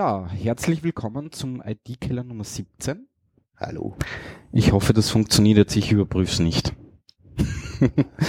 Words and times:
Ja, 0.00 0.26
herzlich 0.30 0.82
willkommen 0.82 1.30
zum 1.30 1.62
IT-Keller 1.62 2.24
Nummer 2.24 2.42
17. 2.44 3.06
Hallo. 3.58 3.96
Ich 4.50 4.72
hoffe, 4.72 4.94
das 4.94 5.10
funktioniert 5.10 5.58
jetzt. 5.58 5.76
Ich 5.76 5.92
überprüfe 5.92 6.32
es 6.32 6.38
nicht. 6.38 6.74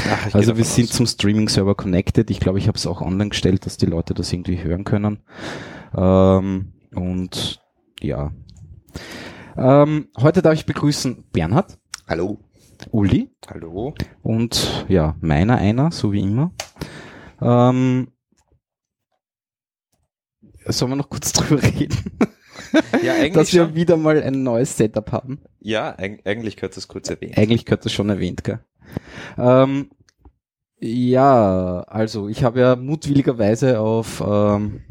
Ach, 0.10 0.36
also 0.36 0.58
wir 0.58 0.66
sind 0.66 0.90
aus. 0.90 0.98
zum 0.98 1.08
Streaming-Server 1.08 1.76
connected. 1.76 2.30
Ich 2.30 2.42
glaube, 2.42 2.60
ich 2.60 2.68
habe 2.68 2.78
es 2.78 2.86
auch 2.86 3.00
online 3.00 3.30
gestellt, 3.30 3.66
dass 3.66 3.78
die 3.78 3.86
Leute 3.86 4.14
das 4.14 4.34
irgendwie 4.34 4.62
hören 4.62 4.84
können. 4.84 5.20
Ähm, 5.96 6.74
und 6.94 7.62
ja. 8.02 8.34
Ähm, 9.56 10.10
heute 10.18 10.42
darf 10.42 10.56
ich 10.56 10.66
begrüßen 10.66 11.24
Bernhard, 11.32 11.80
Hallo. 12.06 12.38
Uli 12.92 13.32
Hallo. 13.48 13.96
und 14.24 14.86
ja, 14.90 15.16
meiner 15.22 15.56
einer, 15.56 15.94
so 15.94 16.12
wie 16.12 16.20
immer. 16.20 16.52
Ähm, 17.42 18.10
sollen 20.72 20.92
wir 20.92 20.96
noch 20.96 21.10
kurz 21.10 21.32
drüber 21.34 21.62
reden, 21.62 21.98
Ja, 23.04 23.14
eigentlich 23.14 23.34
dass 23.34 23.54
wir 23.54 23.66
schon. 23.66 23.76
wieder 23.76 23.98
mal 23.98 24.22
ein 24.22 24.44
neues 24.44 24.78
Setup 24.78 25.12
haben? 25.12 25.40
Ja, 25.60 25.96
eig 25.98 26.22
eigentlich 26.26 26.56
gehört 26.56 26.76
das 26.78 26.88
kurz 26.88 27.10
erwähnt. 27.10 27.38
Eigentlich 27.38 27.66
gehört 27.66 27.86
das 27.86 27.92
schon 27.94 28.10
erwähnt, 28.10 28.44
gell? 28.44 28.60
Ähm, 29.38 29.90
ja, 30.80 31.82
also 31.88 32.28
ich 32.28 32.44
habe 32.44 32.60
ja 32.60 32.76
mutwilligerweise 32.76 33.80
auf 33.80 34.22
ähm, 34.26 34.82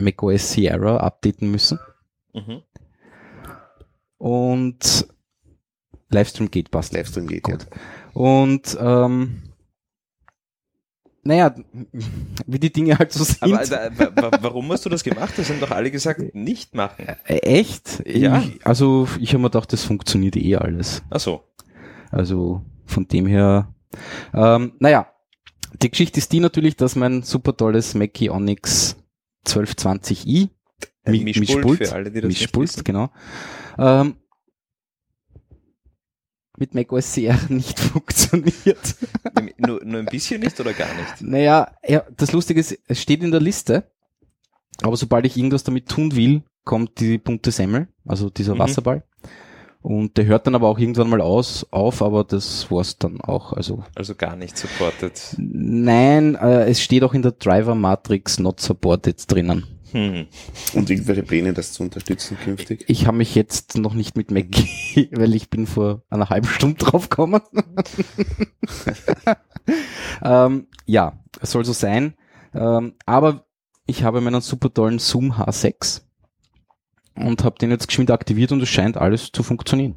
macOS 0.00 0.52
Sierra 0.52 0.96
updaten 0.98 1.50
müssen 1.50 1.78
Mhm. 2.32 2.62
und 4.18 5.06
Livestream 6.10 6.50
geht 6.50 6.70
passt. 6.72 6.92
Livestream 6.92 7.26
geht 7.28 7.44
Gut. 7.44 7.66
Und 8.12 8.76
ähm, 8.80 9.43
naja, 11.24 11.54
wie 12.46 12.58
die 12.58 12.72
Dinge 12.72 12.98
halt 12.98 13.12
so 13.12 13.24
sind. 13.24 13.42
Aber 13.42 13.60
wa- 13.60 14.38
warum 14.40 14.70
hast 14.72 14.84
du 14.84 14.90
das 14.90 15.02
gemacht? 15.02 15.34
Das 15.36 15.48
haben 15.50 15.60
doch 15.60 15.70
alle 15.70 15.90
gesagt, 15.90 16.34
nicht 16.34 16.74
machen. 16.74 17.06
Echt? 17.24 18.02
Ja. 18.06 18.38
Ich, 18.40 18.64
also 18.66 19.08
ich 19.20 19.30
habe 19.30 19.38
mir 19.42 19.50
gedacht, 19.50 19.72
das 19.72 19.84
funktioniert 19.84 20.36
eh 20.36 20.56
alles. 20.56 21.02
Ach 21.10 21.20
so. 21.20 21.42
Also 22.10 22.62
von 22.86 23.08
dem 23.08 23.26
her, 23.26 23.74
ähm, 24.32 24.72
naja, 24.78 25.08
die 25.82 25.90
Geschichte 25.90 26.18
ist 26.18 26.32
die 26.32 26.40
natürlich, 26.40 26.76
dass 26.76 26.94
mein 26.94 27.22
super 27.22 27.56
tolles 27.56 27.94
Mackie 27.94 28.30
Onyx 28.30 28.96
1220i 29.46 30.48
Ein 31.04 31.12
Mi- 31.12 31.24
Mischpult 31.24 31.86
für 31.86 31.92
alle, 31.94 32.10
die 32.10 32.20
das 32.20 32.28
Mischpult, 32.28 32.84
genau, 32.84 33.10
ähm, 33.78 34.16
mit 36.58 36.74
macOS 36.74 37.12
CR 37.14 37.38
nicht 37.48 37.78
funktioniert. 37.80 38.96
nur, 39.58 39.84
nur 39.84 40.00
ein 40.00 40.06
bisschen 40.06 40.40
nicht 40.40 40.58
oder 40.60 40.72
gar 40.72 40.92
nicht? 40.94 41.20
Naja, 41.22 41.68
ja, 41.86 42.04
das 42.16 42.32
Lustige 42.32 42.60
ist, 42.60 42.78
es 42.86 43.00
steht 43.00 43.22
in 43.22 43.30
der 43.30 43.40
Liste, 43.40 43.84
aber 44.82 44.96
sobald 44.96 45.26
ich 45.26 45.36
irgendwas 45.36 45.64
damit 45.64 45.88
tun 45.88 46.14
will, 46.16 46.42
kommt 46.64 46.98
die 47.00 47.18
bunte 47.18 47.50
Semmel, 47.50 47.88
also 48.06 48.30
dieser 48.30 48.54
Mhm. 48.54 48.58
Wasserball. 48.60 49.02
Und 49.82 50.16
der 50.16 50.24
hört 50.24 50.46
dann 50.46 50.54
aber 50.54 50.68
auch 50.68 50.78
irgendwann 50.78 51.10
mal 51.10 51.20
aus, 51.20 51.66
auf, 51.70 52.00
aber 52.00 52.24
das 52.24 52.70
war's 52.70 52.96
dann 52.96 53.20
auch. 53.20 53.52
Also 53.52 53.84
Also 53.94 54.14
gar 54.14 54.34
nicht 54.34 54.56
supported. 54.56 55.20
nein, 55.36 56.36
äh, 56.36 56.70
es 56.70 56.80
steht 56.80 57.02
auch 57.04 57.12
in 57.12 57.20
der 57.20 57.32
Driver 57.32 57.74
Matrix 57.74 58.38
not 58.38 58.60
supported 58.60 59.30
drinnen. 59.30 59.66
Hm. 59.94 60.26
Und 60.72 60.90
irgendwelche 60.90 61.22
Pläne, 61.22 61.52
das 61.52 61.72
zu 61.72 61.84
unterstützen 61.84 62.36
künftig? 62.42 62.84
Ich 62.88 63.06
habe 63.06 63.16
mich 63.16 63.36
jetzt 63.36 63.78
noch 63.78 63.94
nicht 63.94 64.16
mit 64.16 64.32
Mackie, 64.32 65.08
weil 65.12 65.36
ich 65.36 65.50
bin 65.50 65.68
vor 65.68 66.02
einer 66.10 66.30
halben 66.30 66.48
Stunde 66.48 66.78
drauf 66.78 67.08
gekommen. 67.08 67.40
ähm, 70.24 70.66
ja, 70.84 71.20
es 71.40 71.52
soll 71.52 71.64
so 71.64 71.72
sein. 71.72 72.14
Ähm, 72.54 72.94
aber 73.06 73.46
ich 73.86 74.02
habe 74.02 74.20
meinen 74.20 74.40
super 74.40 74.74
tollen 74.74 74.98
Zoom 74.98 75.34
H6 75.34 76.02
und 77.14 77.44
habe 77.44 77.58
den 77.60 77.70
jetzt 77.70 77.86
geschwind 77.86 78.10
aktiviert 78.10 78.50
und 78.50 78.60
es 78.62 78.68
scheint 78.68 78.96
alles 78.96 79.30
zu 79.30 79.44
funktionieren. 79.44 79.94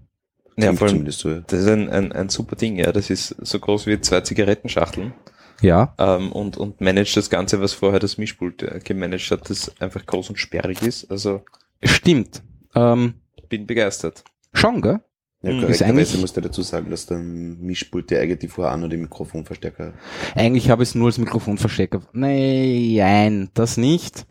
Ja, 0.57 0.73
vor 0.73 0.83
allem, 0.87 0.97
zumindest 0.97 1.19
so. 1.19 1.39
das 1.39 1.61
ist 1.61 1.67
ein, 1.67 1.89
ein, 1.89 2.11
ein 2.11 2.29
super 2.29 2.55
Ding, 2.55 2.75
ja. 2.75 2.91
Das 2.91 3.09
ist 3.09 3.35
so 3.39 3.59
groß 3.59 3.87
wie 3.87 3.99
zwei 3.99 4.21
Zigarettenschachteln 4.21 5.13
Ja, 5.61 5.95
ähm, 5.97 6.31
und, 6.31 6.57
und 6.57 6.81
managt 6.81 7.17
das 7.17 7.29
Ganze, 7.29 7.61
was 7.61 7.73
vorher 7.73 7.99
das 7.99 8.17
Mischpult 8.17 8.61
äh, 8.63 8.79
gemanagt 8.83 9.31
hat, 9.31 9.49
das 9.49 9.71
einfach 9.81 10.05
groß 10.05 10.29
und 10.29 10.37
sperrig 10.37 10.81
ist. 10.81 11.09
Also 11.09 11.41
stimmt. 11.83 12.43
Ähm, 12.75 13.15
bin 13.49 13.65
begeistert. 13.65 14.23
schon, 14.53 14.81
gell? 14.81 14.99
Ja, 15.41 15.51
Hm. 15.51 15.59
Ist 15.59 15.79
korrekterweise 15.79 16.17
musst 16.17 16.37
du 16.37 16.41
dazu 16.41 16.61
sagen, 16.61 16.89
dass 16.89 17.05
der 17.05 17.17
Mischpult 17.17 18.09
der 18.09 18.21
eigentlich 18.21 18.51
vorher 18.51 18.73
auch 18.73 18.77
noch 18.77 18.89
den 18.89 19.01
Mikrofonverstärker 19.01 19.87
hat. 19.87 19.93
Eigentlich 20.35 20.69
habe 20.69 20.83
ich 20.83 20.89
es 20.89 20.95
nur 20.95 21.07
als 21.07 21.17
Mikrofonverstecker. 21.17 22.01
Nein, 22.13 23.49
das 23.53 23.77
nicht. 23.77 24.25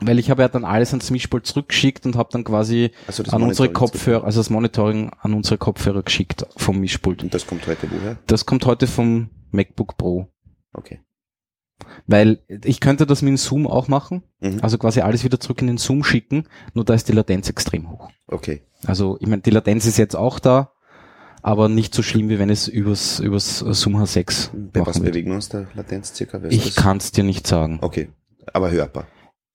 Weil 0.00 0.18
ich 0.18 0.30
habe 0.30 0.42
ja 0.42 0.48
dann 0.48 0.64
alles 0.64 0.90
ans 0.90 1.12
Mischpult 1.12 1.46
zurückgeschickt 1.46 2.06
und 2.06 2.16
habe 2.16 2.30
dann 2.32 2.42
quasi 2.42 2.90
Also 3.06 3.22
das 3.22 3.32
an 3.32 3.42
unsere 3.42 3.68
Monitoring 3.68 3.72
Kopfhörer, 3.72 4.24
also 4.24 4.40
das 4.40 4.50
Monitoring 4.50 5.10
an 5.20 5.32
unsere 5.34 5.58
Kopfhörer 5.58 6.02
geschickt 6.02 6.44
vom 6.56 6.80
Mischpult. 6.80 7.22
Und 7.22 7.32
das 7.32 7.46
kommt 7.46 7.68
heute 7.68 7.88
woher? 7.88 8.18
Das 8.26 8.44
kommt 8.44 8.66
heute 8.66 8.88
vom 8.88 9.30
MacBook 9.52 9.96
Pro. 9.96 10.31
Okay. 10.72 11.00
Weil 12.06 12.42
ich 12.48 12.80
könnte 12.80 13.06
das 13.06 13.22
mit 13.22 13.30
dem 13.30 13.36
Zoom 13.36 13.66
auch 13.66 13.88
machen, 13.88 14.22
Mhm. 14.40 14.60
also 14.62 14.78
quasi 14.78 15.00
alles 15.00 15.24
wieder 15.24 15.40
zurück 15.40 15.60
in 15.62 15.66
den 15.66 15.78
Zoom 15.78 16.04
schicken, 16.04 16.46
nur 16.74 16.84
da 16.84 16.94
ist 16.94 17.08
die 17.08 17.12
Latenz 17.12 17.48
extrem 17.48 17.90
hoch. 17.90 18.10
Okay. 18.28 18.62
Also 18.84 19.16
ich 19.20 19.26
meine, 19.26 19.42
die 19.42 19.50
Latenz 19.50 19.86
ist 19.86 19.96
jetzt 19.98 20.14
auch 20.14 20.38
da, 20.38 20.72
aber 21.42 21.68
nicht 21.68 21.92
so 21.94 22.02
schlimm, 22.02 22.28
wie 22.28 22.38
wenn 22.38 22.50
es 22.50 22.68
übers, 22.68 23.18
übers 23.18 23.58
Zoom 23.58 23.96
H6 23.96 24.50
Bei 24.72 24.80
was 24.80 24.86
machen 24.88 25.02
wird. 25.04 25.12
bewegen 25.12 25.28
wir 25.30 25.34
uns 25.36 25.48
der 25.48 25.66
Latenz 25.74 26.14
circa? 26.14 26.40
Weißt 26.42 26.52
Ich 26.52 26.76
kann 26.76 26.98
es 26.98 27.10
dir 27.10 27.24
nicht 27.24 27.46
sagen. 27.46 27.78
Okay. 27.82 28.10
Aber 28.52 28.70
hörbar. 28.70 29.06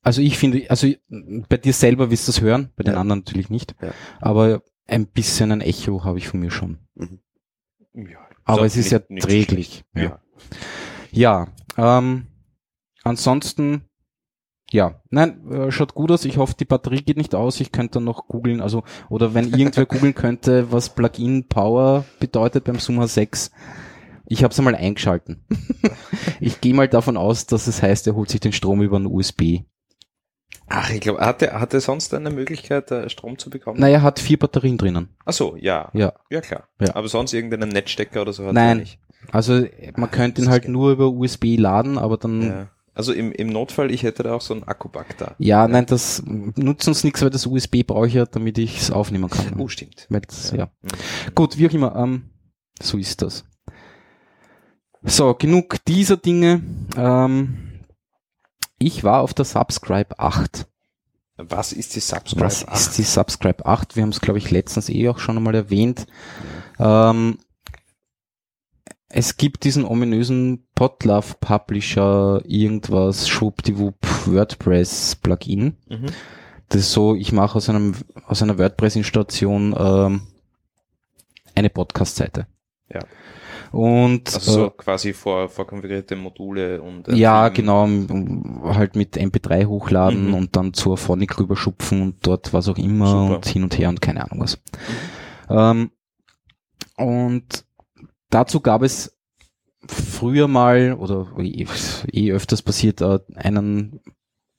Also 0.02 0.22
ich 0.22 0.38
finde, 0.38 0.70
also 0.70 0.88
bei 1.50 1.58
dir 1.58 1.74
selber 1.74 2.12
wirst 2.12 2.28
du 2.28 2.32
es 2.32 2.42
hören, 2.42 2.72
bei 2.76 2.84
den 2.84 2.94
Ja. 2.94 3.00
anderen 3.00 3.20
natürlich 3.22 3.50
nicht. 3.50 3.76
Ja. 3.82 3.94
Aber 4.20 4.64
ein 4.86 5.08
bisschen 5.08 5.52
ein 5.52 5.62
Echo 5.62 6.04
habe 6.04 6.18
ich 6.18 6.28
von 6.28 6.40
mir 6.42 6.52
schon. 6.52 6.78
Ja, 7.94 8.18
Aber 8.46 8.60
so 8.60 8.66
es 8.66 8.78
ist 8.78 8.86
nicht- 8.86 8.92
ja 8.94 9.00
nicht 9.10 9.22
so 9.24 9.28
träglich. 9.30 9.86
schlecht. 9.94 10.12
Ja. 10.12 10.20
Ja. 11.12 11.48
Ähm, 11.78 12.28
ansonsten, 13.04 13.84
ja, 14.72 15.02
nein, 15.10 15.50
äh, 15.52 15.72
schaut 15.72 15.94
gut 15.94 16.12
aus. 16.12 16.26
Ich 16.26 16.38
hoffe, 16.38 16.56
die 16.60 16.66
Batterie 16.66 17.02
geht 17.02 17.18
nicht 17.18 17.36
aus. 17.36 17.60
Ich 17.60 17.72
könnte 17.72 17.96
dann 17.96 18.04
noch 18.04 18.28
googeln, 18.28 18.62
also, 18.62 18.84
oder 19.10 19.34
wenn 19.34 19.54
irgendwer 19.54 19.86
googeln 19.88 20.16
könnte, 20.16 20.72
was 20.72 20.90
Plugin 20.90 21.48
Power 21.48 22.06
bedeutet 22.20 22.66
beim 22.66 22.80
Zoom 22.80 23.00
H6. 23.00 23.52
Ich 24.30 24.44
habe 24.44 24.52
es 24.52 24.60
einmal 24.60 24.76
eingeschalten. 24.76 25.46
ich 26.42 26.60
gehe 26.60 26.74
mal 26.74 26.90
davon 26.90 27.16
aus, 27.16 27.46
dass 27.46 27.68
es 27.68 27.82
heißt, 27.82 28.08
er 28.08 28.16
holt 28.16 28.30
sich 28.30 28.42
den 28.42 28.52
Strom 28.52 28.82
über 28.82 28.98
einen 28.98 29.06
USB. 29.06 29.62
Ach, 30.70 30.90
ich 30.90 31.00
glaube, 31.00 31.22
hat 31.22 31.42
er, 31.42 31.60
hat 31.62 31.74
er 31.74 31.80
sonst 31.80 32.14
eine 32.14 32.30
Möglichkeit, 32.30 32.92
äh, 32.92 33.10
Strom 33.10 33.38
zu 33.38 33.50
bekommen? 33.50 33.80
Naja, 33.80 34.02
hat 34.02 34.20
vier 34.20 34.38
Batterien 34.38 34.78
drinnen. 34.78 35.16
Ach 35.24 35.32
so, 35.32 35.56
ja. 35.56 35.90
Ja. 35.94 36.14
Ja, 36.30 36.42
klar. 36.42 36.68
Ja. 36.82 36.94
Aber 36.94 37.08
sonst 37.08 37.34
irgendeinen 37.34 37.70
Netzstecker 37.70 38.22
oder 38.22 38.34
so 38.34 38.46
hat 38.46 38.54
Nein. 38.54 38.68
er 38.68 38.76
nicht. 38.76 39.00
Also 39.32 39.66
man 39.96 40.12
könnte 40.12 40.42
ihn 40.42 40.50
halt 40.50 40.68
nur 40.68 40.92
über 40.92 41.10
USB 41.10 41.58
laden, 41.58 41.98
aber 41.98 42.18
dann 42.18 42.42
ja, 42.42 42.48
Ja. 42.48 42.70
Also 42.98 43.14
im, 43.14 43.32
im 43.32 43.50
Notfall, 43.50 43.92
ich 43.92 44.02
hätte 44.02 44.24
da 44.24 44.34
auch 44.34 44.42
so 44.42 44.56
einen 44.56 44.64
Akkupack 44.64 45.16
da. 45.20 45.36
nein, 45.68 45.86
das 45.86 46.24
nutzt 46.26 46.88
uns 46.88 47.04
nichts, 47.04 47.22
weil 47.22 47.30
das 47.30 47.46
USB 47.46 47.84
brauche 47.86 48.08
ich 48.08 48.16
ja, 48.16 48.26
damit 48.26 48.58
ich 48.58 48.80
es 48.80 48.90
aufnehmen 48.90 49.30
kann. 49.30 49.60
Oh, 49.60 49.68
stimmt. 49.68 50.08
Das, 50.10 50.50
ja. 50.50 50.72
Mhm. 50.82 51.36
Gut, 51.36 51.60
wie 51.60 51.68
auch 51.68 51.74
immer, 51.74 51.96
ähm, 51.96 52.32
so 52.82 52.98
ist 52.98 53.22
das. 53.22 53.46
So, 55.04 55.36
genug 55.36 55.76
dieser 55.86 56.18
Dinge. 56.18 56.64
Ähm, 56.98 57.84
ich 58.80 59.04
war 59.04 59.22
auf 59.22 59.36
der 59.36 59.46
Subscribe 59.46 60.18
8. 60.18 60.66
Was 61.38 61.74
ist 61.74 61.96
die 61.96 62.00
Subscribe? 62.00 62.46
Was 62.46 62.64
ist 62.64 62.98
die 62.98 63.04
Subscribe 63.04 63.64
8? 63.64 63.96
Wir 63.96 64.02
haben 64.02 64.10
es, 64.10 64.22
glaube 64.22 64.40
ich, 64.40 64.50
letztens 64.50 64.90
eh 64.90 65.08
auch 65.10 65.20
schon 65.20 65.38
einmal 65.38 65.54
erwähnt. 65.54 66.08
Ähm, 66.80 67.38
es 69.10 69.38
gibt 69.38 69.64
diesen 69.64 69.86
ominösen 69.86 70.68
Potlove 70.76 71.36
Publisher, 71.40 72.42
irgendwas, 72.46 73.28
schwuppdiwupp, 73.30 73.96
WordPress 74.28 75.16
Plugin. 75.16 75.78
Mhm. 75.90 76.08
Das 76.70 76.82
ist 76.82 76.92
so, 76.92 77.16
ich 77.16 77.32
mache 77.32 77.56
aus 77.56 77.70
einem, 77.70 77.96
aus 78.26 78.42
einer 78.42 78.58
WordPress-Installation 78.58 79.74
ähm, 79.78 80.22
eine 81.56 81.70
Podcast-Seite. 81.70 82.48
Ja. 82.94 83.00
Und 83.72 84.34
Also 84.34 84.52
so 84.52 84.66
äh, 84.68 84.72
quasi 84.78 85.14
vor, 85.14 85.50
vorkonfigurierte 85.50 86.16
Module 86.16 86.82
und 86.82 87.08
äh, 87.08 87.16
ja, 87.16 87.50
genau, 87.50 87.86
halt 88.66 88.96
mit 88.96 89.18
MP3 89.18 89.66
hochladen 89.66 90.28
Mhm. 90.30 90.34
und 90.34 90.56
dann 90.56 90.74
zur 90.74 90.98
Phonic 90.98 91.38
rüberschupfen 91.40 92.02
und 92.02 92.26
dort 92.26 92.54
was 92.54 92.68
auch 92.70 92.78
immer 92.78 93.08
Super. 93.08 93.36
und 93.36 93.46
hin 93.46 93.64
und 93.64 93.78
her 93.78 93.90
und 93.90 94.02
keine 94.02 94.24
Ahnung 94.24 94.42
was. 94.44 94.60
Ähm, 95.50 95.92
und 96.98 97.66
dazu 98.30 98.60
gab 98.60 98.82
es 98.82 99.18
früher 99.86 100.48
mal 100.48 100.94
oder 100.94 101.28
eh, 101.40 101.66
eh 102.12 102.32
öfters 102.32 102.62
passiert 102.62 103.02
äh, 103.02 103.20
einen 103.36 104.02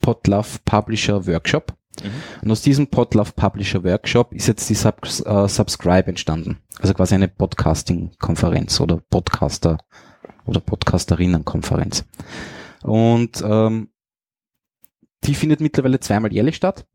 Potlove 0.01 0.59
Publisher 0.65 1.27
Workshop. 1.27 1.75
Mhm. 2.03 2.11
Und 2.43 2.51
aus 2.51 2.63
diesem 2.63 2.87
Potlove 2.87 3.33
Publisher 3.33 3.85
Workshop 3.85 4.33
ist 4.33 4.47
jetzt 4.47 4.69
die 4.71 4.75
Subs 4.75 5.21
äh, 5.21 5.49
Subscribe 5.49 6.09
entstanden. 6.09 6.59
Also 6.81 6.95
quasi 6.95 7.15
eine 7.15 7.29
Podcasting-Konferenz 7.29 8.81
oder 8.81 8.99
Podcaster 9.11 9.79
oder 10.47 10.61
Podcasterinnen-Konferenz. 10.61 12.05
Und 12.83 13.43
ähm, 13.45 13.89
die 15.25 15.35
findet 15.35 15.61
mittlerweile 15.61 16.01
zweimal 16.01 16.33
jährlich 16.33 16.57
statt. 16.57 16.87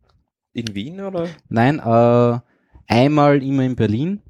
In 0.54 0.74
Wien 0.74 1.02
oder? 1.02 1.28
Nein, 1.50 1.80
äh, 1.80 2.40
einmal 2.88 3.44
immer 3.44 3.64
in 3.64 3.76
Berlin. 3.76 4.22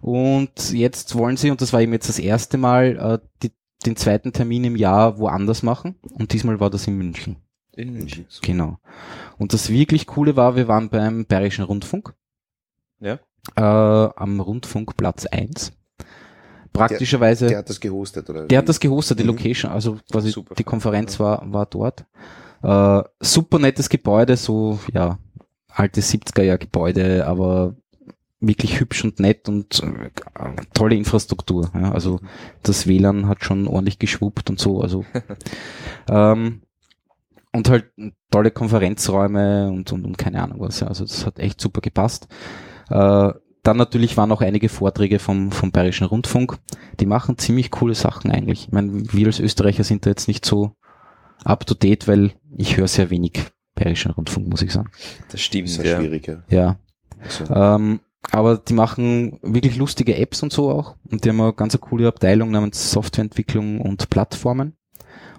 Und 0.00 0.72
jetzt 0.72 1.14
wollen 1.14 1.36
sie, 1.36 1.50
und 1.50 1.60
das 1.60 1.72
war 1.72 1.80
eben 1.82 1.92
jetzt 1.92 2.08
das 2.08 2.18
erste 2.18 2.56
Mal, 2.58 2.96
äh, 3.22 3.26
die, 3.42 3.52
den 3.86 3.96
zweiten 3.96 4.32
Termin 4.32 4.64
im 4.64 4.76
Jahr 4.76 5.18
woanders 5.18 5.62
machen. 5.62 5.96
Und 6.12 6.32
diesmal 6.32 6.60
war 6.60 6.70
das 6.70 6.86
in 6.86 6.96
München. 6.96 7.36
In 7.76 7.92
München. 7.92 8.26
Genau. 8.42 8.78
Und 9.38 9.52
das 9.52 9.70
wirklich 9.70 10.06
Coole 10.06 10.36
war, 10.36 10.56
wir 10.56 10.68
waren 10.68 10.88
beim 10.90 11.24
Bayerischen 11.26 11.64
Rundfunk. 11.64 12.14
Ja. 13.00 13.18
Äh, 13.56 13.60
am 14.16 14.40
Rundfunk 14.40 14.96
Platz 14.96 15.26
1. 15.26 15.72
Praktischerweise, 16.72 17.46
Der 17.46 17.48
der, 17.50 17.58
hat 17.58 17.68
das 17.70 17.80
gehostet, 17.80 18.30
oder? 18.30 18.46
hat 18.56 18.68
das 18.68 18.78
gehostet, 18.78 19.18
die 19.18 19.24
Mhm. 19.24 19.30
Location, 19.30 19.72
also 19.72 19.98
quasi 20.10 20.30
Super. 20.30 20.54
die 20.54 20.64
Konferenz 20.64 21.18
war, 21.18 21.42
war 21.52 21.66
dort. 21.66 22.04
Äh, 22.62 23.02
super 23.20 23.58
nettes 23.58 23.88
Gebäude, 23.88 24.36
so, 24.36 24.78
ja, 24.92 25.18
altes 25.68 26.10
70er 26.12 26.42
Jahr 26.42 26.58
Gebäude, 26.58 27.26
aber 27.26 27.74
wirklich 28.40 28.80
hübsch 28.80 29.04
und 29.04 29.20
nett 29.20 29.48
und 29.48 29.82
äh, 29.82 30.10
tolle 30.72 30.96
Infrastruktur. 30.96 31.70
Ja, 31.74 31.92
also 31.92 32.20
das 32.62 32.86
WLAN 32.86 33.28
hat 33.28 33.44
schon 33.44 33.68
ordentlich 33.68 33.98
geschwuppt 33.98 34.50
und 34.50 34.58
so. 34.58 34.80
Also 34.80 35.04
ähm, 36.08 36.62
und 37.52 37.68
halt 37.68 37.90
tolle 38.30 38.50
Konferenzräume 38.50 39.68
und, 39.70 39.92
und, 39.92 40.04
und 40.04 40.18
keine 40.18 40.42
Ahnung 40.42 40.60
was. 40.60 40.80
Ja. 40.80 40.86
Also 40.86 41.04
das 41.04 41.26
hat 41.26 41.38
echt 41.38 41.60
super 41.60 41.80
gepasst. 41.80 42.28
Äh, 42.88 43.32
dann 43.62 43.76
natürlich 43.76 44.16
waren 44.16 44.32
auch 44.32 44.40
einige 44.40 44.70
Vorträge 44.70 45.18
vom, 45.18 45.52
vom 45.52 45.70
Bayerischen 45.70 46.06
Rundfunk. 46.06 46.58
Die 46.98 47.06
machen 47.06 47.36
ziemlich 47.36 47.70
coole 47.70 47.94
Sachen 47.94 48.30
eigentlich. 48.30 48.68
Ich 48.68 48.72
meine, 48.72 49.12
wir 49.12 49.26
als 49.26 49.38
Österreicher 49.38 49.84
sind 49.84 50.06
da 50.06 50.10
jetzt 50.10 50.28
nicht 50.28 50.46
so 50.46 50.72
up 51.44 51.66
to 51.66 51.74
date, 51.74 52.08
weil 52.08 52.32
ich 52.56 52.78
höre 52.78 52.88
sehr 52.88 53.10
wenig 53.10 53.42
Bayerischen 53.74 54.12
Rundfunk, 54.12 54.48
muss 54.48 54.62
ich 54.62 54.72
sagen. 54.72 54.90
Das 55.30 55.40
stimmt, 55.40 55.68
Sehr 55.68 55.84
ja. 55.84 55.98
schwierig, 55.98 56.26
ja. 56.26 56.42
Ja. 56.48 56.78
Also, 57.22 57.44
Ähm, 57.54 58.00
aber 58.30 58.58
die 58.58 58.74
machen 58.74 59.38
wirklich 59.42 59.76
lustige 59.76 60.16
Apps 60.16 60.42
und 60.42 60.52
so 60.52 60.70
auch. 60.70 60.96
Und 61.10 61.24
die 61.24 61.30
haben 61.30 61.40
eine 61.40 61.52
ganz 61.52 61.78
coole 61.80 62.06
Abteilung 62.06 62.50
namens 62.50 62.90
Softwareentwicklung 62.90 63.80
und 63.80 64.10
Plattformen. 64.10 64.76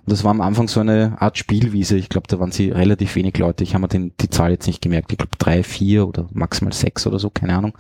Und 0.06 0.12
das 0.12 0.24
war 0.24 0.32
am 0.32 0.42
Anfang 0.42 0.68
so 0.68 0.80
eine 0.80 1.16
Art 1.20 1.38
Spielwiese. 1.38 1.96
Ich 1.96 2.10
glaube, 2.10 2.28
da 2.28 2.40
waren 2.40 2.52
sie 2.52 2.72
relativ 2.72 3.16
wenig 3.16 3.38
Leute. 3.38 3.64
Ich 3.64 3.76
habe 3.76 3.84
mir 3.84 3.88
den, 3.88 4.14
die 4.20 4.30
Zahl 4.30 4.52
jetzt 4.52 4.66
nicht 4.66 4.82
gemerkt. 4.82 5.12
Ich 5.12 5.20
glaube 5.20 5.38
drei, 5.38 5.64
vier 5.64 6.08
oder 6.08 6.28
maximal 6.34 6.74
sechs 6.74 7.06
oder 7.06 7.20
so, 7.20 7.30
keine 7.30 7.56
Ahnung. 7.56 7.78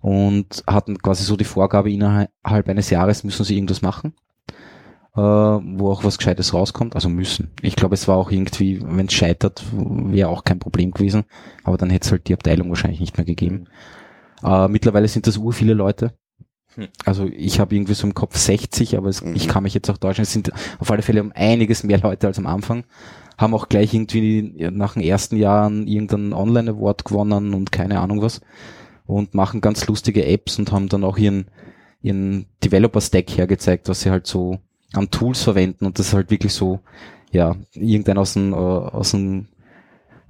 Und 0.00 0.62
hatten 0.66 0.98
quasi 0.98 1.24
so 1.24 1.36
die 1.36 1.44
Vorgabe, 1.44 1.90
innerhalb 1.90 2.68
eines 2.68 2.88
Jahres 2.88 3.24
müssen 3.24 3.44
sie 3.44 3.56
irgendwas 3.56 3.82
machen, 3.82 4.14
äh, 5.16 5.20
wo 5.20 5.90
auch 5.90 6.04
was 6.04 6.18
Gescheites 6.18 6.54
rauskommt. 6.54 6.94
Also 6.94 7.08
müssen. 7.08 7.50
Ich 7.62 7.74
glaube, 7.74 7.94
es 7.94 8.06
war 8.06 8.16
auch 8.16 8.30
irgendwie, 8.30 8.80
wenn 8.80 9.06
es 9.06 9.12
scheitert, 9.12 9.64
wäre 9.72 10.28
auch 10.28 10.44
kein 10.44 10.60
Problem 10.60 10.92
gewesen. 10.92 11.24
Aber 11.64 11.76
dann 11.76 11.90
hätte 11.90 12.06
es 12.06 12.12
halt 12.12 12.28
die 12.28 12.34
Abteilung 12.34 12.68
wahrscheinlich 12.68 13.00
nicht 13.00 13.18
mehr 13.18 13.26
gegeben. 13.26 13.66
Äh, 14.44 14.68
mittlerweile 14.68 15.08
sind 15.08 15.26
das 15.26 15.36
ur 15.36 15.52
viele 15.52 15.74
Leute. 15.74 16.12
Hm. 16.76 16.88
Also 17.04 17.26
ich 17.26 17.58
habe 17.60 17.74
irgendwie 17.74 17.94
so 17.94 18.06
im 18.06 18.14
Kopf 18.14 18.36
60, 18.36 18.96
aber 18.96 19.08
es, 19.08 19.22
Mhm. 19.22 19.34
ich 19.34 19.48
kann 19.48 19.62
mich 19.64 19.74
jetzt 19.74 19.90
auch 19.90 19.98
täuschen. 19.98 20.22
Es 20.22 20.32
sind 20.32 20.52
auf 20.78 20.90
alle 20.90 21.02
Fälle 21.02 21.20
um 21.22 21.32
einiges 21.34 21.82
mehr 21.82 21.98
Leute 21.98 22.26
als 22.26 22.38
am 22.38 22.46
Anfang. 22.46 22.84
Haben 23.38 23.54
auch 23.54 23.68
gleich 23.68 23.92
irgendwie 23.94 24.54
nach 24.70 24.94
den 24.94 25.02
ersten 25.02 25.36
Jahren 25.36 25.86
irgendeinen 25.86 26.32
Online-Award 26.32 27.04
gewonnen 27.04 27.54
und 27.54 27.72
keine 27.72 28.00
Ahnung 28.00 28.22
was. 28.22 28.40
Und 29.06 29.34
machen 29.34 29.60
ganz 29.60 29.86
lustige 29.86 30.26
Apps 30.26 30.58
und 30.58 30.70
haben 30.70 30.88
dann 30.88 31.04
auch 31.04 31.18
ihren, 31.18 31.46
ihren 32.02 32.46
Developer-Stack 32.62 33.30
hergezeigt, 33.36 33.88
was 33.88 34.02
sie 34.02 34.10
halt 34.10 34.26
so 34.26 34.58
an 34.92 35.10
Tools 35.10 35.42
verwenden. 35.42 35.86
Und 35.86 35.98
das 35.98 36.08
ist 36.08 36.14
halt 36.14 36.30
wirklich 36.30 36.52
so, 36.52 36.80
ja, 37.32 37.56
irgendein 37.72 38.18
aus 38.18 38.34
dem, 38.34 38.52
äh, 38.52 38.56
aus 38.56 39.10
dem 39.12 39.48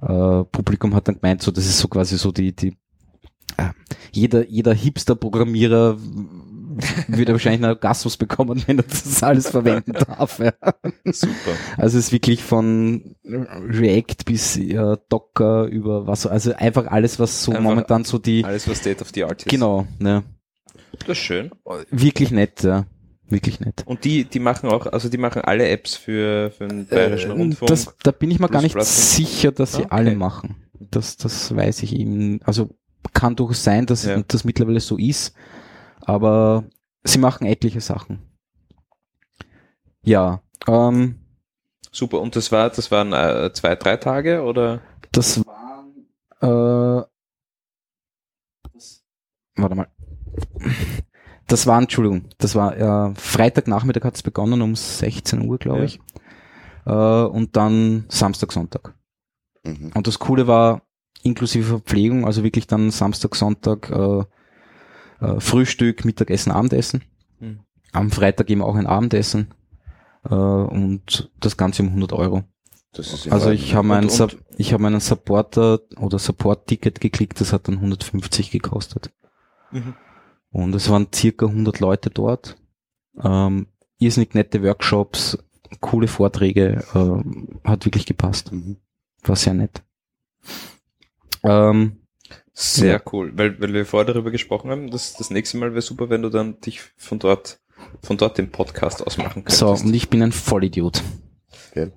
äh, 0.01 0.43
Publikum 0.45 0.95
hat 0.95 1.07
dann 1.07 1.19
gemeint, 1.19 1.41
so 1.43 1.51
das 1.51 1.65
ist 1.65 1.77
so 1.79 1.87
quasi 1.87 2.17
so 2.17 2.31
die, 2.31 2.55
die 2.55 2.75
jeder, 4.11 4.45
jeder 4.47 4.73
Hipster-Programmierer 4.73 5.97
würde 7.07 7.33
wahrscheinlich 7.33 7.61
einen 7.63 7.71
Orgasmus 7.73 8.17
bekommen, 8.17 8.63
wenn 8.65 8.77
er 8.79 8.83
das 8.83 9.21
alles 9.23 9.49
verwenden 9.49 9.93
darf. 9.93 10.39
Ja. 10.39 10.53
Super. 11.05 11.51
Also 11.77 11.97
es 11.97 12.05
ist 12.05 12.11
wirklich 12.11 12.43
von 12.43 13.15
React 13.25 14.25
bis 14.25 14.57
äh, 14.57 14.97
Docker 15.09 15.65
über 15.65 16.07
was, 16.07 16.25
also 16.25 16.53
einfach 16.53 16.87
alles, 16.87 17.19
was 17.19 17.43
so 17.43 17.51
Einfach 17.51 17.63
momentan 17.63 18.03
so 18.05 18.17
die, 18.17 18.43
Alles, 18.45 18.67
was 18.69 18.77
State 18.79 19.01
of 19.01 19.11
the 19.13 19.23
Art 19.25 19.41
ist. 19.43 19.49
genau, 19.49 19.85
ne, 19.99 20.23
Das 20.97 21.09
ist 21.09 21.17
schön. 21.17 21.51
wirklich 21.91 22.31
nett, 22.31 22.63
ja, 22.63 22.85
wirklich 23.29 23.59
nett. 23.59 23.83
Und 23.85 24.03
die, 24.05 24.23
die 24.25 24.39
machen 24.39 24.69
auch, 24.69 24.87
also 24.87 25.09
die 25.09 25.17
machen 25.17 25.41
alle 25.43 25.67
Apps 25.67 25.95
für, 25.95 26.51
für 26.51 26.67
den 26.67 26.87
Bayerischen 26.87 27.31
Äh, 27.31 27.35
Rundfunk. 27.35 27.69
Das, 27.69 27.93
da 28.03 28.11
bin 28.11 28.31
ich 28.31 28.39
mir 28.39 28.49
gar 28.49 28.61
nicht 28.61 28.73
Plattform. 28.75 28.93
sicher, 28.95 29.51
dass 29.51 29.73
sie 29.73 29.79
Okay. 29.83 29.87
alle 29.91 30.15
machen. 30.15 30.55
Das, 30.79 31.15
das 31.17 31.55
weiß 31.55 31.83
ich 31.83 31.95
eben. 31.95 32.39
Also 32.43 32.69
kann 33.13 33.35
durchaus 33.35 33.63
sein, 33.63 33.85
dass 33.85 34.05
Ja. 34.05 34.21
das 34.27 34.43
mittlerweile 34.43 34.79
so 34.79 34.97
ist, 34.97 35.33
aber 36.01 36.63
sie 37.03 37.19
machen 37.19 37.45
etliche 37.47 37.81
Sachen. 37.81 38.19
Ja, 40.03 40.41
ähm, 40.67 41.17
Super. 41.93 42.21
Und 42.21 42.35
das 42.37 42.51
war, 42.53 42.69
das 42.69 42.89
waren 42.89 43.11
äh, 43.11 43.51
zwei, 43.53 43.75
drei 43.75 43.97
Tage 43.97 44.43
oder? 44.43 44.81
das 45.11 45.45
waren, 45.45 46.07
äh, 46.39 47.05
das, 48.73 49.03
warte 49.57 49.75
mal. 49.75 49.87
Das 51.47 51.67
war, 51.67 51.79
Entschuldigung, 51.81 52.29
das 52.37 52.55
war 52.55 52.77
äh, 53.11 53.15
Freitagnachmittag 53.15 54.05
hat 54.05 54.15
es 54.15 54.23
begonnen 54.23 54.61
um 54.61 54.73
16 54.75 55.41
Uhr, 55.49 55.57
glaube 55.57 55.79
Ja. 55.79 55.83
ich. 55.85 55.99
Äh, 56.85 56.91
und 56.93 57.57
dann 57.57 58.05
Samstag, 58.07 58.53
Sonntag. 58.53 58.95
mhm. 59.63 59.91
Und 59.93 60.07
das 60.07 60.17
Coole 60.19 60.47
war, 60.47 60.83
inklusive 61.23 61.67
Verpflegung, 61.67 62.25
also 62.25 62.43
wirklich 62.43 62.67
dann 62.67 62.91
Samstag, 62.91 63.35
Sonntag 63.35 63.89
äh, 63.89 64.23
äh, 65.21 65.39
Frühstück, 65.39 66.05
Mittagessen, 66.05 66.51
Abendessen. 66.51 67.03
Hm. 67.39 67.59
Am 67.91 68.11
Freitag 68.11 68.49
eben 68.49 68.61
auch 68.61 68.75
ein 68.75 68.87
Abendessen. 68.87 69.53
Äh, 70.23 70.33
und 70.33 71.31
das 71.39 71.57
Ganze 71.57 71.83
um 71.83 71.89
100 71.89 72.13
Euro. 72.13 72.43
Also 73.29 73.51
ich 73.51 73.73
habe 73.73 73.87
meinen, 73.87 74.09
ich 74.57 74.73
habe 74.73 74.83
meinen 74.83 74.99
Supporter 74.99 75.79
oder 75.97 76.19
Support-Ticket 76.19 76.99
geklickt, 76.99 77.39
das 77.39 77.53
hat 77.53 77.69
dann 77.69 77.75
150 77.75 78.51
gekostet. 78.51 79.11
Mhm. 79.71 79.95
Und 80.51 80.75
es 80.75 80.89
waren 80.89 81.07
circa 81.13 81.45
100 81.45 81.79
Leute 81.79 82.09
dort. 82.09 82.57
Ähm, 83.23 83.67
irrsinnig 83.97 84.33
nette 84.33 84.61
Workshops, 84.61 85.37
coole 85.79 86.07
Vorträge, 86.07 86.83
äh, 86.93 87.67
hat 87.67 87.85
wirklich 87.85 88.05
gepasst. 88.05 88.51
Mhm. 88.51 88.77
War 89.23 89.37
sehr 89.37 89.53
nett. 89.53 89.83
Ähm, 91.43 91.97
Sehr 92.53 92.93
Ja. 92.95 93.01
cool, 93.11 93.31
weil, 93.35 93.59
weil 93.61 93.73
wir 93.73 93.85
vorher 93.85 94.05
darüber 94.13 94.29
gesprochen 94.31 94.69
haben, 94.71 94.91
dass 94.91 95.13
das 95.13 95.29
nächste 95.29 95.57
Mal 95.57 95.71
wäre 95.71 95.81
super, 95.81 96.09
wenn 96.09 96.21
du 96.21 96.29
dann 96.29 96.59
dich 96.59 96.81
von 96.97 97.17
dort, 97.17 97.59
von 98.03 98.17
dort 98.17 98.37
den 98.37 98.51
Podcast 98.51 99.05
ausmachen 99.05 99.43
könntest. 99.45 99.57
so, 99.59 99.69
und 99.69 99.93
ich 99.93 100.09
bin 100.09 100.21
ein 100.21 100.31
Vollidiot. 100.31 101.01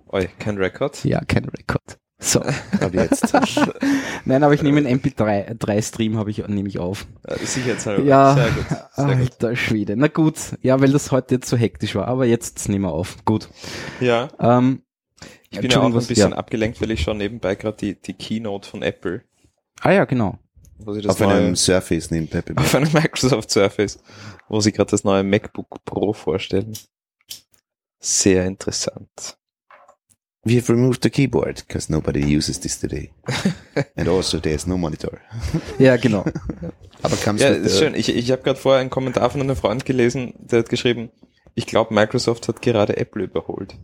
Oi, 0.09 0.29
kein 0.39 0.57
Rekord. 0.57 1.05
Ja, 1.05 1.21
kein 1.27 1.45
Rekord. 1.47 1.99
So. 2.21 2.41
Aber 2.81 2.95
jetzt. 2.95 3.35
Nein, 4.25 4.43
aber 4.45 4.55
ich 4.55 4.63
nehme 4.63 4.79
einen 4.79 5.01
MP3-Stream, 5.01 6.17
habe 6.17 6.31
ich, 6.31 6.47
nehme 6.47 6.69
ich 6.69 6.79
auf. 6.79 7.07
Sicherheitshalber. 7.43 8.03
Ja, 8.05 8.35
Sehr 8.35 8.51
gut. 8.51 8.67
Sehr 8.69 9.07
gut. 9.07 9.17
alter 9.17 9.57
Schwede. 9.57 9.97
Na 9.97 10.07
gut, 10.07 10.37
ja, 10.63 10.81
weil 10.81 10.93
das 10.93 11.11
heute 11.13 11.35
jetzt 11.35 11.49
so 11.51 11.57
hektisch 11.57 11.95
war, 11.97 12.07
aber 12.09 12.25
jetzt 12.25 12.69
nehmen 12.69 12.85
wir 12.85 12.93
auf. 12.93 13.23
Gut. 13.25 13.49
Ja, 14.01 14.29
Ähm, 14.39 14.83
ich 15.51 15.61
bin 15.61 15.71
ja 15.71 15.81
auch 15.81 15.85
ein 15.87 15.95
was- 15.95 16.07
bisschen 16.07 16.31
ja. 16.31 16.37
abgelenkt, 16.37 16.81
weil 16.81 16.91
ich 16.93 17.03
schaue 17.03 17.17
nebenbei 17.17 17.57
gerade 17.57 17.77
die, 17.77 18.01
die 18.01 18.15
Keynote 18.15 18.69
von 18.71 18.83
Apple, 18.83 19.23
Ah 19.81 19.93
ja, 19.93 20.05
genau. 20.05 20.39
wo 20.79 20.93
sie 20.95 21.03
das 21.03 21.21
Auf 21.21 21.29
einem 21.29 21.57
Surface 21.57 22.11
neben 22.11 22.29
Pepe. 22.29 22.55
auf 22.57 22.75
einem 22.75 22.93
Microsoft 22.93 23.51
Surface, 23.51 23.99
wo 24.49 24.61
sie 24.61 24.73
gerade 24.73 24.91
das 24.91 25.05
neue 25.05 25.23
MacBook 25.23 25.85
Pro 25.85 26.13
vorstellen. 26.13 26.73
Sehr 28.01 28.45
interessant. 28.45 29.39
We 30.47 30.57
have 30.57 30.71
removed 30.71 31.03
the 31.03 31.09
keyboard 31.09 31.67
because 31.67 31.91
nobody 31.91 32.21
uses 32.37 32.61
this 32.61 32.79
today. 32.79 33.11
And 33.97 34.09
also 34.09 34.39
there's 34.39 34.67
no 34.67 34.77
monitor. 34.77 35.19
Ja, 35.79 35.97
genau. 35.97 36.25
Aber 37.03 37.17
comes 37.17 37.41
Ja, 37.41 37.49
ist 37.49 37.79
schön. 37.79 37.95
Ich, 37.95 38.15
ich 38.15 38.31
habe 38.31 38.43
gerade 38.43 38.59
vorher 38.59 38.81
einen 38.83 38.91
Kommentar 38.91 39.31
von 39.31 39.41
einem 39.41 39.57
Freund 39.57 39.87
gelesen, 39.87 40.35
der 40.39 40.61
hat 40.61 40.69
geschrieben, 40.69 41.11
ich 41.55 41.67
glaube, 41.67 41.95
Microsoft 41.95 42.49
hat 42.49 42.61
gerade 42.61 42.97
Apple 42.99 43.25
überholt. 43.25 43.75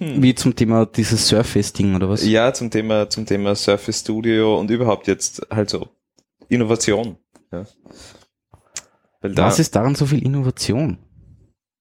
Wie 0.00 0.34
zum 0.34 0.54
Thema 0.54 0.86
dieses 0.86 1.26
Surface-Ding 1.28 1.94
oder 1.96 2.08
was? 2.08 2.24
Ja, 2.26 2.52
zum 2.54 2.70
Thema, 2.70 3.08
zum 3.10 3.26
Thema 3.26 3.54
Surface 3.54 4.00
Studio 4.00 4.58
und 4.58 4.70
überhaupt 4.70 5.06
jetzt 5.08 5.46
halt 5.50 5.70
so 5.70 5.88
Innovation. 6.48 7.16
Ja. 7.52 7.64
Weil 9.20 9.34
da, 9.34 9.46
Was 9.46 9.58
ist 9.58 9.74
daran 9.74 9.94
so 9.94 10.06
viel 10.06 10.22
Innovation? 10.24 10.98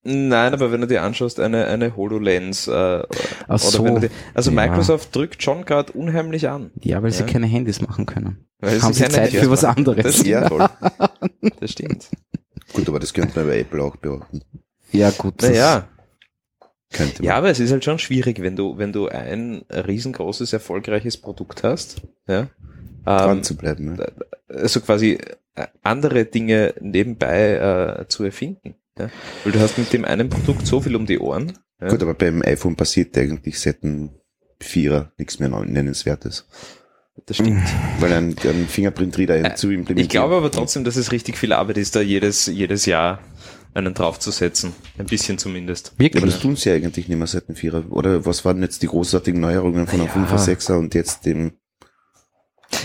nein, 0.09 0.53
aber 0.53 0.71
wenn 0.71 0.79
du 0.81 0.87
dir 0.87 1.03
anschaust, 1.03 1.37
eine, 1.39 1.65
eine 1.65 1.97
HoloLens, 1.97 2.67
äh, 2.67 2.71
oder 2.71 3.07
Ach 3.49 3.59
so. 3.59 3.83
wenn 3.83 3.95
du 3.95 3.99
dir, 4.01 4.09
also 4.33 4.51
Ja. 4.51 4.55
Microsoft 4.67 5.13
drückt 5.13 5.43
schon 5.43 5.65
gerade 5.65 5.91
unheimlich 5.91 6.47
an. 6.47 6.71
Ja, 6.81 7.03
weil 7.03 7.11
sie 7.11 7.23
Ja. 7.23 7.25
keine 7.29 7.45
Handys 7.47 7.81
machen 7.81 8.05
können. 8.05 8.47
Weil 8.59 8.81
Haben 8.81 8.93
sie 8.93 9.01
keine 9.03 9.13
Zeit 9.13 9.23
Handys 9.25 9.41
für 9.41 9.49
was 9.51 9.61
machen. 9.63 9.77
anderes? 9.79 10.03
Das, 10.03 10.25
Ja, 10.25 10.47
voll. 10.47 10.65
das 11.59 11.71
stimmt. 11.71 12.07
Gut, 12.73 12.87
aber 12.87 12.99
das 12.99 13.13
könnte 13.13 13.37
man 13.37 13.47
bei 13.49 13.59
Apple 13.59 13.83
auch 13.83 13.97
beobachten. 13.97 14.41
Ja, 14.93 15.11
gut. 15.11 15.33
das- 15.43 15.49
Naja, 15.49 15.87
Könnte 16.91 17.21
man. 17.21 17.27
Ja, 17.27 17.35
aber 17.35 17.49
es 17.49 17.59
ist 17.59 17.71
halt 17.71 17.83
schon 17.83 17.99
schwierig, 17.99 18.41
wenn 18.41 18.55
du, 18.55 18.77
wenn 18.77 18.93
du 18.93 19.07
ein 19.07 19.63
riesengroßes, 19.69 20.53
erfolgreiches 20.53 21.17
Produkt 21.17 21.63
hast, 21.63 22.01
ja, 22.27 22.47
dran 23.03 23.37
ähm, 23.37 23.43
zu 23.43 23.57
bleiben. 23.57 23.95
Ne? 23.95 24.07
also 24.47 24.81
quasi 24.81 25.17
äh, 25.55 25.67
andere 25.83 26.25
Dinge 26.25 26.73
nebenbei 26.79 27.99
äh, 27.99 28.07
zu 28.07 28.23
erfinden. 28.23 28.75
Ja? 28.97 29.09
Weil 29.43 29.53
du 29.53 29.59
hast 29.59 29.77
mit 29.77 29.91
dem 29.93 30.05
einen 30.05 30.29
Produkt 30.29 30.65
so 30.65 30.81
viel 30.81 30.95
um 30.95 31.05
die 31.05 31.19
Ohren. 31.19 31.53
Ja? 31.81 31.89
Gut, 31.89 32.01
aber 32.01 32.13
beim 32.13 32.41
iPhone 32.41 32.75
passiert 32.75 33.17
eigentlich 33.17 33.59
seit 33.59 33.83
dem 33.83 34.11
Vierer 34.59 35.11
nichts 35.17 35.39
mehr 35.39 35.49
Nennenswertes. 35.49 36.47
Das 37.25 37.37
stimmt. 37.37 37.63
Weil 37.99 38.13
ein, 38.13 38.35
ein 38.43 38.67
Fingerprint-Reader 38.67 39.55
zu 39.55 39.67
implementieren. 39.67 39.99
Ich 39.99 40.09
glaube 40.09 40.35
aber 40.35 40.51
trotzdem, 40.51 40.83
dass 40.83 40.95
es 40.95 41.11
richtig 41.11 41.37
viel 41.37 41.53
Arbeit 41.53 41.77
ist, 41.77 41.95
da 41.95 42.01
jedes, 42.01 42.45
jedes 42.45 42.85
Jahr 42.85 43.19
einen 43.77 43.93
draufzusetzen. 43.93 44.73
Ein 44.97 45.05
bisschen 45.05 45.37
zumindest. 45.37 45.87
Ja, 45.87 45.93
aber 45.93 46.03
Wirklich? 46.03 46.23
das 46.33 46.39
tun 46.41 46.55
sie 46.55 46.69
ja 46.69 46.75
eigentlich 46.75 47.07
nicht 47.07 47.17
mehr 47.17 47.27
seit 47.27 47.47
dem 47.47 47.55
Vierer. 47.55 47.85
Oder 47.91 48.25
was 48.25 48.43
waren 48.45 48.61
jetzt 48.61 48.81
die 48.81 48.87
großartigen 48.87 49.39
Neuerungen 49.39 49.87
von 49.87 50.01
einem 50.01 50.09
Ja. 50.09 50.35
5er, 50.35 50.57
6er 50.57 50.77
und 50.77 50.93
jetzt 50.95 51.25
dem 51.25 51.53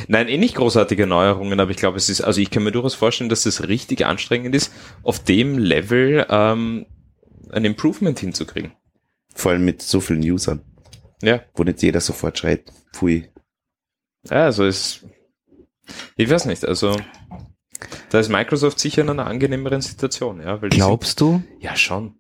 Nein, 0.06 0.28
eh 0.28 0.36
nicht 0.38 0.54
großartige 0.54 1.08
Neuerungen, 1.08 1.58
aber 1.58 1.72
ich 1.72 1.76
glaube, 1.76 1.96
es 1.96 2.08
ist, 2.08 2.20
also 2.20 2.40
ich 2.40 2.50
kann 2.50 2.62
mir 2.62 2.70
durchaus 2.70 2.94
vorstellen, 2.94 3.28
dass 3.28 3.42
das 3.42 3.66
richtig 3.66 4.06
anstrengend 4.06 4.54
ist, 4.54 4.72
auf 5.02 5.18
dem 5.18 5.58
Level 5.58 6.24
ähm, 6.28 6.86
ein 7.50 7.64
Improvement 7.64 8.16
hinzukriegen. 8.20 8.72
vor 9.34 9.50
allem 9.52 9.64
mit 9.64 9.82
so 9.82 10.00
vielen 10.00 10.22
Usern, 10.22 10.60
Ja, 11.20 11.40
wo 11.54 11.64
nicht 11.64 11.82
jeder 11.82 12.00
sofort 12.00 12.38
schreit, 12.38 12.70
pfui. 12.94 13.28
ja 14.30 14.44
also 14.44 14.64
es, 14.64 15.04
ich 16.16 16.30
weiß 16.30 16.44
nicht, 16.46 16.64
also 16.64 16.96
da 18.10 18.20
ist 18.20 18.28
Microsoft 18.28 18.78
sicher 18.80 19.02
in 19.02 19.10
einer 19.10 19.26
angenehmeren 19.26 19.80
Situation, 19.80 20.40
ja, 20.40 20.56
Glaubst 20.56 21.20
du? 21.20 21.42
sind, 21.50 21.62
ja 21.62 21.76
schon. 21.76 22.14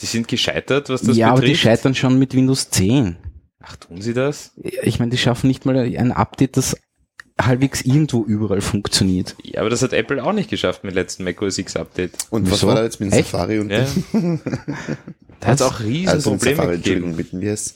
Die 0.00 0.06
sind 0.06 0.28
gescheitert, 0.28 0.88
was 0.88 1.02
das 1.02 1.16
ja, 1.16 1.28
aber 1.28 1.40
die 1.40 1.48
betrifft. 1.48 1.62
scheitern 1.62 1.94
schon 1.94 2.18
mit 2.18 2.34
Windows 2.34 2.70
10. 2.70 3.16
Ach, 3.60 3.76
tun 3.76 4.00
sie 4.02 4.14
das? 4.14 4.52
Ich 4.82 4.98
meine, 4.98 5.10
die 5.10 5.18
schaffen 5.18 5.46
nicht 5.46 5.64
mal 5.66 5.76
ein 5.76 6.12
Update, 6.12 6.56
das 6.56 6.76
halbwegs 7.40 7.82
irgendwo 7.82 8.24
überall 8.24 8.60
funktioniert. 8.60 9.36
Ja, 9.42 9.60
aber 9.60 9.70
das 9.70 9.82
hat 9.82 9.92
Apple 9.92 10.22
auch 10.22 10.32
nicht 10.32 10.50
geschafft 10.50 10.84
mit 10.84 10.94
letzten 10.94 11.24
macOS 11.24 11.58
X 11.58 11.76
Update. 11.76 12.12
Und 12.30 12.46
was 12.46 12.58
Wieso? 12.58 12.66
war 12.68 12.74
da 12.76 12.84
jetzt 12.84 13.00
mit 13.00 13.12
dem 13.12 13.18
Echt? 13.18 13.30
Safari 13.30 13.58
und 13.58 13.70
Ja. 13.70 13.86
Da 15.40 15.48
hat 15.48 15.60
es 15.60 15.62
auch 15.62 15.80
riesen 15.80 16.08
also 16.08 16.30
mit 16.30 16.38
Probleme 16.40 16.56
Safari, 16.56 16.76
gegeben. 16.76 17.04
Entschuldigung, 17.04 17.16
mit 17.16 17.32
dem 17.32 17.42
yes, 17.42 17.74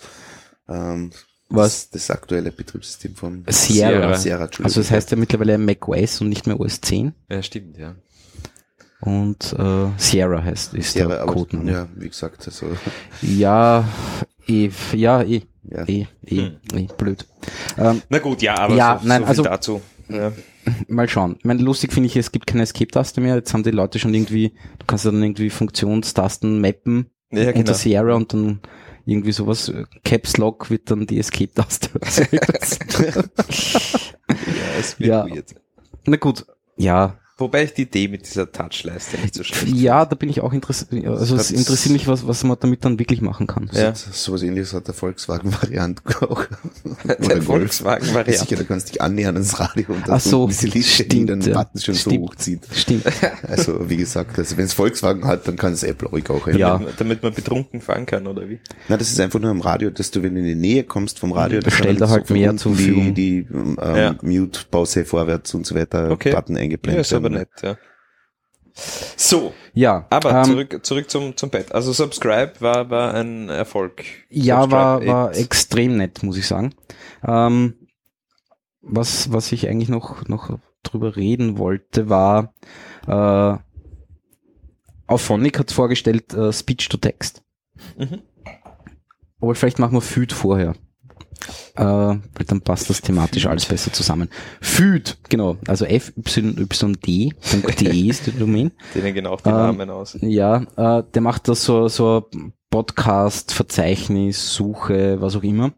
ähm, 0.69 1.11
Was? 1.49 1.91
Das, 1.91 2.09
das 2.09 2.11
aktuelle 2.17 2.50
Betriebssystem 2.50 3.15
von 3.15 3.45
Sierra. 3.49 4.17
Sierra. 4.17 4.49
Also 4.62 4.81
das 4.81 4.91
heißt 4.91 5.11
ja 5.12 5.17
mittlerweile 5.17 5.59
macOS 5.59 6.21
und 6.21 6.29
nicht 6.29 6.47
mehr 6.47 6.59
OS 6.59 6.81
10. 6.81 7.12
Ja, 7.31 7.43
stimmt, 7.43 7.79
ja. 7.79 7.95
Und 9.00 9.53
äh, 9.59 9.88
Sierra 9.99 10.43
heißt 10.43 10.75
ist 10.75 10.93
Sierra, 10.93 11.09
der 11.11 11.23
aber, 11.23 11.35
Codename. 11.35 11.71
ja, 11.71 11.88
wie 11.95 12.09
gesagt, 12.09 12.45
also, 12.47 12.67
Ja, 13.23 13.87
eh, 14.49 14.71
ja, 14.95 15.23
eh, 15.23 15.43
ja. 15.65 15.85
eh, 15.87 16.07
eh, 16.26 16.37
Hm. 16.37 16.57
eh, 16.79 16.88
blöd. 16.97 17.26
Ähm, 17.79 18.03
Na 18.09 18.19
gut, 18.19 18.43
ja, 18.43 18.57
aber 18.59 18.75
Ja, 18.75 18.99
so, 19.00 19.07
nein, 19.09 19.21
so 19.21 19.26
viel 19.26 19.29
also- 19.29 19.43
dazu. 19.45 19.83
Ja. 20.09 20.33
mal 20.88 21.09
schauen. 21.09 21.37
Ich 21.38 21.45
meine, 21.45 21.62
lustig 21.62 21.93
finde 21.93 22.07
ich, 22.09 22.17
es 22.17 22.33
gibt 22.33 22.47
keine 22.47 22.62
Escape-Taste 22.62 23.21
mehr. 23.21 23.35
Jetzt 23.37 23.53
haben 23.53 23.62
die 23.65 23.71
Leute 23.71 23.99
schon 23.99 24.15
irgendwie, 24.15 24.50
du 24.79 24.87
kannst 24.87 25.05
ja 25.05 25.11
dann 25.11 25.23
irgendwie 25.23 25.50
Funktionstasten 25.50 26.61
mappen 26.61 27.07
Ja, 27.31 27.41
unter 27.49 27.53
genau. 27.53 27.73
Sierra 27.75 28.15
und 28.15 28.33
dann 28.33 28.61
irgendwie 29.07 29.33
sowas, 29.33 29.69
äh, 29.69 29.85
Caps 30.05 30.37
Lock 30.37 30.69
wird 30.71 30.91
dann 30.91 31.07
die 31.07 31.19
Escape-Taste. 31.19 31.91
Ja, 34.29 34.79
es 34.79 34.99
wird 34.99 35.09
Ja. 35.09 35.27
weird. 35.27 35.55
Na 36.07 36.17
gut, 36.17 36.45
ja, 36.77 37.17
Wobei 37.38 37.64
ich 37.64 37.75
die 37.75 37.83
Idee 37.83 38.09
mit 38.09 38.25
dieser 38.26 38.50
Touchleiste 38.50 39.19
nicht 39.19 39.35
so 39.35 39.43
schlecht 39.45 39.66
ja, 39.76 40.07
da 40.07 40.14
bin 40.16 40.31
ich 40.31 40.40
auch 40.40 40.55
interessiert. 40.55 41.05
Also 41.07 41.37
es 41.37 41.50
interessiert 41.50 41.93
mich, 41.93 42.09
was, 42.09 42.26
was 42.26 42.43
man 42.45 42.57
damit 42.59 42.83
dann 42.85 42.99
wirklich 42.99 43.21
machen 43.21 43.47
kann. 43.47 43.69
Ja. 43.75 43.95
So, 43.95 44.11
sowas 44.11 44.43
ähnliches 44.43 44.73
hat 44.73 44.87
der 44.87 44.95
Volkswagen-Variant 44.95 46.00
auch. 46.23 46.45
Der 47.05 47.16
Golf. 47.16 47.45
Volkswagen-Variante. 47.45 48.38
Sicher, 48.38 48.57
da 48.57 48.64
kannst 48.64 48.88
du 48.88 48.93
dich 48.93 49.02
annähern 49.02 49.35
ans 49.37 49.61
Radio 49.61 49.85
und 49.88 50.09
Ach 50.09 50.19
so, 50.19 50.47
diese 50.47 50.69
Liste, 50.69 51.05
die 51.05 51.16
stimmt, 51.25 51.28
den 51.28 51.40
ja. 51.43 51.59
Button 51.62 51.78
schon 51.81 51.95
so 51.95 52.11
Stimmt. 52.11 52.23
hochzieht. 52.31 52.61
Stimmt. 52.73 53.05
Also, 53.49 53.88
wie 53.88 53.97
gesagt, 53.99 54.38
also 54.38 54.57
wenn 54.57 54.64
es 54.64 54.73
Volkswagen 54.73 55.25
hat, 55.26 55.47
dann 55.47 55.57
kann 55.57 55.73
es 55.75 55.83
Apple 55.83 56.09
ruhig 56.09 56.28
auch. 56.31 56.47
Ja. 56.49 56.78
Damit, 56.78 56.95
damit 57.00 57.23
man 57.23 57.35
betrunken 57.35 57.81
fahren 57.81 58.07
kann, 58.07 58.26
oder 58.26 58.49
wie? 58.49 58.59
Na, 58.88 58.97
das 58.97 59.11
ist 59.11 59.21
einfach 59.21 59.40
nur 59.40 59.50
am 59.50 59.61
Radio, 59.61 59.90
dass 59.90 60.11
du, 60.11 60.23
wenn 60.23 60.35
du 60.35 60.40
in 60.40 60.47
die 60.47 60.55
Nähe 60.55 60.85
kommst 60.85 61.19
vom 61.19 61.33
Radio, 61.33 61.61
Da 61.61 61.71
stellt 61.71 62.00
er 62.00 62.09
halt 62.09 62.31
mehr 62.31 62.57
zur 62.57 62.73
die, 62.73 62.78
Verfügung. 62.85 63.14
die 63.14 63.47
ähm, 63.52 63.76
Ja. 63.78 64.16
Mute, 64.23 64.61
Pause, 64.71 65.05
vorwärts 65.05 65.55
und 65.55 65.66
so 65.66 65.75
weiter 65.75 66.11
Okay. 66.11 66.33
Button 66.33 66.57
Ja, 66.57 66.62
eingeblendet 66.62 67.02
ist 67.07 67.12
aber 67.26 67.38
nett, 67.38 67.50
ja. 67.62 67.76
So, 69.16 69.54
Ja, 69.73 70.06
aber 70.11 70.33
ähm, 70.33 70.45
zurück, 70.45 70.80
zurück 70.85 71.11
zum, 71.11 71.37
zum 71.37 71.49
Bett. 71.49 71.73
Also 71.73 71.92
Subscribe 71.92 72.52
war, 72.61 72.90
war 72.90 73.14
ein 73.14 73.49
Erfolg. 73.49 74.04
Ja, 74.28 74.71
war, 74.71 74.99
Subscribe 74.99 75.12
war 75.12 75.28
8. 75.30 75.37
extrem 75.38 75.97
nett, 75.97 76.23
muss 76.23 76.37
ich 76.37 76.47
sagen. 76.47 76.75
Ähm, 77.26 77.75
was, 78.83 79.33
was 79.33 79.52
ich 79.52 79.68
eigentlich 79.68 79.88
noch, 79.88 80.28
noch 80.28 80.59
drüber 80.83 81.16
reden 81.16 81.59
wollte, 81.59 82.11
war, 82.11 82.54
äh, 83.06 83.59
Auphonic 85.06 85.59
hat 85.59 85.73
vorgestellt 85.73 86.35
äh, 86.35 86.52
Speech 86.52 86.88
to 86.88 86.99
Text. 86.99 87.42
Mhm. 87.97 88.23
Aber 89.40 89.54
vielleicht 89.54 89.78
machen 89.78 89.95
wir 89.95 90.00
Feed 90.00 90.33
vorher. 90.33 90.75
Äh, 91.76 91.83
weil 91.85 92.45
dann 92.47 92.61
passt 92.61 92.88
das 92.91 93.00
thematisch 93.00 93.47
alles 93.47 93.67
besser 93.67 93.93
zusammen. 93.93 94.29
Feed, 94.61 95.19
genau. 95.29 95.57
Also 95.67 95.85
fyyd.de 95.87 97.31
ist 98.09 98.26
die 98.26 98.33
Domain. 98.33 98.73
Denen 98.95 99.15
gehen 99.15 99.26
auch 99.26 99.41
die 99.41 99.49
Ähm, 99.49 99.55
Namen 99.55 99.91
aus. 99.91 100.17
Ja, 100.21 100.62
äh, 100.76 101.03
der 101.15 101.23
macht 101.23 101.49
das 101.49 101.65
so, 101.65 101.88
so 101.88 102.29
Podcast, 102.71 103.53
Verzeichnis, 103.53 104.55
Suche, 104.55 105.21
was 105.21 105.37
auch 105.37 105.43
immer. 105.43 105.73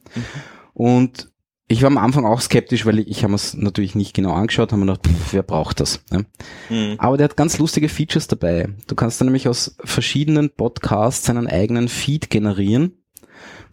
Und 0.74 1.30
ich 1.70 1.82
war 1.82 1.88
am 1.88 1.98
Anfang 1.98 2.24
auch 2.24 2.40
skeptisch, 2.40 2.86
weil 2.86 2.98
ich, 3.00 3.08
ich 3.08 3.24
habe 3.24 3.34
es 3.34 3.54
natürlich 3.54 3.94
nicht 3.94 4.14
genau 4.14 4.32
angeschaut, 4.32 4.72
habe 4.72 4.80
mir 4.80 4.92
gedacht, 4.92 5.06
pff, 5.06 5.32
wer 5.34 5.42
braucht 5.42 5.80
das? 5.80 6.00
Ne? 6.10 6.24
Mhm. 6.70 6.94
Aber 6.98 7.18
der 7.18 7.24
hat 7.24 7.36
ganz 7.36 7.58
lustige 7.58 7.90
Features 7.90 8.26
dabei. 8.26 8.70
Du 8.86 8.94
kannst 8.94 9.20
dann 9.20 9.26
nämlich 9.26 9.48
aus 9.48 9.76
verschiedenen 9.84 10.50
Podcasts 10.50 11.28
einen 11.28 11.46
eigenen 11.46 11.88
Feed 11.88 12.30
generieren. 12.30 12.94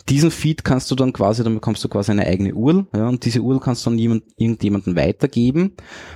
Diesen 0.08 0.30
Feed 0.30 0.64
kannst 0.64 0.92
du 0.92 0.96
dann 0.96 1.14
quasi, 1.14 1.44
dann 1.44 1.56
bekommst 1.56 1.84
du 1.84 1.90
quasi 1.90 2.12
eine 2.12 2.28
eigene 2.28 2.54
URL, 2.54 2.86
ja, 2.96 3.08
und 3.10 3.26
diese 3.26 3.42
URL 3.42 3.60
kannst 3.60 3.84
du 3.86 3.90
dann 3.90 3.98
jemand, 3.98 4.24
irgendjemanden 4.38 4.96
weitergeben. 4.96 5.74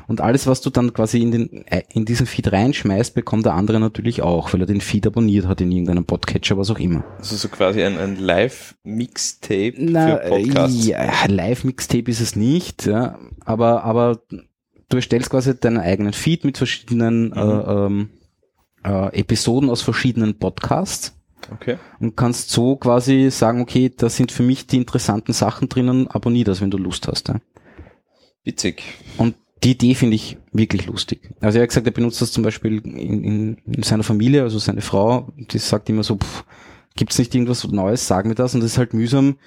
Und 0.07 0.21
alles, 0.21 0.45
was 0.45 0.61
du 0.61 0.69
dann 0.69 0.93
quasi 0.93 1.19
in 1.21 1.31
den, 1.31 1.65
äh, 1.65 1.81
in 1.91 2.05
diesen 2.05 2.27
Feed 2.27 2.51
reinschmeißt, 2.51 3.15
bekommt 3.15 3.47
der 3.47 3.55
andere 3.55 3.79
natürlich 3.79 4.21
auch, 4.21 4.53
weil 4.53 4.61
er 4.61 4.67
den 4.67 4.81
Feed 4.81 5.07
abonniert 5.07 5.47
hat 5.47 5.59
in 5.61 5.71
irgendeinem 5.71 6.05
Podcatcher, 6.05 6.55
was 6.57 6.69
auch 6.69 6.77
immer. 6.77 7.03
Also 7.17 7.35
so 7.35 7.47
quasi 7.47 7.81
ein, 7.81 7.97
ein 7.97 8.17
Live-Mixtape 8.17 9.73
für 9.75 10.29
Podcasts. 10.29 10.85
ja, 10.85 11.25
Live-Mixtape 11.27 12.11
ist 12.11 12.21
es 12.21 12.35
nicht, 12.35 12.85
ja, 12.85 13.17
aber, 13.43 13.83
aber 13.83 14.21
du 14.89 14.97
erstellst 14.97 15.29
quasi 15.31 15.59
deinen 15.59 15.77
eigenen 15.79 16.13
Feed 16.13 16.45
mit 16.45 16.57
verschiedenen 16.57 17.29
Mhm. 17.29 17.33
äh, 17.37 17.41
ähm, 17.41 18.09
äh, 18.83 19.19
Episoden 19.19 19.69
aus 19.69 19.81
verschiedenen 19.81 20.37
Podcasts 20.39 21.15
Okay. 21.51 21.77
und 21.99 22.15
kannst 22.15 22.49
so 22.49 22.75
quasi 22.75 23.29
sagen, 23.31 23.61
okay, 23.61 23.91
da 23.95 24.09
sind 24.09 24.31
für 24.31 24.43
mich 24.43 24.67
die 24.67 24.77
interessanten 24.77 25.33
Sachen 25.33 25.69
drinnen, 25.69 26.07
abonnier 26.07 26.45
das, 26.45 26.61
wenn 26.61 26.71
du 26.71 26.77
Lust 26.77 27.07
hast. 27.07 27.29
Ja. 27.29 27.39
Witzig. 28.43 28.83
Und 29.17 29.35
die 29.63 29.71
Idee 29.71 29.93
finde 29.93 30.15
ich 30.15 30.37
wirklich 30.53 30.85
lustig. 30.85 31.33
Also 31.41 31.57
er 31.57 31.63
hat 31.63 31.69
gesagt, 31.69 31.85
er 31.85 31.93
benutzt 31.93 32.21
das 32.21 32.31
zum 32.31 32.43
Beispiel 32.43 32.79
in, 32.85 33.23
in, 33.23 33.57
in 33.65 33.83
seiner 33.83 34.03
Familie, 34.03 34.43
also 34.43 34.57
seine 34.57 34.81
Frau, 34.81 35.31
die 35.35 35.57
sagt 35.57 35.89
immer 35.89 36.03
so, 36.03 36.15
pff, 36.15 36.45
gibt's 36.95 37.19
nicht 37.19 37.35
irgendwas 37.35 37.67
Neues, 37.67 38.07
sag 38.07 38.25
mir 38.25 38.35
das. 38.35 38.55
Und 38.55 38.61
das 38.61 38.71
ist 38.71 38.77
halt 38.77 38.93
mühsam, 38.93 39.37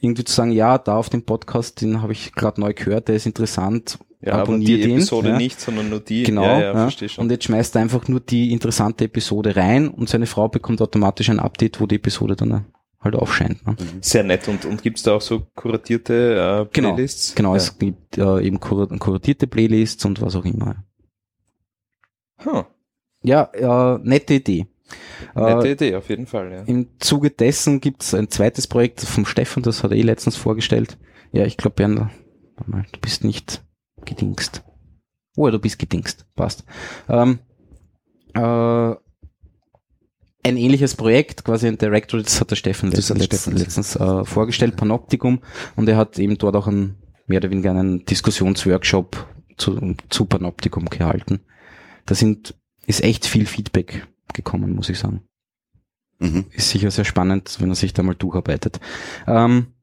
irgendwie 0.00 0.24
zu 0.24 0.34
sagen, 0.34 0.50
ja, 0.50 0.78
da 0.78 0.96
auf 0.96 1.10
dem 1.10 1.22
Podcast, 1.22 1.80
den 1.80 2.02
habe 2.02 2.12
ich 2.12 2.32
gerade 2.32 2.60
neu 2.60 2.74
gehört, 2.74 3.08
der 3.08 3.14
ist 3.14 3.26
interessant, 3.26 3.98
Ja, 4.24 4.34
aber 4.34 4.42
abonnier 4.42 4.76
die 4.76 4.82
den. 4.82 4.90
Episode 4.92 5.30
ja. 5.30 5.36
nicht, 5.36 5.60
sondern 5.60 5.90
nur 5.90 5.98
die. 5.98 6.22
Genau, 6.22 6.44
ja, 6.44 6.60
ja, 6.60 6.72
verstehe 6.72 7.08
schon. 7.08 7.24
und 7.24 7.30
jetzt 7.30 7.44
schmeißt 7.44 7.74
er 7.74 7.82
einfach 7.82 8.06
nur 8.06 8.20
die 8.20 8.52
interessante 8.52 9.04
Episode 9.04 9.56
rein 9.56 9.88
und 9.88 10.08
seine 10.08 10.26
Frau 10.26 10.48
bekommt 10.48 10.80
automatisch 10.80 11.28
ein 11.28 11.40
Update, 11.40 11.80
wo 11.80 11.86
die 11.86 11.96
Episode 11.96 12.36
dann 12.36 12.50
äh, 12.52 12.60
halt 13.00 13.16
aufscheint. 13.16 13.66
Ne? 13.66 13.76
Sehr 14.00 14.22
nett. 14.22 14.46
Und, 14.46 14.64
und 14.64 14.82
gibt's 14.82 15.02
da 15.02 15.14
auch 15.16 15.20
so 15.20 15.46
kuratierte 15.56 16.66
äh, 16.70 16.72
Genau, 16.72 16.94
Playlists? 16.94 17.34
Genau, 17.34 17.50
ja. 17.50 17.56
es 17.56 17.76
gibt 17.78 18.16
äh, 18.16 18.40
eben 18.42 18.60
kur 18.60 18.88
kuratierte 18.96 19.48
Playlists 19.48 20.04
und 20.04 20.22
was 20.22 20.36
auch 20.36 20.44
immer. 20.44 20.84
Huh. 22.44 22.62
Ja, 23.22 23.50
äh, 23.54 23.98
nette 24.04 24.34
Idee. 24.34 24.66
Nette 25.34 25.68
Äh, 25.68 25.72
Idee, 25.72 25.96
auf 25.96 26.08
jeden 26.08 26.26
Fall. 26.26 26.52
Ja. 26.52 26.62
Im 26.62 26.90
Zuge 27.00 27.30
dessen 27.30 27.80
gibt 27.80 28.02
es 28.02 28.14
ein 28.14 28.28
zweites 28.30 28.68
Projekt 28.68 29.00
vom 29.00 29.26
Stefan, 29.26 29.64
das 29.64 29.82
hat 29.82 29.90
er 29.90 29.96
eh 29.96 30.02
letztens 30.02 30.36
vorgestellt. 30.36 30.96
Ja, 31.32 31.44
ich 31.44 31.56
glaube, 31.56 31.74
Bernd, 31.76 32.08
du 32.66 33.00
bist 33.00 33.24
nicht 33.24 33.62
gedingst. 34.04 34.62
Oh, 35.36 35.48
du 35.50 35.58
bist 35.58 35.78
gedingst, 35.78 36.26
passt. 36.34 36.64
Ähm, 37.08 37.38
äh, 38.34 38.94
ein 40.44 40.56
ähnliches 40.56 40.94
Projekt, 40.96 41.44
quasi 41.44 41.68
ein 41.68 41.78
Directory, 41.78 42.22
das 42.22 42.40
hat 42.40 42.50
der 42.50 42.56
Stefan 42.56 42.90
Das 42.90 43.08
letztens, 43.08 43.24
Stefan 43.24 43.56
letztens 43.56 43.96
äh, 43.96 44.24
vorgestellt, 44.24 44.76
Panoptikum, 44.76 45.40
und 45.76 45.88
er 45.88 45.96
hat 45.96 46.18
eben 46.18 46.36
dort 46.36 46.56
auch 46.56 46.66
einen, 46.66 46.96
mehr 47.26 47.38
oder 47.38 47.50
weniger 47.50 47.70
einen 47.70 48.04
Diskussionsworkshop 48.04 49.26
zu, 49.56 49.94
zu 50.08 50.24
Panoptikum 50.24 50.86
gehalten. 50.86 51.40
Da 52.06 52.14
sind, 52.14 52.54
ist 52.86 53.04
echt 53.04 53.26
viel 53.26 53.46
Feedback 53.46 54.06
gekommen, 54.34 54.74
muss 54.74 54.88
ich 54.88 54.98
sagen. 54.98 55.22
Mhm. 56.18 56.46
ist 56.52 56.70
sicher 56.70 56.90
sehr 56.90 57.04
spannend, 57.04 57.56
wenn 57.60 57.70
er 57.70 57.74
sich 57.74 57.94
da 57.94 58.02
mal 58.02 58.14
durcharbeitet. 58.14 58.78
Ähm, 59.26 59.74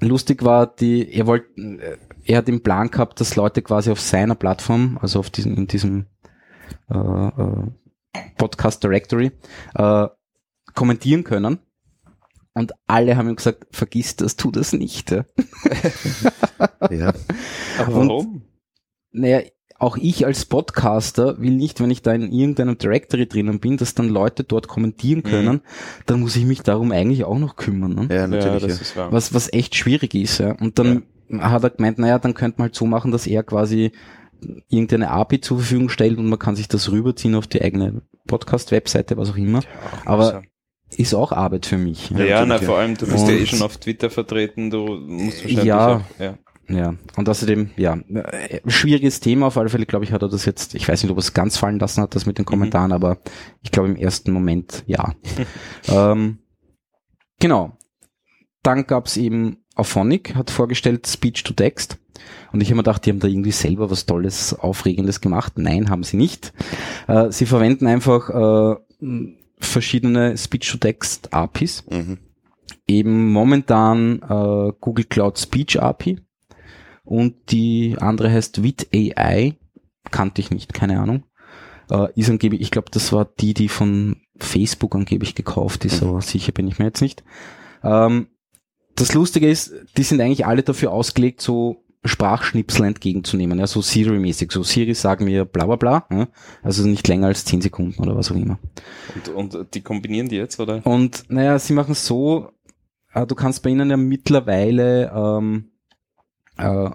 lustig 0.00 0.42
war 0.42 0.66
die, 0.66 1.12
er 1.12 1.26
wollte, 1.26 1.60
äh, 1.60 1.98
er 2.26 2.38
hat 2.38 2.48
den 2.48 2.62
Plan 2.62 2.90
gehabt, 2.90 3.20
dass 3.20 3.36
Leute 3.36 3.62
quasi 3.62 3.90
auf 3.90 4.00
seiner 4.00 4.34
Plattform, 4.34 4.98
also 5.00 5.18
auf 5.20 5.30
diesem, 5.30 5.54
in 5.54 5.66
diesem 5.66 6.06
äh, 6.90 6.96
äh, 6.96 7.70
Podcast 8.36 8.82
Directory, 8.82 9.32
äh, 9.74 10.06
kommentieren 10.74 11.24
können. 11.24 11.58
Und 12.54 12.72
alle 12.86 13.16
haben 13.16 13.28
ihm 13.28 13.36
gesagt, 13.36 13.66
vergiss 13.70 14.16
das, 14.16 14.36
tu 14.36 14.50
das 14.50 14.72
nicht. 14.72 15.10
Ja. 15.10 15.24
Ja. 16.90 17.12
Aber 17.78 17.96
Und- 17.96 18.08
warum? 18.08 18.42
Naja, 19.12 19.40
auch 19.78 19.96
ich 19.98 20.24
als 20.26 20.44
Podcaster 20.46 21.38
will 21.40 21.50
nicht, 21.54 21.80
wenn 21.80 21.90
ich 21.90 22.00
da 22.02 22.12
in 22.12 22.32
irgendeinem 22.32 22.78
Directory 22.78 23.26
drinnen 23.26 23.60
bin, 23.60 23.76
dass 23.76 23.94
dann 23.94 24.08
Leute 24.08 24.44
dort 24.44 24.68
kommentieren 24.68 25.22
können, 25.22 25.60
dann 26.06 26.20
muss 26.20 26.36
ich 26.36 26.44
mich 26.46 26.62
darum 26.62 26.92
eigentlich 26.92 27.24
auch 27.24 27.38
noch 27.38 27.56
kümmern. 27.56 27.94
Ne? 27.94 28.06
ja, 28.10 28.20
Ja, 28.22 28.26
natürlich. 28.26 28.62
das 28.62 28.76
Ja, 28.76 28.82
ist 28.82 28.96
wahr. 28.96 29.12
Was, 29.12 29.34
was 29.34 29.52
echt 29.52 29.74
schwierig 29.74 30.14
ist. 30.14 30.38
Ja. 30.38 30.52
Und 30.52 30.78
dann 30.78 31.02
hat 31.38 31.64
er 31.64 31.70
gemeint, 31.70 31.98
naja, 31.98 32.18
dann 32.18 32.34
könnte 32.34 32.58
man 32.58 32.66
halt 32.66 32.74
so 32.74 32.86
machen, 32.86 33.10
dass 33.12 33.26
er 33.26 33.42
quasi 33.42 33.92
irgendeine 34.68 35.10
API 35.10 35.40
zur 35.40 35.58
Verfügung 35.58 35.88
stellt 35.88 36.18
und 36.18 36.28
man 36.28 36.38
kann 36.38 36.56
sich 36.56 36.68
das 36.68 36.90
rüberziehen 36.90 37.34
auf 37.34 37.46
die 37.46 37.62
eigene 37.62 38.02
Podcast-Webseite, 38.26 39.16
was 39.16 39.30
auch 39.30 39.36
immer. 39.36 39.62
Aber 40.04 40.42
ist 40.96 41.14
auch 41.14 41.32
Arbeit 41.32 41.66
für 41.66 41.78
mich. 41.78 42.10
ja, 42.10 42.24
ja, 42.24 42.46
na, 42.46 42.58
vor 42.58 42.78
allem, 42.78 42.96
du 42.96 43.06
bist 43.06 43.26
ja 43.26 43.34
eh 43.34 43.40
Und- 43.40 43.48
schon 43.48 43.62
auf 43.62 43.76
Twitter 43.78 44.10
vertreten, 44.10 44.70
du 44.70 44.86
musst 44.86 45.42
wahrscheinlich 45.42 45.64
Ja. 45.64 45.96
auch, 45.96 46.00
ja. 46.20 46.38
Ja, 46.68 46.94
und 47.16 47.28
außerdem, 47.28 47.70
ja, 47.76 47.94
äh, 48.12 48.60
schwieriges 48.66 49.20
Thema. 49.20 49.46
Auf 49.46 49.56
alle 49.56 49.68
Fälle, 49.68 49.86
glaube 49.86 50.04
ich, 50.04 50.10
hat 50.10 50.22
er 50.22 50.28
das 50.28 50.44
jetzt, 50.44 50.74
ich 50.74 50.88
weiß 50.88 51.00
nicht, 51.00 51.12
ob 51.12 51.16
er 51.16 51.20
es 51.20 51.32
ganz 51.32 51.56
fallen 51.56 51.78
lassen 51.78 52.02
hat, 52.02 52.16
das 52.16 52.26
mit 52.26 52.38
den 52.38 52.44
Kommentaren, 52.44 52.90
aber 52.90 53.18
ich 53.62 53.70
glaube 53.70 53.88
im 53.88 53.94
ersten 53.96 54.32
Moment 54.32 54.82
ja. 54.88 55.14
ähm, 55.88 56.40
genau. 57.38 57.76
Dann 58.64 58.84
gab's 58.84 59.16
eben 59.16 59.58
Auphonic, 59.76 60.34
hat 60.34 60.50
vorgestellt 60.50 61.06
Speech 61.06 61.44
to 61.44 61.52
Text. 61.52 61.98
Und 62.52 62.60
ich 62.60 62.68
habe 62.68 62.76
mir 62.76 62.82
gedacht, 62.82 63.04
die 63.06 63.10
haben 63.10 63.20
da 63.20 63.28
irgendwie 63.28 63.52
selber 63.52 63.90
was 63.90 64.06
Tolles, 64.06 64.54
Aufregendes 64.58 65.20
gemacht. 65.20 65.54
Nein, 65.56 65.90
haben 65.90 66.02
sie 66.02 66.16
nicht. 66.16 66.52
Äh, 67.06 67.30
sie 67.30 67.46
verwenden 67.46 67.86
einfach 67.86 68.30
äh, 68.30 68.76
verschiedene 69.58 70.36
Speech 70.36 70.70
to 70.72 70.78
Text 70.78 71.32
APIs 71.32 71.84
Mhm. 71.90 72.18
eben 72.88 73.32
momentan 73.32 74.20
äh, 74.22 74.72
Google 74.80 75.04
Cloud 75.04 75.38
Speech 75.38 75.80
API 75.80 76.20
und 77.04 77.34
die 77.50 77.96
andere 78.00 78.30
heißt 78.30 78.62
Wit 78.62 78.88
AI, 78.94 79.54
kannte 80.10 80.40
ich 80.40 80.50
nicht, 80.50 80.72
keine 80.74 81.00
Ahnung. 81.00 81.24
Äh, 81.90 82.08
ist 82.16 82.30
angeblich, 82.30 82.60
ich 82.62 82.70
glaube, 82.70 82.90
das 82.90 83.12
war 83.12 83.24
die, 83.40 83.54
die 83.54 83.68
von 83.68 84.16
Facebook 84.38 84.94
angeblich 84.94 85.34
gekauft 85.34 85.84
ist, 85.84 86.02
aber 86.02 86.20
sicher 86.20 86.52
bin 86.52 86.66
ich 86.66 86.78
mir 86.78 86.86
jetzt 86.86 87.00
nicht. 87.02 87.22
Ähm, 87.84 88.28
das 88.96 89.14
Lustige 89.14 89.48
ist, 89.48 89.72
die 89.96 90.02
sind 90.02 90.20
eigentlich 90.20 90.46
alle 90.46 90.62
dafür 90.62 90.92
ausgelegt, 90.92 91.40
so 91.40 91.84
Sprachschnipsel 92.04 92.84
entgegenzunehmen, 92.84 93.58
ja, 93.58 93.66
so 93.66 93.80
Siri-mäßig, 93.80 94.52
so 94.52 94.62
Siri 94.62 94.94
sagen 94.94 95.24
mir 95.24 95.44
bla 95.44 95.66
bla 95.66 95.76
bla, 95.76 96.06
ja, 96.10 96.28
also 96.62 96.86
nicht 96.86 97.06
länger 97.08 97.28
als 97.28 97.44
10 97.44 97.62
Sekunden 97.62 98.00
oder 98.02 98.16
was 98.16 98.30
auch 98.30 98.36
immer. 98.36 98.58
Und, 99.34 99.54
und 99.56 99.74
die 99.74 99.82
kombinieren 99.82 100.28
die 100.28 100.36
jetzt, 100.36 100.60
oder? 100.60 100.84
Und 100.86 101.24
naja, 101.28 101.58
sie 101.58 101.72
machen 101.72 101.92
es 101.92 102.06
so, 102.06 102.52
äh, 103.12 103.26
du 103.26 103.34
kannst 103.34 103.62
bei 103.62 103.70
ihnen 103.70 103.90
ja 103.90 103.96
mittlerweile 103.96 105.10
ähm, 105.14 105.70
äh, 106.56 106.90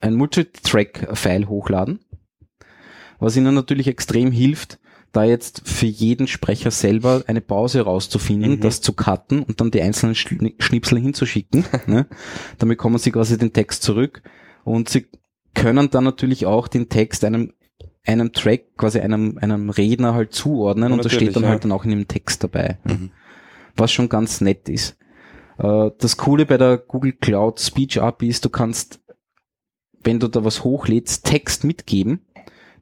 ein 0.00 0.14
Multitrack-File 0.14 1.48
hochladen, 1.48 2.00
was 3.18 3.36
ihnen 3.36 3.54
natürlich 3.54 3.88
extrem 3.88 4.30
hilft, 4.30 4.78
da 5.12 5.24
jetzt 5.24 5.62
für 5.68 5.86
jeden 5.86 6.26
Sprecher 6.26 6.70
selber 6.70 7.22
eine 7.26 7.40
Pause 7.42 7.82
rauszufinden, 7.82 8.52
Mhm. 8.52 8.60
das 8.60 8.80
zu 8.80 8.92
cutten 8.94 9.42
und 9.42 9.60
dann 9.60 9.70
die 9.70 9.82
einzelnen 9.82 10.14
Schni- 10.14 10.54
Schnipsel 10.62 10.98
hinzuschicken. 10.98 11.64
ne? 11.86 12.06
Damit 12.58 12.78
kommen 12.78 12.98
sie 12.98 13.10
quasi 13.12 13.36
den 13.38 13.52
Text 13.52 13.82
zurück 13.82 14.22
und 14.64 14.88
sie 14.88 15.06
können 15.54 15.90
dann 15.90 16.04
natürlich 16.04 16.46
auch 16.46 16.66
den 16.68 16.88
Text 16.88 17.24
einem 17.24 17.52
einem 18.04 18.32
Track, 18.32 18.76
quasi 18.76 18.98
einem, 18.98 19.38
einem 19.38 19.70
Redner 19.70 20.14
halt 20.14 20.32
zuordnen 20.32 20.88
Ja, 20.88 20.94
und 20.96 21.04
das 21.04 21.12
steht 21.12 21.36
dann 21.36 21.44
ja. 21.44 21.50
halt 21.50 21.62
dann 21.62 21.70
auch 21.70 21.84
in 21.84 21.90
dem 21.90 22.08
Text 22.08 22.42
dabei. 22.42 22.78
Mhm. 22.82 23.12
Was 23.76 23.92
schon 23.92 24.08
ganz 24.08 24.40
nett 24.40 24.68
ist. 24.68 24.96
Äh, 25.58 25.90
Das 26.00 26.16
Coole 26.16 26.44
bei 26.46 26.56
der 26.58 26.78
Google 26.78 27.12
Cloud 27.12 27.60
Speech 27.60 28.00
API 28.02 28.26
ist, 28.28 28.44
du 28.44 28.48
kannst, 28.50 29.00
wenn 30.02 30.18
du 30.18 30.26
da 30.26 30.44
was 30.44 30.64
hochlädst, 30.64 31.24
Text 31.26 31.62
mitgeben. 31.62 32.26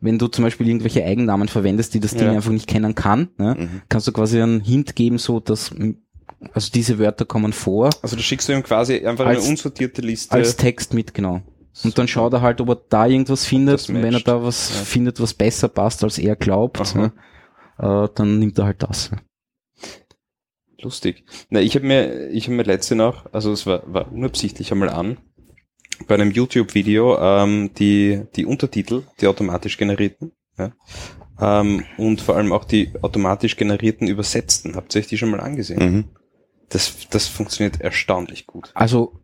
Wenn 0.00 0.18
du 0.18 0.28
zum 0.28 0.44
Beispiel 0.44 0.66
irgendwelche 0.68 1.04
Eigennamen 1.04 1.48
verwendest, 1.48 1.92
die 1.94 2.00
das 2.00 2.12
Ding 2.12 2.26
Ja. 2.28 2.32
einfach 2.32 2.50
nicht 2.52 2.66
kennen 2.66 2.94
kann, 2.94 3.28
ne, 3.36 3.56
Mhm. 3.58 3.82
kannst 3.88 4.06
du 4.08 4.12
quasi 4.12 4.40
einen 4.40 4.60
Hint 4.60 4.96
geben, 4.96 5.18
so 5.18 5.40
dass, 5.40 5.72
also 6.52 6.70
diese 6.72 6.98
Wörter 6.98 7.24
kommen 7.26 7.52
vor, 7.52 7.90
Also 8.02 8.16
du 8.16 8.22
schickst 8.22 8.48
du 8.48 8.52
ihm 8.54 8.62
quasi 8.62 9.04
einfach 9.06 9.26
Als- 9.26 9.40
eine 9.42 9.50
unsortierte 9.50 10.00
Liste. 10.00 10.32
als 10.32 10.56
Text 10.56 10.94
mit, 10.94 11.12
genau. 11.14 11.42
Und 11.84 11.96
dann 11.98 12.08
schaut 12.08 12.32
er 12.32 12.40
halt, 12.42 12.60
ob 12.60 12.68
er 12.70 12.80
da 12.88 13.06
irgendwas 13.06 13.44
findet. 13.46 13.88
Und 13.88 14.02
wenn 14.02 14.12
er 14.14 14.20
da 14.20 14.42
was 14.42 14.70
Ja. 14.70 14.84
findet, 14.84 15.20
was 15.20 15.34
besser 15.34 15.68
passt, 15.68 16.02
als 16.02 16.18
er 16.18 16.34
glaubt, 16.36 16.94
ne, 16.94 17.12
äh, 17.78 18.08
dann 18.14 18.38
nimmt 18.38 18.58
er 18.58 18.64
halt 18.66 18.82
das. 18.82 19.10
Lustig. 20.82 21.24
Na, 21.50 21.60
ich 21.60 21.74
habe 21.74 21.86
mir, 21.86 22.28
ich 22.30 22.44
habe 22.46 22.56
mir 22.56 22.62
letzte 22.62 22.94
noch, 22.94 23.26
also 23.32 23.52
es 23.52 23.66
war, 23.66 23.82
war 23.92 24.10
unabsichtlich 24.12 24.72
einmal 24.72 24.88
an, 24.88 25.18
bei 26.06 26.14
einem 26.14 26.30
YouTube-Video 26.30 27.18
ähm, 27.18 27.70
die, 27.78 28.22
die 28.36 28.46
Untertitel, 28.46 29.02
die 29.20 29.26
automatisch 29.26 29.76
generierten, 29.78 30.32
ja, 30.58 30.72
ähm, 31.40 31.84
und 31.96 32.20
vor 32.20 32.36
allem 32.36 32.52
auch 32.52 32.64
die 32.64 32.92
automatisch 33.02 33.56
generierten 33.56 34.08
Übersetzten. 34.08 34.76
Habt 34.76 34.94
ihr 34.94 35.00
euch 35.00 35.06
die 35.06 35.18
schon 35.18 35.30
mal 35.30 35.40
angesehen? 35.40 35.92
Mhm. 35.92 36.04
Das, 36.68 37.08
das 37.10 37.26
funktioniert 37.26 37.80
erstaunlich 37.80 38.46
gut. 38.46 38.70
Also, 38.74 39.20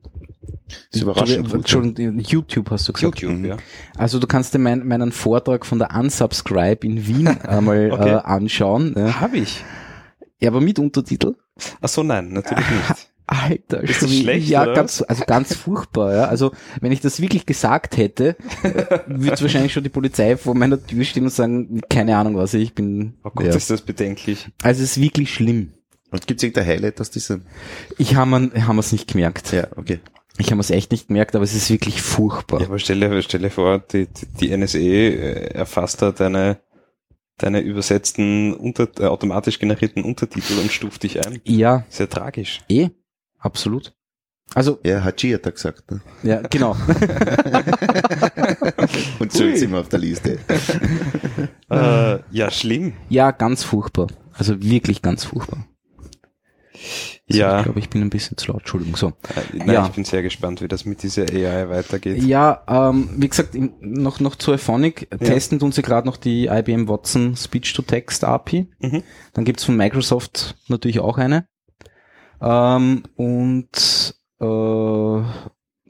ist 0.91 1.03
überraschend 1.03 1.53
Entschuldigung, 1.53 2.19
YouTube 2.19 2.71
hast 2.71 2.89
du 2.89 2.93
gesagt. 2.93 3.21
YouTube, 3.21 3.39
Mhm. 3.39 3.45
ja. 3.45 3.57
Also 3.97 4.19
du 4.19 4.27
kannst 4.27 4.53
dir 4.55 4.59
mein, 4.59 4.87
meinen 4.87 5.13
Vortrag 5.13 5.65
von 5.65 5.79
der 5.79 5.95
Unsubscribe 5.95 6.85
in 6.87 7.07
Wien 7.07 7.29
einmal 7.29 7.91
Okay. 7.93 8.11
äh, 8.11 8.15
anschauen. 8.17 8.95
Ja. 8.97 9.21
Habe 9.21 9.37
ich. 9.39 9.65
ja, 10.41 10.51
aber 10.51 10.61
mit 10.61 10.79
Untertitel. 10.81 11.35
Ach 11.81 11.89
so, 11.89 12.03
nein, 12.03 12.31
natürlich 12.33 12.65
nicht. 12.89 13.06
Alter, 13.47 13.83
Ist 13.83 14.03
das 14.03 14.15
schlecht, 14.15 14.49
ja, 14.49 14.63
oder 14.63 14.75
ganz, 14.75 15.03
also 15.07 15.25
ganz 15.27 15.55
furchtbar. 15.55 16.15
Ja. 16.15 16.25
Also 16.27 16.53
wenn 16.81 16.93
ich 16.93 17.01
das 17.01 17.21
wirklich 17.21 17.47
gesagt 17.47 17.97
hätte, 17.97 18.37
würde 19.07 19.41
wahrscheinlich 19.41 19.73
schon 19.73 19.85
die 19.85 19.91
Polizei 19.91 20.37
vor 20.37 20.55
meiner 20.55 20.85
Tür 20.85 21.05
stehen 21.05 21.25
und 21.25 21.31
sagen, 21.31 21.81
keine 21.89 22.17
Ahnung 22.17 22.37
was, 22.37 22.55
ich 22.55 22.75
bin. 22.75 23.15
Oh 23.25 23.31
Gott, 23.35 23.47
ja. 23.47 23.55
ist 23.55 23.71
das 23.71 23.83
bedenklich. 23.83 24.49
Also 24.63 24.83
es 24.83 24.97
ist 24.97 25.01
wirklich 25.03 25.33
schlimm. 25.33 25.73
Und 26.11 26.27
gibt's 26.27 26.43
irgendein 26.43 26.67
Highlight 26.67 27.01
aus 27.01 27.11
diesem? 27.11 27.43
Ich 27.99 28.15
habe 28.17 28.51
es 28.79 28.93
nicht 28.93 29.09
gemerkt. 29.11 29.53
Ja, 29.53 29.69
okay. 29.77 30.01
Ich 30.39 30.51
habe 30.51 30.61
es 30.61 30.71
echt 30.71 30.93
nicht 30.93 31.09
gemerkt, 31.09 31.35
aber 31.35 31.45
es 31.45 31.55
ist 31.55 31.71
wirklich 31.71 32.03
furchtbar. 32.03 32.61
Ja, 32.61 32.67
aber 32.67 32.79
stell 32.79 33.01
dir, 33.01 33.23
stell 33.23 33.41
dir 33.41 33.51
vor, 33.51 33.79
die, 33.79 34.07
die, 34.41 34.57
NSA 34.57 34.79
äh, 34.79 35.47
erfasst 35.55 36.03
da 36.03 36.13
deine, 36.13 36.59
deine 37.39 37.61
übersetzten, 37.61 38.53
unter, 38.55 38.89
äh, 38.99 39.07
automatisch 39.07 39.59
generierten 39.59 40.05
Untertitel 40.05 40.59
und 40.61 40.71
stuft 40.71 41.03
dich 41.05 41.27
ein. 41.27 41.41
Ja, 41.45 41.87
Sehr 41.89 42.09
tragisch. 42.09 42.61
eh, 42.69 42.91
absolut. 43.47 43.93
Also, 44.55 44.79
Ja, 44.85 45.03
Hachi 45.03 45.33
hat 45.33 45.45
er 45.45 45.53
gesagt. 45.53 45.91
Ne? 45.91 46.01
ja, 46.23 46.41
genau. 46.43 46.73
Und 49.19 49.33
so 49.33 49.39
sind 49.55 49.73
wir 49.73 49.81
auf 49.81 49.89
der 49.89 49.99
Liste. 49.99 50.39
Äh, 51.69 52.21
ja, 52.31 52.49
schlimm. 52.53 52.93
Ja, 53.09 53.33
ganz 53.33 53.65
furchtbar. 53.65 54.07
Also 54.33 54.63
wirklich 54.63 55.03
ganz 55.03 55.25
furchtbar. 55.25 55.67
So, 57.29 57.39
Ja, 57.39 57.59
Ich 57.59 57.65
glaube, 57.65 57.81
ich 57.81 57.91
bin 57.91 58.03
ein 58.03 58.11
bisschen 58.11 58.37
zu 58.37 58.53
laut. 58.53 58.61
Entschuldigung. 58.61 58.95
So. 58.97 59.09
äh, 59.09 59.13
nein, 59.53 59.71
ja. 59.71 59.87
ich 59.87 59.93
bin 59.93 60.05
sehr 60.05 60.23
gespannt, 60.23 60.63
wie 60.63 60.69
das 60.69 60.85
mit 60.85 61.03
dieser 61.03 61.23
AI 61.25 61.69
weitergeht. 61.69 62.23
Ja, 62.23 62.63
ähm, 62.69 63.11
wie 63.17 63.29
gesagt, 63.29 63.57
noch, 63.81 64.21
noch 64.21 64.37
zu 64.37 64.53
Iphonic. 64.53 65.09
Testen 65.19 65.59
tun 65.59 65.73
sie 65.73 65.83
gerade 65.83 66.07
noch 66.07 66.17
die 66.17 66.47
IBM 66.47 66.87
Watson 66.89 67.35
Speech-to-Text 67.37 68.23
API. 68.23 68.71
Mhm. 68.79 69.03
Dann 69.33 69.45
gibt's 69.45 69.65
von 69.65 69.77
Microsoft 69.77 70.57
natürlich 70.69 71.01
auch 71.01 71.19
eine. 71.19 71.49
Ähm, 72.41 73.03
und 73.17 74.15
äh, 74.41 75.23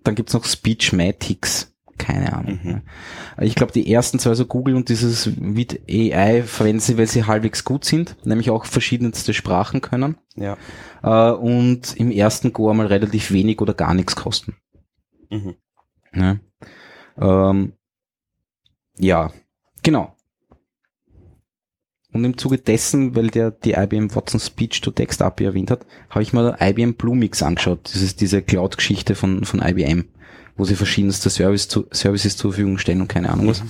dann 0.04 0.14
gibt's 0.14 0.35
noch 0.35 0.44
Speechmatics. 0.44 1.72
Keine 1.98 2.35
Ahnung. 2.35 2.61
Mhm. 2.62 2.82
Ich 3.40 3.54
glaube, 3.54 3.72
die 3.72 3.90
ersten 3.90 4.18
zwei, 4.18 4.30
also 4.30 4.44
Google 4.44 4.74
und 4.76 4.90
dieses 4.90 5.30
Vid 5.35 5.80
AI, 5.88 6.42
verwenden 6.42 6.80
sie, 6.80 6.98
weil 6.98 7.06
sie 7.06 7.24
halbwegs 7.24 7.64
gut 7.64 7.87
sind, 7.87 8.16
nämlich 8.26 8.50
auch 8.50 8.66
verschiedenste 8.66 9.32
Sprachen 9.32 9.80
können. 9.80 10.18
Ja. 10.35 10.59
Äh, 11.02 11.32
und 11.32 11.96
im 11.96 12.11
ersten 12.11 12.52
Go 12.52 12.72
mal 12.74 12.87
relativ 12.87 13.30
wenig 13.30 13.62
oder 13.62 13.72
gar 13.72 13.94
nichts 13.94 14.14
kosten. 14.14 14.56
Mhm. 15.30 15.56
Ne? 16.12 16.40
Ähm, 17.18 17.72
ja, 18.98 19.32
genau. 19.82 20.15
Und 22.16 22.24
im 22.24 22.38
Zuge 22.38 22.57
dessen, 22.57 23.14
weil 23.14 23.29
der 23.29 23.50
die 23.50 23.72
IBM 23.72 24.14
Watson 24.14 24.40
Speech 24.40 24.81
to 24.81 24.90
Text 24.90 25.20
API 25.20 25.44
erwähnt 25.44 25.70
hat, 25.70 25.85
habe 26.09 26.22
ich 26.22 26.33
mal 26.33 26.57
IBM 26.59 26.94
Bluemix 26.94 27.42
angeschaut. 27.42 27.81
Das 27.85 28.00
ist 28.00 28.22
diese 28.22 28.40
Cloud-Geschichte 28.40 29.14
von, 29.14 29.44
von 29.44 29.61
IBM, 29.61 30.07
wo 30.57 30.64
sie 30.64 30.76
verschiedenste 30.76 31.29
Service 31.29 31.68
zu, 31.68 31.87
Services 31.90 32.38
zur 32.38 32.52
Verfügung 32.52 32.79
stellen 32.79 33.02
und 33.02 33.09
keine 33.09 33.31
Ahnung 33.31 33.48
was. 33.48 33.62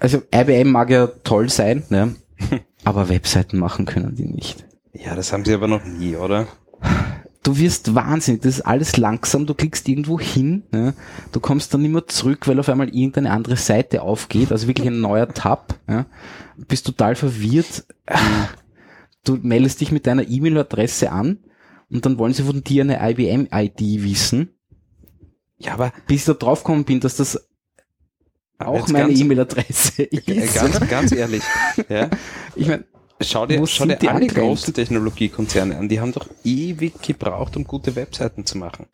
Also 0.00 0.22
IBM 0.34 0.72
mag 0.72 0.90
ja 0.90 1.06
toll 1.06 1.48
sein, 1.48 1.84
ne? 1.90 2.16
aber 2.84 3.08
Webseiten 3.08 3.58
machen 3.58 3.86
können 3.86 4.16
die 4.16 4.26
nicht. 4.26 4.66
Ja, 4.92 5.14
das 5.14 5.32
haben 5.32 5.44
sie 5.44 5.54
aber 5.54 5.68
noch 5.68 5.84
nie, 5.84 6.16
oder? 6.16 6.48
Du 7.42 7.56
wirst 7.56 7.94
wahnsinnig, 7.94 8.42
das 8.42 8.56
ist 8.56 8.62
alles 8.62 8.96
langsam, 8.96 9.46
du 9.46 9.54
klickst 9.54 9.88
irgendwo 9.88 10.20
hin, 10.20 10.64
ja, 10.72 10.92
du 11.32 11.40
kommst 11.40 11.72
dann 11.72 11.82
nicht 11.82 11.92
mehr 11.92 12.06
zurück, 12.06 12.46
weil 12.46 12.60
auf 12.60 12.68
einmal 12.68 12.88
irgendeine 12.88 13.30
andere 13.30 13.56
Seite 13.56 14.02
aufgeht, 14.02 14.52
also 14.52 14.66
wirklich 14.66 14.88
ein 14.88 15.00
neuer 15.00 15.28
Tab, 15.28 15.78
ja, 15.88 16.06
bist 16.68 16.86
total 16.86 17.14
verwirrt, 17.14 17.86
du 19.24 19.38
meldest 19.40 19.80
dich 19.80 19.92
mit 19.92 20.06
deiner 20.06 20.28
E-Mail-Adresse 20.28 21.10
an 21.12 21.38
und 21.90 22.04
dann 22.04 22.18
wollen 22.18 22.34
sie 22.34 22.42
von 22.42 22.62
dir 22.62 22.82
eine 22.84 22.98
IBM-ID 23.10 24.02
wissen, 24.04 24.50
Ja, 25.58 25.72
aber 25.74 25.92
bis 26.06 26.20
ich 26.20 26.24
da 26.26 26.34
draufgekommen 26.34 26.84
bin, 26.84 27.00
dass 27.00 27.16
das 27.16 27.48
auch 28.58 28.86
meine 28.88 29.12
E-Mail-Adresse 29.12 30.02
ist. 30.02 30.54
ganz, 30.54 30.80
ganz 30.90 31.12
ehrlich, 31.12 31.42
ja. 31.88 32.10
Ich 32.54 32.66
meine, 32.68 32.84
Schau 33.22 33.46
dir, 33.46 33.66
schau 33.66 33.84
dir 33.86 33.96
die 33.96 34.08
alle 34.08 34.16
angrenzt? 34.22 34.36
großen 34.36 34.74
Technologiekonzerne 34.74 35.76
an. 35.76 35.88
Die 35.88 36.00
haben 36.00 36.12
doch 36.12 36.26
ewig 36.44 37.00
gebraucht, 37.02 37.56
um 37.56 37.64
gute 37.64 37.94
Webseiten 37.96 38.46
zu 38.46 38.56
machen. 38.58 38.86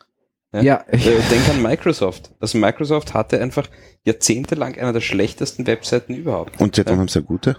Ja. 0.53 0.63
ja, 0.63 0.85
Äh, 0.89 0.99
Denk 1.31 1.49
an 1.51 1.63
Microsoft. 1.63 2.31
Also 2.41 2.59
Microsoft 2.59 3.15
hatte 3.15 3.41
einfach 3.41 3.69
jahrzehntelang 4.05 4.77
einer 4.77 4.93
der 4.93 5.01
schlechtesten 5.01 5.67
Webseiten 5.67 6.15
überhaupt. 6.15 6.61
Und 6.61 6.77
wann 6.79 6.87
Ja. 6.87 6.97
haben 6.99 7.09
sie 7.09 7.19
eine 7.19 7.27
gute? 7.27 7.57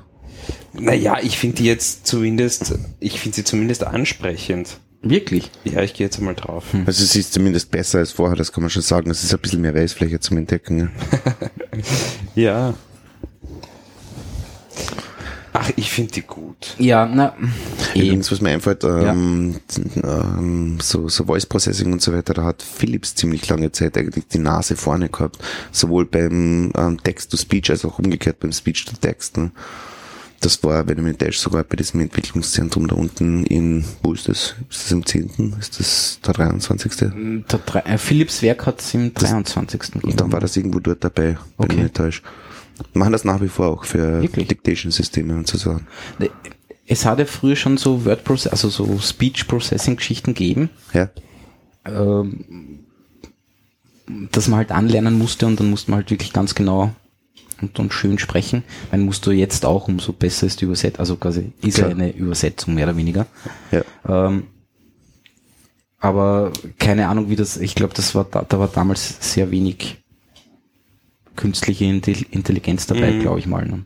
Naja, 0.74 1.18
ich 1.22 1.38
finde 1.38 1.58
die 1.58 1.66
jetzt 1.66 2.08
zumindest, 2.08 2.76
ich 3.00 3.20
finde 3.20 3.36
sie 3.36 3.44
zumindest 3.44 3.84
ansprechend. 3.86 4.80
wirklich. 5.02 5.52
Ja, 5.64 5.82
ich 5.82 5.94
gehe 5.94 6.08
jetzt 6.08 6.18
einmal 6.20 6.36
drauf. 6.36 6.66
Also 6.86 7.04
es 7.04 7.16
ist 7.16 7.34
zumindest 7.34 7.72
besser 7.72 8.00
als 8.00 8.12
vorher, 8.12 8.36
das 8.36 8.52
kann 8.52 8.62
man 8.64 8.70
schon 8.70 8.82
sagen. 8.82 9.10
Es 9.12 9.24
ist 9.24 9.34
ein 9.34 9.40
bisschen 9.40 9.62
mehr 9.62 9.76
Weißfläche 9.76 10.20
zum 10.20 10.38
Entdecken. 10.38 10.92
Ja. 12.36 12.74
Ja. 12.74 12.74
Ach, 15.60 15.72
ich 15.76 15.90
finde 15.90 16.12
die 16.14 16.22
gut. 16.22 16.76
Ja, 16.78 17.06
na. 17.08 17.34
Übrigens, 17.96 18.32
was 18.32 18.42
mir 18.42 18.52
einfällt, 18.52 18.84
ähm, 18.84 19.56
ähm, 20.04 20.78
so, 20.80 21.10
so 21.10 21.26
Voice 21.26 21.48
Processing 21.48 21.92
und 21.94 22.02
so 22.02 22.14
weiter, 22.14 22.36
da 22.36 22.44
hat 22.44 22.62
Philips 22.62 23.16
ziemlich 23.16 23.48
lange 23.50 23.72
Zeit 23.72 23.98
eigentlich 23.98 24.28
die 24.28 24.38
Nase 24.38 24.76
vorne 24.76 25.10
gehabt. 25.10 25.40
Sowohl 25.72 26.06
beim 26.06 26.72
ähm, 26.78 27.02
Text-to-Speech 27.02 27.72
als 27.72 27.86
auch 27.86 27.98
umgekehrt 27.98 28.40
beim 28.40 28.52
Speech-to-Text. 28.52 29.38
Ne? 29.38 29.52
Das 30.42 30.64
war, 30.64 30.88
wenn 30.88 31.00
ich 31.00 31.04
mich 31.04 31.18
täusche, 31.18 31.40
sogar 31.40 31.64
bei 31.64 31.76
diesem 31.76 32.02
Entwicklungszentrum 32.02 32.88
da 32.88 32.96
unten 32.96 33.44
in, 33.46 33.84
wo 34.04 34.14
ist 34.14 34.28
das? 34.28 34.54
Ist 34.70 34.84
das 34.84 34.92
im 34.92 35.04
10.? 35.04 35.56
Ist 35.60 35.80
das 35.80 36.20
der 36.24 36.34
23.? 36.36 36.92
Der 37.50 37.60
drei, 37.66 37.80
äh, 37.80 37.98
Philips 37.98 38.44
Werk 38.44 38.68
hat 38.68 38.80
es 38.80 38.94
im 38.94 39.12
23. 39.12 40.04
Und 40.04 40.22
dann 40.22 40.32
war 40.32 40.40
das 40.40 40.56
irgendwo 40.56 40.80
dort 40.80 41.04
dabei, 41.04 41.38
wenn 41.58 41.66
Okay. 41.66 41.68
ich 41.70 41.76
mich 41.76 41.84
nicht 41.86 41.96
täusche. 41.96 42.22
Machen 42.94 43.12
das 43.12 43.24
nach 43.26 43.42
wie 43.42 43.48
vor 43.48 43.68
auch 43.68 43.86
für? 43.86 44.22
Dictation-Systeme 44.22 45.36
und 45.36 45.48
so 45.48 45.58
Sachen. 45.58 45.88
Es 46.86 47.06
hat 47.06 47.20
ja 47.20 47.26
früher 47.26 47.56
schon 47.56 47.78
so 47.78 48.06
Word 48.06 48.24
Process, 48.24 48.52
also 48.52 48.70
so 48.70 48.98
Speech 49.00 49.48
Processing 49.48 49.98
Geschichten 49.98 50.34
gegeben, 50.34 50.70
Ja. 50.94 51.10
ähm, 51.86 52.80
dass 54.32 54.48
man 54.48 54.58
halt 54.60 54.72
anlernen 54.72 55.18
musste 55.18 55.48
und 55.48 55.60
dann 55.60 55.70
musste 55.70 55.92
man 55.92 56.00
halt 56.00 56.12
wirklich 56.12 56.32
ganz 56.32 56.56
genau 56.56 56.94
und, 57.62 57.78
und 57.80 57.94
schön 57.94 58.20
sprechen. 58.20 58.64
Man 58.92 59.02
musst 59.02 59.26
du 59.26 59.32
jetzt 59.32 59.66
auch, 59.66 59.88
umso 59.88 60.14
besser 60.14 60.48
ist 60.48 60.62
die 60.62 60.66
Übersetzung, 60.66 61.00
also 61.00 61.16
quasi 61.18 61.52
ist 61.62 61.78
ja 61.78 61.88
eine 61.88 62.16
Übersetzung 62.16 62.76
mehr 62.76 62.86
oder 62.86 62.96
weniger. 62.98 63.26
Ja. 63.72 63.84
Ähm, 64.08 64.44
aber 66.00 66.54
keine 66.78 67.08
Ahnung, 67.08 67.30
wie 67.30 67.36
das, 67.36 67.58
ich 67.58 67.76
glaube, 67.76 67.94
das 67.96 68.14
war 68.16 68.26
da, 68.26 68.44
da 68.48 68.60
war 68.60 68.68
damals 68.68 69.18
sehr 69.34 69.50
wenig 69.52 69.98
künstliche 71.38 71.86
Intelli- 71.86 72.26
Intelligenz 72.32 72.86
dabei, 72.88 73.12
Mhm. 73.14 73.22
glaube 73.22 73.40
ich 73.40 73.48
mal. 73.48 73.66
Ne? 73.66 73.86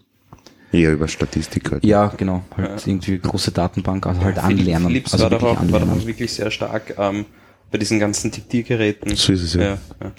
Eher 0.72 0.94
über 0.94 1.08
Statistik 1.08 1.72
halt. 1.72 1.84
Ja, 1.86 2.08
genau, 2.18 2.44
halt 2.58 2.88
irgendwie 2.88 3.20
große 3.20 3.52
Datenbank, 3.52 4.08
also 4.08 4.22
halt 4.24 4.40
anlernen. 4.40 4.88
Philips 4.88 5.14
also 5.14 5.26
war, 5.26 5.30
doch 5.32 5.42
wirklich 5.42 5.52
auch, 5.58 5.72
war 5.74 5.82
anlernen. 5.82 6.02
auch 6.02 6.08
wirklich 6.08 6.34
sehr 6.34 6.50
stark 6.50 6.96
ähm, 6.98 7.26
bei 7.70 7.78
diesen 7.78 8.00
ganzen 8.00 8.32
Diktiergeräten. 8.32 9.16
So 9.16 9.34
ist 9.34 9.44
es 9.44 9.54
ja. 9.54 9.62
ja, 9.62 9.78
ja. 10.02 10.12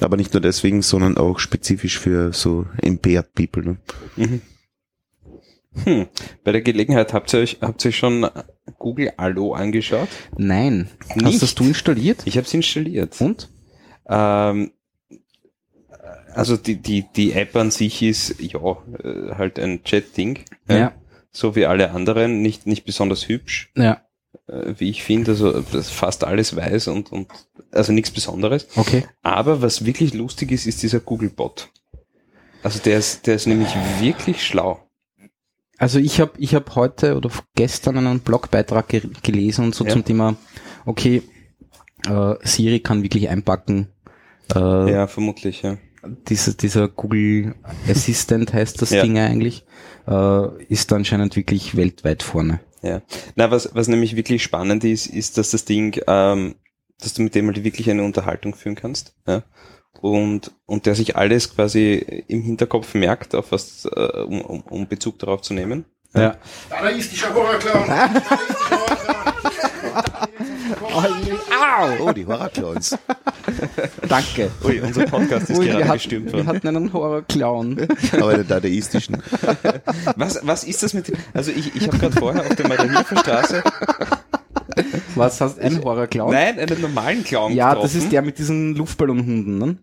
Aber 0.00 0.16
nicht 0.16 0.32
nur 0.32 0.40
deswegen, 0.40 0.82
sondern 0.82 1.16
auch 1.18 1.38
spezifisch 1.38 1.98
für 1.98 2.32
so 2.32 2.66
impaired 2.82 3.34
people. 3.34 3.62
Ne? 3.64 3.76
Hm. 5.84 6.06
Bei 6.44 6.52
der 6.52 6.60
Gelegenheit 6.60 7.12
habt 7.14 7.32
ihr 7.32 7.40
euch, 7.40 7.58
habt 7.62 7.84
ihr 7.84 7.88
euch 7.88 7.96
schon 7.96 8.28
Google 8.78 9.12
Allo 9.16 9.54
angeschaut? 9.54 10.08
Nein. 10.36 10.88
Nicht? 11.14 11.24
Hast 11.24 11.42
das 11.42 11.54
du 11.54 11.64
installiert? 11.64 12.22
Ich 12.26 12.36
habe 12.36 12.46
es 12.46 12.52
installiert. 12.52 13.18
Und? 13.20 13.48
Ähm, 14.06 14.72
also 16.34 16.56
die, 16.56 16.76
die, 16.76 17.04
die 17.16 17.32
App 17.32 17.54
an 17.56 17.70
sich 17.70 18.02
ist 18.02 18.40
ja 18.40 18.60
äh, 18.60 19.34
halt 19.36 19.58
ein 19.58 19.82
Chat-Ding. 19.84 20.40
Ja. 20.68 20.92
So 21.30 21.56
wie 21.56 21.66
alle 21.66 21.90
anderen, 21.92 22.42
nicht, 22.42 22.66
nicht 22.66 22.84
besonders 22.84 23.28
hübsch, 23.28 23.70
Ja. 23.76 24.02
äh, 24.48 24.74
wie 24.78 24.90
ich 24.90 25.02
finde. 25.02 25.30
Also 25.32 25.62
fast 25.62 26.24
alles 26.24 26.54
weiß 26.56 26.88
und, 26.88 27.10
und 27.10 27.28
also 27.70 27.92
nichts 27.92 28.10
Besonderes. 28.10 28.68
Okay. 28.76 29.04
Aber 29.22 29.62
was 29.62 29.84
wirklich 29.86 30.12
lustig 30.14 30.52
ist, 30.52 30.66
ist 30.66 30.82
dieser 30.82 31.00
Google-Bot. 31.00 31.70
Also 32.62 32.78
der 32.80 32.98
ist, 32.98 33.26
der 33.26 33.34
ist 33.36 33.46
nämlich 33.46 33.70
wirklich 34.00 34.44
schlau. 34.46 34.86
Also 35.78 35.98
ich 35.98 36.20
habe 36.20 36.32
ich 36.38 36.54
hab 36.54 36.76
heute 36.76 37.16
oder 37.16 37.30
gestern 37.56 37.98
einen 37.98 38.20
Blogbeitrag 38.20 38.86
ge 38.88 39.02
gelesen 39.22 39.64
und 39.64 39.74
so 39.74 39.84
Ja. 39.84 39.90
zum 39.90 40.04
Thema, 40.04 40.36
okay, 40.84 41.22
äh, 42.06 42.34
Siri 42.44 42.78
kann 42.80 43.02
wirklich 43.02 43.28
einpacken. 43.30 43.88
Äh, 44.54 44.92
Ja, 44.92 45.06
vermutlich, 45.08 45.62
ja. 45.62 45.78
Dieser, 46.28 46.54
dieser 46.54 46.88
Google 46.88 47.54
Assistant 47.88 48.52
heißt 48.52 48.82
das 48.82 48.90
Ja. 48.90 49.02
Ding 49.02 49.18
eigentlich, 49.18 49.64
äh, 50.06 50.64
ist 50.64 50.92
anscheinend 50.92 51.36
wirklich 51.36 51.76
weltweit 51.76 52.22
vorne. 52.22 52.60
Ja. 52.82 53.02
Na, 53.36 53.50
was, 53.50 53.74
was 53.74 53.88
nämlich 53.88 54.16
wirklich 54.16 54.42
spannend 54.42 54.84
ist, 54.84 55.06
ist, 55.06 55.38
dass 55.38 55.50
das 55.52 55.64
Ding, 55.64 56.00
ähm, 56.06 56.56
dass 57.00 57.14
du 57.14 57.22
mit 57.22 57.34
dem 57.34 57.46
halt 57.46 57.62
wirklich 57.64 57.88
eine 57.90 58.02
Unterhaltung 58.02 58.54
führen 58.54 58.74
kannst. 58.74 59.14
Ja? 59.26 59.44
Und, 60.00 60.52
und 60.66 60.86
der 60.86 60.94
sich 60.94 61.16
alles 61.16 61.54
quasi 61.54 62.24
im 62.26 62.42
Hinterkopf 62.42 62.94
merkt, 62.94 63.34
auf 63.34 63.52
was, 63.52 63.84
äh, 63.84 64.22
um, 64.22 64.40
um, 64.40 64.60
um 64.62 64.88
Bezug 64.88 65.18
darauf 65.20 65.42
zu 65.42 65.54
nehmen. 65.54 65.84
Ja. 66.14 66.36
Da 66.68 66.88
ist 66.88 67.12
die 67.12 67.20
Horrorclown. 67.22 67.88
Horrorclown. 70.94 72.00
Oh, 72.08 72.12
die 72.12 72.26
Horrorclowns. 72.26 72.98
Danke. 74.08 74.50
Ui, 74.64 74.80
unser 74.80 75.04
Podcast 75.06 75.50
ist 75.50 75.58
Ui, 75.58 75.66
gerade 75.66 75.78
wir, 75.78 75.84
hatten, 75.86 75.92
gestürmt 75.98 76.26
wir 76.26 76.32
worden. 76.34 76.46
hatten 76.48 76.68
einen 76.68 76.92
Horror-Clown. 76.92 77.88
Aber 78.12 78.34
der 78.34 78.44
dadaistischen. 78.44 79.22
Was, 80.16 80.40
was 80.42 80.64
ist 80.64 80.82
das 80.82 80.94
mit 80.94 81.08
dem, 81.08 81.16
also 81.34 81.50
ich, 81.50 81.74
ich 81.74 81.86
habe 81.86 81.98
gerade 81.98 82.18
vorher 82.18 82.42
auf 82.42 82.54
der 82.54 82.68
Maria-Hilfer-Straße, 82.68 83.62
Was 85.14 85.40
hast 85.40 85.58
du? 85.58 85.62
Ein 85.62 85.82
Horror-Clown? 85.82 86.32
nein, 86.32 86.58
einen 86.58 86.80
normalen 86.80 87.24
Clown 87.24 87.52
Ja, 87.54 87.70
getroffen. 87.70 87.86
das 87.94 88.02
ist 88.04 88.12
der 88.12 88.22
mit 88.22 88.38
diesen 88.38 88.74
Luftballonhunden, 88.74 89.58
ne? 89.58 89.76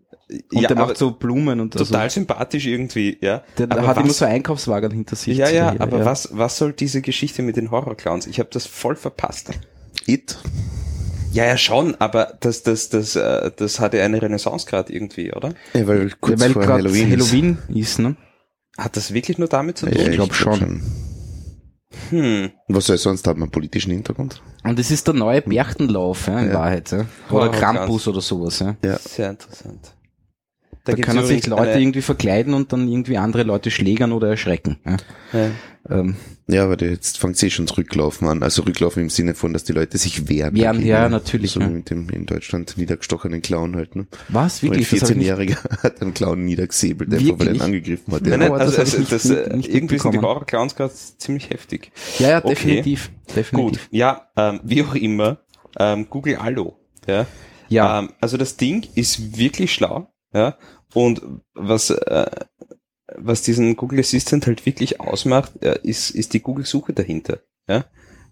Und 0.53 0.61
ja, 0.61 0.67
der 0.67 0.77
macht 0.77 0.97
so 0.97 1.11
Blumen 1.11 1.59
und 1.59 1.73
total 1.73 2.01
also, 2.01 2.13
sympathisch 2.15 2.67
irgendwie, 2.67 3.17
ja. 3.19 3.41
der, 3.57 3.71
aber 3.71 3.87
hat 3.87 3.95
was, 3.97 4.03
immer 4.03 4.13
so 4.13 4.25
Einkaufswagen 4.25 4.91
hinter 4.91 5.15
sich. 5.15 5.35
Ja, 5.37 5.49
ja, 5.49 5.73
So, 5.73 5.79
aber 5.79 6.05
was, 6.05 6.29
was 6.33 6.57
soll 6.57 6.71
diese 6.73 7.01
Geschichte 7.01 7.41
mit 7.41 7.57
den 7.57 7.71
Horrorclowns? 7.71 8.27
Ich 8.27 8.37
habe 8.39 8.49
das 8.51 8.67
voll 8.67 8.95
verpasst. 8.95 9.49
It. 10.05 10.37
Ja, 11.31 11.45
ja, 11.45 11.57
schon, 11.57 11.95
aber 11.99 12.37
das, 12.39 12.63
das, 12.63 12.89
das, 12.89 13.15
äh, 13.15 13.51
das 13.55 13.79
hat 13.79 13.93
ja 13.93 14.03
eine 14.03 14.21
Renaissance 14.21 14.65
gerade 14.67 14.91
irgendwie, 14.91 15.31
oder? 15.33 15.53
Ja, 15.73 15.85
weil 15.87 16.11
kurz 16.19 16.39
Ja, 16.39 16.45
weil 16.47 16.53
vor 16.53 16.61
gerade 16.63 16.83
Halloween, 16.83 17.11
Halloween, 17.11 17.57
ist. 17.69 17.99
ne? 17.99 18.15
Hat 18.77 18.95
das 18.97 19.13
wirklich 19.13 19.37
nur 19.37 19.47
damit 19.47 19.77
zu 19.77 19.85
ist. 19.85 19.93
tun? 19.95 20.01
Ja, 20.05 20.09
Ich 20.09 20.15
glaub 20.15 20.33
schon. 20.33 20.81
Hm. 22.09 22.51
Was 22.67 22.85
soll 22.85 22.97
sonst 22.97 23.27
haben? 23.27 23.41
Einen 23.41 23.51
politischen 23.51 23.91
Hintergrund? 23.91 24.41
Und 24.63 24.79
es 24.79 24.89
ist 24.91 25.07
der 25.07 25.13
neue 25.15 25.41
Berchtenlauf, 25.41 26.27
ja, 26.27 26.39
in 26.39 26.47
Ja. 26.49 26.53
Wahrheit. 26.55 26.91
Ja. 26.91 27.05
Oder 27.29 27.49
Oh, 27.49 27.51
Krampus 27.51 28.07
oder 28.07 28.21
sowas. 28.21 28.59
Ja. 28.59 28.75
Ja. 28.83 28.97
Sehr 28.97 29.29
interessant. 29.29 29.93
Da, 30.91 30.95
gibt's 30.95 31.13
kann 31.13 31.25
sich 31.25 31.47
Leute 31.47 31.61
eine- 31.71 31.81
irgendwie 31.81 32.01
verkleiden 32.01 32.53
und 32.53 32.71
dann 32.73 32.87
irgendwie 32.87 33.17
andere 33.17 33.43
Leute 33.43 33.71
schlägern 33.71 34.11
oder 34.11 34.29
erschrecken. 34.29 34.77
Ja. 34.85 34.97
Ja. 35.33 35.51
Ähm, 35.89 36.15
Ja, 36.47 36.63
aber 36.65 36.83
jetzt 36.83 37.19
fängt 37.19 37.37
sie 37.37 37.49
schon 37.51 37.67
zurücklaufen 37.67 38.27
an. 38.27 38.43
Also 38.43 38.63
rücklaufen 38.63 39.03
im 39.03 39.09
Sinne 39.09 39.33
von, 39.35 39.53
dass 39.53 39.63
die 39.63 39.71
Leute 39.73 39.97
sich 39.97 40.27
wehren. 40.27 40.53
Wehren, 40.55 40.73
dagegen. 40.77 40.89
ja, 40.89 41.07
natürlich, 41.09 41.51
So 41.51 41.59
ja. 41.61 41.67
mit 41.67 41.89
dem 41.89 42.09
in 42.09 42.25
Deutschland 42.25 42.75
niedergestochenen 42.77 43.41
Clown 43.41 43.75
halt. 43.75 43.95
Ne? 43.95 44.07
was? 44.27 44.61
Ein 44.61 44.69
Wirklich? 44.71 44.91
Nicht- 44.91 45.03
14-Jähriger 45.05 45.57
hat 45.83 46.01
einen 46.01 46.13
Clown 46.13 46.43
niedergesäbelt, 46.45 47.13
einfach 47.13 47.39
weil 47.39 47.47
er 47.49 47.53
ihn 47.55 47.61
angegriffen 47.61 48.13
hat. 48.13 48.21
Nein, 48.23 48.31
Ja. 48.31 48.37
nein, 48.37 48.51
also, 48.51 48.71
das 48.75 48.79
also 48.79 48.97
nicht 48.99 49.11
das, 49.11 49.25
äh, 49.29 49.55
nicht 49.55 49.69
irgendwie 49.69 49.97
sind 49.97 50.11
die 50.11 50.17
mitbekommen. 50.17 50.21
Horrorclowns 50.23 50.75
gerade 50.75 50.93
ziemlich 51.17 51.49
heftig. 51.49 51.91
Ja, 52.19 52.29
ja, 52.29 52.37
Okay. 52.39 52.49
definitiv. 52.55 53.11
Gut, 53.27 53.35
definitiv. 53.37 53.87
ja, 53.91 54.27
ähm, 54.35 54.59
wie 54.63 54.83
auch 54.83 54.95
immer, 54.95 55.39
ähm, 55.79 56.07
Google 56.09 56.35
Allo, 56.37 56.77
ja. 57.07 57.25
Ja, 57.69 57.99
Ähm, 57.99 58.09
also 58.19 58.37
das 58.37 58.57
Ding 58.57 58.87
ist 58.95 59.37
wirklich 59.37 59.71
schlau, 59.73 60.11
ja. 60.33 60.57
Und 60.93 61.21
was, 61.53 61.89
äh, 61.91 62.25
was 63.15 63.41
diesen 63.41 63.75
Google 63.75 63.99
Assistant 63.99 64.47
halt 64.47 64.65
wirklich 64.65 64.99
ausmacht, 64.99 65.61
äh, 65.63 65.79
ist, 65.83 66.09
ist 66.11 66.33
die 66.33 66.41
Google-Suche 66.41 66.93
dahinter, 66.93 67.39
ja. 67.67 67.85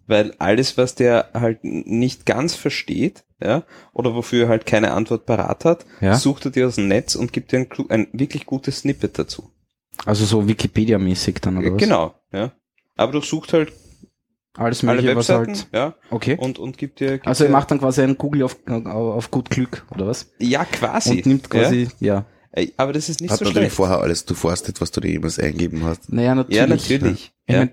Weil 0.10 0.34
alles, 0.40 0.78
was 0.78 0.96
der 0.96 1.32
halt 1.34 1.60
nicht 1.64 2.26
ganz 2.26 2.56
versteht, 2.56 3.26
ja, 3.44 3.64
oder 3.94 4.16
wofür 4.16 4.44
er 4.46 4.50
halt 4.50 4.66
keine 4.66 4.92
Antwort 4.94 5.26
parat 5.26 5.66
hat, 5.66 5.86
Ja. 6.00 6.16
sucht 6.16 6.46
er 6.46 6.52
dir 6.52 6.68
aus 6.68 6.76
dem 6.76 6.88
Netz 6.88 7.16
und 7.16 7.34
gibt 7.34 7.52
dir 7.52 7.58
ein, 7.60 7.68
ein 7.90 8.08
wirklich 8.14 8.46
gutes 8.46 8.80
Snippet 8.80 9.20
dazu. 9.20 9.52
also 10.06 10.24
so 10.26 10.48
Wikipedia-mäßig 10.48 11.40
dann 11.42 11.58
oder 11.58 11.74
was? 11.74 11.78
Genau, 11.82 12.16
ja. 12.32 12.54
Aber 12.96 13.12
du 13.12 13.22
suchst 13.22 13.52
halt 13.54 13.74
Alles 14.56 14.84
alle 14.84 14.94
mögliche, 15.02 15.16
was 15.16 15.28
Webseiten, 15.30 15.56
halt. 15.56 15.68
ja, 15.74 15.96
Okay. 16.10 16.38
und, 16.40 16.58
und 16.58 16.78
gibt 16.78 17.00
dir, 17.02 17.12
gibt 17.14 17.28
Also 17.28 17.44
er 17.44 17.50
macht 17.52 17.70
dann 17.72 17.80
quasi 17.80 18.02
ein 18.02 18.18
Google 18.18 18.44
auf, 18.44 18.58
auf 18.66 19.30
gut 19.30 19.50
Glück, 19.50 19.86
oder 19.94 20.08
was? 20.08 20.32
ja, 20.40 20.64
quasi. 20.66 21.18
Und 21.18 21.26
nimmt 21.26 21.50
quasi, 21.50 21.90
ja. 22.00 22.14
Ja? 22.16 22.26
Aber 22.78 22.94
das 22.94 23.10
ist 23.10 23.22
nicht 23.22 23.32
Hat 23.32 23.40
so 23.40 23.46
natürlich 23.46 23.66
schlecht. 23.66 23.76
vorher 23.76 24.00
alles 24.00 24.26
durchforstet, 24.26 24.82
was 24.82 24.92
du 24.92 25.02
dir 25.02 25.12
jemals 25.12 25.40
eingeben 25.40 25.84
hast. 25.86 26.12
Naja, 26.12 26.36
natürlich. 26.36 26.58
Ja, 26.58 26.68
natürlich. 26.68 27.32
Ich 27.46 27.54
Ja. 27.54 27.60
mein, 27.60 27.72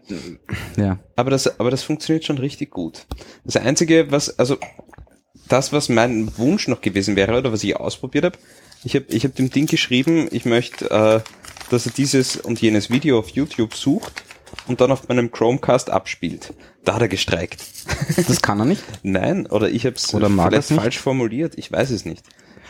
ja. 0.76 0.98
Aber 1.16 1.30
das, 1.30 1.58
aber 1.58 1.70
das 1.70 1.82
funktioniert 1.82 2.24
schon 2.24 2.38
richtig 2.38 2.70
gut. 2.70 3.06
Das 3.44 3.56
Einzige, 3.56 4.10
was, 4.10 4.38
also 4.38 4.58
das, 5.48 5.72
was 5.72 5.88
mein 5.88 6.36
Wunsch 6.38 6.68
noch 6.68 6.80
gewesen 6.80 7.16
wäre 7.16 7.36
oder 7.38 7.52
was 7.52 7.64
ich 7.64 7.76
ausprobiert 7.76 8.24
habe, 8.24 8.38
ich 8.84 8.94
habe 8.94 9.06
ich 9.08 9.24
hab 9.24 9.34
dem 9.34 9.50
Ding 9.50 9.66
geschrieben, 9.66 10.28
ich 10.30 10.44
möchte, 10.44 10.90
äh, 10.90 11.20
dass 11.70 11.86
er 11.86 11.92
dieses 11.92 12.36
und 12.36 12.60
jenes 12.60 12.90
Video 12.90 13.18
auf 13.18 13.30
YouTube 13.30 13.74
sucht 13.74 14.22
und 14.66 14.80
dann 14.80 14.92
auf 14.92 15.08
meinem 15.08 15.30
Chromecast 15.32 15.88
abspielt. 15.90 16.52
Da 16.84 16.94
hat 16.94 17.02
er 17.02 17.08
gestreikt. 17.08 17.62
Das 18.28 18.42
kann 18.42 18.60
er 18.60 18.66
nicht. 18.66 18.82
Nein, 19.02 19.46
oder 19.46 19.70
ich 19.70 19.86
habe 19.86 19.96
es 19.96 20.06
vielleicht 20.10 20.68
falsch 20.72 20.98
formuliert, 20.98 21.54
ich 21.56 21.72
weiß 21.72 21.90
es 21.90 22.04
nicht. 22.04 22.24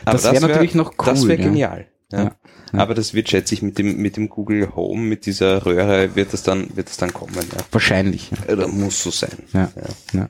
Das 0.05 0.24
wär 0.24 0.40
natürlich 0.40 0.74
noch 0.74 0.94
Das 0.96 1.22
cool, 1.22 1.29
wäre 1.29 1.40
ja. 1.42 1.48
genial. 1.48 1.87
Ja. 2.16 2.37
Ja. 2.72 2.79
Aber 2.81 2.94
das 2.94 3.14
wird, 3.14 3.29
schätze 3.29 3.55
ich, 3.55 3.62
mit 3.62 3.79
dem, 3.79 3.98
mit 3.98 4.16
dem 4.16 4.29
Google 4.29 4.74
Home, 4.74 5.03
mit 5.03 5.27
dieser 5.27 5.64
Röhre, 5.64 6.16
wird 6.16 6.33
das 6.33 6.42
dann, 6.42 6.77
wird 6.77 6.88
das 6.88 6.96
dann 6.96 7.12
kommen, 7.12 7.35
ja. 7.35 7.64
Wahrscheinlich. 7.70 8.31
Ja. 8.31 8.53
Oder 8.53 8.68
muss 8.68 9.03
so 9.03 9.11
sein. 9.11 9.38
Ja. 9.53 9.70
Ja. 9.77 10.20
ja. 10.20 10.29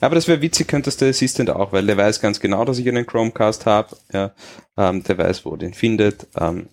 Aber 0.00 0.14
das 0.14 0.28
wäre 0.28 0.42
witzig, 0.42 0.68
könntest 0.68 1.00
der 1.00 1.10
Assistant 1.10 1.50
auch, 1.50 1.72
weil 1.72 1.86
der 1.86 1.96
weiß 1.96 2.20
ganz 2.20 2.40
genau, 2.40 2.64
dass 2.64 2.78
ich 2.78 2.88
einen 2.88 3.06
Chromecast 3.06 3.66
habe. 3.66 3.96
Ja, 4.12 4.34
ähm, 4.76 5.02
der 5.04 5.16
weiß, 5.16 5.44
wo 5.44 5.52
er 5.52 5.58
den 5.58 5.74
findet. 5.74 6.26
Ähm, 6.36 6.66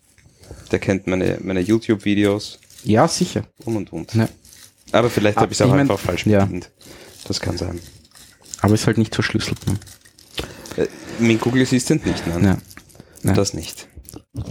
der 0.72 0.80
kennt 0.80 1.08
meine, 1.08 1.38
meine 1.42 1.62
YouTube-Videos 1.62 2.60
ja 2.84 3.08
sicher. 3.08 3.44
und 3.66 3.78
und 3.78 3.94
und. 3.94 4.14
Ja. 4.16 4.28
Aber 4.92 5.10
vielleicht 5.10 5.38
Ah, 5.38 5.42
habe 5.42 5.54
ich 5.54 5.58
es 5.58 5.62
auch 5.62 5.68
ich 5.68 5.72
mein, 5.72 5.82
einfach 5.82 6.00
falsch 6.00 6.26
ja. 6.26 6.44
bedient. 6.44 6.70
Das 7.28 7.40
kann 7.40 7.58
sein. 7.58 7.80
Aber 8.62 8.74
ist 8.74 8.88
halt 8.88 8.98
nicht 8.98 9.16
verschlüsselt. 9.16 9.60
Ne? 9.68 9.80
Äh, 10.78 10.88
mit 11.20 11.40
Google 11.40 11.64
Assistant 11.64 12.06
nicht, 12.06 12.26
nein. 12.28 12.62
Ja. 13.24 13.34
Das 13.34 13.54
nicht. 13.54 13.88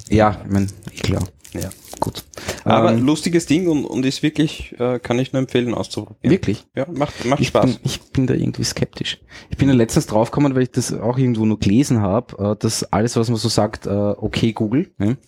Ja, 0.08 0.40
ich 0.44 0.50
mein, 0.52 0.68
klar. 1.02 1.22
Ja. 1.52 1.68
Gut. 2.00 2.24
Aber 2.64 2.92
Ähm, 2.92 3.04
lustiges 3.04 3.44
Ding 3.46 3.68
und, 3.68 3.84
und 3.84 4.06
ist 4.06 4.22
wirklich, 4.22 4.74
äh, 4.80 4.98
kann 4.98 5.18
ich 5.18 5.32
nur 5.32 5.40
empfehlen 5.42 5.74
auszuprobieren. 5.74 6.30
wirklich? 6.32 6.66
Ja, 6.74 6.86
macht, 6.90 7.24
macht 7.26 7.40
Ich 7.40 7.48
Spaß. 7.48 7.64
bin, 7.66 7.78
ich 7.84 8.00
bin 8.10 8.26
da 8.26 8.34
irgendwie 8.34 8.64
skeptisch. 8.64 9.20
Ich 9.50 9.58
bin 9.58 9.68
ja 9.68 9.74
letztens 9.74 10.06
draufgekommen, 10.06 10.54
weil 10.54 10.62
ich 10.62 10.70
das 10.70 10.92
auch 10.94 11.18
irgendwo 11.18 11.44
nur 11.44 11.58
gelesen 11.58 12.00
habe, 12.00 12.52
äh, 12.52 12.56
dass 12.58 12.84
alles, 12.92 13.16
was 13.16 13.28
man 13.28 13.36
so 13.36 13.48
sagt, 13.50 13.86
äh, 13.86 13.90
okay 13.90 14.52
Google, 14.52 14.90
ne? 14.98 15.18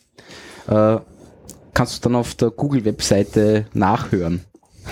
äh, 0.68 0.98
kannst 1.74 1.96
du 1.98 2.00
dann 2.08 2.16
auf 2.16 2.34
der 2.36 2.50
Google-Webseite 2.50 3.66
nachhören. 3.74 4.40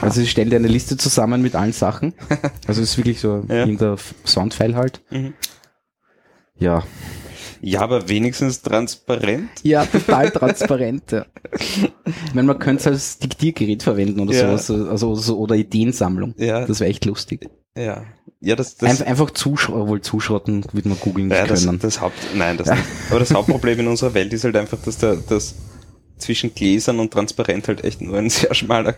Also 0.00 0.20
sie 0.20 0.26
stellen 0.26 0.50
dir 0.50 0.56
eine 0.56 0.68
Liste 0.68 0.96
zusammen 0.96 1.40
mit 1.42 1.54
allen 1.54 1.72
Sachen. 1.72 2.12
Also 2.66 2.82
es 2.82 2.90
ist 2.90 2.98
wirklich 2.98 3.20
so 3.20 3.42
Ja. 3.48 3.64
in 3.64 3.78
der 3.78 3.96
Soundfile 4.26 4.74
halt. 4.74 5.00
Mhm. 5.10 5.32
Ja. 6.58 6.82
Ja, 7.64 7.80
aber 7.82 8.08
wenigstens 8.08 8.60
transparent. 8.60 9.48
Ja, 9.62 9.86
total 9.86 10.30
transparent. 10.32 11.12
Ja. 11.12 11.26
Ich 11.56 12.34
meine, 12.34 12.48
man 12.48 12.58
könnte 12.58 12.80
es 12.80 12.86
als 12.88 13.18
Diktiergerät 13.20 13.84
verwenden 13.84 14.18
oder 14.20 14.34
Ja. 14.34 14.58
sowas, 14.58 14.88
also 14.88 15.14
so, 15.14 15.38
oder 15.38 15.54
Ideensammlung. 15.54 16.34
Ja. 16.38 16.66
Das 16.66 16.80
wäre 16.80 16.90
echt 16.90 17.04
lustig. 17.04 17.48
Ja. 17.76 18.02
Ja, 18.40 18.56
das, 18.56 18.76
das, 18.76 18.90
Einf 18.90 19.02
einfach 19.02 19.30
zuschrotten, 19.30 19.86
wohl 19.88 20.00
zuschrotten 20.00 20.64
würde 20.72 20.88
man 20.88 20.98
googeln 20.98 21.30
Ja, 21.30 21.46
das, 21.46 21.64
können. 21.64 21.78
das 21.78 22.00
Haupt, 22.00 22.18
nein, 22.34 22.56
das 22.56 22.68
nicht. 22.68 22.82
Aber 23.10 23.20
das 23.20 23.32
Hauptproblem 23.32 23.78
in 23.78 23.86
unserer 23.86 24.12
Welt 24.14 24.32
ist 24.32 24.42
halt 24.42 24.56
einfach, 24.56 24.78
dass 24.82 24.98
der, 24.98 25.14
das 25.16 25.54
zwischen 26.18 26.52
Gläsern 26.52 26.98
und 26.98 27.12
transparent 27.12 27.68
halt 27.68 27.84
echt 27.84 28.00
nur 28.00 28.18
ein 28.18 28.28
sehr 28.30 28.52
schmaler, 28.54 28.96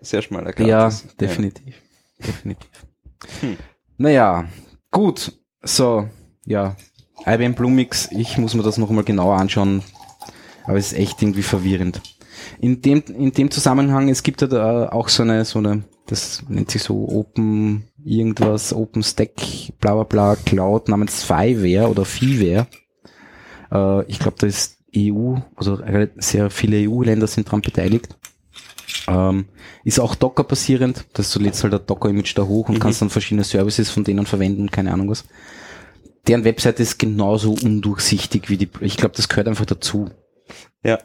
sehr 0.00 0.22
schmaler 0.22 0.52
Grad 0.52 0.68
ja, 0.68 0.86
ist. 0.86 1.20
definitiv. 1.20 1.74
Definitiv. 2.24 2.70
Hm. 3.40 3.56
Naja, 3.98 4.48
gut. 4.92 5.32
So, 5.62 6.08
ja. 6.46 6.76
IBM 7.26 7.54
Blumix, 7.54 8.08
ich 8.10 8.38
muss 8.38 8.54
mir 8.54 8.62
das 8.62 8.78
noch 8.78 8.90
mal 8.90 9.04
genauer 9.04 9.36
anschauen. 9.36 9.82
Aber 10.64 10.76
es 10.78 10.92
ist 10.92 10.98
echt 10.98 11.22
irgendwie 11.22 11.42
verwirrend. 11.42 12.00
In 12.60 12.80
dem, 12.82 13.02
in 13.16 13.32
dem 13.32 13.50
Zusammenhang, 13.50 14.08
es 14.08 14.22
gibt 14.22 14.40
ja 14.40 14.46
da 14.46 14.88
auch 14.90 15.08
so 15.08 15.22
eine, 15.22 15.44
so 15.44 15.58
eine, 15.58 15.84
das 16.06 16.42
nennt 16.48 16.70
sich 16.70 16.82
so 16.82 17.08
Open 17.08 17.84
irgendwas, 18.04 18.72
Open 18.72 19.02
Stack, 19.02 19.32
bla 19.80 19.94
bla 19.94 20.04
bla, 20.04 20.36
Cloud 20.36 20.88
namens 20.88 21.22
Fiware 21.22 21.88
oder 21.90 22.04
Fiware. 22.04 22.66
Äh, 23.72 24.04
ich 24.06 24.18
glaube, 24.18 24.36
da 24.38 24.46
ist 24.46 24.78
EU, 24.96 25.36
also 25.56 25.78
sehr 26.16 26.50
viele 26.50 26.88
EU-Länder 26.88 27.26
sind 27.26 27.50
dran 27.50 27.60
beteiligt. 27.60 28.16
Ähm, 29.06 29.46
ist 29.84 30.00
auch 30.00 30.14
Docker 30.14 30.44
basierend, 30.44 31.04
dass 31.12 31.32
du 31.32 31.38
lädst 31.40 31.62
halt 31.62 31.74
ein 31.74 31.80
Docker-Image 31.86 32.36
da 32.36 32.42
hoch 32.42 32.68
und 32.68 32.76
Mhm. 32.76 32.80
kannst 32.80 33.02
dann 33.02 33.10
verschiedene 33.10 33.44
Services 33.44 33.90
von 33.90 34.04
denen 34.04 34.26
verwenden, 34.26 34.70
keine 34.70 34.92
Ahnung 34.92 35.10
was. 35.10 35.24
Deren 36.28 36.44
Webseite 36.44 36.82
ist 36.82 36.98
genauso 36.98 37.52
undurchsichtig 37.52 38.48
wie 38.50 38.56
die, 38.56 38.68
ich 38.80 38.96
glaube, 38.96 39.14
das 39.16 39.28
gehört 39.28 39.48
einfach 39.48 39.64
dazu. 39.64 40.10
Ja, 40.84 40.98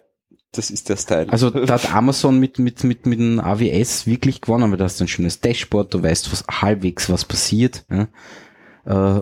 das 0.52 0.72
ist 0.72 0.90
der 0.90 0.98
Style. 0.98 1.28
Also 1.30 1.50
da 1.66 1.74
hat 1.74 1.94
Amazon 1.94 2.40
mit, 2.40 2.60
mit, 2.60 2.84
mit, 2.84 3.06
mit 3.06 3.20
dem 3.20 3.40
AWS 3.40 4.08
wirklich 4.08 4.42
gewonnen, 4.42 4.72
weil 4.72 4.78
da 4.78 4.86
hast 4.86 5.00
du 5.00 5.06
ein 5.06 5.10
schönes 5.10 5.40
Dashboard, 5.40 5.94
du 5.94 6.04
weißt 6.04 6.32
was, 6.32 6.46
halbwegs, 6.50 7.10
was 7.10 7.26
passiert. 7.26 7.86
Ja. 7.90 9.18
Äh, 9.18 9.22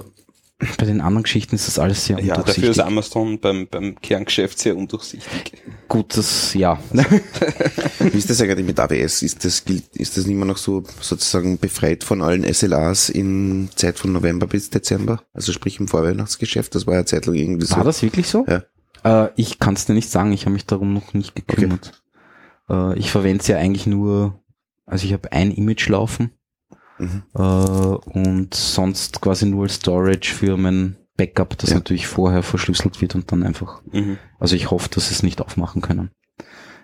bei 0.77 0.85
den 0.85 1.01
anderen 1.01 1.23
Geschichten 1.23 1.55
ist 1.55 1.67
das 1.67 1.79
alles 1.79 2.05
sehr 2.05 2.17
ja, 2.17 2.35
dafür 2.35 2.37
undurchsichtig. 2.37 2.69
ist 2.71 2.79
Amazon 2.79 3.39
beim, 3.39 3.67
beim 3.69 3.95
Kerngeschäft 4.01 4.59
sehr 4.59 4.75
undurchsichtig. 4.75 5.61
Gut, 5.87 6.17
das, 6.17 6.53
ja. 6.53 6.79
Wie 7.99 8.17
ist 8.17 8.29
das 8.29 8.41
eigentlich 8.41 8.65
mit 8.65 8.79
AWS? 8.79 9.21
Ist 9.21 9.45
das, 9.45 9.63
gilt, 9.65 9.95
ist 9.95 10.17
das 10.17 10.25
immer 10.25 10.45
noch 10.45 10.57
so 10.57 10.83
sozusagen 10.99 11.57
befreit 11.57 12.03
von 12.03 12.21
allen 12.21 12.51
SLAs 12.51 13.09
in 13.09 13.69
Zeit 13.75 13.99
von 13.99 14.11
November 14.11 14.47
bis 14.47 14.69
Dezember? 14.69 15.23
Also 15.33 15.51
sprich 15.51 15.79
im 15.79 15.87
Vorweihnachtsgeschäft? 15.87 16.75
Das 16.75 16.87
war 16.87 16.95
ja 16.95 17.05
zeitlang 17.05 17.35
irgendwie 17.35 17.65
so. 17.65 17.75
War 17.75 17.83
das 17.83 18.01
wirklich 18.01 18.27
so? 18.27 18.45
Ja. 18.47 18.63
Äh, 19.03 19.31
ich 19.35 19.59
kann 19.59 19.75
es 19.75 19.85
dir 19.85 19.93
nicht 19.93 20.09
sagen, 20.09 20.31
ich 20.31 20.41
habe 20.41 20.53
mich 20.53 20.65
darum 20.65 20.93
noch 20.93 21.13
nicht 21.13 21.35
gekümmert. 21.35 22.03
Äh, 22.69 22.97
ich 22.97 23.11
verwende 23.11 23.41
es 23.41 23.47
ja 23.47 23.57
eigentlich 23.57 23.87
nur, 23.87 24.41
also 24.85 25.05
ich 25.05 25.13
habe 25.13 25.31
ein 25.31 25.51
Image 25.51 25.87
laufen 25.89 26.31
Mhm. 27.03 27.23
äh, 27.35 27.39
und 27.39 28.53
sonst 28.53 29.21
quasi 29.21 29.45
nur 29.45 29.63
als 29.63 29.75
Storage 29.75 30.33
für 30.33 30.57
mein 30.57 30.97
Backup, 31.17 31.57
das 31.57 31.69
Ja. 31.71 31.75
natürlich 31.77 32.07
vorher 32.07 32.41
verschlüsselt 32.43 33.01
wird 33.01 33.15
und 33.15 33.31
dann 33.31 33.43
einfach, 33.43 33.81
Mhm. 33.91 34.17
also 34.39 34.55
ich 34.55 34.71
hoffe, 34.71 34.89
dass 34.89 35.07
sie 35.09 35.13
es 35.13 35.23
nicht 35.23 35.41
aufmachen 35.41 35.81
können. 35.81 36.11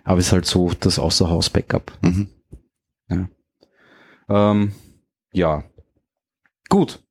Aber 0.04 0.20
es 0.20 0.28
ist 0.28 0.32
halt 0.34 0.46
so 0.46 0.72
das 0.80 1.00
Außerhaus-Backup. 1.00 1.92
Mhm. 2.02 2.30
Ähm, 4.30 4.74
ja. 5.34 5.64
Gut. 6.70 7.04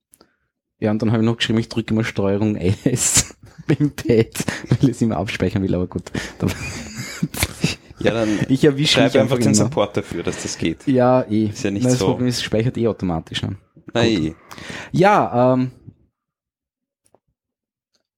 Ja, 0.79 0.93
und 0.93 1.03
dann 1.03 1.11
habe 1.11 1.23
ich 1.23 1.27
noch 1.27 1.37
geschrieben, 1.37 1.59
ich 1.59 1.69
drücke 1.69 1.93
immer 1.93 2.05
Steuerung 2.05 2.55
S 2.57 3.35
beim 3.67 3.91
Pad, 3.91 4.45
weil 4.69 4.79
ich 4.83 4.91
es 4.91 5.03
immer 5.03 5.17
abspeichern 5.17 5.63
will, 5.65 5.75
aber 5.75 5.89
gut. 5.89 6.05
Ja, 8.01 8.13
dann 8.13 8.29
Ich 8.49 8.65
erwische 8.65 9.03
mich 9.03 9.19
einfach 9.19 9.37
den 9.39 9.47
immer. 9.47 9.55
Support 9.55 9.97
dafür, 9.97 10.23
dass 10.23 10.43
das 10.43 10.59
geht. 10.59 10.87
Ja, 10.87 11.23
eh. 11.23 11.47
Ist 11.47 11.63
ja 11.65 11.71
nicht 11.71 11.83
Nein, 11.83 11.93
das 11.93 11.99
so. 11.99 12.07
Problem 12.07 12.29
ist, 12.29 12.37
es 12.37 12.43
speichert 12.43 12.77
eh 12.79 12.87
automatisch 12.89 13.43
an. 13.45 13.59
Nein. 13.95 14.35
Ja, 14.93 15.55
ähm, 15.55 15.71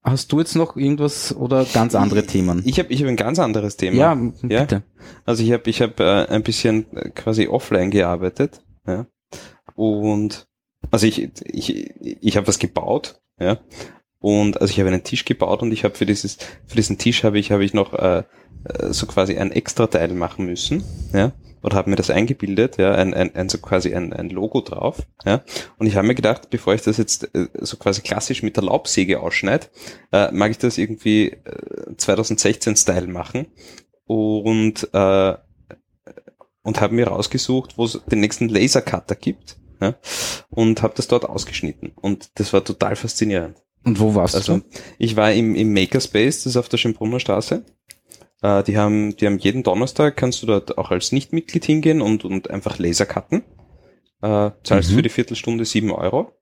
hast 0.03 0.33
du 0.33 0.39
jetzt 0.41 0.57
noch 0.57 0.77
irgendwas 0.77 1.35
oder 1.35 1.65
ganz 1.65 1.95
andere 1.95 2.25
Themen? 2.27 2.63
Ich 2.65 2.79
habe 2.79 2.93
ich 2.93 3.01
hab 3.03 3.09
ein 3.09 3.17
ganz 3.17 3.39
anderes 3.39 3.77
Thema. 3.77 3.97
ja, 3.97 4.33
Ja? 4.49 4.61
bitte. 4.63 4.83
Also 5.25 5.43
ich 5.43 5.53
habe 5.53 5.69
ich 5.71 5.81
hab, 5.83 6.01
äh, 6.01 6.27
ein 6.27 6.43
bisschen 6.43 6.87
quasi 7.15 7.47
offline 7.49 7.91
gearbeitet. 7.91 8.63
Ja? 8.87 9.07
Und 9.75 10.47
also 10.91 11.07
ich, 11.07 11.31
ich, 11.45 11.91
ich 12.01 12.37
habe 12.37 12.47
was 12.49 12.59
gebaut, 12.59 13.21
ja. 13.39 13.59
Und 14.19 14.61
also 14.61 14.71
ich 14.71 14.79
habe 14.81 14.89
einen 14.91 15.03
Tisch 15.05 15.25
gebaut 15.25 15.63
und 15.63 15.73
ich 15.73 15.85
habe 15.85 15.95
für 15.95 16.05
dieses, 16.05 16.37
für 16.67 16.77
diesen 16.77 16.99
Tisch 16.99 17.25
habe 17.25 17.39
ich, 17.39 17.53
habe 17.53 17.65
ich 17.65 17.73
noch 17.73 17.95
äh, 17.95 18.25
so 18.91 19.07
quasi 19.07 19.37
ein 19.37 19.53
extra 19.53 19.87
Teil 19.87 20.13
machen 20.15 20.47
müssen, 20.47 20.85
ja. 21.13 21.33
Oder 21.63 21.77
habe 21.77 21.91
mir 21.91 21.97
das 21.97 22.09
eingebildet, 22.09 22.79
ja, 22.79 22.93
ein, 22.95 23.13
ein, 23.13 23.35
ein 23.35 23.51
so 23.51 23.59
quasi 23.59 23.95
ein, 23.95 24.15
ein 24.15 24.31
Logo 24.31 24.63
drauf, 24.63 24.99
ja. 25.27 25.43
Und 25.79 25.87
ich 25.87 25.97
habe 25.97 26.07
mir 26.07 26.15
gedacht, 26.15 26.49
bevor 26.51 26.73
ich 26.75 26.83
das 26.83 26.97
jetzt 26.97 27.35
äh, 27.35 27.49
so 27.61 27.77
quasi 27.77 28.01
klassisch 28.01 28.43
mit 28.43 28.57
der 28.57 28.65
Laubsäge 28.65 29.21
ausschneide, 29.21 29.67
äh, 30.13 30.31
mag 30.33 30.51
ich 30.53 30.59
das 30.59 30.79
irgendwie 30.79 31.33
äh, 31.33 31.93
2016-Style 31.97 33.09
machen 33.09 33.47
und 34.07 34.89
äh, 34.93 35.35
und 36.63 36.81
habe 36.81 36.95
mir 36.95 37.09
rausgesucht, 37.09 37.79
wo 37.79 37.85
es 37.85 38.01
den 38.11 38.21
nächsten 38.21 38.49
Lasercutter 38.49 39.15
gibt 39.15 39.57
ja, 39.81 39.95
und 40.51 40.83
habe 40.83 40.95
das 40.97 41.09
dort 41.09 41.25
ausgeschnitten 41.25 41.93
und 42.01 42.31
das 42.39 42.53
war 42.53 42.65
total 42.65 42.97
faszinierend. 42.97 43.57
Und 43.85 43.99
wo 43.99 44.15
warst 44.15 44.35
Also 44.35 44.59
du? 44.59 44.65
ich 44.99 45.17
war 45.17 45.33
im, 45.33 45.55
im 45.55 45.73
Makerspace, 45.73 46.39
das 46.45 46.47
ist 46.47 46.57
auf 46.57 46.69
der 46.69 46.77
Schönbrunner 46.77 47.21
Straße. 47.21 47.65
Äh, 48.43 48.63
die 48.65 48.77
haben, 48.79 49.17
die 49.17 49.27
haben 49.27 49.39
jeden 49.39 49.63
Donnerstag 49.63 50.17
kannst 50.17 50.43
du 50.43 50.47
dort 50.47 50.79
auch 50.79 50.91
als 50.91 51.13
Nichtmitglied 51.13 51.65
hingehen 51.65 52.01
und 52.01 52.25
und 52.25 52.51
einfach 52.51 52.79
Laser 52.79 53.07
cutten. 53.07 53.43
Äh, 54.23 54.51
zahlst 54.63 54.91
Mhm. 54.91 54.97
für 54.97 55.03
die 55.03 55.09
Viertelstunde 55.09 55.65
sieben 55.65 55.91
Euro 55.93 56.33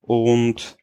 und 0.00 0.76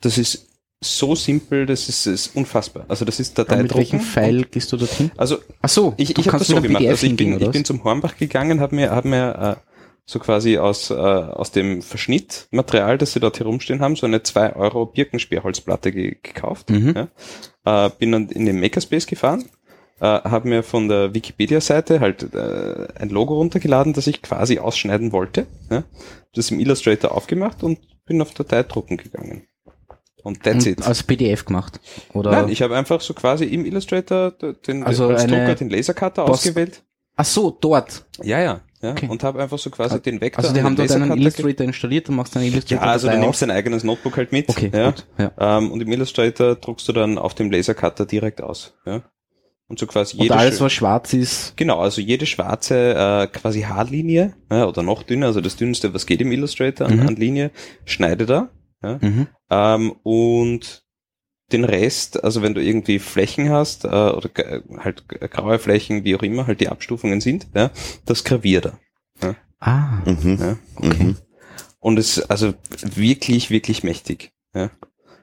das 0.00 0.18
ist 0.18 0.46
so 0.82 1.14
simpel, 1.14 1.66
das 1.66 1.88
ist, 1.90 2.06
ist 2.06 2.34
unfassbar. 2.36 2.86
Also 2.88 3.04
das 3.04 3.20
ist 3.20 3.38
Aber 3.38 3.56
mit 3.56 3.74
welchem. 3.74 4.00
Pfeil 4.00 4.44
gehst 4.44 4.72
du 4.72 4.78
dorthin? 4.78 5.10
Also 5.16 5.38
Ach 5.60 5.68
so, 5.68 5.92
ich, 5.98 6.18
ich 6.18 6.26
habe 6.28 6.38
das 6.38 6.48
so 6.48 6.60
gemacht. 6.60 6.86
Also 6.86 7.06
ich 7.06 7.16
bin, 7.16 7.38
ich 7.38 7.50
bin 7.50 7.64
zum 7.66 7.84
Hornbach 7.84 8.16
gegangen, 8.16 8.60
habe 8.60 8.76
mir, 8.76 8.90
hab 8.90 9.04
mir 9.04 9.58
äh, 9.58 9.70
so 10.06 10.18
quasi 10.18 10.56
aus, 10.56 10.90
äh, 10.90 10.94
aus 10.94 11.52
dem 11.52 11.82
Verschnittmaterial, 11.82 12.96
das 12.96 13.12
sie 13.12 13.20
dort 13.20 13.38
herumstehen 13.38 13.80
haben, 13.80 13.94
so 13.94 14.06
eine 14.06 14.22
2 14.22 14.56
Euro 14.56 14.86
Birkensperrholzplatte 14.86 15.92
ge 15.92 16.16
gekauft. 16.22 16.70
Mhm. 16.70 16.94
Ja. 17.64 17.86
Äh, 17.86 17.90
bin 17.98 18.12
dann 18.12 18.28
in 18.30 18.46
den 18.46 18.58
Makerspace 18.58 19.06
gefahren, 19.06 19.44
äh, 20.00 20.04
habe 20.06 20.48
mir 20.48 20.62
von 20.62 20.88
der 20.88 21.14
Wikipedia-Seite 21.14 22.00
halt 22.00 22.34
äh, 22.34 22.88
ein 22.98 23.08
Logo 23.10 23.34
runtergeladen, 23.34 23.92
das 23.92 24.06
ich 24.06 24.22
quasi 24.22 24.58
ausschneiden 24.58 25.12
wollte. 25.12 25.46
Ja. 25.70 25.84
Das 26.34 26.50
im 26.50 26.60
Illustrator 26.60 27.12
aufgemacht 27.12 27.62
und 27.62 27.78
bin 28.06 28.20
auf 28.22 28.32
Dateidrucken 28.34 28.96
gegangen. 28.96 29.46
Und 30.22 30.42
that's 30.42 30.66
Und 30.66 30.72
it. 30.72 30.86
als 30.86 31.02
PDF 31.02 31.44
gemacht. 31.46 31.80
Oder? 32.12 32.30
Nein, 32.30 32.48
ich 32.50 32.60
habe 32.62 32.76
einfach 32.76 33.00
so 33.00 33.14
quasi 33.14 33.44
im 33.46 33.64
Illustrator 33.64 34.30
den, 34.32 34.82
Also 34.84 35.08
als 35.08 35.26
Drucker 35.26 35.54
den 35.54 35.70
Lasercutter 35.70 36.24
Post- 36.26 36.46
ausgewählt. 36.46 36.82
Ach 37.16 37.24
so, 37.24 37.50
dort. 37.50 38.04
Ja, 38.22 38.38
ja, 38.40 38.60
ja. 38.82 38.92
Okay. 38.92 39.08
Und 39.08 39.22
habe 39.24 39.42
einfach 39.42 39.58
so 39.58 39.68
quasi 39.70 40.00
den 40.00 40.20
Vektor. 40.20 40.42
Also 40.44 40.54
die 40.54 40.62
haben 40.62 40.76
den 40.76 40.86
dort 40.88 41.00
einen 41.02 41.18
Illustrator 41.18 41.66
installiert 41.66 42.08
und 42.08 42.16
machst 42.16 42.36
einen 42.36 42.46
Illustrator 42.46 42.84
Ja, 42.86 42.92
also 42.92 43.06
du 43.06 43.12
Datei 43.12 43.24
nimmst 43.24 43.42
auf. 43.42 43.48
dein 43.48 43.56
eigenes 43.56 43.84
Notebook 43.84 44.16
halt 44.16 44.32
mit. 44.32 44.48
Okay, 44.48 44.70
ja. 44.72 44.90
gut. 44.90 45.06
Ja. 45.18 45.32
Ähm, 45.58 45.70
und 45.72 45.80
im 45.82 45.90
Illustrator 45.92 46.54
druckst 46.54 46.86
du 46.88 46.92
dann 46.92 47.18
auf 47.18 47.34
dem 47.34 47.50
Lasercutter 47.50 48.06
direkt 48.06 48.42
aus. 48.42 48.74
Ja. 48.86 49.02
Und 49.70 49.78
so 49.78 49.86
quasi 49.86 50.16
Und 50.16 50.24
jede 50.24 50.34
alles, 50.36 50.58
schö- 50.60 50.64
was 50.64 50.72
schwarz 50.72 51.12
ist, 51.14 51.56
Genau, 51.56 51.78
also 51.78 52.00
jede 52.00 52.26
schwarze 52.26 52.74
äh, 52.94 53.26
quasi 53.28 53.62
Haarlinie 53.62 54.34
ja, 54.50 54.66
oder 54.66 54.82
noch 54.82 55.04
dünner, 55.04 55.26
also 55.26 55.40
das 55.40 55.54
dünnste, 55.56 55.94
was 55.94 56.04
geht 56.06 56.20
im 56.20 56.32
Illustrator 56.32 56.86
an, 56.88 56.96
Mhm. 56.98 57.08
an 57.08 57.16
Linie, 57.16 57.50
schneide 57.84 58.26
da. 58.26 58.50
Ja. 58.82 58.98
mhm. 59.00 59.28
Ähm, 59.48 59.92
und 60.02 60.82
den 61.52 61.64
Rest, 61.64 62.22
also 62.24 62.42
wenn 62.42 62.54
du 62.54 62.62
irgendwie 62.62 62.98
Flächen 62.98 63.48
hast, 63.50 63.84
äh, 63.84 63.88
oder 63.88 64.28
halt 64.78 65.08
graue 65.08 65.58
Flächen, 65.58 66.04
wie 66.04 66.14
auch 66.16 66.22
immer, 66.22 66.46
halt 66.48 66.60
die 66.60 66.68
Abstufungen 66.68 67.20
sind, 67.20 67.46
ja, 67.54 67.70
das 68.06 68.24
graviert 68.24 68.66
er. 68.66 69.36
Ah, 69.60 70.00
Mhm. 70.06 70.38
Ja. 70.40 70.56
okay. 70.76 71.02
Mhm. 71.04 71.16
Und 71.78 71.98
es 71.98 72.20
also 72.30 72.54
wirklich, 72.82 73.50
wirklich 73.50 73.84
mächtig. 73.84 74.32
Ja. 74.54 74.70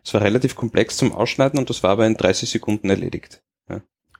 Es 0.05 0.13
war 0.13 0.21
relativ 0.21 0.55
komplex 0.55 0.95
zum 0.97 1.11
Ausschneiden 1.11 1.59
und 1.59 1.69
das 1.69 1.83
war 1.83 1.89
aber 1.91 2.07
in 2.07 2.15
30 2.15 2.49
Sekunden 2.49 2.89
erledigt. 2.89 3.41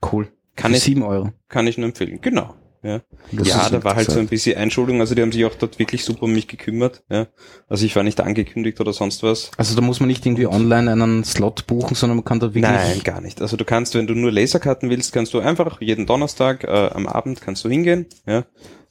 Cool. 0.02 0.28
Kann 0.56 0.72
Für 0.72 0.76
ich, 0.78 0.82
sieben 0.84 1.02
Euro. 1.02 1.32
kann 1.48 1.66
ich 1.66 1.78
nur 1.78 1.86
empfehlen. 1.88 2.20
Genau. 2.20 2.54
Ja, 2.80 3.00
Das 3.32 3.48
ja 3.48 3.68
da 3.70 3.82
war 3.82 3.96
halt 3.96 4.08
so 4.08 4.20
ein 4.20 4.28
bisschen 4.28 4.56
Einschulung, 4.56 5.00
also 5.00 5.16
die 5.16 5.22
haben 5.22 5.32
sich 5.32 5.44
auch 5.44 5.54
dort 5.56 5.80
wirklich 5.80 6.04
super 6.04 6.22
um 6.24 6.32
mich 6.32 6.46
gekümmert. 6.46 7.02
Ja. 7.10 7.26
Also 7.68 7.84
ich 7.84 7.96
war 7.96 8.04
nicht 8.04 8.20
angekündigt 8.20 8.80
oder 8.80 8.92
sonst 8.92 9.24
was. 9.24 9.50
Also 9.56 9.74
da 9.74 9.80
muss 9.82 9.98
man 9.98 10.06
nicht 10.06 10.24
irgendwie 10.24 10.46
online 10.46 10.92
einen 10.92 11.24
Slot 11.24 11.66
buchen, 11.66 11.96
sondern 11.96 12.18
man 12.18 12.24
kann 12.24 12.38
da 12.38 12.46
wirklich. 12.54 12.62
Nein, 12.62 13.00
gar 13.02 13.20
nicht. 13.20 13.42
Also 13.42 13.56
du 13.56 13.64
kannst, 13.64 13.94
wenn 13.96 14.06
du 14.06 14.14
nur 14.14 14.30
Laserkarten 14.30 14.90
willst, 14.90 15.12
kannst 15.12 15.34
du 15.34 15.40
einfach 15.40 15.80
jeden 15.80 16.06
Donnerstag 16.06 16.62
äh, 16.64 16.68
am 16.94 17.08
Abend 17.08 17.40
kannst 17.40 17.64
du 17.64 17.68
hingehen. 17.68 18.06
Ja. 18.26 18.44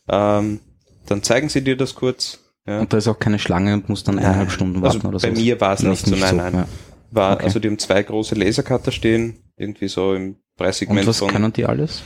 Ähm, 0.09 0.59
dann 1.05 1.23
zeigen 1.23 1.47
sie 1.47 1.63
dir 1.63 1.77
das 1.77 1.95
kurz. 1.95 2.39
Ja. 2.67 2.81
Und 2.81 2.91
da 2.91 2.97
ist 2.97 3.07
auch 3.07 3.19
keine 3.19 3.39
Schlange 3.39 3.73
und 3.73 3.87
muss 3.87 4.03
dann 4.03 4.19
eineinhalb 4.19 4.47
Nein. 4.47 4.49
Stunden 4.49 4.81
warten 4.81 4.97
also 4.97 5.07
oder 5.07 5.19
bei 5.19 5.33
so. 5.33 5.41
mir 5.41 5.61
war 5.61 5.73
es 5.73 5.83
nicht 5.83 6.05
so, 6.05 6.15
nein, 6.17 6.35
nein. 6.35 6.53
Ja. 6.53 6.67
War, 7.11 7.35
Okay. 7.35 7.45
Also 7.45 7.59
die 7.59 7.67
haben 7.69 7.79
zwei 7.79 8.03
große 8.03 8.35
Lasercutter 8.35 8.91
stehen, 8.91 9.39
irgendwie 9.55 9.87
so 9.87 10.13
im 10.13 10.37
Preissegment 10.57 11.01
Und 11.01 11.07
was 11.07 11.19
von. 11.19 11.29
können 11.29 11.53
die 11.53 11.65
alles? 11.65 12.01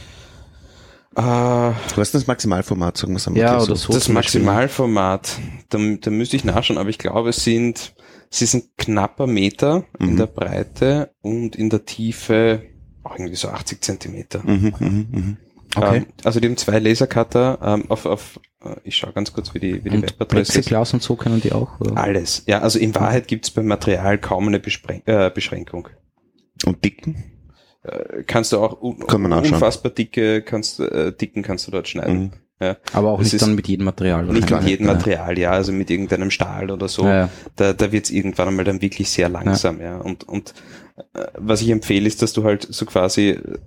äh, 1.16 1.22
Du 1.22 1.98
hast 1.98 2.14
das 2.14 2.28
Maximalformat, 2.28 2.98
sagen 2.98 3.14
wir 3.14 3.18
es 3.18 3.28
einmal. 3.28 3.42
Ja, 3.42 3.56
oder 3.58 3.76
so. 3.76 3.76
so. 3.76 3.94
das. 3.94 4.08
Maximalformat, 4.10 5.40
da, 5.70 5.78
da 6.00 6.12
müsste 6.12 6.36
ich 6.36 6.44
nachschauen, 6.46 6.78
aber 6.78 6.90
ich 6.90 6.98
glaube, 6.98 7.30
es 7.30 7.44
sind, 7.44 7.94
es 8.30 8.42
ist 8.42 8.54
ein 8.54 8.64
knapper 8.78 9.28
Meter 9.28 9.86
in 10.00 10.14
Mhm. 10.14 10.18
der 10.18 10.28
Breite 10.28 11.12
und 11.22 11.56
in 11.56 11.70
der 11.70 11.86
Tiefe 11.86 12.64
auch 13.04 13.16
irgendwie 13.18 13.36
so 13.36 13.50
80 13.50 13.82
Zentimeter. 13.82 14.42
Mhm, 14.44 14.74
mhm, 14.80 15.08
mhm. 15.12 15.38
Okay. 15.76 15.98
Ähm, 15.98 16.06
also 16.24 16.40
die 16.40 16.48
haben 16.48 16.58
zwei 16.58 16.80
Lasercutter 16.80 17.58
ähm, 17.64 17.86
auf, 17.90 18.06
auf 18.06 18.40
ich 18.84 18.96
schaue 18.96 19.14
ganz 19.14 19.34
kurz, 19.34 19.54
wie 19.54 19.60
die, 19.60 19.84
wie 19.84 19.90
die 19.90 19.96
Und 19.98 20.04
Webadresse 20.04 20.42
ist. 20.42 20.52
Plexiglas 20.54 20.94
und 20.94 21.02
so 21.02 21.16
können 21.16 21.42
die 21.42 21.52
auch? 21.52 21.80
Oder? 21.80 21.98
Alles. 21.98 22.44
Ja, 22.48 22.60
also 22.60 22.80
in 22.80 22.94
Wahrheit 22.96 23.28
gibt 23.28 23.46
es 23.46 23.52
beim 23.52 23.66
Material 23.66 24.18
kaum 24.18 24.48
eine 24.48 24.60
Bespren 24.60 25.02
äh, 25.06 25.32
Beschränkung. 25.34 25.90
Und 26.66 26.84
dicken? 26.84 27.24
Äh, 27.84 28.24
kannst 28.28 28.52
du 28.54 28.60
auch 28.60 28.82
un 28.82 29.00
Kann 29.08 29.32
unfassbar 29.32 29.92
dicke, 29.92 30.44
kannst, 30.44 30.80
äh, 30.80 31.12
dicken 31.12 31.42
kannst 31.42 31.68
du 31.68 31.72
dort 31.72 31.88
schneiden. 31.88 32.22
Mhm. 32.22 32.32
Aber 32.94 33.10
auch 33.10 33.18
Das 33.18 33.26
nicht 33.26 33.34
ist 33.34 33.42
dann 33.42 33.56
mit 33.56 33.68
jedem 33.68 33.86
Material. 33.86 34.24
Nicht 34.26 34.52
mit 34.52 34.64
jedem 34.66 34.86
Ja. 34.86 34.94
Material, 34.94 35.40
ja, 35.40 35.50
also 35.50 35.72
mit 35.72 35.90
irgendeinem 35.90 36.30
Stahl 36.30 36.70
oder 36.70 36.88
so. 36.88 37.06
Ja, 37.06 37.16
ja. 37.16 37.30
Da, 37.56 37.74
da 37.74 37.92
wird 37.92 38.06
es 38.06 38.12
irgendwann 38.12 38.50
einmal 38.50 38.66
dann 38.66 38.84
wirklich 38.84 39.10
sehr 39.10 39.30
langsam, 39.30 39.82
ja. 39.82 39.98
Und, 39.98 40.30
und 40.30 40.54
äh, 41.16 41.26
was 41.40 41.64
ich 41.64 41.70
empfehle, 41.72 42.06
ist, 42.08 42.22
dass 42.22 42.34
du 42.34 42.44
halt 42.44 42.68
so 42.70 42.86
quasi, 42.86 43.30
äh, 43.30 43.58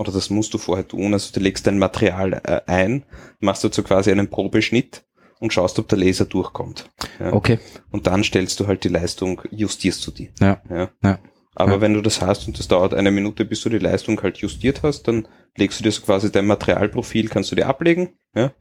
oder 0.00 0.12
das 0.12 0.30
musst 0.30 0.54
du 0.54 0.58
vorher 0.58 0.88
tun, 0.88 1.12
also 1.12 1.30
du 1.32 1.40
legst 1.40 1.66
dein 1.66 1.78
Material 1.78 2.32
äh, 2.44 2.60
ein, 2.66 3.04
machst 3.38 3.62
dazu 3.62 3.82
quasi 3.82 4.10
einen 4.10 4.30
Probeschnitt 4.30 5.04
und 5.40 5.52
schaust, 5.52 5.78
ob 5.78 5.88
der 5.88 5.98
Laser 5.98 6.24
durchkommt. 6.24 6.88
Ja. 7.18 7.32
Okay. 7.34 7.58
Und 7.90 8.06
dann 8.06 8.24
stellst 8.24 8.58
du 8.60 8.66
halt 8.66 8.82
die 8.84 8.88
Leistung, 8.88 9.42
justierst 9.50 10.06
du 10.06 10.10
die. 10.10 10.30
Ja. 10.40 10.62
Ja. 10.70 10.88
Ja. 11.02 11.18
Aber 11.54 11.72
Ja. 11.74 11.80
wenn 11.82 11.92
du 11.94 12.00
das 12.00 12.22
hast 12.22 12.46
und 12.46 12.58
das 12.58 12.68
dauert 12.68 12.94
eine 12.94 13.10
Minute, 13.10 13.44
bis 13.44 13.60
du 13.60 13.68
die 13.68 13.78
Leistung 13.78 14.20
halt 14.22 14.38
justiert 14.38 14.82
hast, 14.82 15.02
dann 15.06 15.28
legst 15.56 15.78
du 15.80 15.84
dir 15.84 15.92
so 15.92 16.00
quasi 16.02 16.32
dein 16.32 16.46
Materialprofil, 16.46 17.28
kannst 17.28 17.52
du 17.52 17.56
dir 17.56 17.66
ablegen, 17.66 18.14
ja. 18.34 18.52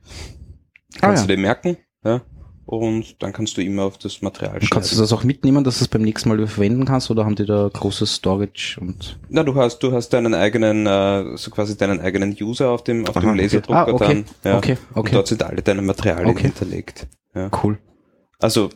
Kannst 0.99 1.23
Ah, 1.23 1.27
du 1.27 1.35
dir 1.35 1.41
merken, 1.41 1.77
ja. 2.03 2.21
Und 2.69 3.23
dann 3.23 3.33
kannst 3.33 3.57
du 3.57 3.63
immer 3.63 3.81
auf 3.85 3.97
das 3.97 4.21
Material 4.21 4.59
Und 4.61 4.69
kannst 4.69 4.91
du 4.93 4.97
das 4.99 5.11
auch 5.11 5.23
mitnehmen, 5.23 5.63
dass 5.63 5.79
du 5.79 5.85
es 5.85 5.87
beim 5.87 6.03
nächsten 6.03 6.29
Mal 6.29 6.37
wieder 6.37 6.47
verwenden 6.47 6.85
kannst 6.85 7.09
oder 7.09 7.25
haben 7.25 7.33
die 7.33 7.47
da 7.47 7.67
großes 7.73 8.13
Storage 8.17 8.77
und 8.79 9.17
Na, 9.29 9.41
du 9.41 9.55
hast, 9.55 9.79
du 9.79 9.91
hast 9.91 10.09
deinen 10.09 10.35
eigenen, 10.35 10.85
äh, 10.85 11.35
so 11.35 11.49
quasi 11.49 11.75
deinen 11.75 11.99
eigenen 11.99 12.37
User 12.39 12.69
auf 12.69 12.83
dem, 12.83 13.07
auf 13.07 13.17
Aha, 13.17 13.21
dem 13.21 13.29
okay. 13.31 13.41
Laserdrucker 13.41 13.87
Ah, 13.87 13.91
okay. 13.91 14.23
dann. 14.43 14.51
Ja. 14.51 14.57
Okay, 14.59 14.77
Und 14.93 14.97
okay. 14.99 15.11
dort 15.15 15.27
sind 15.27 15.41
alle 15.41 15.63
deine 15.63 15.81
Materialien 15.81 16.29
Okay. 16.29 16.43
hinterlegt. 16.43 17.07
Ja. 17.33 17.49
cool. 17.63 17.79
Also 18.37 18.69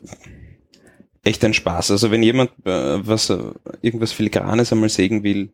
echt 1.24 1.46
ein 1.46 1.54
Spaß. 1.54 1.92
Also 1.92 2.10
wenn 2.10 2.24
jemand 2.24 2.50
äh, 2.66 3.08
was 3.08 3.30
äh, 3.30 3.38
irgendwas 3.84 4.12
filigranes 4.12 4.72
einmal 4.74 4.90
sägen 4.90 5.22
will, 5.22 5.52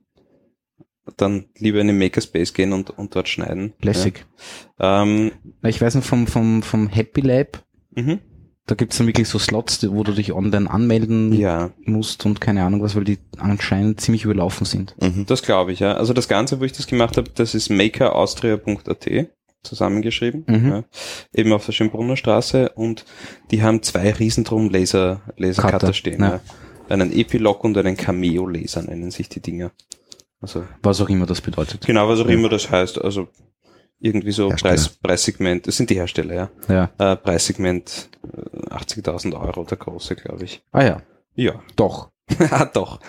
dann 1.17 1.45
lieber 1.57 1.81
in 1.81 1.87
den 1.87 1.97
Makerspace 1.99 2.53
gehen 2.53 2.71
und, 2.71 2.91
und 2.97 3.15
dort 3.15 3.27
schneiden. 3.27 3.73
Lässig. 3.81 4.25
Ja. 4.79 5.01
Ähm, 5.03 5.31
Na, 5.61 5.67
Ich 5.67 5.81
weiß 5.81 5.95
noch 5.95 6.03
vom, 6.03 6.25
vom, 6.27 6.61
vom 6.63 6.87
Happy 6.87 7.19
Lab, 7.21 7.63
mhm. 7.95 8.19
Da 8.69 8.75
gibt's 8.75 8.97
dann 8.97 9.07
wirklich 9.07 9.27
so 9.27 9.39
Slots, 9.39 9.85
wo 9.91 10.03
du 10.03 10.11
dich 10.11 10.31
online 10.33 10.69
anmelden 10.69 11.33
Ja, 11.33 11.71
musst 11.85 12.25
und 12.25 12.39
keine 12.39 12.63
Ahnung 12.63 12.83
was, 12.83 12.95
weil 12.95 13.03
die 13.03 13.17
anscheinend 13.37 13.99
ziemlich 13.99 14.25
überlaufen 14.25 14.65
sind. 14.65 14.95
Mhm. 15.01 15.25
das 15.25 15.41
glaube 15.41 15.71
ich, 15.71 15.79
ja. 15.79 15.93
Also 15.95 16.13
das 16.13 16.27
Ganze, 16.27 16.59
wo 16.59 16.63
ich 16.65 16.71
das 16.73 16.85
gemacht 16.87 17.17
habe, 17.17 17.29
das 17.33 17.55
ist 17.55 17.69
makeraustria.at 17.69 19.27
zusammengeschrieben, 19.63 20.43
Mhm. 20.47 20.69
ja. 20.69 20.83
eben 21.33 21.51
auf 21.51 21.65
der 21.65 21.73
Schönbrunner 21.73 22.15
Straße 22.15 22.69
und 22.75 23.05
die 23.51 23.61
haben 23.61 23.81
zwei 23.83 24.11
Riesendrum 24.13 24.69
Laser, 24.69 25.21
Lasercutter 25.35 25.79
Cutter, 25.79 25.93
stehen. 25.93 26.21
Ja. 26.21 26.39
Einen 26.87 27.11
Epilog 27.11 27.63
und 27.63 27.77
einen 27.77 27.97
Cameo-Laser 27.97 28.83
nennen 28.83 29.11
sich 29.11 29.29
die 29.29 29.41
Dinger. 29.41 29.71
Also 30.41 30.63
Was 30.81 31.01
auch 31.01 31.09
immer 31.09 31.25
das 31.25 31.41
bedeutet. 31.41 31.85
genau, 31.85 32.07
was 32.07 32.19
auch 32.21 32.27
immer 32.27 32.47
das 32.49 32.71
heißt. 32.71 33.01
Also 33.01 33.27
irgendwie 33.99 34.31
so 34.31 34.49
Hersteller. 34.49 34.73
Preis, 34.75 34.89
Preissegment, 34.89 35.67
das 35.67 35.77
sind 35.77 35.89
die 35.89 35.95
Hersteller, 35.95 36.33
ja. 36.33 36.49
Ja. 36.67 37.13
Äh, 37.13 37.15
Preissegment 37.17 38.09
äh, 38.23 38.69
80.000 38.73 39.39
Euro, 39.39 39.63
der 39.63 39.77
große, 39.77 40.15
glaube 40.15 40.45
ich. 40.45 40.63
Ah 40.71 40.83
ja, 40.83 41.01
Ja, 41.35 41.61
doch. 41.75 42.11
Ah, 42.51 42.65
doch. 42.65 42.99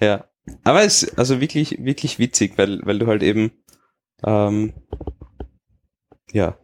Ja. 0.00 0.26
Aber 0.62 0.82
es 0.82 1.02
ist 1.02 1.18
also 1.18 1.40
wirklich, 1.40 1.84
wirklich 1.84 2.18
witzig, 2.18 2.56
weil, 2.56 2.80
weil 2.84 2.98
du 2.98 3.06
halt 3.06 3.22
eben, 3.22 3.50
ähm, 4.24 4.74
ja, 6.30 6.56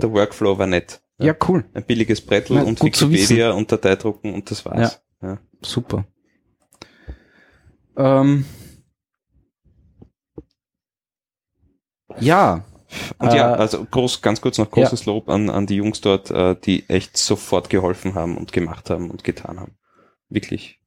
der 0.00 0.12
Workflow 0.12 0.58
war 0.58 0.66
nett. 0.66 1.00
Ja, 1.18 1.34
cool. 1.48 1.64
Ein 1.74 1.84
billiges 1.84 2.20
Brettel 2.20 2.58
und 2.60 2.82
Wikipedia 2.82 3.52
und 3.52 3.70
Dateidrucken 3.70 4.34
und 4.34 4.50
das 4.50 4.64
war's. 4.64 5.00
Ja. 5.22 5.38
Super. 5.62 6.04
Ähm, 7.96 8.44
ja. 12.18 12.64
Und 13.18 13.32
ja, 13.32 13.54
Äh, 13.54 13.58
also 13.58 13.84
groß, 13.84 14.20
ganz 14.22 14.40
kurz 14.40 14.58
noch 14.58 14.70
großes 14.70 15.06
Lob 15.06 15.28
an, 15.28 15.50
an 15.50 15.66
die 15.66 15.76
Jungs 15.76 16.00
dort, 16.00 16.30
äh, 16.30 16.54
die 16.64 16.88
echt 16.88 17.16
sofort 17.16 17.70
geholfen 17.70 18.14
haben 18.14 18.36
und 18.36 18.52
gemacht 18.52 18.90
haben 18.90 19.10
und 19.10 19.24
getan 19.24 19.58
haben. 19.60 19.72
Wirklich 20.28 20.80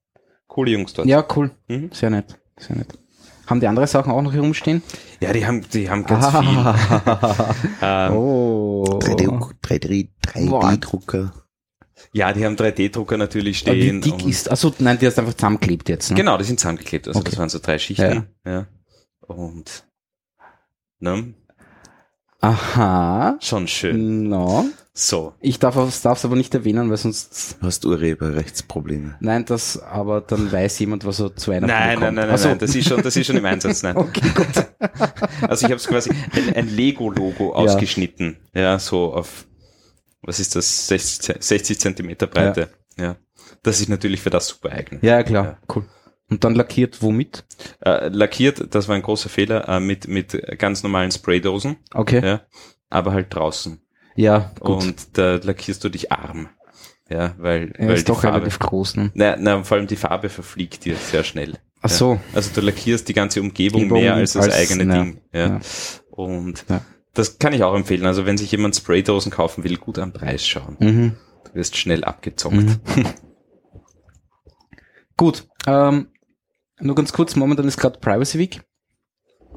coole 0.47 0.71
Jungs 0.71 0.93
dort. 0.93 1.07
Ja, 1.07 1.25
cool. 1.35 1.51
Mhm. 1.67 1.91
Sehr 1.93 2.09
nett. 2.09 2.39
Sehr 2.57 2.75
nett. 2.75 2.97
Haben 3.45 3.59
die 3.61 3.67
andere 3.67 3.87
Sachen 3.87 4.11
auch 4.11 4.21
noch 4.21 4.33
herumstehen? 4.33 4.83
Ja, 5.21 5.31
die 5.31 5.45
haben, 5.45 5.65
die 5.71 5.89
haben 5.89 6.05
ganz 6.05 6.27
viel. 6.27 6.37
Ähm, 7.81 8.13
oh. 8.13 8.83
3D 9.01 9.27
3D 9.63 10.09
3D-Drucker. 10.25 11.31
Ja, 12.11 12.33
die 12.33 12.45
haben 12.45 12.55
3D-Drucker 12.55 13.17
natürlich 13.17 13.65
Aber 13.65 13.75
Wie 13.75 13.81
stehen. 13.83 14.01
dick 14.01 14.13
und- 14.15 14.27
ist, 14.27 14.49
also 14.49 14.73
nein, 14.79 14.99
die 14.99 15.07
hast 15.07 15.17
einfach 15.17 15.33
zusammengeklebt 15.33 15.87
jetzt. 15.89 16.09
Ne? 16.11 16.17
Genau, 16.17 16.37
die 16.37 16.43
sind 16.43 16.59
zusammengeklebt. 16.59 17.07
Also 17.07 17.19
Okay. 17.21 17.29
das 17.31 17.39
waren 17.39 17.49
so 17.49 17.59
drei 17.59 17.77
Schichten. 17.79 18.27
Ja. 18.45 18.67
Und 19.21 19.85
ne, 20.99 21.33
Aha. 22.41 23.37
schon 23.41 23.67
schön. 23.67 24.29
No. 24.29 24.65
So. 24.93 25.33
Ich 25.41 25.59
darf 25.59 25.75
es 25.75 26.05
aber 26.25 26.35
nicht 26.35 26.53
erwähnen, 26.55 26.89
weil 26.89 26.97
sonst, 26.97 27.57
Hast 27.61 27.85
Urheberrechtsprobleme. 27.85 29.15
nein, 29.19 29.45
das, 29.45 29.79
aber 29.79 30.21
dann 30.21 30.51
weiß 30.51 30.79
jemand, 30.79 31.05
was 31.05 31.19
er 31.19 31.35
zu 31.35 31.51
Weihnachten 31.51 31.67
Nein, 31.67 31.99
nein, 31.99 32.15
nein, 32.15 32.27
nein, 32.27 32.35
Ach 32.35 32.37
so. 32.39 32.47
nein, 32.49 32.57
das 32.57 32.73
ist 32.73 32.87
schon, 32.87 33.01
das 33.03 33.15
ist 33.15 33.27
schon 33.27 33.37
im 33.37 33.45
Einsatz. 33.45 33.83
Nein. 33.83 33.95
Okay, 33.97 34.29
gut. 34.35 34.47
Also 35.49 35.65
ich 35.65 35.71
habe 35.71 35.75
es 35.75 35.87
quasi 35.87 36.09
ein, 36.09 36.53
ein 36.55 36.67
Lego-Logo 36.75 37.53
ausgeschnitten. 37.53 38.37
Ja, 38.53 38.79
so 38.79 39.13
auf 39.13 39.45
was 40.23 40.39
ist 40.39 40.55
das, 40.55 40.87
60, 40.87 41.43
60 41.43 41.79
Zentimeter 41.79 42.25
Breite. 42.27 42.69
Ja. 42.97 43.15
Das 43.63 43.79
ist 43.79 43.89
natürlich 43.89 44.21
für 44.21 44.29
das 44.31 44.47
super 44.47 44.71
eignet. 44.71 45.03
Ja, 45.03 45.21
klar, 45.23 45.45
Ja. 45.45 45.57
cool. 45.75 45.85
Und 46.29 46.43
dann 46.43 46.55
lackiert 46.55 47.01
womit? 47.01 47.45
Äh, 47.83 48.09
lackiert, 48.09 48.73
das 48.75 48.87
war 48.87 48.95
ein 48.95 49.01
großer 49.01 49.29
Fehler, 49.29 49.67
äh, 49.69 49.79
mit, 49.79 50.07
mit 50.07 50.37
ganz 50.59 50.83
normalen 50.83 51.11
Spraydosen, 51.11 51.77
Okay. 51.93 52.21
ja, 52.25 52.41
aber 52.89 53.13
halt 53.13 53.33
draußen. 53.33 53.79
Ja, 54.15 54.51
gut. 54.59 54.83
Und 54.83 55.17
da 55.17 55.35
lackierst 55.35 55.83
du 55.83 55.89
dich 55.89 56.11
arm. 56.11 56.49
Ja, 57.09 57.33
weil, 57.37 57.71
er 57.77 57.87
weil 57.87 57.95
ist 57.95 58.07
die 58.07 58.11
doch 58.11 58.21
Farbe, 58.21 58.37
relativ 58.39 58.59
groß, 58.59 58.97
ne? 58.97 59.11
na, 59.13 59.37
na, 59.39 59.63
vor 59.63 59.77
allem 59.77 59.87
die 59.87 59.95
Farbe 59.95 60.27
verfliegt 60.27 60.83
dir 60.83 60.95
sehr 60.97 61.23
schnell. 61.23 61.57
Ach 61.81 61.89
so. 61.89 62.19
Also 62.33 62.49
du 62.53 62.59
lackierst 62.59 63.07
die 63.07 63.13
ganze 63.13 63.39
Umgebung 63.39 63.83
Umgebung 63.83 64.01
mehr 64.03 64.15
als 64.15 64.33
das 64.33 64.45
als- 64.49 64.55
eigene 64.55 64.93
ja, 64.93 65.03
Ding. 65.03 65.21
Ja. 65.31 65.47
ja. 65.47 65.59
Und 66.09 66.65
Ja. 66.67 66.81
das 67.13 67.37
kann 67.39 67.53
ich 67.53 67.63
auch 67.63 67.75
empfehlen. 67.75 68.05
Also 68.05 68.25
wenn 68.25 68.37
sich 68.37 68.51
jemand 68.51 68.75
Spraydosen 68.75 69.31
kaufen 69.31 69.63
will, 69.63 69.77
gut 69.77 69.99
am 69.99 70.11
Preis 70.11 70.45
schauen. 70.45 70.75
Mhm. 70.79 71.15
Du 71.45 71.53
wirst 71.55 71.77
schnell 71.77 72.03
abgezockt. 72.03 72.55
Mhm. 72.55 72.79
Gut. 75.15 75.47
Ähm, 75.65 76.07
nur 76.79 76.95
ganz 76.95 77.13
kurz, 77.13 77.35
momentan 77.35 77.67
ist 77.67 77.77
gerade 77.77 77.99
Privacy 77.99 78.39
Week. 78.39 78.61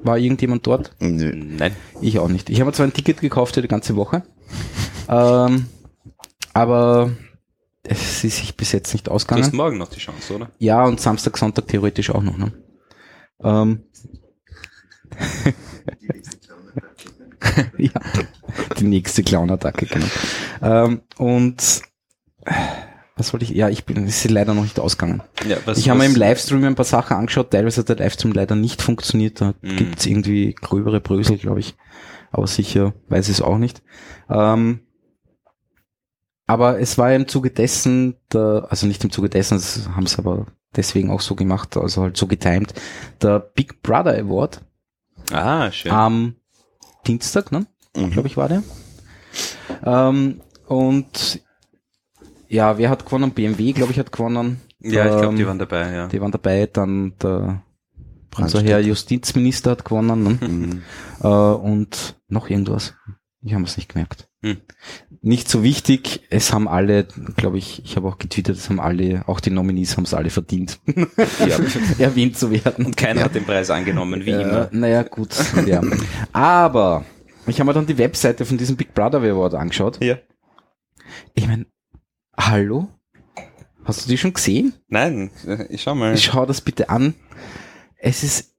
War 0.03 0.17
irgendjemand 0.19 0.67
dort? 0.67 0.93
Nö. 1.01 1.33
Nein. 1.35 1.77
Ich 2.01 2.19
auch 2.19 2.29
nicht. 2.29 2.49
Ich 2.49 2.61
habe 2.61 2.73
zwar 2.73 2.87
ein 2.87 2.93
Ticket 2.93 3.21
gekauft 3.21 3.55
für 3.55 3.63
die 3.63 3.69
ganze 3.69 3.97
Woche, 3.97 4.23
ähm, 5.09 5.67
aber 6.55 7.11
es 7.83 8.25
ist 8.25 8.39
sich 8.39 8.57
bis 8.57 8.73
jetzt 8.73 8.93
nicht 8.93 9.07
Du 9.09 9.13
hast 9.13 9.29
ausgegangen. 9.31 9.57
morgen 9.57 9.79
noch 9.79 9.89
die 9.91 10.01
Chance, 10.01 10.35
oder? 10.35 10.51
Ja, 10.59 10.85
und 10.87 11.01
Samstag, 11.01 11.37
Sonntag 11.37 11.69
theoretisch 11.69 12.11
auch 12.11 12.23
noch. 12.23 12.39
Ne? 12.39 12.53
Ähm, 13.43 13.85
ja, 17.79 17.91
die 18.79 18.85
nächste 18.85 19.23
Clown-Attacke, 19.23 19.87
genau. 19.87 20.07
Ähm, 20.63 21.03
und 21.19 21.83
was 23.21 23.33
wollte 23.33 23.45
ich? 23.45 23.51
Ja, 23.53 23.69
ich 23.69 23.85
bin, 23.85 24.05
es 24.07 24.25
ist 24.25 24.31
leider 24.31 24.55
noch 24.55 24.63
nicht 24.65 24.81
ausgegangen. 24.81 25.23
Ja, 25.47 25.59
was, 25.65 25.79
ich 25.79 25.89
habe 25.89 26.01
mir 26.01 26.07
im 26.07 26.17
Livestream 26.17 26.65
ein 26.65 26.75
paar 26.75 26.85
Sachen 26.85 27.17
angeschaut, 27.17 27.51
teilweise 27.53 27.83
hat 27.83 27.89
der 27.89 27.97
Livestream 27.97 28.33
leider 28.33 28.57
nicht 28.57 28.83
funktioniert, 28.83 29.41
da 29.41 29.55
Mhm. 29.63 29.77
gibt's 29.77 30.07
irgendwie 30.07 30.55
gröbere 30.55 31.01
Brösel, 31.01 31.39
glaube 31.39 31.61
ich. 31.61 31.77
Aber 32.33 32.47
sicher 32.49 32.95
weiß 33.09 33.29
ich 33.29 33.37
es 33.37 33.43
auch 33.43 33.59
nicht. 33.59 33.83
Ähm, 34.29 34.81
aber 36.47 36.81
es 36.81 36.99
war 36.99 37.13
im 37.15 37.29
Zuge 37.29 37.51
dessen, 37.51 38.17
der, 38.33 38.67
also 38.71 38.87
nicht 38.87 39.05
im 39.05 39.11
Zuge 39.13 39.29
dessen, 39.29 39.55
das 39.57 39.89
haben 39.95 40.07
sie 40.07 40.19
aber 40.19 40.47
deswegen 40.75 41.11
auch 41.11 41.21
so 41.21 41.35
gemacht, 41.37 41.77
also 41.77 42.03
halt 42.03 42.17
so 42.17 42.27
getimed, 42.27 42.75
der 43.23 43.39
Big 43.39 43.83
Brother 43.83 44.19
Award 44.19 44.61
Ah, 45.33 45.71
schön. 45.71 45.93
am 45.93 46.35
Dienstag, 47.07 47.53
ne? 47.53 47.67
Mhm. 47.97 48.11
glaube 48.11 48.29
ich, 48.29 48.37
war 48.37 48.49
der. 48.49 48.63
Ähm, 49.85 50.41
und 50.67 51.41
ja, 52.51 52.77
wer 52.79 52.91
hat 52.91 53.05
gewonnen? 53.07 53.31
BMW, 53.33 53.73
glaube 53.73 53.93
ich, 53.93 53.99
hat 53.99 54.13
gewonnen. 54.13 54.61
ja, 54.81 55.07
ich 55.07 55.17
glaube, 55.21 55.37
die 55.37 55.43
Ähm, 55.43 55.49
waren 55.49 55.59
dabei, 55.59 55.93
ja. 55.93 56.07
die 56.09 56.21
waren 56.21 56.33
dabei, 56.33 56.67
dann 56.71 57.15
der 57.23 57.63
unser. 58.37 58.63
Herr 58.63 58.81
Justizminister 58.81 59.73
hat 59.73 59.85
gewonnen 59.85 60.23
ne? 60.23 60.39
Mhm. 60.49 60.83
äh, 61.23 61.27
und 61.29 62.17
noch 62.29 62.49
irgendwas. 62.51 62.95
Ich 63.43 63.55
habe 63.55 63.65
es 63.65 63.77
nicht 63.77 63.89
gemerkt. 63.93 64.29
Hm. 64.43 64.59
Nicht 65.23 65.49
so 65.49 65.63
wichtig, 65.63 66.23
es 66.31 66.53
haben 66.53 66.69
alle, 66.69 67.05
glaube 67.37 67.57
ich, 67.59 67.83
ich 67.85 67.97
habe 67.97 68.09
auch 68.09 68.19
getwittert, 68.19 68.57
es 68.57 68.69
haben 68.69 68.81
alle, 68.81 69.23
auch 69.27 69.41
die 69.41 69.51
Nominees 69.51 69.97
haben 69.97 70.05
es 70.05 70.13
alle 70.15 70.31
verdient, 70.31 70.79
ja. 70.87 71.59
erwähnt 71.99 72.37
zu 72.39 72.51
werden. 72.51 72.87
Und 72.87 72.97
keiner 72.97 73.23
hat 73.25 73.35
den 73.35 73.45
Preis 73.45 73.71
angenommen, 73.71 74.25
wie 74.27 74.31
Äh, 74.31 74.43
immer. 74.43 74.69
Naja, 74.73 75.03
gut. 75.05 75.31
ja. 75.67 75.83
Aber 76.33 77.05
ich 77.47 77.59
habe 77.61 77.69
mir 77.69 77.75
dann 77.75 77.87
die 77.87 77.99
Webseite 77.99 78.45
von 78.45 78.59
diesem 78.59 78.77
Big 78.77 78.93
Brother 78.95 79.19
Award 79.23 79.55
angeschaut. 79.55 80.03
Ja. 80.03 80.17
Ich 81.35 81.47
meine, 81.47 81.67
hallo? 82.41 82.89
Hast 83.85 84.05
du 84.05 84.09
die 84.11 84.19
schon 84.19 84.35
gesehen? 84.35 84.75
Nein, 84.89 85.31
ich 85.71 85.83
schau 85.83 85.95
mal. 85.95 86.17
Schau 86.17 86.45
das 86.47 86.61
bitte 86.61 86.91
an. 86.91 87.15
Es 87.97 88.23
ist. 88.23 88.55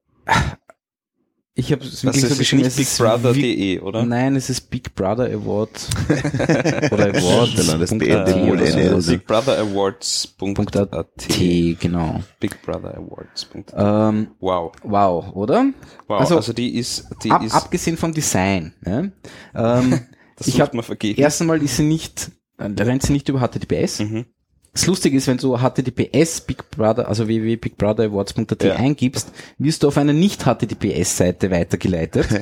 Ich 1.53 1.71
habe 1.73 1.83
es 1.83 2.03
wirklich 2.03 2.23
so 2.23 2.35
geschrieben. 2.35 2.63
nicht 2.63 2.71
es 2.71 2.79
ist 2.79 2.99
wie- 2.99 3.03
bigbrother.de, 3.03 3.79
oder? 3.81 4.05
Nein, 4.05 4.35
es 4.37 4.49
ist 4.49 4.69
Big 4.69 4.95
Brother 4.95 5.25
Award. 5.25 5.69
Oder 6.91 7.09
Award. 7.13 7.67
Dann 7.67 7.79
das 7.79 7.89
Punkt 7.89 8.05
BND 8.05 8.15
AT 8.15 8.35
oder 8.35 8.47
wohl 8.47 8.57
so. 8.67 8.73
eine, 8.77 8.83
Äh, 8.83 8.89
also. 8.93 9.11
bigbrother.awards.at. 9.11 11.17
T, 11.17 11.77
genau. 11.79 12.23
bigbrother.awards.at. 12.39 13.73
Ähm, 13.75 14.27
Wow. 14.39 14.71
wow, 14.83 15.35
oder? 15.35 15.65
Wow. 16.07 16.21
Also, 16.21 16.37
Also, 16.37 16.53
die 16.53 16.77
ist, 16.77 17.07
die 17.23 17.31
Ab, 17.31 17.43
ist, 17.43 17.53
abgesehen 17.53 17.97
vom 17.97 18.13
Design. 18.13 18.73
Ne? 18.81 19.11
Ähm, 19.53 19.99
das 20.37 20.47
ich 20.47 20.61
hab 20.61 20.73
man 20.73 20.83
vergeben. 20.83 21.19
erst 21.19 21.41
einmal 21.41 21.61
ist 21.61 21.77
sie 21.77 21.83
nicht, 21.83 22.31
äh, 22.61 22.81
rennt 22.83 23.03
sie 23.03 23.13
nicht 23.13 23.27
über 23.29 23.39
HTTPS. 23.39 23.99
Mhm. 23.99 24.25
Das 24.73 24.87
Lustige 24.87 25.17
ist, 25.17 25.27
wenn 25.27 25.37
du 25.37 25.57
HTTPS 25.57 26.41
Big 26.41 26.69
Brother, 26.71 27.09
also 27.09 27.27
www.bigbrotherawards.at 27.27 28.63
Ja. 28.63 28.75
eingibst, 28.77 29.31
wirst 29.57 29.83
du 29.83 29.89
auf 29.89 29.97
eine 29.97 30.13
nicht 30.13 30.43
HTTPS-Seite 30.45 31.51
weitergeleitet. 31.51 32.27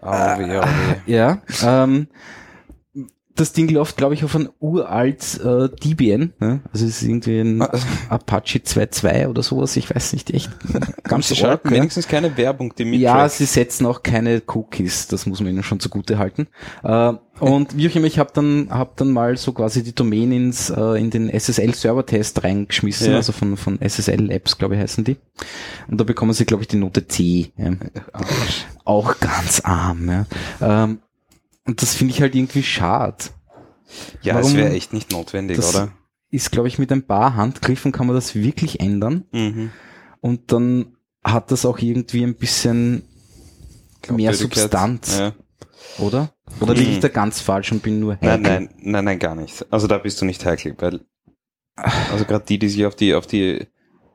Oh, 0.00 0.06
weh. 0.10 0.60
ja. 1.12 1.42
Ähm, 1.64 2.06
das 3.34 3.52
Ding 3.52 3.68
läuft, 3.68 3.96
glaube 3.96 4.14
ich, 4.14 4.22
auf 4.24 4.34
ein 4.36 4.48
uralt 4.60 5.40
äh, 5.44 5.68
Debian. 5.82 6.34
Ne? 6.38 6.60
Also 6.72 6.86
es 6.86 7.02
ist 7.02 7.08
irgendwie 7.08 7.40
ein 7.40 7.62
Ah. 7.62 7.70
Apache 8.08 8.58
2.2 8.58 9.26
oder 9.28 9.42
sowas, 9.42 9.76
ich 9.76 9.92
weiß 9.92 10.12
nicht 10.12 10.30
echt. 10.30 10.50
Ganz 11.04 11.28
Sie 11.28 11.36
schalten 11.36 11.68
ja. 11.70 11.76
wenigstens 11.76 12.06
keine 12.06 12.36
Werbung, 12.36 12.74
die 12.76 12.84
mit 12.84 13.00
Ja, 13.00 13.28
sie 13.28 13.44
setzen 13.46 13.86
auch 13.86 14.02
keine 14.04 14.42
Cookies, 14.46 15.08
das 15.08 15.26
muss 15.26 15.40
man 15.40 15.50
ihnen 15.50 15.62
schon 15.64 15.80
zugute 15.80 16.18
halten. 16.18 16.46
Äh, 16.84 17.14
und 17.40 17.76
wie 17.76 17.88
auch 17.88 17.94
immer, 17.94 18.06
ich 18.06 18.18
habe 18.18 18.30
dann 18.34 18.68
hab 18.70 18.96
dann 18.96 19.10
mal 19.12 19.36
so 19.36 19.52
quasi 19.52 19.82
die 19.82 19.94
Domain 19.94 20.32
ins 20.32 20.70
äh, 20.70 20.98
in 21.00 21.10
den 21.10 21.28
SSL 21.30 21.74
Server-Test 21.74 22.42
reingeschmissen, 22.44 23.10
Ja. 23.12 23.16
also 23.16 23.32
von 23.32 23.56
von 23.56 23.78
SSL 23.80 24.20
Labs, 24.26 24.58
glaube 24.58 24.74
ich, 24.76 24.80
heißen 24.80 25.04
die. 25.04 25.16
Und 25.88 26.00
da 26.00 26.04
bekommen 26.04 26.32
sie, 26.32 26.44
glaube 26.44 26.62
ich, 26.62 26.68
die 26.68 26.76
Note 26.76 27.06
C. 27.08 27.52
Ja. 27.56 27.72
Auch 28.84 29.18
ganz 29.20 29.60
arm. 29.60 30.08
Ja. 30.08 30.26
Ähm, 30.84 30.98
und 31.66 31.82
das 31.82 31.94
finde 31.94 32.14
ich 32.14 32.20
halt 32.22 32.34
irgendwie 32.34 32.62
schade. 32.62 33.16
Ja, 34.22 34.34
Warum- 34.34 34.50
es 34.50 34.56
wäre 34.56 34.70
echt 34.72 34.92
nicht 34.92 35.12
notwendig, 35.12 35.56
Das 35.56 35.74
oder? 35.74 35.90
ist, 36.30 36.50
glaube 36.52 36.68
ich, 36.68 36.78
mit 36.78 36.90
ein 36.92 37.06
paar 37.06 37.36
Handgriffen 37.36 37.92
kann 37.92 38.06
man 38.06 38.16
das 38.16 38.34
wirklich 38.34 38.80
ändern. 38.80 39.24
Mhm. 39.32 39.70
Und 40.20 40.52
dann 40.52 40.96
hat 41.24 41.50
das 41.50 41.64
auch 41.66 41.78
irgendwie 41.78 42.22
ein 42.22 42.34
bisschen 42.34 43.02
mehr 44.08 44.30
Glaubwürdigkeit. 44.32 44.58
Substanz. 44.62 45.18
Ja. 45.18 45.32
Oder? 45.98 46.32
Oder 46.60 46.74
liege 46.74 46.88
ich 46.90 46.94
Hm. 46.96 47.02
da 47.02 47.08
ganz 47.08 47.40
falsch 47.40 47.72
und 47.72 47.82
bin 47.82 48.00
nur 48.00 48.14
heikel? 48.14 48.28
Nein, 48.28 48.42
nein, 48.42 48.68
nein, 48.80 49.04
nein, 49.04 49.18
gar 49.18 49.34
nicht. 49.34 49.66
Also 49.70 49.86
da 49.86 49.98
bist 49.98 50.20
du 50.20 50.24
nicht 50.24 50.44
heikel, 50.44 50.74
weil 50.78 51.00
also 51.76 52.24
gerade 52.24 52.44
die, 52.46 52.58
die 52.58 52.68
sich 52.68 52.84
auf 52.86 52.96
die 52.96 53.14
auf 53.14 53.26
die 53.26 53.66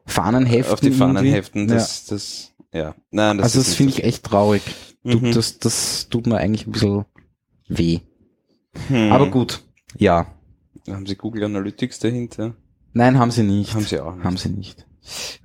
Fahnen 0.05 0.45
heften. 0.45 0.73
auf 0.73 0.79
die 0.81 0.91
Fahnen 0.91 1.17
irgendwie. 1.17 1.31
heften, 1.33 1.67
das 1.67 2.05
das 2.05 2.51
ja. 2.73 2.95
Nein, 3.11 3.37
Ja. 3.37 3.43
das 3.43 3.55
Also 3.55 3.59
das 3.59 3.75
finde 3.75 3.93
so 3.93 3.99
ich 3.99 4.03
echt 4.03 4.23
traurig. 4.25 4.61
Du, 5.03 5.17
Mhm. 5.19 5.31
das, 5.33 5.59
das 5.59 6.07
tut 6.09 6.27
mir 6.27 6.37
eigentlich 6.37 6.65
ein 6.67 6.71
bisschen 6.71 7.05
weh. 7.67 7.99
Hm. 8.87 9.11
Aber 9.11 9.29
gut, 9.29 9.63
ja. 9.97 10.27
Haben 10.89 11.05
Sie 11.05 11.15
Google 11.15 11.43
Analytics 11.45 11.99
dahinter? 11.99 12.55
Nein, 12.93 13.17
haben 13.17 13.31
sie 13.31 13.43
nicht. 13.43 13.73
Haben 13.73 13.85
Sie 13.85 13.99
auch 13.99 14.15
nicht. 14.15 14.23
Haben 14.25 14.37
sie 14.37 14.49
nicht. 14.49 14.85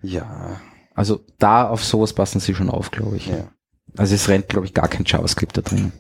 Ja, 0.03 0.61
Also 0.95 1.21
da 1.39 1.69
auf 1.69 1.85
sowas 1.85 2.13
passen 2.13 2.41
sie 2.41 2.55
schon 2.55 2.71
auf, 2.71 2.91
glaube 2.91 3.17
ich. 3.17 3.27
ja. 3.29 3.49
Also 3.97 4.15
es 4.15 4.29
rennt, 4.29 4.49
glaube 4.49 4.67
ich, 4.67 4.75
gar 4.75 4.87
kein 4.89 5.05
JavaScript 5.07 5.57
da 5.57 5.63
drin. 5.63 5.93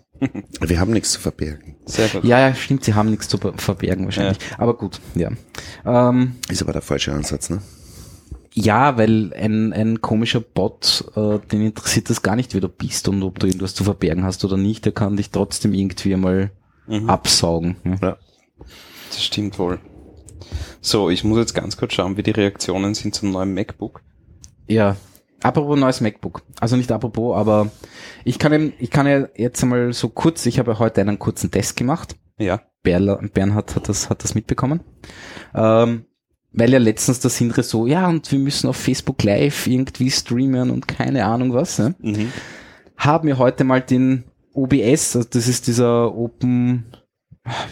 Wir 0.61 0.81
haben 0.81 0.93
nichts 0.93 1.13
zu 1.13 1.21
verbergen. 1.21 1.77
Sehr 1.87 2.09
gut. 2.09 2.25
Ja, 2.25 2.41
ja, 2.41 2.55
stimmt, 2.55 2.85
sie 2.85 2.95
haben 2.95 3.11
nichts 3.11 3.29
zu 3.29 3.39
ver- 3.39 3.55
verbergen 3.57 4.05
wahrscheinlich. 4.05 4.39
Aber 4.59 4.77
gut, 4.77 5.01
ja. 5.15 5.31
Ähm, 5.85 6.37
Ist 6.49 6.63
aber 6.63 6.73
der 6.73 6.83
falsche 6.83 7.13
Ansatz, 7.13 7.51
ne? 7.51 7.63
Ja, 8.53 8.97
weil 8.99 9.33
ein, 9.35 9.73
ein 9.73 10.01
komischer 10.01 10.41
Bot, 10.41 11.05
äh, 11.15 11.39
den 11.53 11.63
interessiert 11.63 12.11
das 12.11 12.23
gar 12.23 12.35
nicht, 12.35 12.55
wer 12.55 12.61
du 12.61 12.69
bist 12.69 13.07
und 13.09 13.23
ob 13.23 13.39
du 13.39 13.47
irgendwas 13.47 13.75
zu 13.75 13.85
verbergen 13.85 14.25
hast 14.25 14.45
oder 14.45 14.57
nicht, 14.57 14.85
der 14.85 14.93
kann 14.93 15.17
dich 15.17 15.31
trotzdem 15.31 15.75
irgendwie 15.75 16.15
einmal 16.15 16.51
Mhm. 16.89 17.09
absaugen. 17.11 17.77
Ja. 18.01 18.17
Das 19.11 19.23
stimmt 19.23 19.59
wohl. 19.59 19.79
So, 20.81 21.11
ich 21.11 21.23
muss 21.23 21.39
jetzt 21.39 21.55
ganz 21.55 21.77
kurz 21.77 21.93
schauen, 21.93 22.17
wie 22.17 22.23
die 22.23 22.31
Reaktionen 22.31 22.95
sind 22.95 23.15
zum 23.15 23.31
neuen 23.31 23.53
MacBook. 23.55 24.01
ja. 24.67 24.97
Apropos 25.43 25.79
neues 25.79 26.01
MacBook. 26.01 26.43
Also 26.61 26.77
nicht 26.77 26.91
apropos, 26.91 27.37
aber 27.37 27.71
ich 28.25 28.39
kann, 28.39 28.53
ihm- 28.53 28.73
ich 28.79 28.91
kann 28.91 29.07
ja 29.07 29.29
jetzt 29.37 29.63
einmal 29.63 29.93
so 29.93 30.09
kurz, 30.09 30.45
ich 30.47 30.59
habe 30.59 30.73
ja 30.73 30.79
heute 30.79 31.01
einen 31.01 31.19
kurzen 31.19 31.51
Test 31.51 31.77
gemacht. 31.77 32.17
Ja. 32.39 32.61
Berla, 32.83 33.21
Bernhard 33.35 33.75
hat 33.77 33.89
das, 33.89 34.09
hat 34.11 34.25
das 34.25 34.35
mitbekommen. 34.35 34.81
Ähm, 35.55 36.05
weil 36.53 36.73
ja 36.73 36.79
letztens 36.79 37.21
der 37.21 37.31
Sindre 37.31 37.63
so, 37.63 37.87
ja, 37.87 38.09
und 38.09 38.31
wir 38.33 38.39
müssen 38.39 38.69
auf 38.69 38.77
Facebook 38.77 39.23
Live 39.23 39.67
irgendwie 39.67 40.11
streamen 40.11 40.71
und 40.71 40.89
keine 40.89 41.25
Ahnung 41.27 41.53
was. 41.53 41.79
Ne? 41.79 41.95
Mhm. 42.01 42.33
haben 42.97 43.29
wir 43.29 43.39
heute 43.39 43.65
mal 43.65 43.81
den 43.81 44.25
OBS, 44.55 45.15
also 45.15 45.29
das 45.31 45.47
ist 45.47 45.67
dieser 45.69 46.13
Open, 46.17 46.97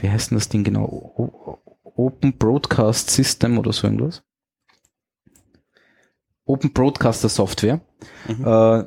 wie 0.01 0.09
heißt 0.11 0.31
denn 0.31 0.39
das 0.39 0.49
Ding 0.49 0.63
genau? 0.63 0.85
O 0.85 1.59
Open 1.97 2.35
Broadcast 2.37 3.11
System 3.11 3.59
oder 3.59 3.73
so 3.73 3.87
irgendwas. 3.87 4.23
Open 6.47 6.73
Broadcaster 6.73 7.29
Software. 7.29 7.81
Mhm. 8.29 8.45
Äh, 8.45 8.85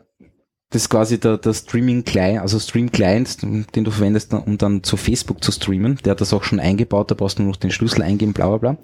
das 0.72 0.84
ist 0.84 0.89
quasi 0.89 1.20
der, 1.20 1.39
der 1.39 1.53
Streaming 1.53 2.03
Client, 2.03 2.41
also 2.41 2.60
Stream 2.60 2.91
Client, 2.91 3.41
den 3.41 3.84
du 3.84 3.89
verwendest, 3.89 4.34
um 4.34 4.60
dann 4.60 4.84
zu 4.84 4.97
Facebook 4.97 5.43
zu 5.43 5.51
streamen. 5.51 5.97
Der 6.05 6.12
hat 6.12 6.22
das 6.22 6.32
auch 6.32 6.43
schon 6.43 6.60
eingebaut, 6.60 7.10
da 7.10 7.16
brauchst 7.16 7.39
du 7.39 7.43
nur 7.43 7.53
noch 7.53 7.60
den 7.60 7.72
Schlüssel 7.72 8.03
eingeben, 8.03 8.34
bla 8.34 8.47
bla 8.49 8.57
bla. 8.57 8.78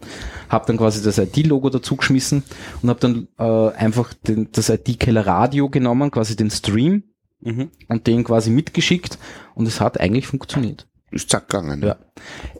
Hab 0.49 0.65
dann 0.65 0.77
quasi 0.77 1.03
das 1.03 1.19
ID-Logo 1.19 1.69
dazu 1.69 1.95
geschmissen 1.95 2.41
und 2.81 2.89
hab 2.89 2.99
dann 3.01 3.27
äh, 3.37 3.69
einfach 3.73 4.13
den, 4.15 4.49
das 4.51 4.69
ID-Keller 4.69 5.27
Radio 5.27 5.69
genommen, 5.69 6.09
quasi 6.09 6.35
den 6.35 6.49
Stream 6.49 7.03
Mhm. 7.41 7.69
und 7.89 8.07
den 8.07 8.23
quasi 8.23 8.49
mitgeschickt 8.49 9.19
und 9.53 9.67
es 9.67 9.79
hat 9.79 9.99
eigentlich 9.99 10.25
funktioniert. 10.25 10.87
Ist 11.15 11.29
zack 11.29 11.47
gegangen. 11.47 11.81
Ja. 11.81 11.95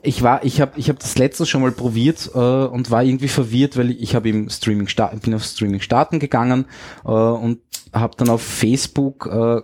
Ich 0.02 0.22
war, 0.22 0.42
ich 0.42 0.62
habe, 0.62 0.72
ich 0.76 0.88
habe 0.88 0.98
das 0.98 1.18
letzte 1.18 1.44
schon 1.44 1.60
mal 1.60 1.72
probiert 1.72 2.30
äh, 2.34 2.38
und 2.38 2.90
war 2.90 3.04
irgendwie 3.04 3.28
verwirrt, 3.28 3.76
weil 3.76 3.90
ich, 3.90 4.14
habe 4.14 4.30
im 4.30 4.48
Streaming 4.48 4.88
starten, 4.88 5.20
bin 5.20 5.34
auf 5.34 5.44
Streaming 5.44 5.82
starten 5.82 6.18
gegangen 6.20 6.64
äh, 7.04 7.10
und 7.10 7.60
habe 7.92 8.16
dann 8.16 8.30
auf 8.30 8.40
Facebook 8.40 9.26
äh, 9.26 9.60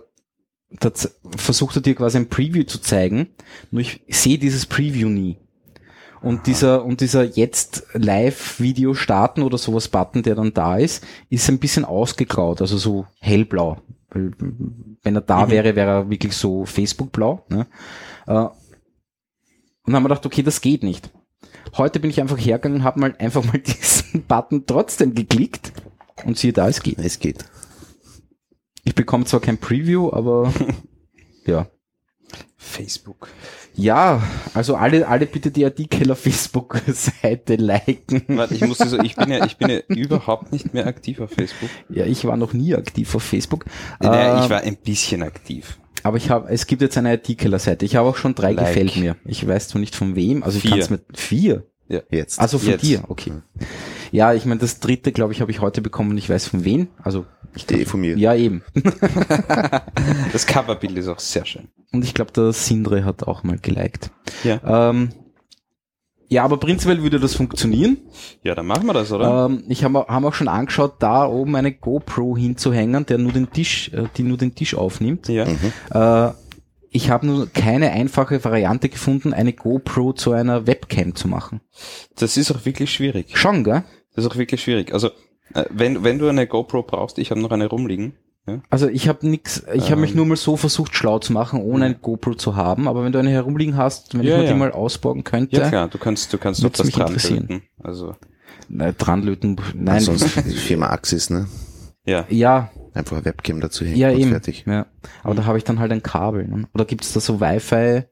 das, 0.79 1.19
versucht 1.35 1.75
er 1.75 1.81
dir 1.81 1.95
quasi 1.95 2.19
ein 2.19 2.29
Preview 2.29 2.65
zu 2.65 2.79
zeigen, 2.79 3.29
nur 3.71 3.81
ich 3.81 4.01
sehe 4.09 4.37
dieses 4.37 4.67
Preview 4.67 5.09
nie. 5.09 5.39
Und 6.21 6.45
dieser, 6.45 6.85
und 6.85 7.01
dieser 7.01 7.23
jetzt 7.23 7.87
Live-Video 7.93 8.93
starten 8.93 9.41
oder 9.41 9.57
sowas 9.57 9.87
Button, 9.87 10.21
der 10.21 10.35
dann 10.35 10.53
da 10.53 10.77
ist, 10.77 11.03
ist 11.31 11.49
ein 11.49 11.57
bisschen 11.57 11.83
ausgegraut, 11.83 12.61
also 12.61 12.77
so 12.77 13.07
hellblau. 13.19 13.81
Weil, 14.11 14.31
Wenn 15.01 15.15
er 15.15 15.21
da 15.21 15.47
Mhm. 15.47 15.51
wäre, 15.51 15.75
wäre 15.75 15.89
er 15.89 16.09
wirklich 16.11 16.33
so 16.33 16.65
Facebook-blau. 16.65 17.43
Ne? 17.49 17.65
Und 19.85 19.91
dann 19.91 19.95
haben 19.95 20.03
wir 20.03 20.09
gedacht, 20.09 20.25
okay, 20.25 20.43
das 20.43 20.61
geht 20.61 20.83
nicht. 20.83 21.09
Heute 21.77 21.99
bin 21.99 22.09
ich 22.09 22.21
einfach 22.21 22.37
hergegangen 22.37 22.79
und 22.79 22.83
habe 22.83 22.99
mal 22.99 23.15
einfach 23.19 23.43
mal 23.43 23.57
diesen 23.59 24.23
Button 24.23 24.65
trotzdem 24.65 25.13
geklickt 25.15 25.73
und 26.25 26.37
siehe 26.37 26.53
da, 26.53 26.67
es 26.69 26.81
geht. 26.81 26.99
Es 26.99 27.19
geht. 27.19 27.45
Ich 28.85 28.95
bekomme 28.95 29.25
zwar 29.25 29.39
kein 29.39 29.57
Preview, 29.57 30.11
aber 30.11 30.53
ja. 31.45 31.67
Facebook. 32.57 33.27
Ja, 33.75 34.21
also 34.53 34.75
alle, 34.75 35.07
alle 35.07 35.25
bitte 35.25 35.51
die 35.51 35.63
ID-Keller 35.63 36.15
Facebook-Seite 36.15 37.55
liken. 37.57 38.23
Warte, 38.27 38.53
ich 38.53 38.61
muss 38.61 38.77
so, 38.77 38.99
ich 38.99 39.15
bin 39.15 39.31
ja, 39.31 39.45
ich 39.45 39.57
bin 39.57 39.69
ja 39.69 39.79
überhaupt 39.87 40.51
nicht 40.51 40.73
mehr 40.73 40.85
aktiv 40.87 41.19
auf 41.19 41.31
Facebook. 41.31 41.69
Ja, 41.89 42.05
ich 42.05 42.23
war 42.25 42.37
noch 42.37 42.53
nie 42.53 42.75
aktiv 42.75 43.13
auf 43.15 43.23
Facebook. 43.23 43.65
Naja, 43.99 44.39
Äh, 44.39 44.43
ich 44.43 44.49
war 44.49 44.61
ein 44.61 44.77
bisschen 44.77 45.23
aktiv. 45.23 45.77
Aber 46.03 46.17
ich 46.17 46.29
habe, 46.29 46.49
es 46.49 46.67
gibt 46.67 46.81
jetzt 46.81 46.97
eine 46.97 47.13
IT-Keller-Seite. 47.15 47.85
Ich 47.85 47.95
habe 47.95 48.07
auch 48.09 48.17
schon 48.17 48.35
drei 48.35 48.53
Like. 48.53 48.67
gefällt 48.67 48.95
mir. 48.97 49.15
Ich 49.25 49.45
weiß 49.47 49.69
zwar 49.69 49.79
nicht 49.79 49.95
von 49.95 50.15
wem, 50.15 50.43
also 50.43 50.57
ich 50.57 50.61
Vier. 50.63 50.71
kann 50.71 50.79
es 50.79 50.89
mit 50.89 51.03
vier. 51.15 51.63
Jetzt. 52.09 52.39
Also 52.39 52.57
von 52.57 52.69
Jetzt. 52.69 52.81
dir, 52.83 53.03
okay. 53.09 53.33
Ja, 54.11 54.33
ich 54.33 54.45
meine, 54.45 54.59
das 54.59 54.79
dritte, 54.79 55.11
glaube 55.11 55.33
ich, 55.33 55.41
habe 55.41 55.51
ich 55.51 55.59
heute 55.61 55.81
bekommen 55.81 56.11
und 56.11 56.17
ich 56.17 56.27
weiß 56.29 56.47
von 56.47 56.65
wem. 56.65 56.87
Also, 57.03 57.25
ich 57.55 57.69
Eh 57.69 57.85
von 57.85 58.01
mir. 58.01 58.17
ja, 58.17 58.33
eben. 58.33 58.63
Das 60.31 60.47
Coverbild 60.47 60.97
ist 60.97 61.07
auch 61.07 61.19
sehr 61.19 61.45
schön. 61.45 61.67
Und 61.91 62.03
ich 62.03 62.13
glaube, 62.13 62.31
der 62.31 62.51
Sindre 62.53 63.05
hat 63.05 63.23
auch 63.23 63.43
mal 63.43 63.57
geliked. 63.61 64.09
Ja. 64.43 64.89
Ähm, 64.89 65.09
ja, 66.33 66.43
aber 66.43 66.57
prinzipiell 66.57 67.03
würde 67.03 67.19
das 67.19 67.35
funktionieren. 67.35 67.97
Ja, 68.43 68.55
dann 68.55 68.65
machen 68.65 68.87
wir 68.87 68.93
das, 68.93 69.11
oder? 69.11 69.45
Ähm, 69.45 69.63
ich 69.69 69.83
habe 69.83 70.05
hab 70.07 70.23
auch 70.23 70.33
schon 70.33 70.47
angeschaut, 70.47 70.95
da 70.99 71.25
oben 71.25 71.55
eine 71.55 71.71
GoPro 71.71 72.35
hinzuhängen, 72.35 73.05
der 73.05 73.19
nur 73.19 73.31
den 73.31 73.51
Tisch, 73.51 73.91
äh, 73.93 74.05
die 74.17 74.23
nur 74.23 74.37
den 74.37 74.55
Tisch 74.55 74.75
aufnimmt. 74.75 75.27
ja. 75.29 75.45
Äh, 75.93 76.33
ich 76.95 77.09
habe 77.09 77.25
nur 77.25 77.49
keine 77.51 77.91
einfache 77.91 78.43
Variante 78.43 78.87
gefunden, 78.87 79.33
eine 79.33 79.51
GoPro 79.51 80.13
zu 80.13 80.31
einer 80.31 80.67
Webcam 80.67 81.15
zu 81.15 81.27
machen. 81.27 81.59
Das 82.15 82.37
ist 82.37 82.51
auch 82.51 82.65
wirklich 82.65 82.93
schwierig. 82.93 83.35
Schon, 83.35 83.63
gell? 83.63 83.83
Das 84.15 84.25
ist 84.25 84.31
auch 84.31 84.37
wirklich 84.37 84.61
schwierig. 84.61 84.93
Also, 84.93 85.07
äh, 85.55 85.65
wenn, 85.71 86.03
wenn 86.03 86.19
du 86.19 86.27
eine 86.27 86.45
GoPro 86.45 86.83
brauchst, 86.83 87.17
ich 87.17 87.31
habe 87.31 87.41
noch 87.41 87.49
eine 87.49 87.65
rumliegen. 87.65 88.13
Ja? 88.47 88.61
Also 88.69 88.87
ich 88.89 89.07
habe 89.07 89.27
nix, 89.27 89.63
ich 89.73 89.89
habe 89.91 90.01
mich 90.01 90.11
Ähm. 90.11 90.17
nur 90.17 90.25
mal 90.25 90.35
so 90.37 90.57
versucht 90.57 90.95
schlau 90.95 91.19
zu 91.19 91.31
machen, 91.33 91.61
ohne 91.61 91.85
eine 91.85 91.95
GoPro 91.95 92.35
zu 92.35 92.55
haben. 92.55 92.87
Aber 92.87 93.03
wenn 93.05 93.11
du 93.11 93.19
eine 93.19 93.29
herumliegen 93.29 93.77
hast, 93.77 94.13
wenn 94.13 94.23
Ja, 94.23 94.33
ich 94.33 94.37
mir 94.39 94.43
ja. 94.45 94.53
die 94.53 94.59
mal 94.59 94.71
ausborgen 94.71 95.23
könnte, 95.23 95.55
Ja, 95.57 95.69
klar, 95.69 95.87
du 95.87 95.97
kannst, 95.97 96.31
du 96.33 96.37
kannst 96.37 96.59
doch 96.61 96.65
Würd's 96.65 96.77
das 96.79 96.85
mich 96.87 96.95
dran 96.95 97.13
löten. 97.13 97.61
Also, 97.81 98.15
Na, 98.69 98.91
dranlöten, 98.91 99.59
nein, 99.75 99.95
Ansonsten 99.95 100.43
die 100.49 100.55
Firma 100.55 100.87
Axis, 100.87 101.29
ne? 101.29 101.47
ja. 102.05 102.25
ja, 102.29 102.69
Einfach 102.93 103.15
eine 103.17 103.25
Webcam 103.25 103.59
dazu 103.59 103.85
hängen 103.85 103.97
ja 103.97 104.09
und 104.11 104.19
eben, 104.19 104.29
fertig. 104.29 104.65
ja. 104.67 104.85
Aber 105.23 105.33
da 105.33 105.45
habe 105.45 105.57
ich 105.57 105.63
dann 105.63 105.79
halt 105.79 105.91
ein 105.91 106.03
Kabel. 106.03 106.47
Ne? 106.47 106.67
Oder 106.75 106.85
gibt's 106.85 107.11
da 107.13 107.19
so 107.19 107.39
Wi-Fi? 107.41 108.03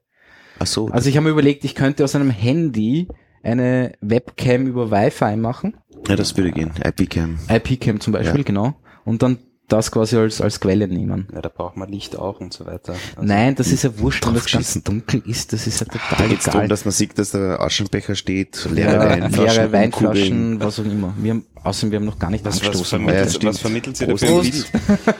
Ach 0.58 0.66
so. 0.66 0.88
Also 0.88 1.08
ich 1.08 1.16
habe 1.16 1.24
mir 1.24 1.30
überlegt, 1.30 1.64
ich 1.64 1.74
könnte 1.76 2.02
aus 2.02 2.16
einem 2.16 2.30
Handy 2.30 3.06
eine 3.44 3.92
Webcam 4.00 4.66
über 4.66 4.90
Wi-Fi 4.90 5.36
machen, 5.36 5.76
ja, 6.08 6.16
das 6.16 6.36
würde 6.36 6.50
gehen. 6.50 6.72
IP-Cam. 6.84 7.38
IP-Cam 7.48 8.00
zum 8.00 8.12
Beispiel, 8.12 8.40
Ja. 8.40 8.44
genau, 8.44 8.74
und 9.04 9.22
dann 9.22 9.38
das 9.72 9.90
quasi 9.90 10.16
als 10.16 10.40
als 10.40 10.60
Quelle 10.60 10.86
nehmen. 10.88 11.28
ja, 11.34 11.40
da 11.40 11.48
braucht 11.48 11.76
man 11.76 11.88
Licht 11.88 12.16
auch 12.16 12.40
und 12.40 12.52
so 12.52 12.66
weiter. 12.66 12.92
Also, 13.16 13.26
Nein, 13.26 13.54
das 13.54 13.68
ist 13.72 13.84
ja 13.84 13.98
wurscht, 13.98 14.26
wenn 14.26 14.34
das 14.34 14.46
ganz 14.50 14.80
dunkel 14.82 15.22
ist, 15.26 15.52
das 15.52 15.66
ist 15.66 15.80
ja 15.80 15.86
Da 15.86 15.98
total 15.98 16.28
geht's 16.28 16.44
darum, 16.44 16.60
egal. 16.60 16.68
dass 16.68 16.84
man 16.84 16.92
sieht, 16.92 17.18
dass 17.18 17.30
der 17.32 17.60
Aschenbecher 17.60 18.14
steht, 18.14 18.68
leere 18.70 18.92
Ja, 18.92 19.08
Weinflaschen, 19.10 19.56
leere 19.56 19.72
Weinflaschen, 19.72 20.60
was 20.60 20.78
auch 20.80 20.84
immer. 20.84 21.14
Wir 21.18 21.30
haben, 21.32 21.46
außerdem, 21.62 21.90
wir 21.92 21.98
haben 21.98 22.06
noch 22.06 22.18
gar 22.18 22.30
nicht 22.30 22.44
Was, 22.44 22.56
was, 22.60 22.66
angestoßen. 22.66 23.00
Ja, 23.00 23.06
vermittelt, 23.06 23.30
stimmt. 23.34 23.44
was 23.54 23.60
vermittelt 23.60 23.96
sie 23.96 24.06
da 24.06 24.10
Prost. 24.12 24.24
für 24.24 24.30
ein 24.30 24.34
Prost. 24.40 24.72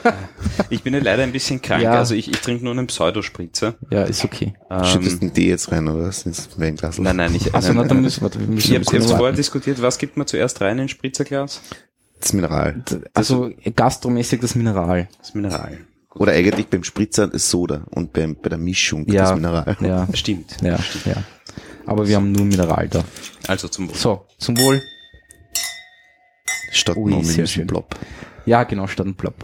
Bild? 0.03 0.13
Ich 0.69 0.83
bin 0.83 0.93
ja 0.93 0.99
leider 0.99 1.23
ein 1.23 1.31
bisschen 1.31 1.61
krank, 1.61 1.81
Ja. 1.83 1.93
also 1.93 2.13
ich, 2.15 2.29
ich 2.29 2.39
trinke 2.39 2.63
nur 2.63 2.73
einen 2.73 2.87
Pseudospritzer. 2.87 3.75
Ja, 3.89 4.03
ist 4.03 4.23
okay. 4.23 4.53
Schüttest 4.83 5.13
Ähm, 5.13 5.19
den 5.19 5.33
Tee 5.33 5.49
jetzt 5.49 5.71
rein, 5.71 5.87
oder 5.87 6.05
was? 6.05 6.25
Ins 6.25 6.49
Weinglas? 6.57 6.99
nein, 6.99 7.15
nein, 7.15 7.33
ich, 7.35 7.53
Also, 7.55 7.69
nein, 7.69 7.75
na, 7.77 7.81
nein, 7.81 7.89
dann 7.89 8.01
müssen, 8.01 8.21
warte, 8.21 8.39
wir 8.39 8.47
müssen 8.47 8.71
Ich 8.73 8.87
habe 8.87 8.97
jetzt 8.97 9.11
vorher 9.11 9.33
diskutiert, 9.35 9.81
was 9.81 9.97
gibt 9.97 10.17
man 10.17 10.27
zuerst 10.27 10.61
rein 10.61 10.77
in 10.77 10.83
ein 10.83 10.89
Spritzerglas? 10.89 11.61
Das 12.23 12.31
Mineral. 12.31 12.81
Also, 13.13 13.51
gastromäßig 13.75 14.39
das 14.39 14.55
Mineral. 14.55 15.09
Das 15.19 15.33
Mineral. 15.35 15.77
Oder 16.15 16.31
eigentlich 16.31 16.67
beim 16.67 16.83
Spritzer 16.85 17.27
das 17.27 17.49
Soda 17.49 17.83
und 17.89 18.13
beim, 18.13 18.35
bei 18.41 18.47
der 18.47 18.57
Mischung 18.57 19.05
Ja, 19.11 19.23
das 19.23 19.35
Mineral. 19.35 19.75
ja, 19.81 20.07
Stimmt. 20.13 20.55
ja, 20.61 20.79
ja. 21.05 21.23
Aber 21.85 22.07
wir 22.07 22.15
haben 22.15 22.31
nur 22.31 22.45
Mineral 22.45 22.87
da. 22.87 23.03
Also 23.47 23.67
zum 23.67 23.89
Wohl. 23.89 23.95
So, 23.95 24.25
zum 24.37 24.57
Wohl. 24.57 24.81
Statt 26.71 26.95
Ui, 26.95 27.11
nur 27.11 27.25
sehr 27.25 27.45
schön. 27.45 27.67
Plop. 27.67 27.95
Ja, 28.45 28.63
genau, 28.63 28.87
statt 28.87 29.05
ein 29.05 29.15
Plop. 29.15 29.35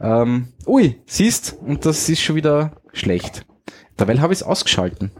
Ähm, 0.00 0.48
ui, 0.66 1.00
siehst, 1.06 1.56
und 1.64 1.86
das 1.86 2.06
ist 2.10 2.20
schon 2.20 2.36
wieder 2.36 2.72
schlecht. 2.92 3.46
Dabei 3.96 4.18
habe 4.18 4.32
ich 4.34 4.40
es 4.40 4.42
ausgeschalten. 4.42 5.10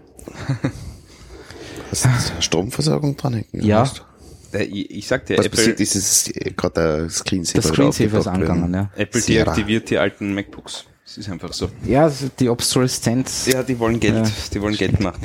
Hast 1.90 2.04
du 2.04 2.42
Stromversorgung 2.42 3.16
dran 3.16 3.34
hängen? 3.34 3.48
Ja. 3.52 3.80
Hast 3.80 4.04
Ich, 4.52 4.90
ich 4.90 5.06
sag 5.06 5.26
dir, 5.26 5.38
Was 5.38 5.46
Apple, 5.46 5.56
passiert 5.58 5.80
ist, 5.80 5.94
es 5.94 6.26
ist 6.28 6.36
äh, 6.36 6.50
gerade 6.50 6.74
der 6.74 7.10
Screensaver. 7.10 7.60
Das 7.62 7.68
Screensaver 7.68 8.18
ist 8.18 8.26
angegangen, 8.26 8.74
ja. 8.74 8.90
Apple 8.96 9.20
Sierra. 9.20 9.44
deaktiviert 9.44 9.90
die 9.90 9.98
alten 9.98 10.34
MacBooks. 10.34 10.84
Das 11.04 11.18
ist 11.18 11.28
einfach 11.28 11.52
so. 11.52 11.70
Ja, 11.86 12.10
die 12.38 12.48
Obsoleszenz. 12.48 13.46
Ja, 13.46 13.62
die 13.62 13.78
wollen 13.78 13.98
Geld, 14.00 14.14
Ja. 14.26 14.32
die 14.52 14.60
wollen 14.62 14.76
Geld 14.76 15.00
machen. 15.00 15.20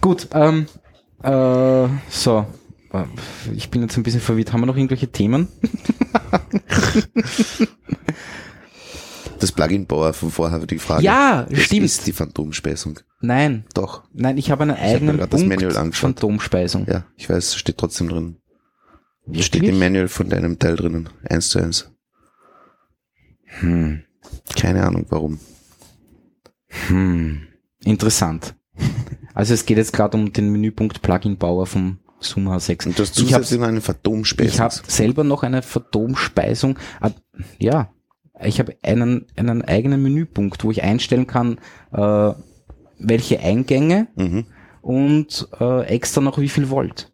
Gut, 0.00 0.28
ähm, 0.32 0.66
äh, 1.22 1.88
so. 2.10 2.46
Ich 3.56 3.70
bin 3.70 3.82
jetzt 3.82 3.96
ein 3.96 4.02
bisschen 4.04 4.20
verwirrt. 4.20 4.52
Haben 4.52 4.60
wir 4.60 4.66
noch 4.66 4.76
irgendwelche 4.76 5.08
Themen? 5.08 5.48
Das 9.40 9.52
Plugin-Bauer 9.52 10.12
von 10.12 10.30
vorher 10.30 10.58
die 10.60 10.78
Frage. 10.78 11.02
Ja, 11.02 11.46
das 11.50 11.60
stimmt. 11.64 11.82
ist 11.84 12.06
die 12.06 12.12
Phantomspeisung. 12.12 13.00
Nein. 13.20 13.64
Doch. 13.74 14.04
Nein, 14.12 14.38
ich 14.38 14.50
habe 14.50 14.62
einen 14.62 14.76
eigenen 14.76 15.18
grad 15.18 15.32
das 15.32 15.40
Punkt 15.40 15.54
Manual 15.56 15.76
angeschaut. 15.76 16.02
Phantomspeisung. 16.02 16.86
Ja, 16.88 17.04
ich 17.16 17.28
weiß, 17.28 17.56
steht 17.56 17.78
trotzdem 17.78 18.08
drin. 18.08 18.36
Wirklich? 19.26 19.46
Steht 19.46 19.62
im 19.64 19.78
Manual 19.78 20.08
von 20.08 20.28
deinem 20.28 20.58
Teil 20.58 20.76
drinnen. 20.76 21.08
Eins 21.28 21.48
zu 21.48 21.58
eins. 21.58 21.90
Hm. 23.60 24.02
Keine 24.56 24.84
Ahnung 24.84 25.06
warum. 25.08 25.38
Hm. 26.88 27.42
Interessant. 27.84 28.54
Also 29.34 29.54
es 29.54 29.66
geht 29.66 29.78
jetzt 29.78 29.92
gerade 29.92 30.16
um 30.16 30.32
den 30.32 30.50
Menüpunkt 30.50 31.02
Plugin-Bauer 31.02 31.66
vom 31.66 31.98
Zoom 32.20 32.48
H6. 32.48 32.86
Und 32.86 32.98
du 32.98 33.02
hast 33.02 33.14
zusätzlich 33.14 33.60
noch 33.60 33.68
eine 33.68 33.80
Phantomspeisung. 33.80 34.52
Ich 34.52 34.60
habe 34.60 34.74
selber 34.86 35.24
noch 35.24 35.42
eine 35.42 35.62
Phantomspeisung. 35.62 36.78
Ah, 37.00 37.10
Ja, 37.58 37.90
ich 38.42 38.58
habe 38.58 38.76
einen, 38.82 39.26
einen 39.36 39.62
eigenen 39.62 40.02
Menüpunkt, 40.02 40.64
wo 40.64 40.70
ich 40.70 40.82
einstellen 40.82 41.26
kann, 41.26 41.58
äh, 41.92 42.32
welche 42.98 43.40
Eingänge 43.40 44.08
mhm. 44.16 44.46
und 44.82 45.48
äh, 45.60 45.86
extra 45.86 46.20
noch 46.20 46.38
wie 46.38 46.48
viel 46.48 46.70
Volt. 46.70 47.12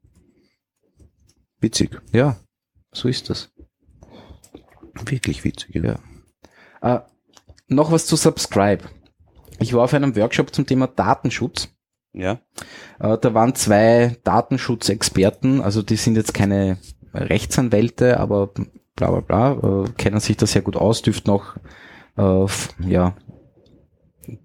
Witzig. 1.61 2.00
Ja, 2.12 2.36
so 2.92 3.08
ist 3.08 3.30
das. 3.30 3.50
Wirklich 5.04 5.44
witzig. 5.44 5.74
Ja. 5.76 5.96
Ja. 6.82 6.96
Äh, 6.96 7.00
noch 7.68 7.92
was 7.92 8.06
zu 8.06 8.16
Subscribe. 8.16 8.84
Ich 9.61 9.72
war 9.74 9.84
auf 9.84 9.94
einem 9.94 10.16
Workshop 10.16 10.54
zum 10.54 10.66
Thema 10.66 10.86
Datenschutz. 10.86 11.68
Ja. 12.12 12.40
Äh, 12.98 13.18
da 13.18 13.34
waren 13.34 13.54
zwei 13.54 14.16
Datenschutzexperten, 14.24 15.61
also 15.61 15.82
die 15.82 15.96
sind 15.96 16.16
jetzt 16.16 16.34
keine 16.34 16.78
Rechtsanwälte, 17.14 18.18
aber 18.18 18.48
bla 18.96 19.11
bla 19.11 19.20
bla, 19.20 19.84
äh, 19.84 19.90
kennen 19.96 20.20
sich 20.20 20.36
da 20.36 20.46
sehr 20.46 20.62
gut 20.62 20.76
aus, 20.76 21.02
dürften 21.02 21.30
auch 21.30 21.56
äh, 22.16 22.46
ja, 22.88 23.14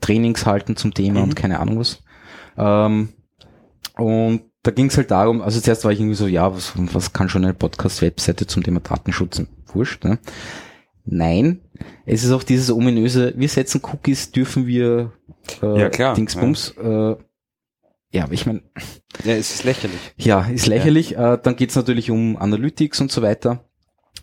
Trainings 0.02 0.46
halten 0.46 0.76
zum 0.76 0.94
Thema 0.94 1.20
Mhm. 1.22 1.24
und 1.24 1.36
keine 1.36 1.60
Ahnung 1.60 1.80
was. 1.80 2.04
Ähm, 2.58 3.14
und 3.98 4.44
da 4.66 4.72
ging 4.72 4.88
es 4.88 4.98
halt 4.98 5.12
darum, 5.12 5.42
also 5.42 5.60
zuerst 5.62 5.86
war 5.86 5.92
ich 5.92 6.00
irgendwie 6.00 6.16
so, 6.16 6.28
ja, 6.28 6.54
was, 6.54 6.74
was 6.76 7.14
kann 7.14 7.30
schon 7.30 7.44
eine 7.44 7.54
Podcast-Webseite 7.54 8.48
zum 8.48 8.64
Thema 8.64 8.80
Datenschutz? 8.80 9.44
Wurscht, 9.74 10.04
ne? 10.04 10.18
nein. 11.06 11.62
Es 12.06 12.24
ist 12.24 12.32
auch 12.32 12.44
dieses 12.44 12.72
ominöse, 12.72 13.34
wir 13.36 13.50
setzen 13.50 13.82
Cookies, 13.84 14.32
dürfen 14.32 14.66
wir 14.66 15.12
äh, 15.62 15.80
Ja, 15.80 15.90
klar, 15.90 16.16
Dingsbums. 16.16 16.74
Äh, 16.82 17.16
ja, 18.12 18.24
aber 18.24 18.34
ich 18.34 18.46
meine, 18.46 18.64
Ja, 19.24 19.34
es 19.34 19.54
ist 19.54 19.64
lächerlich. 19.66 20.00
ja, 20.18 20.42
ist 20.48 20.66
lächerlich. 20.66 21.16
Äh, 21.16 21.38
dann 21.42 21.56
geht's 21.58 21.76
natürlich 21.76 22.10
um 22.10 22.38
Analytics 22.38 23.02
und 23.02 23.12
so 23.12 23.22
weiter. 23.22 23.66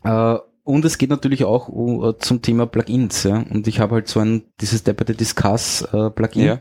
Äh, 0.03 0.39
und 0.65 0.85
es 0.85 0.99
geht 0.99 1.11
natürlich 1.11 1.45
auch 1.45 1.69
uh, 1.69 2.13
zum 2.13 2.41
Thema 2.41 2.67
Plugins. 2.67 3.25
Ja? 3.25 3.45
Und 3.51 3.69
ich 3.69 3.81
habe 3.81 3.97
halt 3.97 4.09
so 4.09 4.21
ein, 4.21 4.45
dieses 4.61 4.83
Deputy 4.83 5.15
Discuss 5.15 5.83
äh, 5.93 6.11
Plugin. 6.11 6.45
Ja. 6.45 6.61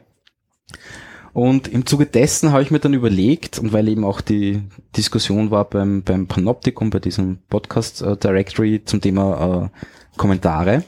Und 1.34 1.68
im 1.68 1.86
Zuge 1.86 2.06
dessen 2.06 2.52
habe 2.52 2.64
ich 2.64 2.72
mir 2.72 2.80
dann 2.80 2.94
überlegt, 2.94 3.60
und 3.60 3.74
weil 3.74 3.88
eben 3.88 4.04
auch 4.04 4.22
die 4.22 4.64
Diskussion 4.98 5.52
war 5.52 5.66
beim, 5.66 6.04
beim 6.04 6.28
Panoptikum, 6.28 6.90
bei 6.90 7.00
diesem 7.00 7.40
Podcast 7.50 8.02
äh, 8.02 8.18
Directory 8.18 8.84
zum 8.84 9.02
Thema 9.02 9.72
äh, 9.72 10.18
Kommentare, 10.18 10.84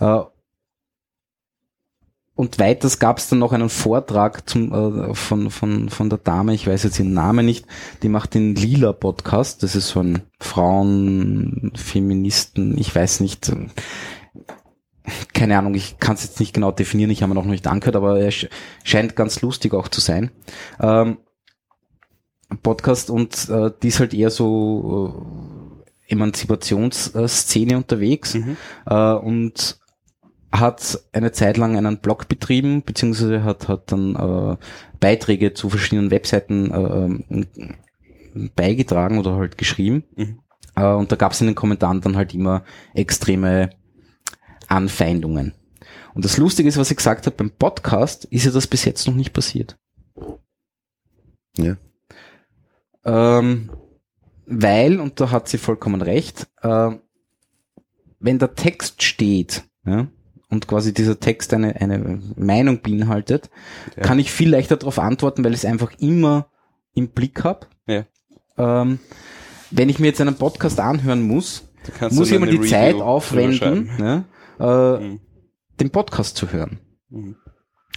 äh, 0.00 0.20
und 2.34 2.58
weiters 2.58 2.98
gab 2.98 3.18
es 3.18 3.28
dann 3.28 3.40
noch 3.40 3.52
einen 3.52 3.68
Vortrag 3.68 4.48
zum, 4.48 4.72
äh, 4.72 5.14
von, 5.14 5.50
von, 5.50 5.90
von 5.90 6.08
der 6.08 6.18
Dame, 6.18 6.54
ich 6.54 6.66
weiß 6.66 6.84
jetzt 6.84 6.98
ihren 6.98 7.12
Namen 7.12 7.44
nicht, 7.44 7.66
die 8.02 8.08
macht 8.08 8.34
den 8.34 8.54
Lila 8.54 8.92
Podcast, 8.92 9.62
das 9.62 9.76
ist 9.76 9.88
so 9.88 10.00
ein 10.00 10.22
Frauen, 10.40 11.72
Feministen, 11.74 12.78
ich 12.78 12.94
weiß 12.94 13.20
nicht, 13.20 13.52
keine 15.32 15.58
Ahnung, 15.58 15.74
ich 15.74 15.98
kann 15.98 16.14
es 16.14 16.24
jetzt 16.24 16.40
nicht 16.40 16.54
genau 16.54 16.70
definieren, 16.70 17.10
ich 17.10 17.22
habe 17.22 17.34
mir 17.34 17.40
noch 17.40 17.46
nicht 17.46 17.66
angehört, 17.66 17.96
aber 17.96 18.20
er 18.20 18.30
sch 18.30 18.48
scheint 18.84 19.16
ganz 19.16 19.42
lustig 19.42 19.74
auch 19.74 19.88
zu 19.88 20.00
sein. 20.00 20.30
Ähm, 20.80 21.18
Podcast 22.62 23.10
und 23.10 23.48
äh, 23.48 23.70
die 23.82 23.88
ist 23.88 24.00
halt 24.00 24.14
eher 24.14 24.30
so 24.30 25.82
äh, 26.08 26.12
Emanzipationsszene 26.12 27.76
unterwegs 27.76 28.34
Mhm. 28.34 28.56
äh, 28.86 29.12
und 29.14 29.78
hat 30.52 31.00
eine 31.12 31.32
Zeit 31.32 31.56
lang 31.56 31.76
einen 31.76 31.98
Blog 31.98 32.28
betrieben, 32.28 32.82
beziehungsweise 32.82 33.42
hat, 33.42 33.68
hat 33.68 33.90
dann 33.90 34.14
äh, 34.14 34.56
Beiträge 35.00 35.54
zu 35.54 35.70
verschiedenen 35.70 36.10
Webseiten 36.10 36.70
äh, 37.34 38.46
beigetragen 38.54 39.18
oder 39.18 39.36
halt 39.36 39.56
geschrieben. 39.56 40.04
Mhm. 40.14 40.38
Äh, 40.76 40.84
und 40.84 41.10
da 41.10 41.16
gab 41.16 41.32
es 41.32 41.40
in 41.40 41.46
den 41.46 41.56
Kommentaren 41.56 42.02
dann 42.02 42.16
halt 42.16 42.34
immer 42.34 42.64
extreme 42.94 43.70
Anfeindungen. 44.72 45.54
Und 46.14 46.24
das 46.24 46.36
Lustige 46.36 46.68
ist, 46.68 46.76
was 46.78 46.90
ich 46.90 46.96
gesagt 46.96 47.26
habe, 47.26 47.36
beim 47.36 47.50
Podcast 47.50 48.24
ist 48.26 48.44
ja 48.44 48.50
das 48.50 48.66
bis 48.66 48.84
jetzt 48.84 49.06
noch 49.06 49.14
nicht 49.14 49.32
passiert. 49.32 49.78
Ja. 51.56 51.76
Ähm, 53.04 53.70
weil, 54.46 55.00
und 55.00 55.20
da 55.20 55.30
hat 55.30 55.48
sie 55.48 55.58
vollkommen 55.58 56.02
recht, 56.02 56.48
äh, 56.62 56.90
wenn 58.20 58.38
der 58.38 58.54
Text 58.54 59.02
steht, 59.02 59.64
ja, 59.84 60.06
und 60.48 60.68
quasi 60.68 60.92
dieser 60.92 61.18
Text 61.18 61.54
eine, 61.54 61.76
eine 61.80 62.20
Meinung 62.36 62.82
beinhaltet, 62.82 63.50
Ja. 63.96 64.02
kann 64.02 64.18
ich 64.18 64.30
viel 64.30 64.50
leichter 64.50 64.76
darauf 64.76 64.98
antworten, 64.98 65.44
weil 65.44 65.52
ich 65.54 65.60
es 65.60 65.64
einfach 65.64 65.92
immer 65.98 66.48
im 66.94 67.08
Blick 67.08 67.42
habe. 67.42 67.66
Ja. 67.86 68.04
Ähm, 68.58 68.98
wenn 69.70 69.88
ich 69.88 69.98
mir 69.98 70.08
jetzt 70.08 70.20
einen 70.20 70.36
Podcast 70.36 70.78
anhören 70.78 71.22
muss, 71.22 71.64
muss 72.10 72.28
ich 72.28 72.36
immer 72.36 72.46
die 72.46 72.60
Zeit 72.60 72.94
Review 72.94 73.02
aufwenden, 73.02 73.58
drüber 73.58 73.92
schreiben. 73.94 73.96
ne, 73.98 74.24
äh, 74.62 74.98
Mhm. 75.00 75.20
den 75.80 75.90
Podcast 75.90 76.36
zu 76.36 76.52
hören. 76.52 76.78
Mhm. 77.10 77.36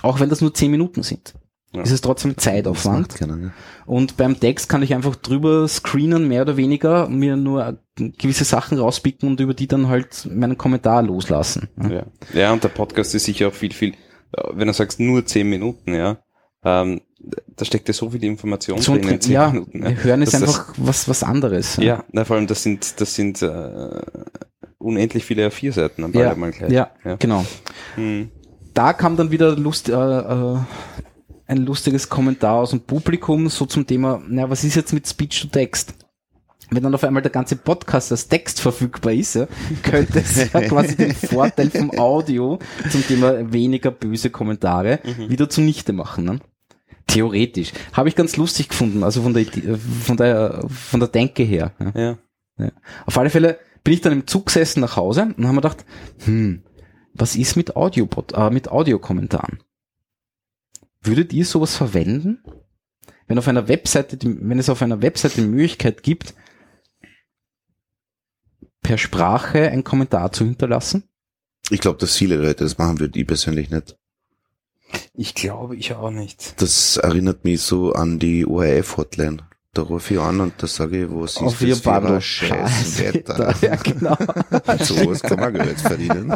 Auch 0.02 0.20
wenn 0.20 0.30
das 0.30 0.42
nur 0.42 0.54
zehn 0.54 0.72
Minuten 0.72 1.04
sind. 1.04 1.34
Ja. 1.74 1.82
Ist 1.82 1.92
es 1.92 2.00
trotzdem 2.02 2.38
Zeitaufwand. 2.38 3.20
ne? 3.22 3.52
Und 3.86 4.16
beim 4.16 4.40
Text 4.40 4.70
kann 4.70 4.82
ich 4.82 4.94
einfach 4.94 5.16
drüber 5.18 5.68
screenen, 5.68 6.28
mehr 6.28 6.44
oder 6.44 6.56
weniger, 6.56 7.10
mir 7.10 7.36
nur 7.36 7.80
gewisse 7.98 8.46
Sachen 8.46 8.78
rauspicken 8.80 9.28
und 9.28 9.40
über 9.42 9.54
die 9.54 9.68
dann 9.68 9.90
halt 9.90 10.26
meinen 10.32 10.58
Kommentar 10.58 11.04
loslassen. 11.04 11.68
Ja. 11.82 11.90
Ja. 11.90 12.06
ja, 12.34 12.54
und 12.54 12.64
der 12.64 12.70
Podcast 12.70 13.14
ist 13.16 13.26
sicher 13.26 13.50
auch 13.50 13.54
viel, 13.54 13.74
viel, 13.74 13.92
äh, 14.32 14.44
wenn 14.54 14.68
du 14.68 14.74
sagst 14.74 15.00
nur 15.02 15.26
zehn 15.26 15.50
Minuten, 15.50 15.94
ja, 15.94 16.18
ähm, 16.64 17.02
da 17.58 17.66
steckt 17.66 17.88
ja 17.90 17.94
so 17.94 18.10
viel 18.10 18.24
Information 18.24 18.82
So, 18.82 18.94
drin 18.96 19.10
in 19.10 19.22
zehn 19.22 19.34
ja, 19.34 19.50
Minuten. 19.50 19.84
hören 20.04 20.22
ist 20.22 20.34
das- 20.34 20.42
einfach 20.44 20.74
was, 20.78 21.10
was 21.10 21.24
anderes. 21.24 21.76
Ja, 21.78 22.06
na, 22.12 22.24
vor 22.24 22.38
allem 22.38 22.48
das 22.48 22.64
sind, 22.64 23.02
das 23.02 23.16
sind 23.16 23.42
äh, 23.42 24.02
unendlich 24.86 25.26
viele 25.26 25.48
A4-Seiten 25.48 26.04
am 26.04 26.14
ja, 26.14 26.36
mal 26.36 26.52
gleich. 26.52 26.72
ja, 26.72 26.92
Ja. 27.04 27.16
genau. 27.16 27.46
Hm. 27.96 28.30
Da 28.74 28.94
kam 28.94 29.16
dann 29.18 29.32
wieder 29.32 29.56
Lust, 29.56 29.90
äh, 29.90 29.94
äh, 29.94 30.58
ein 31.48 31.58
lustiges 31.58 32.10
Kommentar 32.10 32.56
aus 32.56 32.72
dem 32.72 32.82
Publikum, 32.82 33.48
so 33.50 33.66
zum 33.66 33.86
Thema, 33.88 34.22
na, 34.28 34.50
was 34.50 34.64
ist 34.64 34.76
jetzt 34.76 34.94
mit 34.94 35.08
Speech 35.08 35.42
to 35.42 35.48
Text? 35.48 35.94
Wenn 36.72 36.82
dann 36.82 36.96
auf 36.96 37.04
einmal 37.04 37.22
der 37.22 37.32
ganze 37.32 37.56
Podcast 37.58 38.12
als 38.12 38.28
Text 38.28 38.60
verfügbar 38.60 39.14
ist, 39.14 39.36
ja, 39.36 39.48
könnte 39.84 40.20
es 40.20 40.52
ja 40.52 40.62
quasi 40.68 40.96
den 40.96 41.14
Vorteil 41.14 41.70
vom 41.70 41.92
Audio 41.98 42.58
zum 42.90 43.06
Thema 43.06 43.54
weniger 43.54 43.92
böse 43.92 44.32
Kommentare 44.32 45.00
wieder 45.28 45.48
zunichte 45.48 45.94
machen. 45.94 46.26
Ne? 46.26 46.40
Theoretisch. 47.06 47.72
Habe 47.94 48.10
ich 48.10 48.16
ganz 48.16 48.36
lustig 48.36 48.70
gefunden, 48.70 49.04
also 49.04 49.22
von 49.22 49.34
der, 49.34 49.44
äh, 49.44 49.78
von 49.78 50.18
der, 50.18 50.66
von 50.68 51.00
der 51.00 51.10
Denke 51.10 51.44
her. 51.44 51.72
Ja. 51.80 51.92
Ja. 52.02 52.18
Ja. 52.58 52.72
Auf 53.06 53.18
alle 53.18 53.30
Fälle 53.30 53.60
bin 53.86 53.94
ich 53.94 54.02
dann 54.02 54.12
im 54.12 54.28
Zug 54.28 54.48
gesessen 54.48 54.82
nach 54.82 54.98
Hause 54.98 55.34
und 55.38 55.48
haben 55.48 55.56
mir 55.56 55.62
gedacht, 55.62 55.86
hm, 56.26 56.64
was 57.14 57.36
ist 57.38 57.56
mit 57.56 57.78
Audio, 57.78 58.10
äh, 58.34 58.50
mit 58.50 58.68
Audiokommentaren? 58.68 59.64
Würdet 61.02 61.32
ihr 61.32 61.46
sowas 61.46 61.78
verwenden? 61.78 62.44
Wenn 63.28 63.38
auf 63.38 63.48
einer 63.48 63.68
Webseite, 63.68 64.18
wenn 64.22 64.60
es 64.60 64.70
auf 64.70 64.82
einer 64.82 65.02
Webseite 65.02 65.42
die 65.42 65.48
Möglichkeit 65.48 66.04
gibt, 66.04 66.34
per 68.82 68.98
Sprache 68.98 69.70
einen 69.70 69.84
Kommentar 69.84 70.32
zu 70.32 70.46
hinterlassen? 70.46 71.04
Ich 71.70 71.80
glaube, 71.80 72.00
dass 72.00 72.16
viele 72.16 72.38
Leute 72.38 72.64
das 72.64 72.78
machen 72.78 73.00
würden, 73.00 73.20
ich 73.20 73.28
persönlich 73.28 73.70
nicht. 73.70 73.98
Ich 75.14 75.36
glaube, 75.36 75.76
ich 75.76 75.94
auch 75.94 76.12
nicht. 76.12 76.60
Das 76.62 76.98
erinnert 76.98 77.44
mich 77.44 77.62
so 77.62 77.94
an 77.94 78.18
die 78.18 78.46
ORF-Hotline. 78.46 79.48
Da 79.76 79.82
rufe 79.82 80.14
ich 80.14 80.20
an 80.22 80.40
und 80.40 80.54
da 80.58 80.68
sage 80.68 81.04
ich, 81.04 81.08
was 81.10 81.32
ist 81.34 81.42
auf 81.42 81.52
das 81.60 81.62
ihr 81.62 81.76
für 81.76 81.92
ein 81.92 82.02
Bundle. 82.04 82.22
scheiß 82.22 83.00
Wetter. 83.00 83.54
Ja, 83.62 83.76
genau. 83.76 84.16
so 84.84 84.96
was 85.06 85.22
kann 85.22 85.38
man 85.38 85.54
Geld 85.54 85.82
verdienen. 85.82 86.34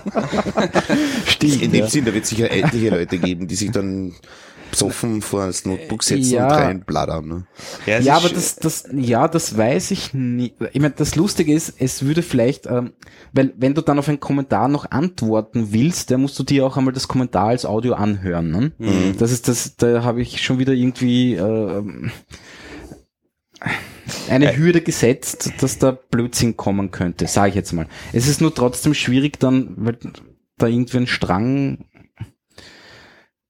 Stimmt. 1.26 1.62
In 1.62 1.72
dem 1.72 1.80
ja. 1.80 1.88
Sinn, 1.90 2.04
da 2.04 2.14
wird 2.14 2.26
es 2.26 2.32
sicher 2.32 2.52
etliche 2.52 2.90
Leute 2.90 3.18
geben, 3.18 3.48
die 3.48 3.56
sich 3.56 3.72
dann 3.72 4.14
besoffen 4.72 5.22
vor 5.22 5.48
das 5.48 5.66
Notebook 5.66 6.04
setzen 6.04 6.34
Ja. 6.34 6.48
und 6.48 6.52
reinbladern. 6.52 7.28
Ne? 7.28 7.44
Ja, 7.86 7.98
ist 8.00 8.10
aber 8.10 8.28
das, 8.30 8.58
das, 8.58 8.84
ja, 8.94 9.28
das 9.30 9.58
weiß 9.58 9.92
ich 9.92 10.14
nicht. 10.14 10.56
Ich 10.74 10.82
meine, 10.82 10.94
das 10.96 11.16
Lustige 11.16 11.54
ist, 11.54 11.76
es 11.80 12.04
würde 12.04 12.22
vielleicht, 12.22 12.66
ähm, 12.68 12.92
weil 13.32 13.54
wenn 13.58 13.74
du 13.74 13.82
dann 13.82 13.98
auf 14.00 14.10
einen 14.10 14.20
Kommentar 14.20 14.68
noch 14.68 14.92
antworten 14.92 15.70
willst, 15.72 16.12
dann 16.12 16.22
musst 16.22 16.38
du 16.38 16.44
dir 16.44 16.66
auch 16.66 16.76
einmal 16.76 16.94
das 16.94 17.08
Kommentar 17.08 17.48
als 17.48 17.66
Audio 17.66 17.94
anhören. 17.94 18.52
Ne? 18.52 18.72
Mhm. 18.78 19.18
Das 19.18 19.32
ist 19.32 19.48
das, 19.48 19.78
da 19.78 20.04
habe 20.04 20.22
ich 20.22 20.44
schon 20.44 20.60
wieder 20.60 20.74
irgendwie 20.74 21.36
ähm, 21.36 22.12
eine 24.30 24.54
Äh. 24.54 24.58
Hürde 24.58 24.82
gesetzt, 24.82 25.52
dass 25.60 25.78
da 25.78 25.92
Blödsinn 25.92 26.58
kommen 26.58 26.92
könnte, 26.92 27.28
sage 27.28 27.50
ich 27.50 27.56
jetzt 27.56 27.74
mal. 27.74 27.88
Es 28.14 28.28
ist 28.28 28.42
nur 28.42 28.54
trotzdem 28.54 28.94
schwierig 28.94 29.40
dann, 29.40 29.74
weil 29.78 29.98
da 30.58 30.68
irgendwie 30.68 30.98
ein 30.98 31.08
Strang 31.08 31.86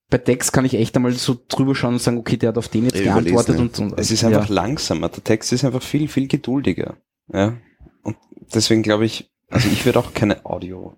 bei 0.10 0.18
Text 0.18 0.54
kann 0.54 0.66
ich 0.66 0.74
echt 0.74 0.96
einmal 0.96 1.12
so 1.12 1.38
drüber 1.48 1.76
schauen 1.76 1.94
und 1.94 2.02
sagen, 2.02 2.18
okay, 2.18 2.38
der 2.38 2.50
hat 2.50 2.58
auf 2.58 2.68
den 2.68 2.86
jetzt 2.86 3.00
überlesen, 3.00 3.26
geantwortet 3.26 3.60
und, 3.60 3.80
und 3.80 4.00
Es 4.00 4.10
ist 4.10 4.24
einfach 4.24 4.50
ja. 4.50 4.56
langsamer. 4.56 5.10
Der 5.10 5.24
Text 5.24 5.54
ist 5.54 5.64
einfach 5.64 5.84
viel, 5.84 6.08
viel 6.08 6.28
geduldiger. 6.28 6.98
Ja. 7.32 7.58
Und 8.02 8.18
deswegen 8.54 8.82
glaube 8.82 9.06
ich, 9.06 9.32
also 9.50 9.70
ich 9.70 9.86
würde 9.86 10.00
auch 10.00 10.14
keine 10.14 10.46
Audio. 10.46 10.98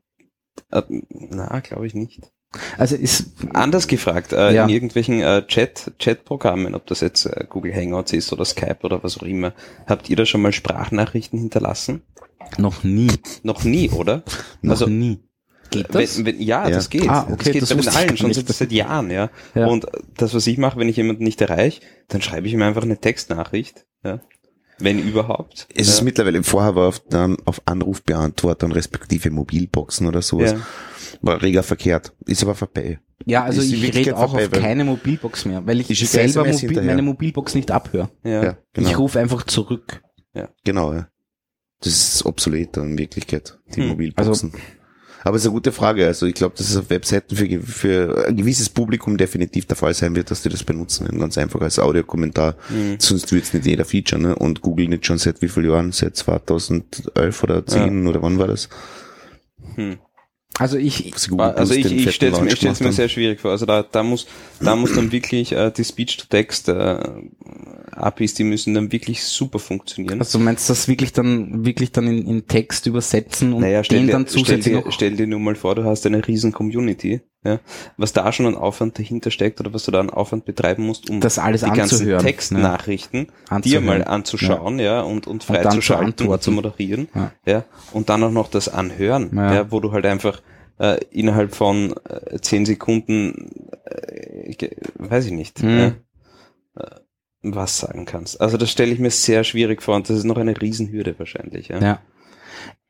Äh, 0.72 0.84
na, 1.10 1.60
glaube 1.60 1.88
ich 1.88 1.94
nicht. 1.94 2.32
Also 2.78 2.96
ist 2.96 3.28
Anders 3.54 3.88
gefragt, 3.88 4.34
äh, 4.34 4.54
Ja. 4.54 4.64
in 4.66 4.70
irgendwelchen 4.70 5.22
äh, 5.22 5.46
Chat, 5.48 5.94
Chat-Programmen, 6.00 6.76
ob 6.76 6.86
das 6.88 7.00
jetzt 7.00 7.26
äh, 7.26 7.46
Google 7.48 7.74
Hangouts 7.74 8.12
ist 8.14 8.32
oder 8.34 8.44
Skype 8.46 8.80
oder 8.84 9.04
was 9.04 9.18
auch 9.18 9.24
immer, 9.24 9.54
habt 9.88 10.10
ihr 10.10 10.16
da 10.18 10.26
schon 10.26 10.42
mal 10.42 10.52
Sprachnachrichten 10.52 11.40
hinterlassen? 11.40 12.02
noch 12.58 12.84
nie, 12.84 13.12
Noch 13.44 13.64
nie, 13.64 13.90
oder? 13.92 14.24
noch 14.62 14.72
Also, 14.72 14.88
nie. 14.88 15.20
Geht 15.70 15.96
das? 15.96 16.18
Wenn, 16.18 16.26
wenn, 16.26 16.42
ja, 16.42 16.68
Ja. 16.68 16.76
das 16.76 16.90
geht. 16.90 17.08
Ah, 17.08 17.24
okay, 17.32 17.36
das 17.38 17.52
geht 17.54 17.62
das 17.62 17.70
bei 17.70 17.76
den 17.76 17.88
allen 17.96 18.18
schon 18.18 18.34
seit, 18.34 18.48
seit 18.50 18.72
Jahren, 18.74 19.10
ja. 19.10 19.30
Ja. 19.56 19.68
Und 19.68 19.86
das, 20.18 20.34
was 20.34 20.46
ich 20.48 20.58
mache, 20.58 20.78
wenn 20.78 20.90
ich 20.90 20.98
jemanden 20.98 21.24
nicht 21.24 21.40
erreiche, 21.40 21.80
dann 22.10 22.22
schreibe 22.22 22.48
ich 22.48 22.54
ihm 22.54 22.62
einfach 22.62 22.84
eine 22.84 22.98
Textnachricht, 22.98 23.86
ja. 24.04 24.20
Wenn 24.84 25.00
überhaupt. 25.00 25.68
Es 25.76 25.88
ja. 25.88 25.94
ist 25.94 26.02
mittlerweile, 26.02 26.44
vorher 26.44 26.76
war 26.76 26.88
auf, 26.88 27.02
ähm, 27.14 27.38
auf 27.46 27.62
Anrufbeantwortern 27.66 28.72
respektive 28.72 29.30
Mobilboxen 29.30 30.08
oder 30.08 30.22
sowas, 30.22 30.52
ja. 30.54 30.60
war 31.22 31.42
reger 31.42 31.64
verkehrt. 31.64 32.14
Ist 32.26 32.44
aber 32.44 32.56
vorbei. 32.56 33.00
Ja, 33.26 33.44
also 33.44 33.62
Ist 33.62 33.72
ich 33.72 33.94
rede 33.96 34.16
auch 34.16 34.22
auf 34.24 34.32
vorbei, 34.32 34.52
weil- 34.52 34.62
keine 34.62 34.84
Mobilbox 34.84 35.46
mehr, 35.46 35.66
weil 35.66 35.80
ich 35.82 36.10
selber 36.10 36.46
Mobil, 36.46 36.82
meine 36.82 37.02
Mobilbox 37.02 37.54
nicht 37.56 37.70
abhöre. 37.72 38.10
Ja. 38.24 38.44
Ja, 38.44 38.58
genau. 38.74 38.90
Ich 38.90 38.98
rufe 38.98 39.20
einfach 39.20 39.44
zurück. 39.44 40.02
Genau, 40.64 40.94
ja. 40.94 41.08
Das 41.82 41.94
ist 41.94 42.26
obsolet 42.26 42.78
in 42.78 42.98
Wirklichkeit, 42.98 43.60
die 43.76 43.82
Hm. 43.82 43.90
Mobilboxen. 43.90 44.54
Aber 45.24 45.36
es 45.36 45.44
ist 45.44 45.48
eine 45.48 45.54
gute 45.54 45.72
Frage. 45.72 46.08
Also 46.08 46.26
ich 46.26 46.34
glaube, 46.34 46.56
dass 46.58 46.70
es 46.70 46.78
auf 46.78 46.90
Webseiten 46.90 47.36
für, 47.36 47.62
für 47.62 48.28
ein 48.28 48.38
gewisses 48.38 48.70
Publikum 48.70 49.18
definitiv 49.18 49.66
der 49.66 49.78
Fall 49.78 49.94
sein 49.94 50.16
wird, 50.16 50.32
dass 50.32 50.42
die 50.42 50.50
das 50.50 50.64
benutzen. 50.64 51.08
Ganz 51.20 51.38
einfach 51.38 51.62
als 51.62 51.80
Audiokommentar. 51.80 52.56
Mhm. 52.70 52.96
Sonst 53.00 53.32
wird 53.32 53.44
es 53.44 53.54
nicht 53.54 53.66
jeder 53.66 53.86
Feature. 53.86 54.22
Ne? 54.22 54.36
Und 54.36 54.62
Google 54.62 54.88
nicht 54.88 55.06
schon 55.06 55.18
seit 55.18 55.42
wie 55.42 55.50
vielen 55.50 55.70
Jahren? 55.70 55.92
Seit 55.92 56.16
2011 56.16 57.44
oder 57.44 57.66
10 57.66 58.08
oder 58.08 58.22
wann 58.22 58.40
war 58.40 58.48
das? 58.48 58.70
Hm. 59.76 60.00
Also 60.60 60.78
ich, 60.78 61.12
Also 61.40 61.74
ich, 61.74 61.92
ich 61.92 62.14
stelle 62.14 62.34
es 62.34 62.42
mir, 62.42 62.56
stell's 62.56 62.80
mir 62.82 62.92
sehr 62.92 63.10
schwierig 63.10 63.40
vor. 63.40 63.52
Also 63.52 63.66
da, 63.66 63.84
da 63.84 64.04
muss, 64.04 64.28
da 64.60 64.76
muss 64.76 64.94
dann 64.94 65.12
wirklich 65.12 65.54
äh, 65.54 65.72
die 65.72 65.84
Speech-to-Text 65.84 66.70
äh, 66.70 67.00
APIs, 67.92 68.34
die 68.34 68.44
müssen 68.44 68.74
dann 68.74 68.92
wirklich 68.92 69.24
super 69.24 69.60
funktionieren. 69.60 70.20
also 70.20 70.38
du 70.38 70.44
meinst 70.44 70.70
das 70.70 70.88
wirklich 70.88 71.14
dann, 71.14 71.66
wirklich 71.66 71.92
dann 71.92 72.08
in, 72.08 72.28
in 72.28 72.48
Text 72.48 72.86
übersetzen 72.86 73.54
und 73.54 73.62
naja, 73.62 73.84
stell 73.84 74.00
den 74.00 74.08
dir, 74.08 74.14
dann 74.14 74.28
stell, 74.28 74.40
zusätzlich 74.40 74.76
dir, 74.76 74.82
noch, 74.82 74.92
stell 74.92 75.16
dir 75.16 75.28
nur 75.28 75.40
mal 75.40 75.56
vor, 75.56 75.76
du 75.76 75.84
hast 75.84 76.06
eine 76.06 76.26
riesen 76.28 76.52
Community, 76.52 77.22
ja, 77.44 77.60
was 77.98 78.14
da 78.14 78.32
schon 78.32 78.46
an 78.46 78.56
Aufwand 78.56 79.00
dahinter 79.00 79.32
steckt 79.32 79.60
oder 79.60 79.74
was 79.74 79.84
du 79.86 79.92
da 79.92 80.00
an 80.00 80.10
Aufwand 80.10 80.46
betreiben 80.46 80.84
musst, 80.86 81.10
um 81.10 81.20
das 81.22 81.40
alles 81.40 81.62
die 81.62 81.72
ganzen 81.72 81.96
anzuhören. 81.96 82.24
Textnachrichten 82.26 83.26
dir 83.28 83.32
Anzuhören. 83.50 83.86
mal 83.86 84.04
anzuschauen, 84.06 84.80
ja, 84.80 85.02
und, 85.02 85.26
und 85.28 85.34
Und 85.34 85.44
freizuschalten 85.44 86.28
und 86.28 86.42
zu 86.44 86.52
moderieren, 86.52 87.08
Ja. 87.16 87.32
ja. 87.46 87.64
und 87.94 88.10
dann 88.10 88.24
auch 88.24 88.32
noch 88.32 88.48
das 88.50 88.70
Anhören, 88.70 89.32
Ja. 89.36 89.54
ja, 89.54 89.72
wo 89.72 89.80
du 89.80 89.92
halt 89.92 90.06
einfach 90.06 90.42
äh, 90.78 91.00
innerhalb 91.12 91.54
von 91.56 91.94
äh, 92.10 92.40
zehn 92.42 92.66
Sekunden, 92.66 93.50
äh, 93.86 94.70
weiß 94.96 95.26
ich 95.26 95.32
nicht, 95.32 95.62
ja, 95.62 95.88
äh, 95.88 95.94
was 97.44 97.80
sagen 97.80 98.06
kannst. 98.06 98.40
Also 98.40 98.58
das 98.58 98.70
stelle 98.72 98.92
ich 98.92 99.00
mir 99.00 99.10
sehr 99.10 99.44
schwierig 99.44 99.82
vor 99.82 99.96
und 99.96 100.10
das 100.10 100.18
ist 100.18 100.24
noch 100.26 100.38
eine 100.38 100.60
Riesenhürde 100.62 101.18
wahrscheinlich. 101.18 101.70
Ja. 101.70 101.80
Ja. 101.80 102.00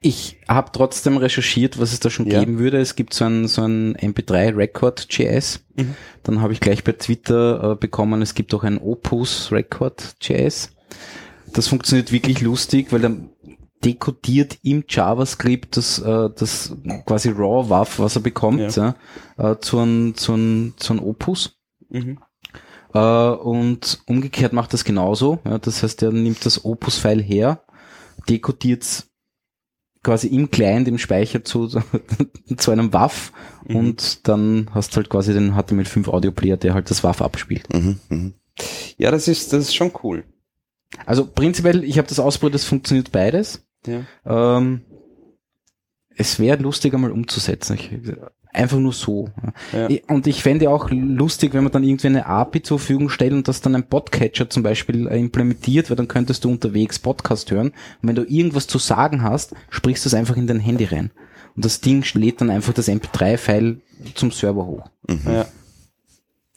Ich 0.03 0.39
habe 0.47 0.71
trotzdem 0.73 1.17
recherchiert, 1.17 1.79
was 1.79 1.93
es 1.93 1.99
da 1.99 2.09
schon 2.09 2.25
Ja. 2.25 2.39
geben 2.39 2.57
würde. 2.57 2.79
Es 2.79 2.95
gibt 2.95 3.13
so 3.13 3.25
ein, 3.25 3.47
so 3.47 3.61
ein 3.63 3.95
MP3 3.95 4.55
Record 4.57 5.05
JS. 5.11 5.63
Mhm. 5.75 5.95
Dann 6.23 6.41
habe 6.41 6.53
ich 6.53 6.59
gleich 6.59 6.83
bei 6.83 6.93
Twitter 6.93 7.73
äh, 7.73 7.75
bekommen, 7.75 8.23
es 8.23 8.33
gibt 8.33 8.53
auch 8.55 8.63
ein 8.63 8.79
Opus 8.79 9.51
Record 9.51 10.15
JS. 10.21 10.71
Das 11.53 11.67
funktioniert 11.67 12.11
wirklich 12.11 12.41
lustig, 12.41 12.91
weil 12.91 13.01
dann 13.01 13.29
dekodiert 13.83 14.57
im 14.63 14.85
JavaScript 14.87 15.77
das, 15.77 15.99
äh, 15.99 16.29
das 16.35 16.75
quasi 17.05 17.29
RAW 17.29 17.69
WAF, 17.69 17.99
was 17.99 18.15
er 18.15 18.21
bekommt, 18.21 18.75
ja. 18.75 18.95
äh, 19.37 19.57
zu 19.59 19.79
einem 19.79 20.15
zu 20.15 20.33
einem 20.33 20.73
zu 20.77 20.93
einem 20.93 21.03
Opus. 21.03 21.59
Mhm. 21.89 22.19
Äh, 22.93 22.99
und 22.99 24.01
umgekehrt 24.07 24.53
macht 24.53 24.73
das 24.73 24.83
genauso. 24.83 25.39
Ja, 25.45 25.57
das 25.59 25.83
heißt, 25.83 26.01
er 26.03 26.11
nimmt 26.11 26.45
das 26.45 26.65
Opus-File 26.65 27.21
her, 27.21 27.63
dekodiert 28.29 29.05
quasi 30.03 30.27
im 30.27 30.49
Client, 30.51 30.87
im 30.87 30.97
Speicher 30.97 31.43
zu, 31.43 31.67
zu 32.57 32.71
einem 32.71 32.93
WAF 32.93 33.31
Mhm. 33.67 33.75
und 33.75 34.27
dann 34.27 34.69
hast 34.73 34.91
du 34.91 34.95
halt 34.97 35.09
quasi 35.09 35.33
den 35.33 35.53
HTML5 35.53 36.07
Audio 36.09 36.31
Player, 36.31 36.57
der 36.57 36.73
halt 36.73 36.89
das 36.89 37.03
WAF 37.03 37.21
abspielt. 37.21 37.71
Mhm, 37.71 37.99
mhm. 38.09 38.33
Ja, 38.97 39.11
das 39.11 39.27
ist, 39.27 39.53
das 39.53 39.65
ist 39.65 39.75
schon 39.75 39.91
cool. 40.03 40.23
Also 41.05 41.25
prinzipiell, 41.27 41.83
ich 41.83 41.97
habe 41.99 42.07
das 42.07 42.19
ausprobiert, 42.19 42.55
es 42.55 42.65
funktioniert 42.65 43.11
beides. 43.11 43.63
Ja. 43.85 44.03
Ähm, 44.25 44.81
es 46.15 46.39
wäre 46.39 46.61
lustig 46.61 46.93
einmal 46.93 47.11
umzusetzen. 47.11 47.75
Ich, 47.75 47.91
einfach 48.53 48.79
nur 48.79 48.93
so. 48.93 49.29
Ja. 49.71 49.87
Und 50.07 50.27
ich 50.27 50.43
fände 50.43 50.69
auch 50.69 50.89
lustig, 50.91 51.53
wenn 51.53 51.63
man 51.63 51.71
dann 51.71 51.83
irgendwie 51.83 52.07
eine 52.07 52.25
API 52.25 52.61
zur 52.61 52.79
Verfügung 52.79 53.09
stellt 53.09 53.33
und 53.33 53.47
das 53.47 53.61
dann 53.61 53.75
ein 53.75 53.87
Podcatcher 53.87 54.49
zum 54.49 54.63
Beispiel 54.63 55.07
äh, 55.07 55.17
implementiert, 55.17 55.89
weil 55.89 55.97
dann 55.97 56.07
könntest 56.07 56.43
du 56.43 56.49
unterwegs 56.49 56.99
Podcast 56.99 57.51
hören. 57.51 57.67
Und 57.67 58.07
wenn 58.07 58.15
du 58.15 58.23
irgendwas 58.23 58.67
zu 58.67 58.77
sagen 58.77 59.23
hast, 59.23 59.53
sprichst 59.69 60.05
du 60.05 60.09
es 60.09 60.13
einfach 60.13 60.37
in 60.37 60.47
dein 60.47 60.59
Handy 60.59 60.85
rein. 60.85 61.11
Und 61.55 61.65
das 61.65 61.81
Ding 61.81 62.05
lädt 62.13 62.41
dann 62.41 62.49
einfach 62.49 62.73
das 62.73 62.87
MP3-File 62.87 63.81
zum 64.15 64.31
Server 64.31 64.65
hoch. 64.65 64.89
Ja. 65.25 65.45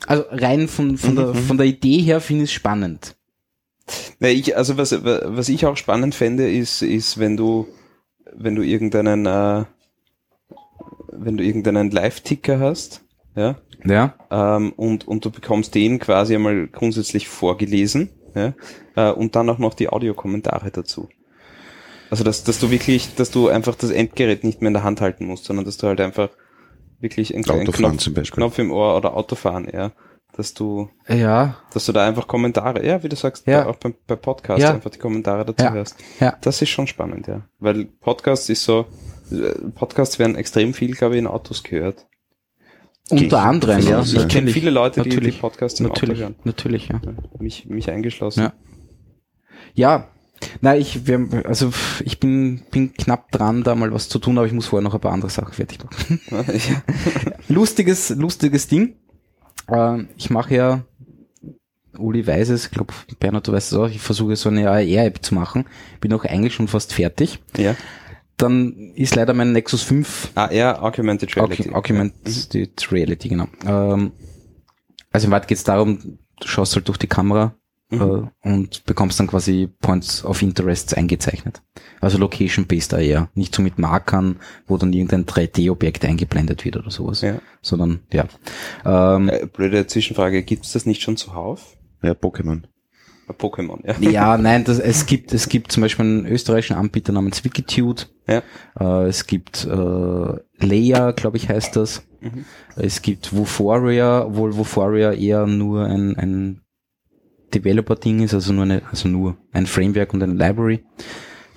Also 0.06 0.24
rein 0.30 0.68
von, 0.68 0.98
von, 0.98 1.16
der, 1.16 1.34
von 1.34 1.56
der 1.56 1.66
Idee 1.66 2.00
her 2.00 2.20
finde 2.20 2.44
ich 2.44 2.50
es 2.50 2.54
spannend. 2.54 3.16
Na, 4.18 4.28
ich, 4.28 4.56
also 4.56 4.76
was, 4.76 4.92
was 5.02 5.48
ich 5.48 5.66
auch 5.66 5.76
spannend 5.76 6.14
fände, 6.14 6.50
ist, 6.50 6.82
ist, 6.82 7.18
wenn 7.18 7.36
du, 7.36 7.66
wenn 8.32 8.54
du 8.54 8.62
irgendeinen, 8.62 9.26
äh, 9.26 9.64
wenn 11.16 11.36
du 11.36 11.44
irgendeinen 11.44 11.90
Live-Ticker 11.90 12.58
hast, 12.60 13.02
ja, 13.36 13.56
Ja. 13.84 14.14
ähm, 14.30 14.72
und, 14.72 15.06
und 15.08 15.24
du 15.24 15.30
bekommst 15.30 15.74
den 15.74 15.98
quasi 15.98 16.34
einmal 16.34 16.68
grundsätzlich 16.68 17.28
vorgelesen, 17.28 18.10
ja, 18.34 18.54
äh, 18.96 19.10
und 19.12 19.36
dann 19.36 19.48
auch 19.50 19.58
noch 19.58 19.74
die 19.74 19.88
Audiokommentare 19.88 20.70
dazu. 20.70 21.08
Also 22.10 22.22
dass, 22.22 22.44
dass 22.44 22.60
du 22.60 22.70
wirklich, 22.70 23.14
dass 23.16 23.30
du 23.30 23.48
einfach 23.48 23.74
das 23.74 23.90
Endgerät 23.90 24.44
nicht 24.44 24.60
mehr 24.60 24.68
in 24.68 24.74
der 24.74 24.84
Hand 24.84 25.00
halten 25.00 25.26
musst, 25.26 25.44
sondern 25.46 25.64
dass 25.64 25.78
du 25.78 25.86
halt 25.88 26.00
einfach 26.00 26.28
wirklich 27.00 27.34
einen 27.34 27.42
kleinen 27.44 27.62
Autofahren 27.62 27.92
Knopf, 27.92 28.02
zum 28.02 28.14
Beispiel. 28.14 28.36
Knopf 28.36 28.58
im 28.58 28.70
Ohr 28.70 28.96
oder 28.96 29.16
Autofahren, 29.16 29.68
ja, 29.72 29.92
dass 30.36 30.54
du, 30.54 30.88
Ja. 31.08 31.56
dass 31.72 31.86
du 31.86 31.92
da 31.92 32.06
einfach 32.06 32.26
Kommentare, 32.28 32.86
ja, 32.86 33.02
wie 33.02 33.08
du 33.08 33.16
sagst, 33.16 33.46
Ja. 33.46 33.66
auch 33.66 33.76
bei, 33.76 33.94
bei 34.06 34.16
Podcast 34.16 34.62
Ja. 34.62 34.70
einfach 34.74 34.90
die 34.90 34.98
Kommentare 34.98 35.44
dazu 35.44 35.64
Ja. 35.64 35.72
hörst. 35.72 35.96
Ja. 36.20 36.36
Das 36.40 36.60
ist 36.62 36.68
schon 36.70 36.86
spannend, 36.86 37.26
ja. 37.26 37.42
Weil 37.58 37.84
Podcast 37.86 38.48
ist 38.50 38.64
so, 38.64 38.86
Podcasts 39.74 40.18
werden 40.18 40.36
extrem 40.36 40.74
viel, 40.74 40.94
glaube 40.94 41.14
ich, 41.14 41.18
in 41.20 41.26
Autos 41.26 41.62
gehört. 41.62 42.06
Unter 43.10 43.42
anderem, 43.42 43.80
ja. 43.80 44.00
Ich 44.00 44.14
Ich 44.14 44.28
kenne 44.28 44.50
viele 44.50 44.70
Leute, 44.70 45.02
die, 45.02 45.10
die 45.10 45.16
natürlich, 45.16 45.40
Podcasts 45.40 45.80
im 45.80 45.86
natürlich, 45.86 46.18
Auto 46.18 46.34
hören. 46.34 46.36
natürlich, 46.44 46.88
ja. 46.88 47.00
Mich, 47.38 47.66
mich 47.66 47.90
eingeschlossen. 47.90 48.40
Ja. 48.40 48.52
Ja, 49.74 50.08
na, 50.60 50.76
ich, 50.76 51.06
wir, 51.06 51.44
also 51.46 51.72
ich 52.04 52.20
bin, 52.20 52.62
bin 52.70 52.94
knapp 52.94 53.30
dran, 53.30 53.62
da 53.62 53.74
mal 53.74 53.92
was 53.92 54.08
zu 54.08 54.18
tun, 54.18 54.38
aber 54.38 54.46
ich 54.46 54.52
muss 54.52 54.66
vorher 54.66 54.82
noch 54.82 54.94
ein 54.94 55.00
paar 55.00 55.12
andere 55.12 55.30
Sachen 55.30 55.52
fertig 55.52 55.78
machen. 55.82 56.20
ja. 56.30 56.82
lustiges, 57.48 58.10
lustiges 58.10 58.68
Ding. 58.68 58.96
Äh, 59.68 60.04
ich 60.16 60.30
mache 60.30 60.54
ja, 60.54 60.84
Uli 61.96 62.26
weiß 62.26 62.50
es, 62.50 62.66
ich 62.66 62.70
glaube, 62.72 62.92
Bernhard, 63.20 63.46
du 63.46 63.52
weißt 63.52 63.72
es 63.72 63.78
auch, 63.78 63.88
ich 63.88 64.00
versuche 64.00 64.36
so 64.36 64.48
eine 64.48 64.68
AR-App 64.68 65.24
zu 65.24 65.34
machen. 65.34 65.66
Bin 66.00 66.12
auch 66.12 66.24
eigentlich 66.24 66.54
schon 66.54 66.68
fast 66.68 66.92
fertig. 66.92 67.40
ja. 67.56 67.76
Dann 68.36 68.92
ist 68.94 69.14
leider 69.14 69.32
mein 69.34 69.52
Nexus 69.52 69.82
5 69.82 70.32
AR, 70.34 70.82
Augmented 70.82 71.36
Reality. 71.36 71.70
Aug- 71.70 71.74
Augmented 71.74 72.92
Reality, 72.92 73.28
genau. 73.28 73.46
Ähm, 73.66 74.12
also 75.12 75.26
im 75.26 75.30
Weit 75.32 75.46
geht 75.46 75.58
es 75.58 75.64
darum, 75.64 76.18
du 76.40 76.48
schaust 76.48 76.74
halt 76.74 76.88
durch 76.88 76.98
die 76.98 77.06
Kamera 77.06 77.54
Mhm. 77.90 78.00
äh, 78.42 78.48
und 78.48 78.84
bekommst 78.86 79.20
dann 79.20 79.26
quasi 79.28 79.68
Points 79.80 80.24
of 80.24 80.42
Interest 80.42 80.96
eingezeichnet. 80.96 81.62
Also 82.00 82.18
Location-Based 82.18 82.94
AR, 82.94 83.28
nicht 83.34 83.54
so 83.54 83.62
mit 83.62 83.78
Markern, 83.78 84.40
wo 84.66 84.78
dann 84.78 84.92
irgendein 84.92 85.26
3D-Objekt 85.26 86.04
eingeblendet 86.04 86.64
wird 86.64 86.76
oder 86.76 86.90
sowas, 86.90 87.20
Ja. 87.20 87.36
sondern 87.62 88.00
ja. 88.12 88.26
Ähm, 88.84 89.28
Äh, 89.28 89.46
blöde 89.46 89.86
Zwischenfrage, 89.86 90.42
gibt's 90.42 90.72
das 90.72 90.86
nicht 90.86 91.02
schon 91.02 91.16
zuhauf? 91.16 91.76
Ja, 92.02 92.12
Pokémon. 92.12 92.62
Bei 93.26 93.34
Pokémon, 93.34 93.80
ja. 93.86 94.10
ja, 94.10 94.38
nein, 94.38 94.64
das, 94.64 94.78
es 94.78 95.06
gibt 95.06 95.32
es 95.32 95.48
gibt 95.48 95.72
zum 95.72 95.82
Beispiel 95.82 96.04
einen 96.04 96.26
österreichischen 96.26 96.76
Anbieter 96.76 97.12
namens 97.12 97.44
Wikitude. 97.44 98.04
Ja. 98.28 98.42
Äh, 98.78 99.08
es 99.08 99.26
gibt 99.26 99.64
äh, 99.64 100.66
Leia, 100.66 101.12
glaube 101.12 101.36
ich, 101.36 101.48
heißt 101.48 101.76
das. 101.76 102.02
Mhm. 102.20 102.44
Es 102.76 103.02
gibt 103.02 103.34
Wuforia, 103.34 104.24
obwohl 104.26 104.56
Wuforia 104.56 105.12
eher 105.12 105.46
nur 105.46 105.84
ein, 105.84 106.16
ein 106.16 106.60
Developer-Ding 107.54 108.22
ist, 108.22 108.34
also 108.34 108.52
nur 108.52 108.64
eine, 108.64 108.82
also 108.90 109.08
nur 109.08 109.36
ein 109.52 109.66
Framework 109.66 110.12
und 110.12 110.22
eine 110.22 110.34
Library. 110.34 110.84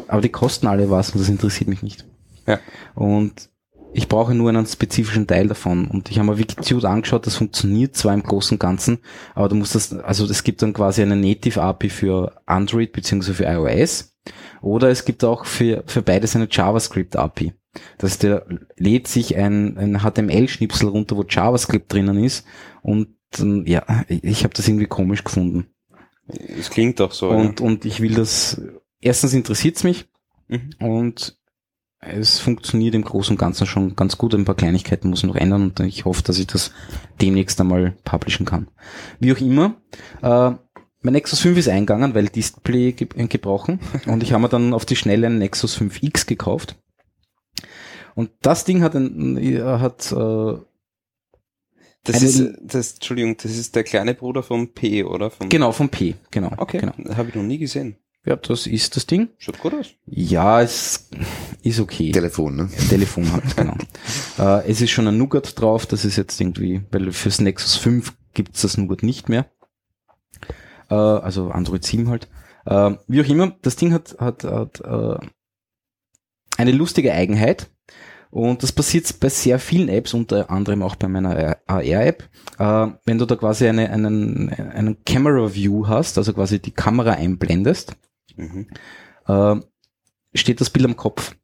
Aber 0.08 0.22
die 0.22 0.30
kosten 0.30 0.68
alle 0.68 0.90
was 0.90 1.12
und 1.12 1.20
das 1.20 1.30
interessiert 1.30 1.70
mich 1.70 1.84
nicht. 1.84 2.06
Ja. 2.46 2.60
Und 2.96 3.50
ich 3.98 4.08
brauche 4.08 4.36
nur 4.36 4.50
einen 4.50 4.68
spezifischen 4.68 5.26
Teil 5.26 5.48
davon. 5.48 5.88
Und 5.88 6.12
ich 6.12 6.20
habe 6.20 6.30
mir 6.30 6.38
Wikitude 6.38 6.88
angeschaut, 6.88 7.26
das 7.26 7.36
funktioniert 7.36 7.96
zwar 7.96 8.14
im 8.14 8.22
Großen 8.22 8.54
und 8.56 8.60
Ganzen, 8.60 9.00
aber 9.34 9.50
du 9.50 9.56
musst 9.56 9.74
das, 9.74 9.92
also 9.92 10.26
es 10.26 10.44
gibt 10.44 10.62
dann 10.62 10.74
quasi 10.74 11.02
eine 11.02 11.16
Native 11.16 11.60
API 11.60 11.90
für 11.90 12.40
Android 12.46 12.92
bzw. 12.94 13.34
für 13.34 13.46
iOS. 13.46 14.16
Oder 14.62 14.90
es 14.90 15.04
gibt 15.04 15.24
auch 15.24 15.46
für, 15.46 15.84
für 15.88 16.04
beides 16.04 16.36
eine 16.36 16.48
JavaScript 16.50 17.16
API. 17.16 17.54
Das 17.98 18.12
heißt, 18.12 18.24
der 18.24 18.46
lädt 18.76 19.08
sich 19.08 19.36
ein, 19.36 19.80
ein 19.80 20.02
HTML-Schnipsel 20.02 20.90
runter, 20.90 21.18
wo 21.18 21.24
JavaScript 21.28 21.92
drinnen 21.92 22.24
ist. 22.24 22.46
Und 22.84 23.16
dann, 23.32 23.66
ja, 23.66 23.84
ich 24.10 24.44
habe 24.44 24.54
das 24.54 24.68
irgendwie 24.68 24.86
komisch 24.86 25.24
gefunden. 25.24 25.66
Es 26.28 26.70
klingt 26.70 27.00
doch 27.00 27.14
so. 27.14 27.30
Und, 27.30 27.62
und 27.62 27.84
ich 27.86 28.00
will 28.00 28.14
das, 28.14 28.62
erstens 29.02 29.34
interessiert's 29.34 29.84
mich 29.84 30.06
ja. 30.50 30.60
Mhm. 30.60 30.70
und 30.80 31.37
es 32.00 32.40
funktioniert 32.40 32.96
im 32.96 33.04
Großen 33.04 33.34
und 33.34 33.40
Ganzen 33.40 33.66
schon 33.66 33.96
ganz 33.96 34.18
gut. 34.18 34.34
Ein 34.36 34.46
paar 34.46 34.56
Kleinigkeiten 34.56 35.10
muss 35.10 35.20
ich 35.20 35.26
noch 35.26 35.36
ändern 35.36 35.64
und 35.64 35.80
ich 35.82 36.06
hoffe, 36.06 36.24
dass 36.24 36.38
ich 36.38 36.48
das 36.48 36.72
demnächst 37.22 37.60
einmal 37.60 37.96
publishen 38.04 38.46
kann. 38.46 38.68
Wie 39.20 39.34
auch 39.34 39.40
immer, 39.40 39.76
äh, 40.22 40.52
mein 41.02 41.14
Nexus 41.14 41.40
5 41.40 41.58
ist 41.58 41.70
eingegangen, 41.70 42.14
weil 42.14 42.28
Display 42.30 42.92
ge 42.92 43.08
äh, 43.16 43.28
gebrochen 43.28 43.80
und 44.06 44.24
ich 44.24 44.32
habe 44.34 44.42
mir 44.44 44.50
dann 44.50 44.74
auf 44.74 44.86
die 44.86 44.96
Schnelle 44.96 45.28
einen 45.28 45.40
Nexus 45.40 45.78
5X 45.78 46.28
gekauft. 46.28 46.76
Und 48.16 48.32
das 48.42 48.64
Ding 48.66 48.82
hat, 48.82 48.96
ein, 48.96 49.38
äh, 49.38 49.62
hat 49.62 50.12
äh, 50.12 50.58
Das 52.04 52.22
ist, 52.24 52.44
das, 52.62 52.94
Entschuldigung, 52.94 53.38
das 53.38 53.56
ist 53.58 53.76
der 53.76 53.84
kleine 53.84 54.14
Bruder 54.14 54.42
vom 54.44 54.74
P, 54.74 55.04
oder? 55.04 55.30
Vom, 55.30 55.50
genau 55.50 55.72
vom 55.72 55.90
P, 55.90 56.16
genau. 56.32 56.52
Okay, 56.58 56.80
Genau. 56.80 57.16
habe 57.16 57.30
ich 57.30 57.36
noch 57.36 57.44
nie 57.44 57.58
gesehen. 57.58 57.98
Ja, 58.28 58.36
das 58.36 58.68
ist 58.68 58.98
das 58.98 59.06
Ding. 59.06 59.30
Schaut 59.38 59.58
gut 59.60 59.74
aus. 59.74 59.88
Ja, 60.06 60.62
es 60.62 61.08
ist 61.64 61.80
okay. 61.80 62.12
Telefon, 62.12 62.58
ne? 62.58 62.70
Telefon 62.90 63.32
halt, 63.32 63.56
genau. 63.56 63.78
äh, 64.38 64.70
es 64.70 64.82
ist 64.82 64.92
schon 64.92 65.08
ein 65.08 65.18
Nougat 65.18 65.60
drauf, 65.62 65.86
das 65.86 66.04
ist 66.04 66.18
jetzt 66.18 66.42
irgendwie, 66.42 66.82
weil 66.92 67.14
fürs 67.14 67.40
Nexus 67.40 67.78
5 67.78 68.14
gibt's 68.34 68.64
das 68.64 68.76
Nougat 68.76 69.02
nicht 69.02 69.30
mehr. 69.30 69.46
Äh, 70.90 70.96
also 70.96 71.52
Android 71.52 71.86
7 71.86 72.10
halt. 72.10 72.28
Äh, 72.66 72.98
wie 73.08 73.22
auch 73.22 73.30
immer, 73.30 73.56
das 73.62 73.78
Ding 73.78 73.94
hat, 73.94 74.18
hat, 74.20 74.44
hat 74.44 74.82
äh, 74.82 75.26
eine 76.58 76.72
lustige 76.74 77.14
Eigenheit. 77.14 77.70
Und 78.30 78.62
das 78.62 78.74
passiert 78.74 79.22
bei 79.22 79.30
sehr 79.30 79.58
vielen 79.58 79.88
Apps, 79.88 80.14
unter 80.14 80.52
anderem 80.52 80.84
auch 80.84 80.98
bei 80.98 81.08
meiner 81.08 81.60
AR-App. 81.66 82.28
Äh, 82.60 82.88
wenn 83.06 83.20
du 83.20 83.26
da 83.26 83.38
quasi 83.38 83.70
eine, 83.70 83.90
einen, 83.90 84.50
einen 84.50 84.98
Camera 85.06 85.56
View 85.56 85.88
hast, 85.88 86.18
also 86.18 86.34
quasi 86.34 86.60
die 86.60 86.72
Kamera 86.72 87.12
einblendest, 87.12 87.96
Mhm. 88.38 88.68
äh, 89.28 89.56
steht 90.34 90.62
das 90.62 90.70
Bild 90.70 90.86
am 90.86 90.96
Kopf. 90.96 91.36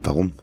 Warum? 0.00 0.34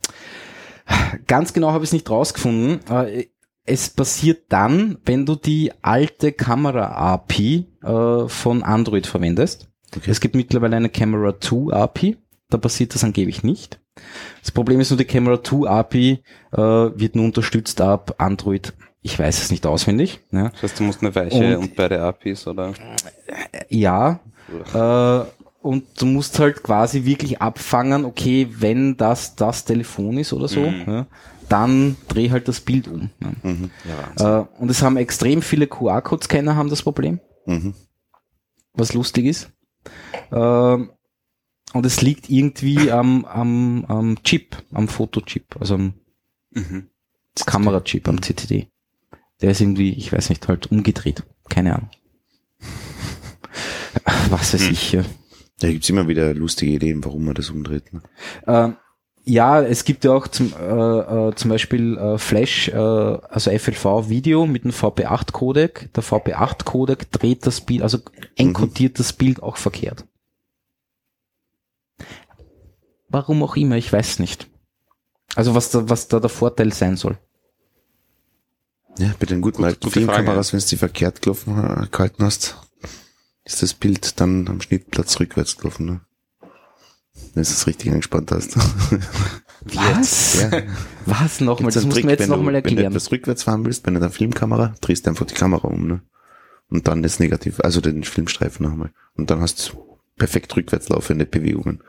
Ganz 1.28 1.54
genau 1.54 1.72
habe 1.72 1.84
ich 1.84 1.90
es 1.90 1.94
nicht 1.94 2.10
rausgefunden. 2.10 2.80
Äh, 2.90 3.26
es 3.66 3.90
passiert 3.90 4.46
dann, 4.50 4.98
wenn 5.06 5.26
du 5.26 5.36
die 5.36 5.72
alte 5.82 6.32
Kamera-API 6.32 7.68
äh, 7.84 8.28
von 8.28 8.64
Android 8.64 9.06
verwendest. 9.06 9.70
Okay. 9.96 10.10
Es 10.10 10.20
gibt 10.20 10.36
mittlerweile 10.36 10.76
eine 10.78 10.90
Camera 10.90 11.40
2 11.40 11.74
API. 11.74 12.18
Da 12.50 12.58
passiert 12.58 12.96
das 12.96 13.04
angeblich 13.04 13.44
nicht. 13.44 13.80
Das 14.42 14.52
Problem 14.52 14.80
ist 14.80 14.90
nur, 14.90 14.98
die 14.98 15.06
Camera 15.06 15.44
2 15.44 15.70
API 15.70 16.24
äh, 16.52 16.58
wird 16.58 17.16
nur 17.16 17.26
unterstützt 17.26 17.82
ab 17.82 18.16
Android. 18.18 18.74
Ich 19.02 19.18
weiß 19.18 19.42
es 19.42 19.52
nicht 19.52 19.66
auswendig. 19.66 20.20
Ja, 20.32 20.50
Das 20.50 20.64
heißt, 20.64 20.80
du 20.80 20.84
musst 20.84 21.02
eine 21.02 21.14
weiche 21.16 21.58
Und- 21.58 21.64
und, 21.70 21.76
beide 21.76 22.02
APIs, 22.02 22.46
oder? 22.48 22.74
ja 23.70 24.20
äh, 24.74 25.26
und 25.62 25.84
du 26.02 26.06
musst 26.06 26.40
halt 26.40 26.64
quasi 26.64 27.04
wirklich 27.06 27.42
abfangen, 27.42 28.06
okay, 28.06 28.48
wenn 28.60 28.98
das 28.98 29.36
das 29.36 29.66
Telefon 29.66 30.18
ist 30.18 30.34
oder 30.34 30.48
so, 30.48 30.62
Mhm. 30.62 30.84
ja, 30.88 31.08
dann 31.50 31.98
dreh 32.08 32.30
halt 32.30 32.48
das 32.48 32.62
Bild 32.62 32.88
um. 32.88 33.10
Ja. 33.22 33.32
Mhm. 33.44 33.72
Äh, 34.18 34.46
und 34.62 34.70
es 34.70 34.82
haben 34.82 34.98
extrem 34.98 35.42
viele 35.42 35.68
QR-Code-Scanner 35.68 36.56
haben 36.56 36.70
das 36.70 36.82
Problem, 36.84 37.20
Mhm. 37.46 37.74
was 38.74 38.94
lustig 38.94 39.26
ist. 39.26 39.52
Ähm, 40.32 40.92
und 41.74 41.86
es 41.86 42.02
liegt 42.02 42.30
irgendwie 42.30 42.92
am, 42.92 43.26
am, 43.26 43.86
am 43.88 44.24
Chip, 44.24 44.58
am 44.74 44.88
Fotochip, 44.88 45.56
also 45.60 45.76
am 45.76 45.94
Mhm. 46.52 46.90
Kamerachip, 47.46 48.08
am 48.08 48.22
CCD. 48.22 48.68
Der 49.42 49.52
ist 49.52 49.62
irgendwie, 49.62 49.94
ich 49.94 50.12
weiß 50.12 50.30
nicht, 50.30 50.48
halt 50.48 50.72
umgedreht. 50.72 51.24
Keine 51.50 51.76
Ahnung. 51.76 51.90
Was 54.30 54.54
weiß 54.54 54.62
Hm. 54.68 54.72
ich. 54.72 54.92
ja. 54.94 55.04
Da 55.60 55.70
gibt's 55.70 55.90
immer 55.90 56.08
wieder 56.08 56.34
lustige 56.34 56.72
Ideen, 56.72 57.04
warum 57.04 57.26
man 57.26 57.36
das 57.36 57.50
umdreht. 57.50 57.92
Ne? 57.92 58.02
Ähm, 58.48 58.78
ja, 59.26 59.62
es 59.62 59.84
gibt 59.84 60.06
ja 60.06 60.12
auch 60.14 60.28
zum, 60.30 60.54
äh, 60.54 61.30
äh, 61.30 61.36
zum 61.36 61.50
Beispiel 61.50 61.98
äh, 61.98 62.18
Flash, 62.18 62.70
äh, 62.70 62.74
also 62.76 63.52
FLV-Video 63.52 64.46
mit 64.48 64.64
einem 64.64 64.72
VP8-Codec. 64.74 65.90
Der 65.94 66.04
VP8-Codec 66.04 67.12
dreht 67.12 67.46
das 67.46 67.60
Bild, 67.62 67.82
also 67.82 68.00
enkodiert 68.38 69.00
das 69.00 69.12
Bild 69.12 69.44
auch 69.44 69.58
verkehrt. 69.58 70.06
Warum 73.10 73.44
auch 73.44 73.56
immer, 73.58 73.76
ich 73.76 73.92
weiß 73.92 74.20
nicht. 74.20 74.48
Also 75.36 75.56
was 75.56 75.72
da, 75.72 75.90
was 75.90 76.08
da 76.08 76.20
der 76.20 76.30
Vorteil 76.30 76.72
sein 76.74 76.96
soll. 76.96 77.18
Ja, 79.00 79.14
bei 79.20 79.26
den 79.26 79.42
guten 79.42 79.58
Gut- 79.58 79.66
alten 79.66 79.90
Filmkameras, 79.92 80.54
wenn 80.54 80.60
du 80.60 80.66
die 80.66 80.76
verkehrt 80.78 81.22
gelaufen, 81.22 81.58
äh, 81.58 81.88
gehalten 81.92 82.24
hast, 82.24 82.58
ist 83.46 83.62
das 83.64 83.74
Bild 83.74 84.20
dann 84.20 84.48
am 84.48 84.62
Schnittplatz 84.62 85.20
rückwärts 85.20 85.58
gelaufen. 85.58 85.86
Ne? 85.86 86.02
Wenn 87.34 87.42
du 87.44 87.50
es 87.50 87.66
richtig 87.68 87.90
eingespannt 87.92 88.32
hast. 88.32 88.56
Was? 89.66 90.42
Ja. 90.42 90.52
Was 91.06 91.42
nochmal? 91.42 91.72
Das 91.72 91.78
einen 91.84 91.88
musst 91.88 91.98
du 91.98 92.02
Trick, 92.02 92.06
mir 92.06 92.12
jetzt 92.12 92.28
nochmal 92.30 92.54
Wenn 92.54 92.64
du 92.64 92.70
erklären. 92.70 92.92
etwas 92.92 93.12
rückwärts 93.12 93.44
fahren 93.44 93.66
willst, 93.66 93.84
bei 93.84 93.90
einer 93.92 94.10
Filmkamera, 94.10 94.76
drehst 94.82 95.06
du 95.06 95.10
einfach 95.10 95.26
die 95.26 95.34
Kamera 95.36 95.68
um, 95.68 95.88
ne? 95.88 96.02
Und 96.70 96.88
dann 96.88 97.02
das 97.04 97.20
Negativ, 97.20 97.60
also 97.62 97.82
den 97.82 98.04
Filmstreifen 98.04 98.66
nochmal. 98.66 98.92
Und 99.16 99.32
dann 99.32 99.42
hast 99.42 99.70
du 99.74 99.98
perfekt 100.18 100.56
rückwärts 100.56 100.90
laufende 100.90 101.26
Bewegungen. 101.26 101.82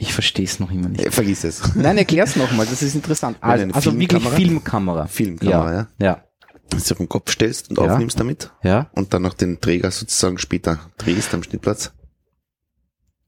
Ich 0.00 0.12
verstehe 0.14 0.44
es 0.44 0.60
noch 0.60 0.70
immer 0.70 0.88
nicht. 0.88 1.04
Äh, 1.04 1.10
vergiss 1.10 1.42
es. 1.44 1.60
Nein, 1.74 1.98
erklär's 1.98 2.36
nochmal, 2.36 2.66
das 2.66 2.82
ist 2.82 2.94
interessant. 2.94 3.36
Also, 3.40 3.66
also 3.74 3.98
wirklich 3.98 4.22
Filmkamera- 4.22 4.30
Filmkamera. 4.36 5.06
Filmkamera, 5.08 5.72
ja. 5.74 5.88
Ja. 6.00 6.24
Dass 6.70 6.84
du 6.84 6.94
auf 6.94 6.98
den 6.98 7.08
Kopf 7.08 7.32
stellst 7.32 7.70
und 7.70 7.78
Ja. 7.78 7.92
aufnimmst 7.92 8.18
damit 8.20 8.52
Ja. 8.62 8.88
und 8.92 9.12
dann 9.12 9.22
noch 9.22 9.34
den 9.34 9.60
Träger 9.60 9.90
sozusagen 9.90 10.38
später 10.38 10.78
drehst 10.98 11.34
am 11.34 11.42
Schnittplatz. 11.42 11.92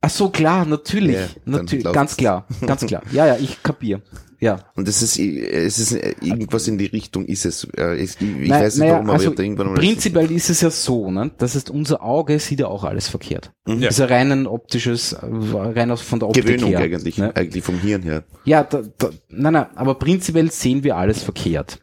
Ach 0.02 0.10
so, 0.10 0.30
klar, 0.30 0.64
natürlich. 0.64 1.16
Ja, 1.16 1.26
natürlich 1.44 1.84
ganz 1.92 2.16
klar. 2.16 2.46
Ganz 2.66 2.86
klar. 2.86 3.02
Ja, 3.12 3.26
ja, 3.26 3.36
ich 3.36 3.62
kapier. 3.62 4.00
Ja. 4.42 4.64
Und 4.74 4.88
das 4.88 5.02
ist, 5.02 5.18
es 5.18 5.78
ist 5.78 5.92
äh, 5.92 6.14
irgendwas 6.22 6.66
in 6.66 6.78
die 6.78 6.86
Richtung 6.86 7.26
ist 7.26 7.44
es. 7.44 7.64
Äh, 7.76 8.02
es- 8.02 8.16
Ich, 8.16 8.22
ich 8.22 8.48
Nein, 8.48 8.62
weiß 8.62 8.74
nicht 8.76 8.80
naja, 8.80 8.92
warum, 8.94 9.06
aber 9.10 9.18
also 9.18 9.32
ich 9.32 9.38
irgendwann 9.38 9.66
mal 9.68 9.74
Prinzipiell 9.74 10.30
ist 10.32 10.48
es 10.48 10.62
ja 10.62 10.70
so, 10.70 11.10
ne? 11.10 11.30
Das 11.36 11.54
heißt, 11.54 11.68
unser 11.68 12.02
Auge 12.02 12.38
sieht 12.40 12.60
ja 12.60 12.66
auch 12.68 12.84
alles 12.84 13.08
verkehrt. 13.08 13.52
Mhm. 13.66 13.82
Das 13.82 13.90
ist 13.92 13.98
ja 13.98 14.06
rein 14.06 14.32
ein 14.32 14.46
optisches, 14.46 15.12
äh, 15.12 15.18
rein 15.22 15.90
aus 15.90 16.00
von 16.00 16.20
der 16.20 16.28
Optik 16.30 16.44
Gewöhnung 16.46 16.70
her. 16.70 16.78
eigentlich, 16.80 17.18
Ne? 17.18 17.36
eigentlich 17.36 17.62
vom 17.62 17.78
Hirn 17.80 18.02
her. 18.02 18.24
Ja, 18.46 18.64
da, 18.64 18.82
da, 18.98 19.10
nein, 19.28 19.52
nein, 19.52 19.66
aber 19.76 19.94
prinzipiell 19.96 20.50
sehen 20.50 20.84
wir 20.84 20.96
alles 20.96 21.22
verkehrt. 21.22 21.80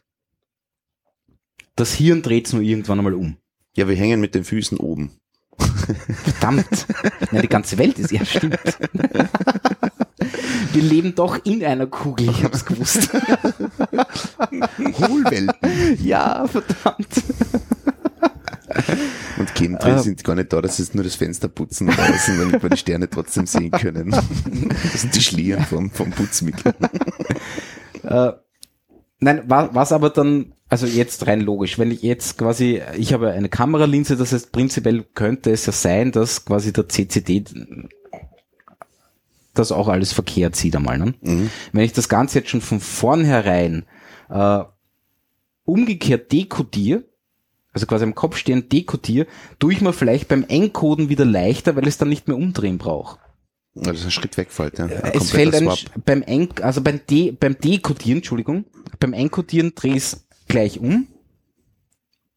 Das 1.76 1.94
Hirn 1.94 2.22
dreht's 2.22 2.52
nur 2.52 2.62
irgendwann 2.62 2.98
einmal 2.98 3.14
um. 3.14 3.36
Ja, 3.76 3.86
wir 3.88 3.94
hängen 3.94 4.20
mit 4.20 4.34
den 4.34 4.42
Füßen 4.42 4.78
oben. 4.78 5.12
Verdammt. 6.24 6.86
Nein, 7.32 7.42
die 7.42 7.48
ganze 7.48 7.78
Welt 7.78 7.98
ist, 7.98 8.10
ja, 8.12 8.24
stimmt. 8.24 8.58
Wir 10.72 10.82
leben 10.82 11.14
doch 11.14 11.38
in 11.44 11.64
einer 11.64 11.86
Kugel, 11.86 12.28
ich 12.30 12.44
hab's 12.44 12.64
gewusst. 12.64 13.08
Hohlwelten. 14.78 15.52
Ja, 16.04 16.46
verdammt. 16.46 17.08
Und 19.38 19.54
Chemtrails 19.54 20.00
Ah. 20.00 20.02
sind 20.02 20.22
gar 20.24 20.34
nicht 20.34 20.52
da, 20.52 20.60
das 20.60 20.78
ist 20.78 20.94
nur 20.94 21.04
das 21.04 21.14
Fenster 21.14 21.48
putzen 21.48 21.86
draußen, 21.88 22.38
damit 22.38 22.62
wir 22.62 22.70
die 22.70 22.76
Sterne 22.76 23.08
trotzdem 23.08 23.46
sehen 23.46 23.70
können. 23.70 24.10
Das 24.10 25.00
sind 25.00 25.14
die 25.14 25.20
Schlieren 25.22 25.64
vom, 25.64 25.90
vom 25.90 26.10
Putzmittel. 26.10 26.74
Äh, 28.02 28.32
nein, 29.20 29.42
wa- 29.48 29.70
was 29.72 29.92
aber 29.92 30.10
dann, 30.10 30.52
also 30.68 30.86
jetzt 30.86 31.26
rein 31.26 31.40
logisch, 31.40 31.78
wenn 31.78 31.90
ich 31.90 32.02
jetzt 32.02 32.36
quasi, 32.38 32.82
ich 32.96 33.12
habe 33.12 33.30
eine 33.30 33.48
Kameralinse, 33.48 34.16
das 34.16 34.32
heißt 34.32 34.52
prinzipiell 34.52 35.04
könnte 35.14 35.50
es 35.50 35.66
ja 35.66 35.72
sein, 35.72 36.12
dass 36.12 36.44
quasi 36.44 36.72
der 36.72 36.88
CCD 36.88 37.44
das 39.58 39.72
auch 39.72 39.88
alles 39.88 40.12
verkehrt 40.12 40.56
sieht 40.56 40.76
einmal. 40.76 40.98
Ne? 40.98 41.14
Mhm. 41.20 41.50
Wenn 41.72 41.84
ich 41.84 41.92
das 41.92 42.08
Ganze 42.08 42.38
jetzt 42.38 42.50
schon 42.50 42.60
von 42.60 42.80
vornherein 42.80 43.84
äh, 44.30 44.60
umgekehrt 45.64 46.32
dekodiere, 46.32 47.04
also 47.72 47.86
quasi 47.86 48.04
am 48.04 48.14
Kopf 48.14 48.36
stehend 48.36 48.72
dekodiere, 48.72 49.26
tue 49.58 49.72
ich 49.72 49.80
mir 49.80 49.92
vielleicht 49.92 50.28
beim 50.28 50.44
Encoden 50.48 51.08
wieder 51.08 51.24
leichter, 51.24 51.76
weil 51.76 51.86
es 51.86 51.98
dann 51.98 52.08
nicht 52.08 52.26
mehr 52.28 52.36
umdrehen 52.36 52.78
braucht. 52.78 53.18
Ja, 53.74 53.92
das 53.92 54.00
ist 54.00 54.06
ein 54.06 54.10
Schritt 54.10 54.36
wegfällt, 54.36 54.78
ja. 54.78 54.86
Ein 54.86 55.12
Es 55.14 55.30
fällt 55.30 55.54
ein, 55.54 55.70
beim 56.04 56.22
En 56.22 56.48
also 56.62 56.80
beim, 56.80 57.00
De 57.08 57.30
beim 57.30 57.56
Dekodieren, 57.58 58.18
Entschuldigung, 58.18 58.64
beim 58.98 59.12
Encodieren 59.12 59.72
dreh 59.74 59.94
es 59.94 60.26
gleich 60.48 60.80
um. 60.80 61.06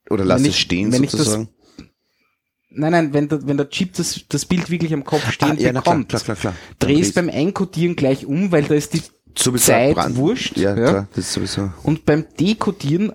Oder 0.09 0.25
lass 0.25 0.41
wenn 0.43 0.49
es 0.49 0.55
ich- 0.55 0.61
stehen 0.61 0.91
wenn 0.91 1.03
ich 1.03 1.11
das 1.11 1.21
sozusagen. 1.21 1.49
Nein, 2.73 2.91
nein, 2.91 3.13
wenn 3.13 3.27
der, 3.27 3.45
wenn 3.47 3.57
der 3.57 3.69
Chip 3.69 3.93
das, 3.93 4.21
das 4.29 4.45
Bild 4.45 4.69
wirklich 4.69 4.93
am 4.93 5.03
Kopf 5.03 5.29
stehen 5.31 5.51
Ah, 5.51 5.55
ja, 5.61 5.71
bekommt, 5.73 6.09
klar, 6.09 6.21
klar, 6.21 6.37
klar. 6.37 6.55
dreh 6.79 6.99
es 6.99 7.13
beim 7.13 7.27
Encodieren 7.29 7.95
gleich 7.95 8.25
um, 8.25 8.51
weil 8.51 8.63
da 8.63 8.75
ist 8.75 8.93
die 8.93 9.01
sowieso 9.37 9.65
Zeit 9.71 9.95
Brand- 9.95 10.15
wurscht. 10.15 10.57
Ja, 10.57 10.69
ja. 10.77 10.89
klar, 10.89 11.07
das 11.13 11.25
ist 11.25 11.33
sowieso. 11.33 11.71
Und 11.83 12.05
beim 12.05 12.25
Dekodieren 12.39 13.13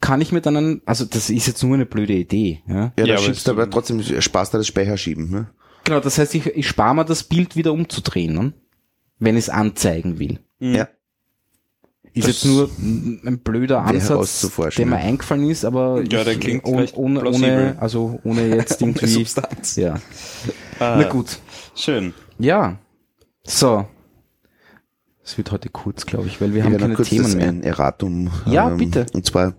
kann 0.00 0.20
ich 0.20 0.32
mir 0.32 0.40
dann 0.40 0.56
einen, 0.56 0.82
also 0.84 1.04
das 1.04 1.30
ist 1.30 1.46
jetzt 1.46 1.62
nur 1.62 1.74
eine 1.74 1.86
blöde 1.86 2.12
Idee. 2.14 2.60
Ja? 2.66 2.74
Ja, 2.74 2.92
Ja, 2.98 3.06
da 3.06 3.12
aber 3.14 3.22
schiebst 3.22 3.46
du 3.46 3.52
aber 3.52 3.70
trotzdem 3.70 4.02
Spaß 4.02 4.50
da 4.50 4.58
das 4.58 4.66
Speicherschieben, 4.66 5.30
ne? 5.30 5.46
Genau, 5.84 6.00
das 6.00 6.18
heißt, 6.18 6.34
ich, 6.34 6.46
ich 6.46 6.68
spare 6.68 6.94
mir 6.94 7.04
das 7.04 7.24
Bild 7.24 7.56
wieder 7.56 7.72
umzudrehen, 7.72 8.34
ne? 8.34 8.52
wenn 9.18 9.36
ich 9.36 9.44
es 9.44 9.48
anzeigen 9.48 10.18
will. 10.18 10.38
Ja. 10.58 10.88
Ist 12.14 12.28
Das 12.28 12.42
jetzt 12.42 12.44
nur 12.44 12.68
ein 13.24 13.38
blöder 13.42 13.82
Ansatz, 13.82 14.46
der 14.76 14.84
mir 14.86 14.96
eingefallen 14.96 15.48
ist, 15.48 15.64
aber 15.64 16.02
Ja, 16.02 16.24
der 16.24 16.34
ich- 16.34 16.40
klingt 16.40 16.64
ohne, 16.66 16.86
ohne, 16.94 17.24
ohne, 17.24 17.76
also 17.80 18.20
ohne 18.22 18.46
jetzt 18.54 18.82
Ohne 18.82 18.90
irgendwie, 18.92 19.06
Substanz. 19.06 19.76
ja. 19.76 19.94
Ah, 20.78 20.96
Na 21.00 21.08
gut. 21.08 21.38
Schön. 21.74 22.12
Ja. 22.38 22.76
So. 23.44 23.86
Es 25.24 25.38
wird 25.38 25.52
heute 25.52 25.68
kurz, 25.70 26.04
glaube 26.04 26.26
ich, 26.26 26.40
weil 26.40 26.52
wir 26.52 26.64
haben 26.64 26.72
ja, 26.72 26.78
noch 26.78 26.84
keine 26.84 26.94
kurz 26.96 27.08
Themen 27.08 27.22
das 27.24 27.34
mehr. 27.36 27.48
ein 27.48 27.62
Erratum. 27.62 28.30
ähm, 28.46 28.52
Ja, 28.52 28.68
bitte. 28.68 29.06
Und 29.14 29.24
zwar 29.24 29.54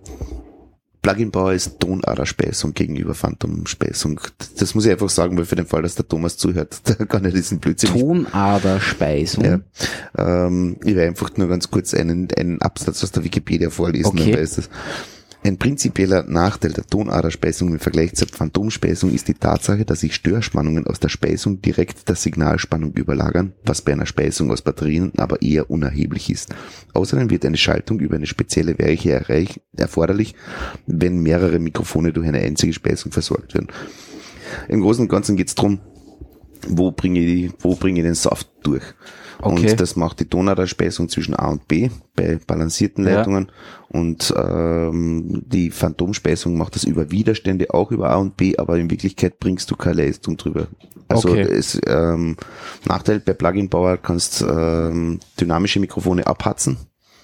Plugin-Bauer 1.04 1.52
ist 1.52 1.80
Tonaderspeisung 1.80 2.72
gegenüber 2.72 3.14
Phantomspeisung. 3.14 4.22
Das 4.56 4.74
muss 4.74 4.86
ich 4.86 4.90
einfach 4.90 5.10
sagen, 5.10 5.36
weil 5.36 5.44
für 5.44 5.54
den 5.54 5.66
Fall, 5.66 5.82
dass 5.82 5.96
der 5.96 6.08
Thomas 6.08 6.38
zuhört, 6.38 6.80
da 6.84 7.04
kann 7.04 7.26
er 7.26 7.30
diesen 7.30 7.58
Blödsinn 7.58 7.90
Tonaderspeisung. 7.90 9.44
Ja. 9.44 9.60
Ähm, 10.16 10.78
ich 10.82 10.94
werde 10.94 11.08
einfach 11.08 11.36
nur 11.36 11.48
ganz 11.48 11.70
kurz 11.70 11.92
einen, 11.92 12.28
einen 12.38 12.62
Absatz 12.62 13.04
aus 13.04 13.12
der 13.12 13.22
Wikipedia 13.22 13.68
vorlesen. 13.68 14.06
Okay. 14.06 14.32
dann 14.32 14.40
weiß 14.40 14.56
das. 14.56 14.70
Ein 15.46 15.58
prinzipieller 15.58 16.22
Nachteil 16.22 16.72
der 16.72 16.86
Tonaderspeisung 16.86 17.72
im 17.72 17.78
Vergleich 17.78 18.14
zur 18.14 18.28
Phantomspeisung 18.28 19.12
ist 19.12 19.28
die 19.28 19.34
Tatsache, 19.34 19.84
dass 19.84 20.00
sich 20.00 20.14
Störspannungen 20.14 20.86
aus 20.86 21.00
der 21.00 21.10
Speisung 21.10 21.60
direkt 21.60 22.08
der 22.08 22.16
Signalspannung 22.16 22.94
überlagern, 22.94 23.52
was 23.62 23.82
bei 23.82 23.92
einer 23.92 24.06
Speisung 24.06 24.50
aus 24.50 24.62
Batterien 24.62 25.12
aber 25.18 25.42
eher 25.42 25.70
unerheblich 25.70 26.30
ist. 26.30 26.54
Außerdem 26.94 27.28
wird 27.28 27.44
eine 27.44 27.58
Schaltung 27.58 28.00
über 28.00 28.16
eine 28.16 28.24
spezielle 28.24 28.78
Weiche 28.78 29.22
erforderlich, 29.76 30.34
wenn 30.86 31.22
mehrere 31.22 31.58
Mikrofone 31.58 32.14
durch 32.14 32.26
eine 32.26 32.40
einzige 32.40 32.72
Speisung 32.72 33.12
versorgt 33.12 33.52
werden. 33.52 33.68
Im 34.68 34.80
Großen 34.80 35.02
und 35.02 35.10
Ganzen 35.10 35.36
geht 35.36 35.48
es 35.48 35.54
darum, 35.54 35.78
wo 36.68 36.90
bringe 36.90 37.20
ich, 37.20 37.52
wo 37.58 37.74
bringe 37.74 38.00
ich 38.00 38.06
den 38.06 38.14
Saft 38.14 38.48
durch. 38.62 38.94
Okay. 39.44 39.70
Und 39.70 39.80
das 39.80 39.96
macht 39.96 40.20
die 40.20 40.24
Tonarterspeisung 40.28 41.08
zwischen 41.08 41.34
A 41.34 41.48
und 41.50 41.68
B 41.68 41.90
bei 42.16 42.38
balancierten 42.46 43.06
Ja. 43.06 43.16
Leitungen. 43.16 43.50
Und 43.88 44.32
ähm, 44.36 45.42
die 45.46 45.70
Phantomspeisung 45.70 46.56
macht 46.56 46.74
das 46.74 46.84
über 46.84 47.10
Widerstände 47.10 47.72
auch 47.72 47.90
über 47.92 48.10
A 48.10 48.16
und 48.16 48.36
B, 48.36 48.56
aber 48.56 48.78
in 48.78 48.90
Wirklichkeit 48.90 49.38
bringst 49.38 49.70
du 49.70 49.76
keine 49.76 50.02
Leistung 50.04 50.36
drüber. 50.36 50.66
Also 51.08 51.28
Okay. 51.30 51.42
es, 51.42 51.80
ähm, 51.86 52.36
Nachteil 52.86 53.20
bei 53.20 53.34
Plugin-Bauer 53.34 53.98
kannst 53.98 54.42
ähm, 54.42 55.20
dynamische 55.40 55.78
Mikrofone 55.80 56.26
abhatzen. 56.26 56.78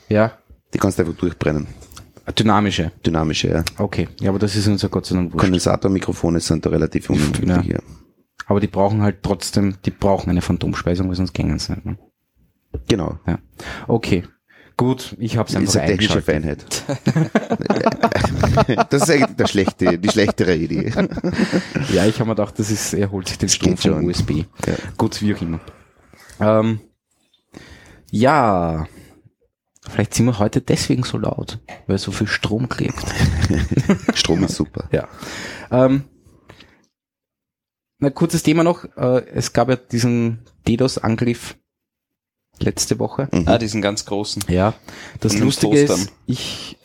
Ja. 0.08 0.32
Die 0.74 0.78
kannst 0.78 0.98
du 0.98 1.02
einfach 1.02 1.16
durchbrennen. 1.18 1.66
Dynamische. 2.38 2.92
Dynamische, 3.04 3.48
ja. 3.48 3.64
Okay. 3.78 4.08
Ja, 4.20 4.30
aber 4.30 4.38
das 4.38 4.54
ist 4.54 4.68
uns 4.68 4.82
ja 4.82 4.88
Gott 4.88 5.06
sei 5.06 5.16
Dank 5.16 5.32
wurscht. 5.32 5.40
Kondensatormikrofone 5.44 6.38
sind 6.40 6.64
da 6.64 6.70
relativ 6.70 7.10
unempfindlich. 7.10 7.66
Ja. 7.66 7.78
Aber 8.46 8.60
die 8.60 8.66
brauchen 8.68 9.02
halt 9.02 9.22
trotzdem, 9.22 9.74
die 9.84 9.90
brauchen 9.90 10.30
eine 10.30 10.40
Phantomspeisung, 10.42 11.08
weil 11.08 11.16
sonst 11.16 11.32
gängen 11.32 11.58
sie 11.58 11.72
nicht. 11.72 11.86
Ne? 11.86 11.98
Genau. 12.88 13.18
Ja. 13.26 13.38
Okay. 13.88 14.24
Gut, 14.76 15.14
ich 15.18 15.36
habe 15.36 15.46
es 15.46 15.54
einfach 15.54 15.68
Ist 15.68 15.76
eine 15.76 15.88
technische. 15.98 16.22
Feinheit. 16.22 16.64
das 18.90 19.02
ist 19.02 19.10
eigentlich 19.10 19.36
der 19.36 19.46
schlechte, 19.46 19.98
die 19.98 20.08
schlechtere 20.08 20.56
Idee. 20.56 20.90
Ja, 21.92 22.06
ich 22.06 22.14
habe 22.18 22.30
mir 22.30 22.34
gedacht, 22.34 22.58
das 22.58 22.70
ist, 22.70 22.94
er 22.94 23.10
holt 23.10 23.28
sich 23.28 23.36
den 23.36 23.50
Strom 23.50 23.72
geht 23.74 23.82
schon. 23.82 23.92
vom 23.92 24.04
USB. 24.06 24.30
Ja. 24.66 24.74
Gut, 24.96 25.20
wie 25.20 25.34
auch 25.34 25.42
immer. 25.42 25.60
Ähm, 26.40 26.80
ja, 28.10 28.86
vielleicht 29.86 30.14
sind 30.14 30.24
wir 30.26 30.38
heute 30.38 30.62
deswegen 30.62 31.02
so 31.02 31.18
laut, 31.18 31.58
weil 31.86 31.98
so 31.98 32.10
viel 32.10 32.26
Strom 32.26 32.70
klebt. 32.70 33.04
Strom 34.14 34.44
ist 34.44 34.56
super. 34.56 34.88
Ja. 34.92 35.08
Ähm, 35.70 36.04
na, 37.98 38.08
kurzes 38.08 38.42
Thema 38.42 38.64
noch. 38.64 38.86
Äh, 38.96 39.26
es 39.34 39.52
gab 39.52 39.68
ja 39.68 39.76
diesen 39.76 40.38
DDoS-Angriff 40.66 41.56
letzte 42.62 42.98
Woche. 42.98 43.28
Mhm. 43.32 43.44
Ah, 43.46 43.58
diesen 43.58 43.82
ganz 43.82 44.04
großen. 44.06 44.44
Ja, 44.48 44.74
das 45.20 45.32
den 45.32 45.42
Lustige 45.42 45.78
ist, 45.80 46.12
ich 46.26 46.76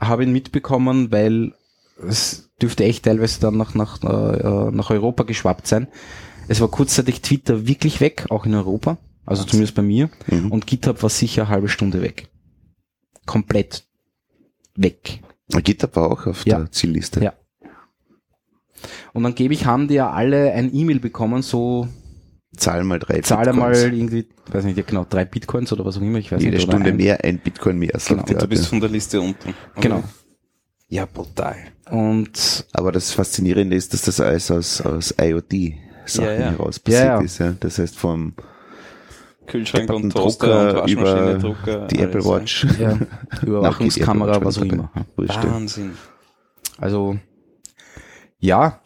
habe 0.00 0.24
ihn 0.24 0.32
mitbekommen, 0.32 1.12
weil 1.12 1.52
es 2.06 2.50
dürfte 2.62 2.84
echt 2.84 3.04
teilweise 3.04 3.40
dann 3.40 3.56
nach, 3.56 3.74
nach, 3.74 4.02
äh, 4.02 4.70
nach 4.70 4.90
Europa 4.90 5.24
geschwappt 5.24 5.66
sein. 5.66 5.88
Es 6.48 6.60
war 6.60 6.68
kurzzeitig 6.68 7.20
Twitter 7.20 7.66
wirklich 7.66 8.00
weg, 8.00 8.26
auch 8.30 8.46
in 8.46 8.54
Europa, 8.54 8.98
also 9.26 9.44
zumindest 9.44 9.74
bei 9.74 9.82
mir. 9.82 10.10
Mhm. 10.26 10.50
Und 10.50 10.66
GitHub 10.66 11.02
war 11.02 11.10
sicher 11.10 11.42
eine 11.42 11.50
halbe 11.50 11.68
Stunde 11.68 12.02
weg. 12.02 12.28
Komplett 13.26 13.84
weg. 14.74 15.20
GitHub 15.62 15.94
war 15.96 16.10
auch 16.10 16.26
auf 16.26 16.46
Ja. 16.46 16.58
der 16.58 16.72
Zielliste. 16.72 17.22
Ja. 17.22 17.34
Und 19.12 19.26
angeblich 19.26 19.66
haben 19.66 19.88
die 19.88 19.94
ja 19.94 20.10
alle 20.10 20.52
ein 20.52 20.74
E-Mail 20.74 21.00
bekommen, 21.00 21.42
so 21.42 21.88
Zahl 22.56 22.82
mal 22.84 22.98
drei 22.98 23.20
zahle 23.20 23.52
mal 23.52 23.70
Bitcoins. 23.72 23.94
irgendwie, 23.98 24.26
weiß 24.50 24.64
nicht, 24.64 24.76
ja 24.76 24.82
genau, 24.86 25.06
drei 25.08 25.24
Bitcoins 25.24 25.72
oder 25.72 25.84
was 25.84 25.96
auch 25.96 26.00
immer, 26.02 26.18
ich 26.18 26.32
weiß 26.32 26.42
Jede 26.42 26.56
nicht. 26.56 26.64
oder 26.66 26.72
Stunde 26.72 26.90
ein- 26.90 26.96
mehr, 26.96 27.24
ein 27.24 27.38
Bitcoin 27.38 27.78
mehr, 27.78 27.92
sagt 27.94 28.08
Genau. 28.08 28.22
Und 28.32 28.42
du 28.42 28.48
bist 28.48 28.66
von 28.66 28.80
der 28.80 28.90
Liste 28.90 29.20
unten. 29.20 29.54
Genau. 29.80 30.02
Ja, 30.88 31.06
brutal. 31.06 31.56
Und 31.90 32.66
Aber 32.72 32.90
das 32.90 33.12
Faszinierende 33.12 33.76
ist, 33.76 33.92
dass 33.94 34.02
das 34.02 34.20
alles 34.20 34.50
aus, 34.50 34.80
aus 34.80 35.14
IoT-Sachen 35.20 36.24
Ja, 36.24 36.32
ja. 36.32 36.50
heraus 36.50 36.80
passiert 36.80 37.04
Ja, 37.04 37.16
ja. 37.18 37.20
ist. 37.22 37.38
Ja. 37.38 37.54
Das 37.60 37.78
heißt, 37.78 37.96
vom 37.96 38.34
Kühlschrank 39.46 39.88
und 39.90 40.10
Toaster 40.10 40.46
Drucker 40.46 40.70
und 40.70 40.76
Waschmaschine, 40.98 41.30
über 41.30 41.38
Drucker. 41.38 41.86
die 41.86 41.98
alles, 41.98 42.08
Apple 42.16 42.24
Watch. 42.24 42.66
ja, 42.80 42.98
Überwachungskamera, 43.42 44.44
was 44.44 44.58
auch 44.58 44.62
immer. 44.62 44.90
Wahnsinn. 45.16 45.92
Also, 46.78 47.16
ja, 48.38 48.80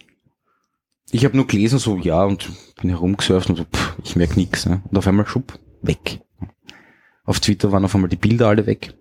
ich 1.14 1.24
habe 1.24 1.36
nur 1.36 1.46
gelesen, 1.46 1.78
so, 1.78 1.96
ja, 1.96 2.24
und 2.24 2.50
bin 2.80 2.90
herumgesurft 2.90 3.48
und 3.48 3.54
so, 3.54 3.64
pff, 3.64 3.96
ich 4.02 4.16
merk 4.16 4.36
nix. 4.36 4.66
Ne? 4.66 4.82
Und 4.90 4.98
auf 4.98 5.06
einmal, 5.06 5.26
schupp, 5.26 5.60
weg. 5.80 6.20
Auf 7.24 7.38
Twitter 7.38 7.70
waren 7.70 7.84
auf 7.84 7.94
einmal 7.94 8.10
die 8.10 8.16
Bilder 8.16 8.48
alle 8.48 8.66
weg. 8.66 8.94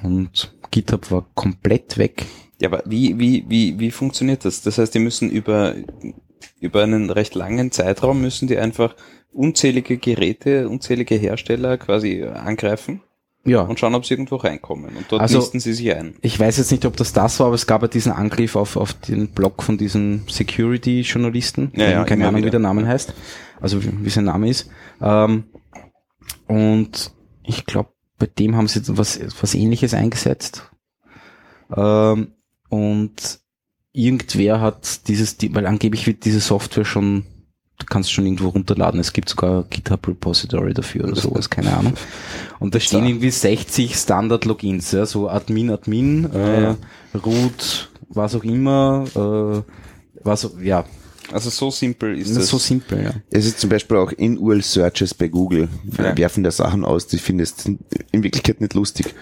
Und 0.00 0.54
GitHub 0.70 1.10
war 1.10 1.26
komplett 1.34 1.98
weg. 1.98 2.24
Ja, 2.60 2.68
aber 2.68 2.84
wie, 2.86 3.18
wie, 3.18 3.44
wie, 3.48 3.80
wie 3.80 3.90
funktioniert 3.90 4.44
das? 4.44 4.62
Das 4.62 4.78
heißt, 4.78 4.94
die 4.94 5.00
müssen 5.00 5.28
über, 5.28 5.74
über 6.60 6.84
einen 6.84 7.10
recht 7.10 7.34
langen 7.34 7.72
Zeitraum 7.72 8.20
müssen 8.20 8.46
die 8.46 8.56
einfach 8.56 8.94
unzählige 9.32 9.98
Geräte, 9.98 10.68
unzählige 10.68 11.16
Hersteller 11.16 11.78
quasi 11.78 12.22
angreifen 12.22 13.02
Ja, 13.46 13.60
und 13.60 13.78
schauen, 13.78 13.94
ob 13.94 14.06
sie 14.06 14.14
irgendwo 14.14 14.36
reinkommen. 14.36 14.96
Und 14.96 15.04
dort 15.10 15.20
Also- 15.22 15.38
listen 15.38 15.60
sie 15.60 15.74
sich 15.74 15.94
ein. 15.94 16.14
ich 16.22 16.38
weiß 16.40 16.56
jetzt 16.56 16.70
nicht, 16.70 16.86
ob 16.86 16.96
das 16.96 17.12
das 17.12 17.38
war, 17.40 17.46
aber 17.48 17.54
es 17.54 17.66
gab 17.66 17.82
ja 17.82 17.88
diesen 17.88 18.12
Angriff 18.12 18.56
auf, 18.56 18.76
auf 18.76 18.94
den 18.94 19.28
Blog 19.28 19.62
von 19.62 19.76
diesen 19.76 20.24
Security-Journalisten. 20.28 21.70
Ja, 21.76 21.90
ja, 21.90 22.04
keine 22.04 22.26
Ahnung, 22.26 22.38
wieder. 22.38 22.46
wie 22.46 22.50
der 22.52 22.60
Name 22.60 22.86
heißt. 22.86 23.12
Also 23.60 23.82
wie, 23.84 23.90
wie 24.04 24.10
sein 24.10 24.24
Name 24.24 24.48
ist. 24.48 24.70
Ähm, 25.02 25.44
und 26.46 27.12
ich 27.42 27.66
glaube, 27.66 27.90
bei 28.18 28.26
dem 28.26 28.56
haben 28.56 28.68
sie 28.68 28.80
was, 28.96 29.20
was 29.40 29.54
ähnliches 29.54 29.92
eingesetzt. 29.94 30.70
Ähm, 31.74 32.32
und 32.68 33.40
irgendwer 33.92 34.60
hat 34.60 35.08
dieses, 35.08 35.36
die- 35.36 35.54
weil 35.54 35.66
angeblich 35.66 36.06
wird 36.06 36.24
diese 36.24 36.40
Software 36.40 36.84
schon, 36.84 37.24
du 37.78 37.86
kannst 37.86 38.12
schon 38.12 38.24
irgendwo 38.24 38.48
runterladen. 38.48 39.00
Es 39.00 39.12
gibt 39.12 39.28
sogar 39.28 39.64
GitHub 39.64 40.06
Repository 40.06 40.74
dafür 40.74 41.04
oder 41.04 41.16
sowas, 41.16 41.50
keine 41.50 41.76
Ahnung. 41.76 41.94
Und 42.60 42.74
da 42.74 42.80
stehen 42.80 43.06
irgendwie 43.06 43.30
60 43.30 43.96
Standard-Logins, 43.96 44.92
ja, 44.92 45.06
so 45.06 45.28
Admin, 45.28 45.70
Admin, 45.70 46.32
äh. 46.32 46.74
Root, 47.18 47.90
was 48.08 48.34
auch 48.34 48.44
immer, 48.44 49.04
äh, 49.14 49.72
was, 50.22 50.50
ja, 50.62 50.84
Also 51.34 51.50
so 51.50 51.70
simpel 51.70 52.16
ist 52.18 52.28
das 52.30 52.34
das. 52.36 52.44
ist 52.44 52.50
so 52.50 52.58
simpel, 52.58 53.02
ja. 53.02 53.10
Es 53.30 53.44
ist 53.44 53.58
zum 53.60 53.68
Beispiel 53.70 53.96
auch 53.96 54.12
in 54.12 54.38
URL 54.38 54.62
Searches 54.62 55.14
bei 55.14 55.28
Google. 55.28 55.68
Ja. 55.98 56.16
Werfen 56.16 56.44
da 56.44 56.50
Sachen 56.50 56.84
aus, 56.84 57.06
die 57.08 57.18
findest 57.18 57.66
in 58.12 58.22
Wirklichkeit 58.22 58.60
nicht 58.60 58.74
lustig. 58.74 59.14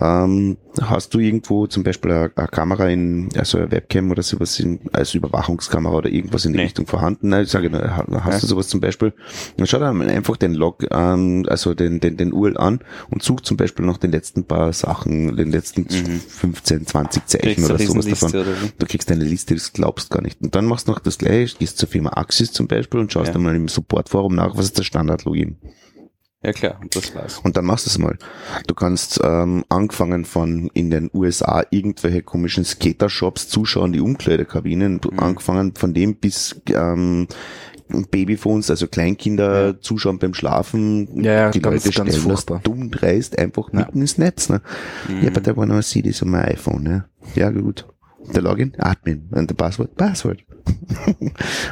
Ähm, 0.00 0.56
hast 0.80 1.14
du 1.14 1.20
irgendwo 1.20 1.66
zum 1.66 1.82
Beispiel 1.84 2.10
eine, 2.12 2.30
eine 2.34 2.48
Kamera 2.48 2.88
in, 2.88 3.28
also 3.36 3.58
eine 3.58 3.70
Webcam 3.70 4.10
oder 4.10 4.22
sowas 4.22 4.58
in, 4.60 4.80
als 4.92 5.14
Überwachungskamera 5.14 5.94
oder 5.94 6.10
irgendwas 6.10 6.44
in 6.44 6.52
die 6.52 6.58
Nee. 6.58 6.64
Richtung 6.64 6.86
vorhanden? 6.86 7.28
Nein, 7.30 7.44
ich 7.44 7.50
sage, 7.50 7.70
hast 7.72 8.34
Ja. 8.34 8.38
du 8.40 8.46
sowas 8.46 8.68
zum 8.68 8.80
Beispiel? 8.80 9.12
Dann 9.56 9.66
schau 9.66 9.78
dir 9.78 9.92
mal 9.92 10.08
einfach 10.10 10.36
den 10.36 10.54
Log 10.54 10.90
an, 10.92 11.46
also 11.48 11.74
den, 11.74 12.00
den, 12.00 12.16
den 12.16 12.32
URL 12.32 12.56
an 12.58 12.80
und 13.10 13.22
such 13.22 13.40
zum 13.42 13.56
Beispiel 13.56 13.86
noch 13.86 13.96
den 13.98 14.10
letzten 14.10 14.44
paar 14.44 14.72
Sachen, 14.72 15.36
den 15.36 15.50
letzten 15.50 15.82
Mhm. 15.82 16.20
15, 16.20 16.86
20 16.86 17.26
Zeichen 17.26 17.64
oder 17.64 17.78
sowas 17.78 18.06
davon. 18.06 18.30
oder? 18.30 18.44
Du 18.78 18.86
kriegst 18.86 19.10
eine 19.10 19.24
Liste, 19.24 19.54
das 19.54 19.72
glaubst 19.72 20.10
gar 20.10 20.22
nicht. 20.22 20.40
Und 20.42 20.54
dann 20.54 20.66
machst 20.66 20.88
du 20.88 20.92
noch 20.92 20.98
das 20.98 21.18
gleiche, 21.18 21.53
gehst 21.58 21.78
zur 21.78 21.88
Firma 21.88 22.10
Axis 22.14 22.52
zum 22.52 22.66
Beispiel 22.68 23.00
und 23.00 23.12
schaust 23.12 23.28
Ja. 23.28 23.32
dann 23.34 23.42
mal 23.42 23.54
im 23.56 23.68
Supportforum 23.68 24.34
nach, 24.34 24.56
was 24.56 24.66
ist 24.66 24.78
das 24.78 24.86
Standard-Login. 24.86 25.56
Ja 26.42 26.52
klar, 26.52 26.78
und 26.82 26.94
das 26.94 27.14
war's. 27.14 27.38
Und 27.42 27.56
dann 27.56 27.64
machst 27.64 27.86
du 27.86 27.90
es 27.90 27.96
mal. 27.96 28.18
Du 28.66 28.74
kannst 28.74 29.18
ähm, 29.24 29.64
angefangen 29.70 30.26
von 30.26 30.68
in 30.74 30.90
den 30.90 31.08
USA 31.14 31.64
irgendwelche 31.70 32.20
komischen 32.22 32.66
Skater-Shops 32.66 33.48
zuschauen, 33.48 33.94
die 33.94 34.00
Umkleidekabinen, 34.00 35.00
Mhm. 35.10 35.18
angefangen 35.20 35.74
von 35.74 35.94
dem 35.94 36.16
bis 36.16 36.60
ähm, 36.68 37.28
Babyphones, 38.10 38.70
also 38.70 38.86
Kleinkinder 38.88 39.66
Ja. 39.68 39.80
zuschauen 39.80 40.18
beim 40.18 40.34
Schlafen. 40.34 41.22
Ja, 41.22 41.32
ja, 41.32 41.50
die 41.50 41.60
ganz- 41.60 41.84
Leute 41.86 41.96
ganz 41.96 42.16
furchtbar. 42.16 42.60
dumm 42.62 42.90
dreist 42.90 43.38
einfach 43.38 43.72
Ja. 43.72 43.80
mitten 43.80 44.00
ins 44.02 44.18
Netz. 44.18 44.48
Ne? 44.48 44.60
Ja, 45.22 45.30
but 45.30 45.46
I 45.46 45.56
wanna 45.56 45.80
see 45.82 46.02
this 46.02 46.22
on 46.22 46.30
my 46.30 46.38
iPhone. 46.40 46.82
Ne? 46.82 47.04
Ja, 47.34 47.50
gut. 47.50 47.86
Der 48.32 48.42
Login? 48.42 48.72
Admin. 48.78 49.28
Und 49.30 49.50
der 49.50 49.54
Passwort? 49.54 49.94
Passwort. 49.96 50.38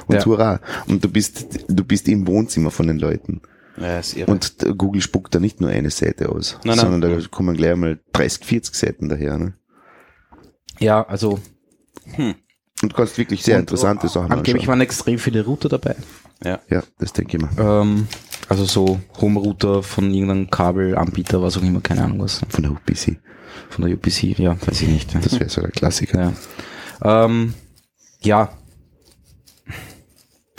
und 0.06 0.14
Ja. 0.16 0.24
hurra. 0.24 0.60
Und 0.86 1.02
du 1.04 1.08
bist, 1.08 1.64
du 1.68 1.84
bist 1.84 2.08
im 2.08 2.26
Wohnzimmer 2.26 2.70
von 2.70 2.86
den 2.86 2.98
Leuten. 2.98 3.40
Ja, 3.78 3.98
ist 4.00 4.16
irre. 4.16 4.30
Und 4.30 4.56
Google 4.76 5.00
spuckt 5.00 5.34
da 5.34 5.40
nicht 5.40 5.60
nur 5.60 5.70
eine 5.70 5.90
Seite 5.90 6.28
aus, 6.28 6.58
Nein, 6.64 6.76
nein. 6.76 6.90
sondern 6.90 7.18
da 7.20 7.26
kommen 7.28 7.56
gleich 7.56 7.72
einmal 7.72 8.00
30, 8.12 8.44
40 8.44 8.74
Seiten 8.74 9.08
daher. 9.08 9.38
Ne? 9.38 9.54
Ja, 10.78 11.02
also 11.06 11.38
hm. 12.14 12.34
Und 12.82 12.92
du 12.92 12.96
kannst 12.96 13.16
wirklich 13.16 13.42
sehr 13.44 13.56
und, 13.56 13.60
interessante 13.62 14.08
Sachen 14.08 14.32
Angeblich 14.32 14.54
anschauen. 14.56 14.68
waren 14.68 14.80
extrem 14.80 15.18
viele 15.18 15.44
Router 15.44 15.68
dabei. 15.68 15.94
Ja. 16.44 16.58
Ja, 16.68 16.82
das 16.98 17.12
denke 17.12 17.36
ich 17.36 17.42
mal. 17.42 17.82
Ähm, 17.82 18.08
also 18.48 18.64
so 18.64 19.00
Home-Router 19.20 19.84
von 19.84 20.12
irgendeinem 20.12 20.50
Kabelanbieter, 20.50 21.40
was 21.40 21.56
auch 21.56 21.62
immer, 21.62 21.80
keine 21.80 22.02
Ahnung 22.02 22.20
was. 22.20 22.40
Von 22.48 22.62
der 22.64 22.72
UPC. 22.72 23.18
Von 23.70 23.84
der 23.84 23.94
UPC, 23.94 24.38
ja, 24.38 24.56
weiß 24.66 24.82
ich 24.82 24.88
nicht. 24.88 25.14
Das 25.14 25.38
wäre 25.38 25.48
so 25.48 25.60
der 25.60 25.70
Klassiker. 25.70 26.32
Ja. 27.02 27.24
Ähm, 27.24 27.54
ja. 28.22 28.50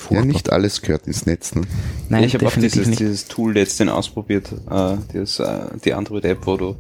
Ja, 0.10 0.26
nicht 0.26 0.52
alles 0.52 0.82
gehört 0.82 1.08
ins 1.08 1.26
Netz. 1.26 1.56
Ne? 1.56 1.62
Nein, 2.10 2.26
ich 2.26 2.34
habe 2.34 2.46
auch 2.46 2.54
dieses, 2.54 2.88
nicht. 2.88 3.00
dieses 3.00 3.28
Tool 3.28 3.54
letztens 3.54 3.90
ausprobiert, 3.90 4.52
äh, 4.70 4.98
dieses, 5.14 5.40
äh, 5.40 5.68
die 5.84 5.94
Android-App, 5.94 6.46
wo 6.46 6.58
du 6.58 6.76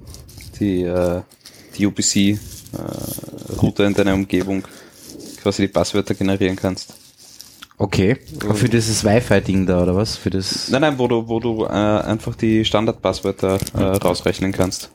die, 0.59 0.83
äh, 0.83 1.21
die 1.77 1.87
UPC-Router 1.87 3.87
in 3.87 3.93
deiner 3.93 4.13
Umgebung 4.13 4.63
quasi 5.41 5.63
die 5.63 5.67
Passwörter 5.69 6.15
generieren 6.15 6.57
kannst. 6.57 6.95
Okay. 7.77 8.17
Aber 8.43 8.55
für 8.55 8.69
dieses 8.69 9.03
Wi-Fi-Ding 9.03 9.65
da, 9.65 9.83
oder 9.83 9.95
was? 9.95 10.15
Für 10.15 10.29
das. 10.29 10.69
Nein, 10.69 10.81
nein, 10.81 10.99
wo 10.99 11.07
du, 11.07 11.27
wo 11.27 11.39
du 11.39 11.65
äh, 11.65 11.67
einfach 11.67 12.35
die 12.35 12.65
Standardpasswörter 12.65 13.57
äh, 13.73 13.83
rausrechnen 13.83 14.51
kannst. 14.51 14.91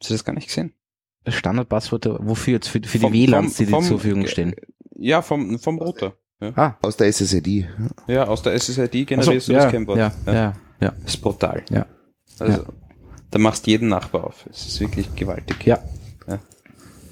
Hast 0.00 0.10
du 0.10 0.14
das 0.14 0.24
gar 0.24 0.32
nicht 0.34 0.48
gesehen? 0.48 0.72
Standardpasswörter, 1.26 2.18
wofür 2.22 2.54
jetzt? 2.54 2.68
Für, 2.68 2.80
für 2.80 2.98
die 2.98 2.98
Vom- 2.98 3.12
WLANs, 3.12 3.56
vom- 3.56 3.66
die 3.66 3.72
dir 3.72 3.78
zur 3.80 3.98
Verfügung 3.98 4.26
stehen. 4.26 4.54
Ja, 4.94 5.22
vom, 5.22 5.58
vom 5.58 5.78
Router. 5.78 6.14
Ah, 6.54 6.74
Aus 6.82 6.96
der 6.96 7.10
SSID. 7.12 7.66
Ja, 8.06 8.26
aus 8.28 8.42
der 8.42 8.52
SSID 8.58 8.78
also, 8.94 9.04
generierst 9.06 9.48
du 9.48 9.52
ja, 9.52 9.62
das 9.62 9.70
Kennwort. 9.70 9.98
ja, 9.98 10.12
ja, 10.26 10.32
ja, 10.80 10.90
Das 11.02 11.14
ist 11.14 11.22
brutal. 11.22 11.64
ja, 11.70 11.86
Also, 12.38 12.64
da 13.30 13.38
machst 13.38 13.66
jeden 13.66 13.88
Nachbar 13.88 14.24
auf. 14.24 14.46
Es 14.50 14.66
ist 14.66 14.80
wirklich 14.80 15.14
gewaltig. 15.14 15.64
ja. 15.66 15.78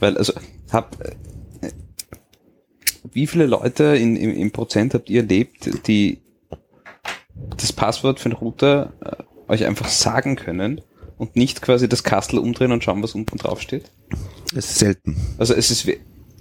Weil, 0.00 0.18
also, 0.18 0.34
hab, 0.70 1.00
äh, 1.02 1.14
wie 3.12 3.26
viele 3.26 3.46
Leute 3.46 3.84
in, 3.96 4.16
im, 4.16 4.30
im 4.34 4.50
Prozent 4.50 4.92
habt 4.94 5.08
ihr 5.08 5.22
erlebt, 5.22 5.86
die 5.86 6.20
das 7.56 7.72
Passwort 7.72 8.20
für 8.20 8.28
den 8.28 8.36
Router 8.36 8.92
äh, 9.48 9.52
euch 9.52 9.64
einfach 9.64 9.88
sagen 9.88 10.36
können 10.36 10.80
und 11.18 11.36
nicht 11.36 11.62
quasi 11.62 11.88
das 11.88 12.02
Kastel 12.04 12.38
umdrehen 12.38 12.72
und 12.72 12.82
schauen, 12.84 13.02
was 13.02 13.14
unten 13.14 13.36
drauf 13.38 13.60
steht? 13.60 13.90
Das 14.54 14.66
ist 14.70 14.78
selten. 14.78 15.16
Also 15.38 15.54
es 15.54 15.70
ist, 15.70 15.86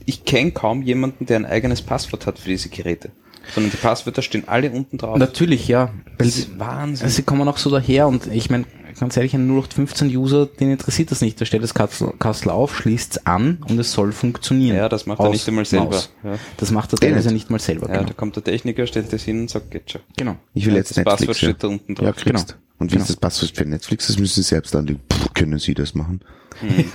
ich 0.05 0.25
kenne 0.25 0.51
kaum 0.51 0.81
jemanden, 0.81 1.25
der 1.25 1.37
ein 1.37 1.45
eigenes 1.45 1.81
Passwort 1.81 2.25
hat 2.25 2.39
für 2.39 2.49
diese 2.49 2.69
Geräte. 2.69 3.11
Sondern 3.53 3.71
die 3.71 3.77
Passwörter 3.77 4.21
stehen 4.21 4.47
alle 4.47 4.71
unten 4.71 4.97
drauf. 4.97 5.17
Natürlich, 5.17 5.67
ja. 5.67 5.91
Weil 6.17 6.27
Das 6.27 6.35
sie, 6.35 6.41
ist 6.43 6.59
Wahnsinn. 6.59 7.09
sie 7.09 7.23
kommen 7.23 7.45
auch 7.49 7.57
so 7.57 7.69
daher 7.69 8.07
und 8.07 8.27
ich 8.27 8.49
meine, 8.49 8.63
ganz 8.97 9.17
ehrlich, 9.17 9.33
ein 9.33 9.51
0815-User, 9.51 10.45
den 10.45 10.71
interessiert 10.71 11.11
das 11.11 11.19
nicht. 11.19 11.41
Der 11.41 11.45
stellt 11.45 11.61
das 11.61 11.73
Kastel, 11.73 12.13
Kastel 12.19 12.51
auf, 12.51 12.73
schließt 12.77 13.11
es 13.17 13.25
an 13.25 13.57
und 13.67 13.77
es 13.79 13.91
soll 13.91 14.13
funktionieren. 14.13 14.77
Ja, 14.77 14.87
das 14.87 15.05
macht 15.07 15.19
er 15.19 15.25
Aus 15.25 15.33
nicht 15.33 15.47
einmal 15.49 15.65
selber. 15.65 16.01
Ja. 16.23 16.35
Das 16.55 16.71
macht 16.71 16.93
er 16.93 16.99
Der 16.99 17.09
teilweise 17.09 17.27
nicht. 17.29 17.33
nicht 17.33 17.49
mal 17.49 17.59
selber. 17.59 17.87
Ja, 17.89 17.95
genau. 17.95 18.07
da 18.07 18.13
kommt 18.13 18.37
der 18.37 18.45
Techniker, 18.45 18.87
stellt 18.87 19.11
das 19.11 19.23
hin 19.23 19.41
und 19.41 19.49
sagt, 19.49 19.71
geht 19.71 19.91
schon. 19.91 20.01
genau. 20.15 20.37
Ich 20.53 20.65
will 20.65 20.73
Ja, 20.73 20.77
jetzt 20.79 20.91
das 20.91 20.97
Netflix. 20.97 21.17
Passwort 21.19 21.41
ja. 21.41 21.49
steht 21.49 21.63
da 21.63 21.67
unten 21.67 21.95
drauf. 21.95 22.05
Ja, 22.05 22.11
kriegst. 22.13 22.47
Genau. 22.47 22.59
Und 22.83 22.91
wie 22.91 22.95
Genau. 22.95 23.03
ist 23.03 23.11
das 23.11 23.15
Passwort 23.15 23.55
für 23.55 23.63
Netflix? 23.63 24.07
Das 24.07 24.19
müssen 24.19 24.43
sie 24.43 24.49
selbst 24.49 24.75
anlegen. 24.75 24.99
Puh, 25.07 25.29
können 25.33 25.57
sie 25.57 25.73
das 25.73 25.95
machen? 25.95 26.19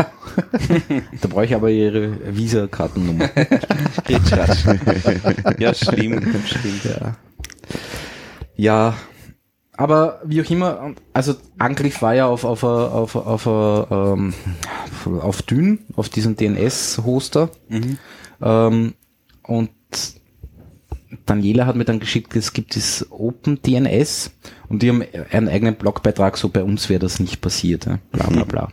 Da 1.22 1.28
brauche 1.28 1.46
ich 1.46 1.54
aber 1.54 1.70
ihre 1.70 2.36
Visa-Kartennummer. 2.36 3.30
Ja, 5.58 5.72
stimmt, 5.72 6.26
stimmt. 6.46 6.84
ja. 6.84 7.16
ja, 8.54 8.96
aber 9.78 10.20
wie 10.26 10.42
auch 10.42 10.50
immer, 10.50 10.94
also 11.14 11.36
Angriff 11.56 12.02
war 12.02 12.14
ja 12.14 12.26
auf 12.26 12.44
auf 12.44 12.62
auf 12.64 13.16
auf, 13.16 13.46
auf, 13.46 13.90
ähm, 13.90 14.34
auf 15.22 15.40
Dyn, 15.42 15.78
auf 15.96 16.10
diesen 16.10 16.36
DNS-Hoster. 16.36 17.48
Ähm, 18.42 18.94
und 19.42 19.70
Daniela 21.28 21.66
hat 21.66 21.76
mir 21.76 21.84
dann 21.84 22.00
geschickt, 22.00 22.34
es 22.36 22.52
gibt 22.52 22.74
das 22.76 23.06
OpenDNS 23.10 24.30
und 24.68 24.82
die 24.82 24.88
haben 24.88 25.04
einen 25.30 25.48
eigenen 25.48 25.76
Blogbeitrag, 25.76 26.36
so 26.36 26.48
bei 26.48 26.62
uns 26.64 26.88
wäre 26.88 27.00
das 27.00 27.20
nicht 27.20 27.40
passiert. 27.40 27.86
Ja? 27.86 27.98
Bla 28.12 28.26
bla 28.28 28.44
bla. 28.44 28.68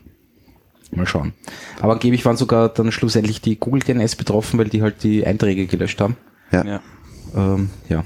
Mal 0.91 1.05
schauen. 1.07 1.33
Aber 1.81 1.93
angeblich 1.93 2.23
waren 2.25 2.37
sogar 2.37 2.69
dann 2.69 2.91
schlussendlich 2.91 3.41
die 3.41 3.57
Google 3.57 3.81
DNS 3.81 4.15
betroffen, 4.15 4.57
weil 4.59 4.69
die 4.69 4.81
halt 4.81 5.03
die 5.03 5.25
Einträge 5.25 5.65
gelöscht 5.67 5.99
haben. 5.99 6.15
Ja. 6.51 6.63
Ja. 6.65 6.81
Ähm, 7.35 7.69
ja. 7.89 8.03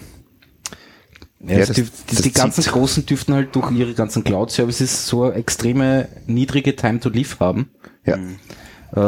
Ja, 1.41 1.53
Ja, 1.55 1.57
es 1.59 1.67
das- 1.67 1.75
die, 1.77 1.85
das 2.07 2.21
die 2.21 2.31
ganzen. 2.33 2.63
Großen 2.63 3.05
dürften 3.05 3.33
halt 3.33 3.55
durch 3.55 3.71
ihre 3.71 3.93
ganzen 3.93 4.23
Cloud-Services 4.23 5.07
so 5.07 5.31
extreme 5.31 6.07
niedrige 6.27 6.75
Time 6.75 6.99
to 6.99 7.09
Live 7.09 7.39
haben, 7.39 7.69
Ja. 8.05 8.17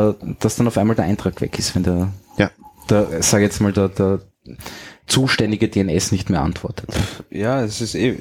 äh, 0.09 0.13
dass 0.39 0.55
dann 0.55 0.67
auf 0.67 0.77
einmal 0.77 0.95
der 0.95 1.05
Eintrag 1.05 1.41
weg 1.41 1.57
ist, 1.59 1.75
wenn 1.75 1.83
der, 1.83 2.13
Ja. 2.37 2.51
der 2.89 3.21
sag 3.23 3.41
jetzt 3.41 3.59
mal, 3.61 3.73
der, 3.73 3.89
der 3.89 4.21
zuständige 5.08 5.68
DNS 5.68 6.12
nicht 6.12 6.30
mehr 6.30 6.41
antwortet. 6.41 6.89
ja, 7.30 7.64
es 7.64 7.82
ist 7.82 7.95
eh 7.95 8.18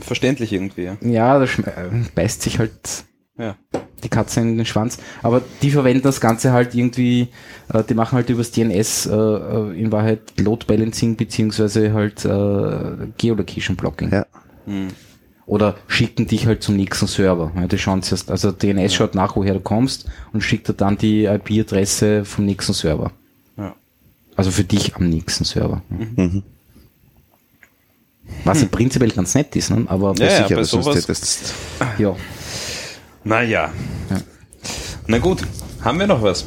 verständlich 0.00 0.52
irgendwie. 0.52 0.84
Ja. 0.84 0.96
Ja, 1.00 1.38
da 1.38 1.44
schm- 1.44 1.66
äh, 1.66 2.04
beißt 2.14 2.42
sich 2.42 2.58
halt 2.58 2.72
ja. 3.38 3.56
die 4.02 4.08
Katze 4.08 4.40
in 4.40 4.56
den 4.56 4.66
Schwanz. 4.66 4.98
Aber 5.22 5.42
die 5.62 5.70
verwenden 5.70 6.02
das 6.02 6.20
Ganze 6.20 6.52
halt 6.52 6.74
irgendwie, 6.74 7.28
äh, 7.72 7.82
die 7.84 7.94
machen 7.94 8.16
halt 8.16 8.30
übers 8.30 8.50
DNS 8.50 9.06
äh, 9.06 9.12
äh, 9.14 9.80
in 9.80 9.92
Wahrheit 9.92 10.20
Load 10.38 10.66
Balancing 10.66 11.16
beziehungsweise 11.16 11.92
halt 11.92 12.24
äh, 12.24 13.08
Geolocation 13.18 13.76
Blocking. 13.76 14.10
Ja. 14.12 14.26
Hm. 14.66 14.88
Oder 15.44 15.76
schicken 15.86 16.26
dich 16.26 16.46
halt 16.46 16.62
zum 16.64 16.76
nächsten 16.76 17.06
Server. 17.06 17.52
Ja, 17.54 17.68
die 17.68 17.78
schauen 17.78 18.02
zuerst, 18.02 18.32
also 18.32 18.50
DNS 18.50 18.92
schaut 18.94 19.14
nach, 19.14 19.36
woher 19.36 19.54
du 19.54 19.60
kommst 19.60 20.08
und 20.32 20.40
schickt 20.40 20.68
dir 20.68 20.74
dann 20.74 20.98
die 20.98 21.26
IP-Adresse 21.26 22.24
vom 22.24 22.46
nächsten 22.46 22.72
Server. 22.72 23.12
Ja. 24.36 24.38
Also 24.38 24.50
für 24.50 24.64
dich 24.64 24.94
am 24.96 25.08
nächsten 25.08 25.44
Server. 25.44 25.82
Mhm. 25.88 26.42
Was 28.44 28.62
im 28.62 28.68
prinzipiell 28.68 29.10
ganz 29.10 29.34
nett 29.34 29.54
ist, 29.56 29.70
ne? 29.70 29.84
aber 29.88 30.14
Ja, 30.18 30.24
ja. 30.26 30.30
Sicher, 30.30 30.48
bei 30.48 30.54
aber 30.56 30.64
sonst 30.64 30.84
sowas- 30.84 30.96
hättest 31.08 31.54
ja. 31.98 32.16
Naja. 33.24 33.72
Ja. 34.10 34.20
Na 35.06 35.18
gut, 35.18 35.42
haben 35.82 35.98
wir 35.98 36.06
noch 36.06 36.22
was? 36.22 36.46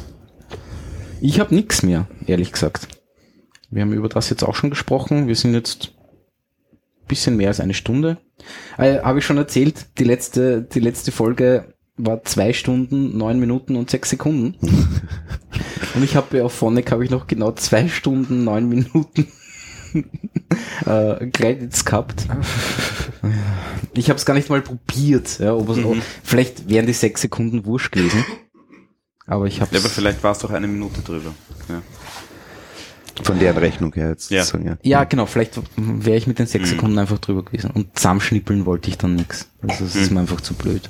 Ich 1.20 1.40
habe 1.40 1.54
nichts 1.54 1.82
mehr, 1.82 2.06
ehrlich 2.26 2.52
gesagt. 2.52 2.88
Wir 3.70 3.82
haben 3.82 3.92
über 3.92 4.08
das 4.08 4.30
jetzt 4.30 4.42
auch 4.42 4.54
schon 4.54 4.70
gesprochen. 4.70 5.26
Wir 5.28 5.36
sind 5.36 5.54
jetzt 5.54 5.92
bisschen 7.06 7.36
mehr 7.36 7.48
als 7.48 7.60
eine 7.60 7.74
Stunde. 7.74 8.18
Äh, 8.78 9.00
habe 9.00 9.18
ich 9.18 9.24
schon 9.26 9.36
erzählt, 9.36 9.86
die 9.98 10.04
letzte, 10.04 10.62
die 10.62 10.80
letzte 10.80 11.12
Folge 11.12 11.74
war 12.06 12.22
zwei 12.24 12.52
Stunden, 12.52 13.16
neun 13.16 13.38
Minuten 13.40 13.76
und 13.76 13.90
sechs 13.90 14.10
Sekunden. 14.10 14.54
und 15.94 16.02
ich 16.04 16.16
habe 16.16 16.44
auf 16.44 16.52
Phonic 16.52 16.90
habe 16.92 17.04
ich 17.04 17.10
noch 17.10 17.26
genau 17.26 17.52
zwei 17.52 17.88
Stunden, 17.88 18.44
neun 18.44 18.68
Minuten 18.68 19.26
äh, 20.86 21.26
Credits 21.26 21.84
gehabt. 21.84 22.26
Ich 23.94 24.08
habe 24.08 24.18
es 24.18 24.24
gar 24.24 24.34
nicht 24.34 24.48
mal 24.50 24.62
probiert. 24.62 25.38
Ja, 25.38 25.54
ob 25.54 25.68
es, 25.70 25.76
Mhm. 25.78 26.02
Vielleicht 26.22 26.68
wären 26.68 26.86
die 26.86 26.92
sechs 26.92 27.20
Sekunden 27.22 27.64
wurscht 27.66 27.92
gewesen. 27.92 28.24
Aber 29.26 29.46
ich 29.46 29.60
habe 29.60 29.72
Ja, 29.74 29.80
aber 29.80 29.88
vielleicht 29.88 30.22
war 30.22 30.32
es 30.32 30.38
doch 30.38 30.50
eine 30.50 30.66
Minute 30.66 31.00
drüber. 31.02 31.32
Ja. 31.68 31.82
von 33.22 33.38
deren 33.38 33.58
Rechnung 33.58 33.92
her 33.94 34.08
jetzt 34.08 34.30
Ja. 34.30 34.44
sagen, 34.44 34.64
ja. 34.66 34.78
Ja, 34.82 35.04
genau, 35.04 35.26
vielleicht 35.26 35.60
wäre 35.76 36.16
ich 36.16 36.26
mit 36.26 36.38
den 36.38 36.46
sechs 36.46 36.70
Mhm. 36.70 36.74
Sekunden 36.76 36.98
einfach 36.98 37.18
drüber 37.18 37.44
gewesen. 37.44 37.70
Und 37.70 37.94
zusammenschnippeln 37.98 38.64
wollte 38.64 38.88
ich 38.88 38.96
dann 38.96 39.14
nix. 39.16 39.46
Also 39.60 39.84
das 39.84 39.94
Mhm. 39.94 40.00
ist 40.00 40.10
mir 40.12 40.20
einfach 40.20 40.40
zu 40.40 40.54
blöd. 40.54 40.88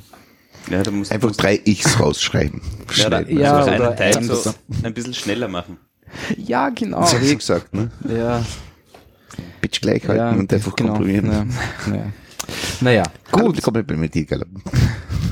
Ja, 0.70 0.82
da 0.82 0.90
musst 0.90 1.12
Einfach 1.12 1.32
drei 1.32 1.60
X 1.64 1.98
rausschreiben. 2.00 2.60
ja, 2.94 3.10
da. 3.10 3.20
Ja, 3.22 3.56
also 3.58 3.70
oder 3.72 3.96
Teil 3.96 4.16
ein- 4.16 4.24
so 4.24 4.54
ein 4.82 4.94
bisschen 4.94 5.14
schneller 5.14 5.48
machen. 5.48 5.76
Ja, 6.36 6.70
genau. 6.70 7.00
Das 7.00 7.14
hab 7.14 7.22
ich 7.22 7.38
gesagt, 7.38 7.72
ne? 7.74 7.90
Ja, 8.08 8.44
Bitch 9.60 9.80
gleich 9.80 10.06
halten 10.08 10.18
ja, 10.18 10.30
und 10.32 10.52
einfach 10.52 10.74
genau. 10.74 10.94
komprimieren. 10.94 11.52
Ja, 11.88 11.94
ja. 11.94 12.04
Naja, 12.80 13.02
Gut, 13.30 13.62
kommt 13.62 13.88
mit 13.96 14.14
dir? 14.14 14.26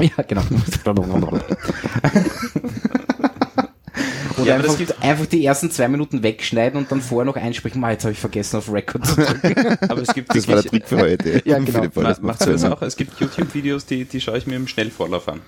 Ja, 0.00 0.22
genau. 0.22 0.42
Oder 4.38 4.46
Ja, 4.46 4.56
das 4.58 4.66
einfach, 4.66 4.78
gibt- 4.78 5.02
einfach 5.02 5.26
die 5.26 5.44
ersten 5.44 5.70
zwei 5.70 5.88
Minuten 5.88 6.22
wegschneiden 6.22 6.78
und 6.78 6.90
dann 6.92 7.00
vorher 7.00 7.24
noch 7.26 7.36
einsprechen. 7.36 7.82
Ah, 7.84 7.90
jetzt 7.90 8.04
habe 8.04 8.12
ich 8.12 8.18
vergessen, 8.20 8.56
auf 8.56 8.72
Record 8.72 9.06
zu 9.06 9.16
drücken. 9.16 9.76
Aber 9.88 10.02
es 10.02 10.14
gibt 10.14 10.34
Das 10.34 10.46
war 10.48 10.56
der 10.56 10.64
Trick 10.64 10.86
für 10.88 10.98
heute. 10.98 11.42
Ja, 11.44 11.58
genau. 11.58 11.78
viele 11.80 11.90
Podcasts 11.90 12.22
Ma- 12.22 12.28
macht 12.28 12.46
das 12.46 12.64
auch? 12.64 12.80
Es 12.82 12.96
gibt 12.96 13.18
YouTube-Videos, 13.20 13.86
die, 13.86 14.04
die 14.04 14.20
schaue 14.20 14.38
ich 14.38 14.46
mir 14.46 14.56
im 14.56 14.66
Schnellvorlauf 14.68 15.28
an. 15.28 15.40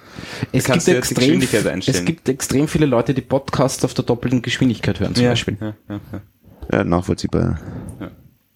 es, 0.53 0.65
gibt 0.65 0.87
ja 0.87 0.95
extrem, 0.95 1.41
einstellen. 1.41 1.83
es 1.87 2.05
gibt 2.05 2.29
extrem 2.29 2.69
viele 2.69 2.87
Leute, 2.87 3.15
die 3.15 3.21
Podcasts 3.23 3.85
auf 3.85 3.95
der 3.95 4.05
doppelten 4.05 4.43
Geschwindigkeit 4.43 4.99
hören, 5.01 5.15
zum 5.15 5.25
Beispiel. 5.27 5.57
Ja, 5.61 5.75
ja, 5.89 6.01
ja. 6.13 6.21
Ja, 6.73 6.85
nachvollziehbar. 6.85 7.59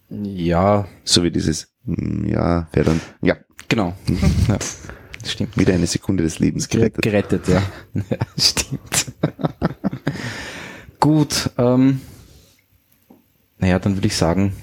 Ja, 0.09 0.87
So 1.03 1.23
wie 1.23 1.31
dieses, 1.31 1.67
mm, 1.83 2.27
ja, 2.27 2.67
wer 2.71 2.83
dann, 2.83 3.01
ja, 3.21 3.35
genau. 3.67 3.93
Ja, 4.47 4.57
das 4.57 5.31
stimmt. 5.31 5.57
wieder 5.57 5.73
eine 5.73 5.87
Sekunde 5.87 6.23
des 6.23 6.37
Lebens 6.39 6.69
gerettet. 6.69 7.01
Gerettet, 7.01 7.47
ja. 7.47 7.61
ja 7.93 8.17
stimmt. 8.37 9.07
Gut, 10.99 11.49
ähm, 11.57 12.01
naja, 13.59 13.79
dann 13.79 13.95
würde 13.95 14.07
ich 14.07 14.15
sagen, 14.15 14.53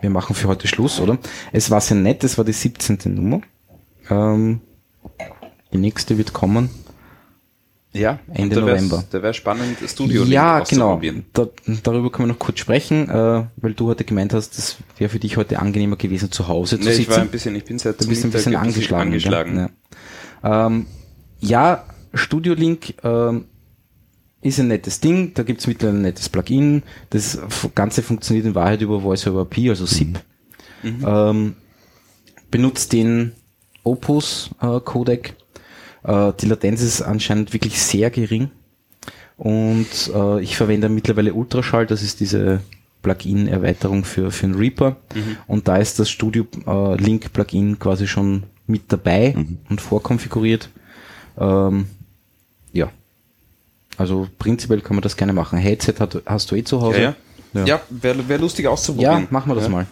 wir 0.00 0.10
machen 0.10 0.34
für 0.34 0.48
heute 0.48 0.68
Schluss, 0.68 1.00
oder? 1.00 1.18
Es 1.52 1.70
war 1.70 1.80
sehr 1.80 1.96
nett, 1.96 2.24
es 2.24 2.36
war 2.38 2.44
die 2.44 2.52
17. 2.52 2.98
Nummer. 3.14 3.40
Ähm, 4.10 4.60
die 5.72 5.78
nächste 5.78 6.18
wird 6.18 6.32
kommen. 6.32 6.70
Ja, 7.92 8.18
Ende 8.34 8.56
da 8.56 8.60
November. 8.60 9.04
Da 9.10 9.22
wäre 9.22 9.32
spannend, 9.32 9.78
Studio 9.86 10.24
ja, 10.24 10.60
genau. 10.60 11.00
Da, 11.32 11.48
darüber 11.82 12.10
können 12.12 12.28
wir 12.28 12.32
noch 12.34 12.38
kurz 12.38 12.58
sprechen, 12.58 13.08
äh, 13.08 13.46
weil 13.56 13.72
du 13.74 13.86
heute 13.88 14.04
gemeint 14.04 14.34
hast, 14.34 14.58
das 14.58 14.76
wäre 14.98 15.08
für 15.08 15.18
dich 15.18 15.38
heute 15.38 15.58
angenehmer 15.58 15.96
gewesen, 15.96 16.30
zu 16.30 16.46
Hause 16.46 16.78
zu 16.78 16.84
Nee, 16.84 16.90
ich 16.90 16.96
sitzen. 16.98 17.10
war 17.12 17.18
ein 17.20 17.28
bisschen, 17.28 17.54
ich 17.54 17.64
bin 17.64 17.78
seit 17.78 18.00
Du 18.02 18.06
bist 18.06 18.22
ein 18.24 18.30
bisschen 18.32 18.54
angeschlagen. 18.54 19.08
angeschlagen. 19.08 19.54
gell? 19.56 19.70
Ja, 20.42 20.66
ähm, 20.66 20.86
ja 21.40 21.84
Studio 22.12 22.52
Link 22.52 22.94
ähm, 23.02 23.46
ist 24.40 24.60
ein 24.60 24.68
nettes 24.68 25.00
Ding. 25.00 25.32
Da 25.34 25.42
gibt's 25.42 25.66
mittlerweile 25.66 25.98
ein 25.98 26.02
nettes 26.02 26.28
Plugin. 26.28 26.82
Das 27.10 27.38
Ganze 27.74 28.02
funktioniert 28.02 28.46
in 28.46 28.54
Wahrheit 28.54 28.80
über 28.82 29.00
Voice 29.00 29.26
over 29.26 29.42
IP, 29.50 29.70
also 29.70 29.86
SIP. 29.86 30.20
Ähm, 31.06 31.56
benutzt 32.50 32.92
den 32.92 33.32
Opus 33.82 34.50
äh, 34.60 34.80
Codec. 34.80 35.34
Äh, 36.04 36.32
die 36.40 36.46
Latenz 36.46 36.82
ist 36.82 37.02
anscheinend 37.02 37.52
wirklich 37.52 37.80
sehr 37.80 38.10
gering. 38.10 38.50
Und 39.36 40.10
äh, 40.14 40.40
ich 40.40 40.56
verwende 40.56 40.88
mittlerweile 40.88 41.34
Ultraschall, 41.34 41.86
das 41.86 42.02
ist 42.02 42.20
diese 42.20 42.60
Plugin-Erweiterung 43.02 44.04
für, 44.04 44.30
für 44.30 44.46
den 44.46 44.54
Reaper. 44.54 44.96
Und 45.46 45.68
da 45.68 45.76
ist 45.76 45.98
das 45.98 46.08
Studio 46.08 46.46
äh, 46.66 46.96
Link 46.96 47.32
Plugin 47.32 47.78
quasi 47.78 48.06
schon 48.06 48.44
mit 48.66 48.92
dabei 48.92 49.34
und 49.68 49.80
vorkonfiguriert. 49.80 50.70
Ähm. 51.38 51.86
Also 53.98 54.28
prinzipiell 54.38 54.80
kann 54.80 54.96
man 54.96 55.02
das 55.02 55.16
gerne 55.16 55.32
machen. 55.32 55.58
Headset 55.58 55.94
hat, 55.98 56.22
hast 56.26 56.50
du 56.50 56.56
eh 56.56 56.64
zu 56.64 56.80
Hause. 56.80 57.00
Ja, 57.00 57.14
ja. 57.54 57.64
Ja, 57.64 57.80
wäre 57.88 58.28
wär 58.28 58.38
lustig 58.38 58.64
Ja, 58.64 58.70
auszuprobieren. 58.70 59.28
machen 59.30 59.50
wir 59.50 59.54
das 59.54 59.64
ja. 59.64 59.70
mal. 59.70 59.86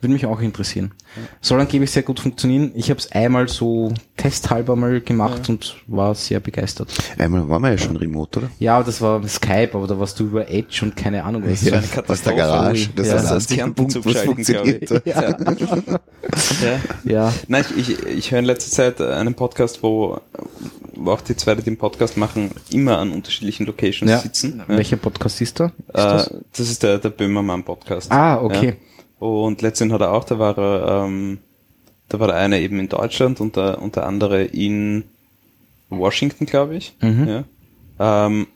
Würde 0.00 0.12
mich 0.12 0.26
auch 0.26 0.40
interessieren. 0.40 0.92
Soll 1.40 1.58
angeblich 1.60 1.90
sehr 1.90 2.04
gut 2.04 2.20
funktionieren. 2.20 2.70
Ich 2.76 2.88
habe 2.88 3.00
es 3.00 3.10
einmal 3.10 3.48
so 3.48 3.92
testhalber 4.16 4.76
mal 4.76 5.00
gemacht 5.00 5.48
und 5.48 5.74
war 5.88 6.14
sehr 6.14 6.38
begeistert. 6.38 6.92
Einmal 7.18 7.48
waren 7.48 7.62
wir 7.62 7.70
ja 7.72 7.78
schon 7.78 7.96
remote, 7.96 8.38
oder? 8.38 8.50
Ja, 8.60 8.80
das 8.84 9.00
war 9.00 9.26
Skype, 9.26 9.70
aber 9.72 9.88
da 9.88 9.98
warst 9.98 10.20
du 10.20 10.24
über 10.26 10.48
Edge 10.48 10.80
und 10.84 10.94
keine 10.94 11.24
Ahnung 11.24 11.42
was. 11.44 11.62
Ja. 11.64 11.78
eine 11.78 12.08
aus 12.08 12.22
der. 12.22 12.34
Garage. 12.34 12.90
Das 12.94 13.08
Ja. 13.08 13.16
ist 13.16 13.28
Das 13.28 13.46
Kernpunkt 13.48 13.94
wo 13.96 13.98
es 13.98 14.04
zuschalten, 14.04 14.34
funktioniert. 14.34 14.90
Ja. 15.04 15.34
Ja, 17.04 17.32
Nein, 17.48 17.64
ich, 17.76 17.90
ich, 17.90 18.06
ich 18.06 18.30
höre 18.30 18.38
in 18.40 18.44
letzter 18.44 18.70
Zeit 18.70 19.00
einen 19.00 19.34
Podcast, 19.34 19.82
wo, 19.82 20.20
wo 20.94 21.10
auch 21.12 21.20
die 21.22 21.34
zwei, 21.36 21.54
die 21.56 21.62
den 21.62 21.76
Podcast 21.76 22.16
machen, 22.16 22.50
immer 22.70 22.98
an 22.98 23.10
unterschiedlichen 23.12 23.66
Locations 23.66 24.10
ja. 24.10 24.18
sitzen. 24.18 24.62
Ja. 24.68 24.76
Welcher 24.76 24.96
Podcast 24.96 25.40
ist 25.40 25.58
da? 25.58 25.66
Ist 25.66 25.72
Äh, 25.88 25.92
das? 25.94 26.34
das? 26.52 26.70
ist 26.70 26.82
der, 26.82 26.98
der 26.98 27.10
Böhmermann-Podcast. 27.10 28.12
Ah, 28.12 28.40
okay. 28.40 28.76
Ja. 29.20 29.26
Und 29.26 29.62
letztens 29.62 29.92
hat 29.92 30.00
er 30.00 30.12
auch, 30.12 30.24
da 30.24 30.38
war 30.38 30.56
er, 30.58 31.04
ähm, 31.06 31.38
da 32.08 32.20
war 32.20 32.28
der 32.28 32.36
eine 32.36 32.60
eben 32.60 32.78
in 32.80 32.88
Deutschland 32.88 33.40
und 33.40 33.56
der, 33.56 33.80
und 33.82 33.96
der 33.96 34.06
andere 34.06 34.44
in 34.44 35.04
Washington, 35.90 36.46
glaube 36.46 36.76
ich. 36.76 36.94
Mhm. 37.00 37.28
Ja. 37.28 37.44
Ähm, 38.26 38.46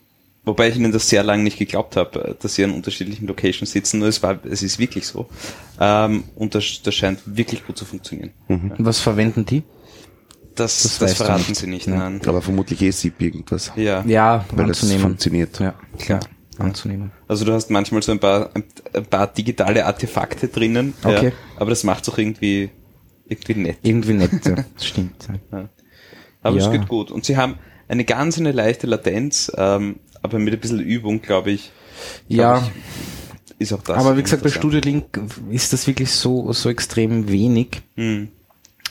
wobei 0.45 0.69
ich 0.69 0.75
ihnen 0.77 0.91
das 0.91 1.09
sehr 1.09 1.23
lange 1.23 1.43
nicht 1.43 1.57
geglaubt 1.57 1.95
habe, 1.95 2.35
dass 2.41 2.55
sie 2.55 2.63
an 2.63 2.71
unterschiedlichen 2.71 3.27
Locations 3.27 3.71
sitzen. 3.71 3.99
Nur 3.99 4.07
es 4.07 4.21
war, 4.23 4.39
es 4.45 4.63
ist 4.63 4.79
wirklich 4.79 5.05
so. 5.07 5.27
Ähm, 5.79 6.23
und 6.35 6.55
das, 6.55 6.81
das 6.83 6.95
scheint 6.95 7.19
wirklich 7.25 7.65
gut 7.65 7.77
zu 7.77 7.85
funktionieren. 7.85 8.31
Was 8.77 8.99
verwenden 8.99 9.45
die? 9.45 9.63
Das, 10.55 10.83
Das 10.83 10.99
das, 10.99 11.13
verraten 11.15 11.45
nicht. 11.49 11.55
sie 11.55 11.67
nicht, 11.67 11.87
Ja. 11.87 11.95
nein. 11.95 12.21
Aber 12.27 12.41
vermutlich 12.41 12.81
eh 12.83 12.91
SIP 12.91 13.21
irgendwas. 13.21 13.71
Ja. 13.75 14.03
Ja, 14.05 14.45
Weil 14.51 14.67
das 14.67 14.79
funktioniert. 14.93 15.59
Ja, 15.59 15.73
klar, 15.97 16.19
anzunehmen. 16.63 17.11
Also 17.27 17.45
du 17.45 17.53
hast 17.53 17.69
manchmal 17.69 18.01
so 18.01 18.11
ein 18.11 18.19
paar, 18.19 18.49
ein, 18.53 18.63
paar 19.05 19.27
digitale 19.27 19.85
Artefakte 19.85 20.47
drinnen. 20.47 20.93
Okay. 21.03 21.27
Ja, 21.27 21.31
aber 21.57 21.69
das 21.69 21.83
macht 21.83 22.07
auch 22.09 22.17
irgendwie, 22.17 22.69
irgendwie 23.27 23.55
nett. 23.55 23.77
Irgendwie 23.81 24.13
nett, 24.13 24.31
ja. 24.45 24.55
das 24.75 24.85
stimmt. 24.85 25.27
Ja. 25.51 25.69
Aber 26.41 26.57
es 26.57 26.69
geht 26.71 26.87
gut. 26.87 27.11
Und 27.11 27.25
sie 27.25 27.37
haben 27.37 27.57
eine 27.87 28.05
ganz 28.05 28.37
eine 28.37 28.51
leichte 28.51 28.87
Latenz, 28.87 29.51
ähm, 29.55 29.97
aber 30.21 30.39
mit 30.39 30.53
ein 30.53 30.59
bisschen 30.59 30.79
Übung, 30.79 31.21
glaube 31.21 31.51
ich, 31.51 31.71
glaub 32.29 32.37
Ja. 32.37 32.57
ich, 32.57 32.71
ist 33.59 33.73
auch 33.73 33.83
das. 33.83 33.97
Aber 33.97 34.17
wie 34.17 34.23
gesagt, 34.23 34.43
bei. 34.43 34.49
Studio 34.49 34.79
Link 34.79 35.19
ist 35.51 35.73
das 35.73 35.87
wirklich 35.87 36.11
so, 36.11 36.51
so 36.53 36.69
extrem 36.69 37.29
wenig, 37.29 37.81
Hm. 37.95 38.29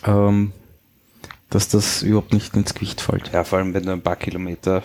ähm, 0.06 0.52
dass 1.50 1.68
das 1.68 2.02
überhaupt 2.02 2.32
nicht 2.32 2.54
ins 2.56 2.74
Gewicht 2.74 3.00
fällt. 3.00 3.32
Ja, 3.32 3.44
vor 3.44 3.58
allem 3.58 3.74
wenn 3.74 3.82
du 3.84 3.92
ein 3.92 4.02
paar 4.02 4.16
Kilometer 4.16 4.82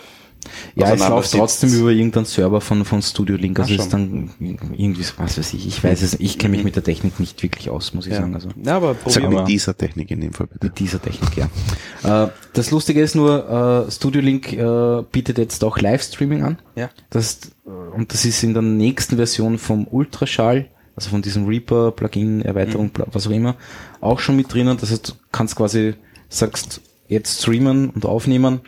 Ja, 0.74 0.86
es 0.86 0.92
auseinander 0.92 1.16
läuft 1.16 1.32
trotzdem 1.32 1.72
über 1.74 1.90
irgendeinen 1.90 2.26
Server 2.26 2.60
von, 2.60 2.84
von 2.84 3.02
Studio 3.02 3.36
Link. 3.36 3.58
Also 3.58 3.74
Ach, 3.74 3.78
ist 3.78 3.92
dann 3.92 4.30
irgendwie, 4.40 5.02
so- 5.02 5.14
was 5.18 5.38
weiß 5.38 5.54
ich, 5.54 5.66
ich 5.66 5.82
weiß 5.82 6.02
es, 6.02 6.14
ich 6.20 6.38
kenne 6.38 6.56
mich 6.56 6.64
mit 6.64 6.76
der 6.76 6.84
Technik 6.84 7.18
nicht 7.20 7.42
wirklich 7.42 7.70
aus, 7.70 7.94
muss 7.94 8.06
ich 8.06 8.12
Ja. 8.12 8.20
sagen. 8.20 8.34
Also 8.34 8.48
ja, 8.62 8.76
aber 8.76 8.94
probier 8.94 9.28
mit 9.28 9.48
dieser 9.48 9.76
Technik 9.76 10.10
in 10.10 10.20
dem 10.20 10.32
Fall 10.32 10.46
bitte. 10.46 10.66
mit 10.66 10.78
dieser 10.78 11.00
Technik, 11.00 11.30
ja. 11.36 12.24
äh, 12.24 12.30
das 12.52 12.70
Lustige 12.70 13.00
ist 13.02 13.14
nur, 13.14 13.86
äh, 13.88 13.90
Studio 13.90 14.20
Link 14.20 14.52
äh, 14.52 15.02
bietet 15.12 15.38
jetzt 15.38 15.62
auch 15.64 15.78
Livestreaming 15.78 16.42
an. 16.42 16.58
Ja. 16.76 16.90
Das, 17.10 17.40
äh, 17.66 17.70
und 17.70 18.12
das 18.12 18.24
ist 18.24 18.42
in 18.42 18.52
der 18.54 18.62
nächsten 18.62 19.16
Version 19.16 19.58
vom 19.58 19.86
Ultraschall, 19.88 20.66
also 20.96 21.10
von 21.10 21.22
diesem 21.22 21.46
Reaper, 21.46 21.92
Plugin, 21.92 22.42
Erweiterung, 22.42 22.90
bla- 22.90 23.06
was 23.12 23.26
auch 23.26 23.30
immer, 23.30 23.56
auch 24.00 24.18
schon 24.18 24.36
mit 24.36 24.52
drinnen. 24.52 24.76
Das 24.80 24.90
heißt, 24.90 25.08
du 25.10 25.12
kannst 25.30 25.56
quasi, 25.56 25.94
sagst, 26.28 26.80
jetzt 27.08 27.40
streamen 27.42 27.90
und 27.90 28.04
aufnehmen 28.04 28.60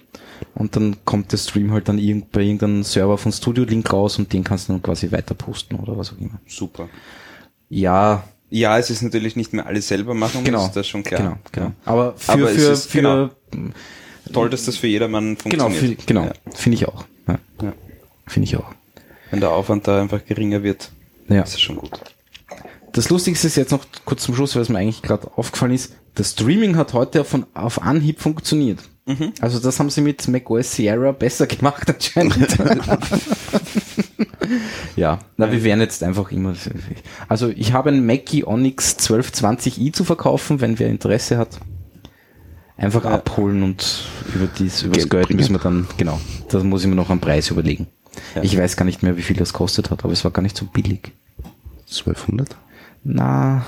und 0.54 0.76
dann 0.76 0.96
kommt 1.04 1.32
der 1.32 1.38
Stream 1.38 1.72
halt 1.72 1.88
dann 1.88 1.98
irgend, 1.98 2.32
bei 2.32 2.42
irgendeinem 2.42 2.82
Server 2.82 3.18
von 3.18 3.32
Studio 3.32 3.64
Link 3.64 3.92
raus 3.92 4.18
und 4.18 4.32
den 4.32 4.44
kannst 4.44 4.68
du 4.68 4.72
dann 4.74 4.82
quasi 4.82 5.10
weiter 5.12 5.34
posten 5.34 5.76
oder 5.76 5.96
was 5.96 6.12
auch 6.12 6.18
immer. 6.18 6.40
Super. 6.46 6.88
Ja, 7.68 8.24
Ja, 8.52 8.78
es 8.78 8.90
ist 8.90 9.02
natürlich 9.02 9.36
nicht 9.36 9.52
mehr 9.52 9.66
alles 9.66 9.86
selber 9.88 10.12
machen, 10.14 10.42
genau. 10.42 10.58
das 10.58 10.68
ist 10.68 10.76
das 10.76 10.86
schon 10.88 11.02
klar. 11.04 11.20
Genau, 11.20 11.36
genau. 11.52 11.72
Aber 11.84 12.14
für, 12.16 12.32
Aber 12.32 12.50
es 12.50 12.56
für, 12.64 12.70
ist- 12.72 12.90
für, 12.90 12.98
genau. 12.98 13.30
Toll, 14.32 14.50
dass 14.50 14.64
das 14.64 14.76
für 14.76 14.86
jedermann 14.88 15.36
genau, 15.44 15.64
funktioniert. 15.64 16.00
für, 16.02 16.06
genau, 16.06 16.24
Ja. 16.24 16.32
finde 16.54 16.76
ich 16.76 16.88
auch. 16.88 17.04
Ja, 17.28 17.38
Ja. 17.62 17.72
finde 18.26 18.44
ich 18.48 18.56
auch. 18.56 18.72
Wenn 19.30 19.40
der 19.40 19.50
Aufwand 19.52 19.86
da 19.86 20.00
einfach 20.00 20.24
geringer 20.24 20.62
wird, 20.64 20.90
Ja. 21.28 21.42
ist 21.42 21.54
das 21.54 21.60
schon 21.60 21.76
gut. 21.76 21.90
Das 22.92 23.08
Lustigste 23.08 23.46
ist 23.46 23.56
jetzt 23.56 23.70
noch 23.70 23.84
kurz 24.04 24.24
zum 24.24 24.34
Schluss, 24.34 24.56
weil 24.56 24.62
es 24.62 24.68
mir 24.68 24.78
eigentlich 24.78 25.02
gerade 25.02 25.30
aufgefallen 25.36 25.72
ist. 25.72 25.94
Das 26.16 26.32
Streaming 26.32 26.76
hat 26.76 26.92
heute 26.92 27.24
von, 27.24 27.46
auf 27.54 27.80
Anhieb 27.82 28.20
funktioniert. 28.20 28.80
Also 29.40 29.58
das 29.58 29.80
haben 29.80 29.90
sie 29.90 30.02
mit 30.02 30.28
macOS 30.28 30.72
Sierra 30.72 31.10
besser 31.12 31.46
gemacht 31.48 31.88
anscheinend. 31.92 32.56
ja, 34.96 35.18
na, 35.36 35.50
wir 35.50 35.64
werden 35.64 35.80
jetzt 35.80 36.02
einfach 36.02 36.30
immer. 36.30 36.54
Also 37.28 37.48
ich 37.48 37.72
habe 37.72 37.90
ein 37.90 38.04
Mackie 38.06 38.44
Onyx 38.46 38.96
1220i 38.98 39.92
zu 39.92 40.04
verkaufen, 40.04 40.60
wenn 40.60 40.78
wer 40.78 40.88
Interesse 40.88 41.38
hat. 41.38 41.58
Einfach 42.76 43.04
Ja. 43.04 43.10
abholen 43.10 43.62
und 43.62 44.04
über 44.34 44.46
dies, 44.46 44.82
über 44.82 44.94
das 44.94 45.08
Geld 45.08 45.26
bringen. 45.26 45.38
müssen 45.40 45.52
wir 45.54 45.58
dann, 45.58 45.86
genau, 45.96 46.18
da 46.48 46.62
muss 46.62 46.82
ich 46.82 46.88
mir 46.88 46.94
noch 46.94 47.10
einen 47.10 47.20
Preis 47.20 47.50
überlegen. 47.50 47.88
Ja. 48.34 48.42
Ich 48.42 48.56
weiß 48.56 48.76
gar 48.76 48.84
nicht 48.84 49.02
mehr, 49.02 49.16
wie 49.16 49.22
viel 49.22 49.36
das 49.36 49.52
kostet 49.52 49.90
hat, 49.90 50.04
aber 50.04 50.12
es 50.12 50.24
war 50.24 50.30
gar 50.30 50.42
nicht 50.42 50.56
so 50.56 50.64
billig. 50.66 51.12
1200? 51.88 52.56
Na, 53.04 53.64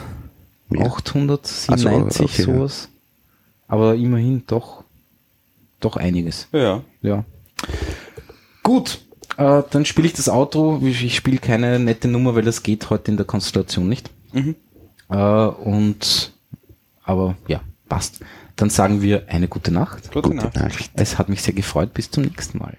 Mehr. 0.69 0.87
897, 0.87 1.69
Ach 1.71 1.79
so, 1.79 2.25
okay, 2.25 2.43
ja. 2.43 2.45
sowas. 2.59 2.89
Aber 3.69 3.95
immerhin 3.95 4.45
doch, 4.47 4.85
doch 5.85 5.97
einiges. 5.97 6.49
Ja. 6.53 6.83
Ja. 7.03 7.25
Gut, 8.63 9.01
äh, 9.37 9.63
dann 9.71 9.85
spiele 9.85 10.07
ich 10.07 10.15
das 10.15 10.29
Outro. 10.29 10.81
Ich, 10.83 11.15
spiele 11.15 11.39
keine 11.39 11.79
nette 11.79 12.09
Nummer, 12.09 12.35
weil 12.35 12.43
das 12.43 12.63
geht 12.63 12.91
heute 12.91 13.11
in 13.11 13.17
der 13.17 13.27
Konstellation 13.27 13.89
nicht. 13.89 14.11
Mhm. 14.33 14.57
Äh, 15.11 15.17
und, 15.17 16.33
aber 17.05 17.37
ja, 17.49 17.61
passt. 17.89 18.21
Dann 18.57 18.71
sagen 18.71 19.03
wir 19.03 19.29
eine 19.29 19.49
gute 19.49 19.73
Nacht. 19.73 20.13
Gute 20.13 20.29
Gute 20.29 20.37
Nacht. 20.37 20.57
Nacht. 20.57 20.91
Es 20.95 21.19
hat 21.19 21.29
mich 21.29 21.43
sehr 21.43 21.55
gefreut. 21.55 21.95
Bis 21.95 22.11
zum 22.11 22.25
nächsten 22.25 22.59
Mal. 22.59 22.77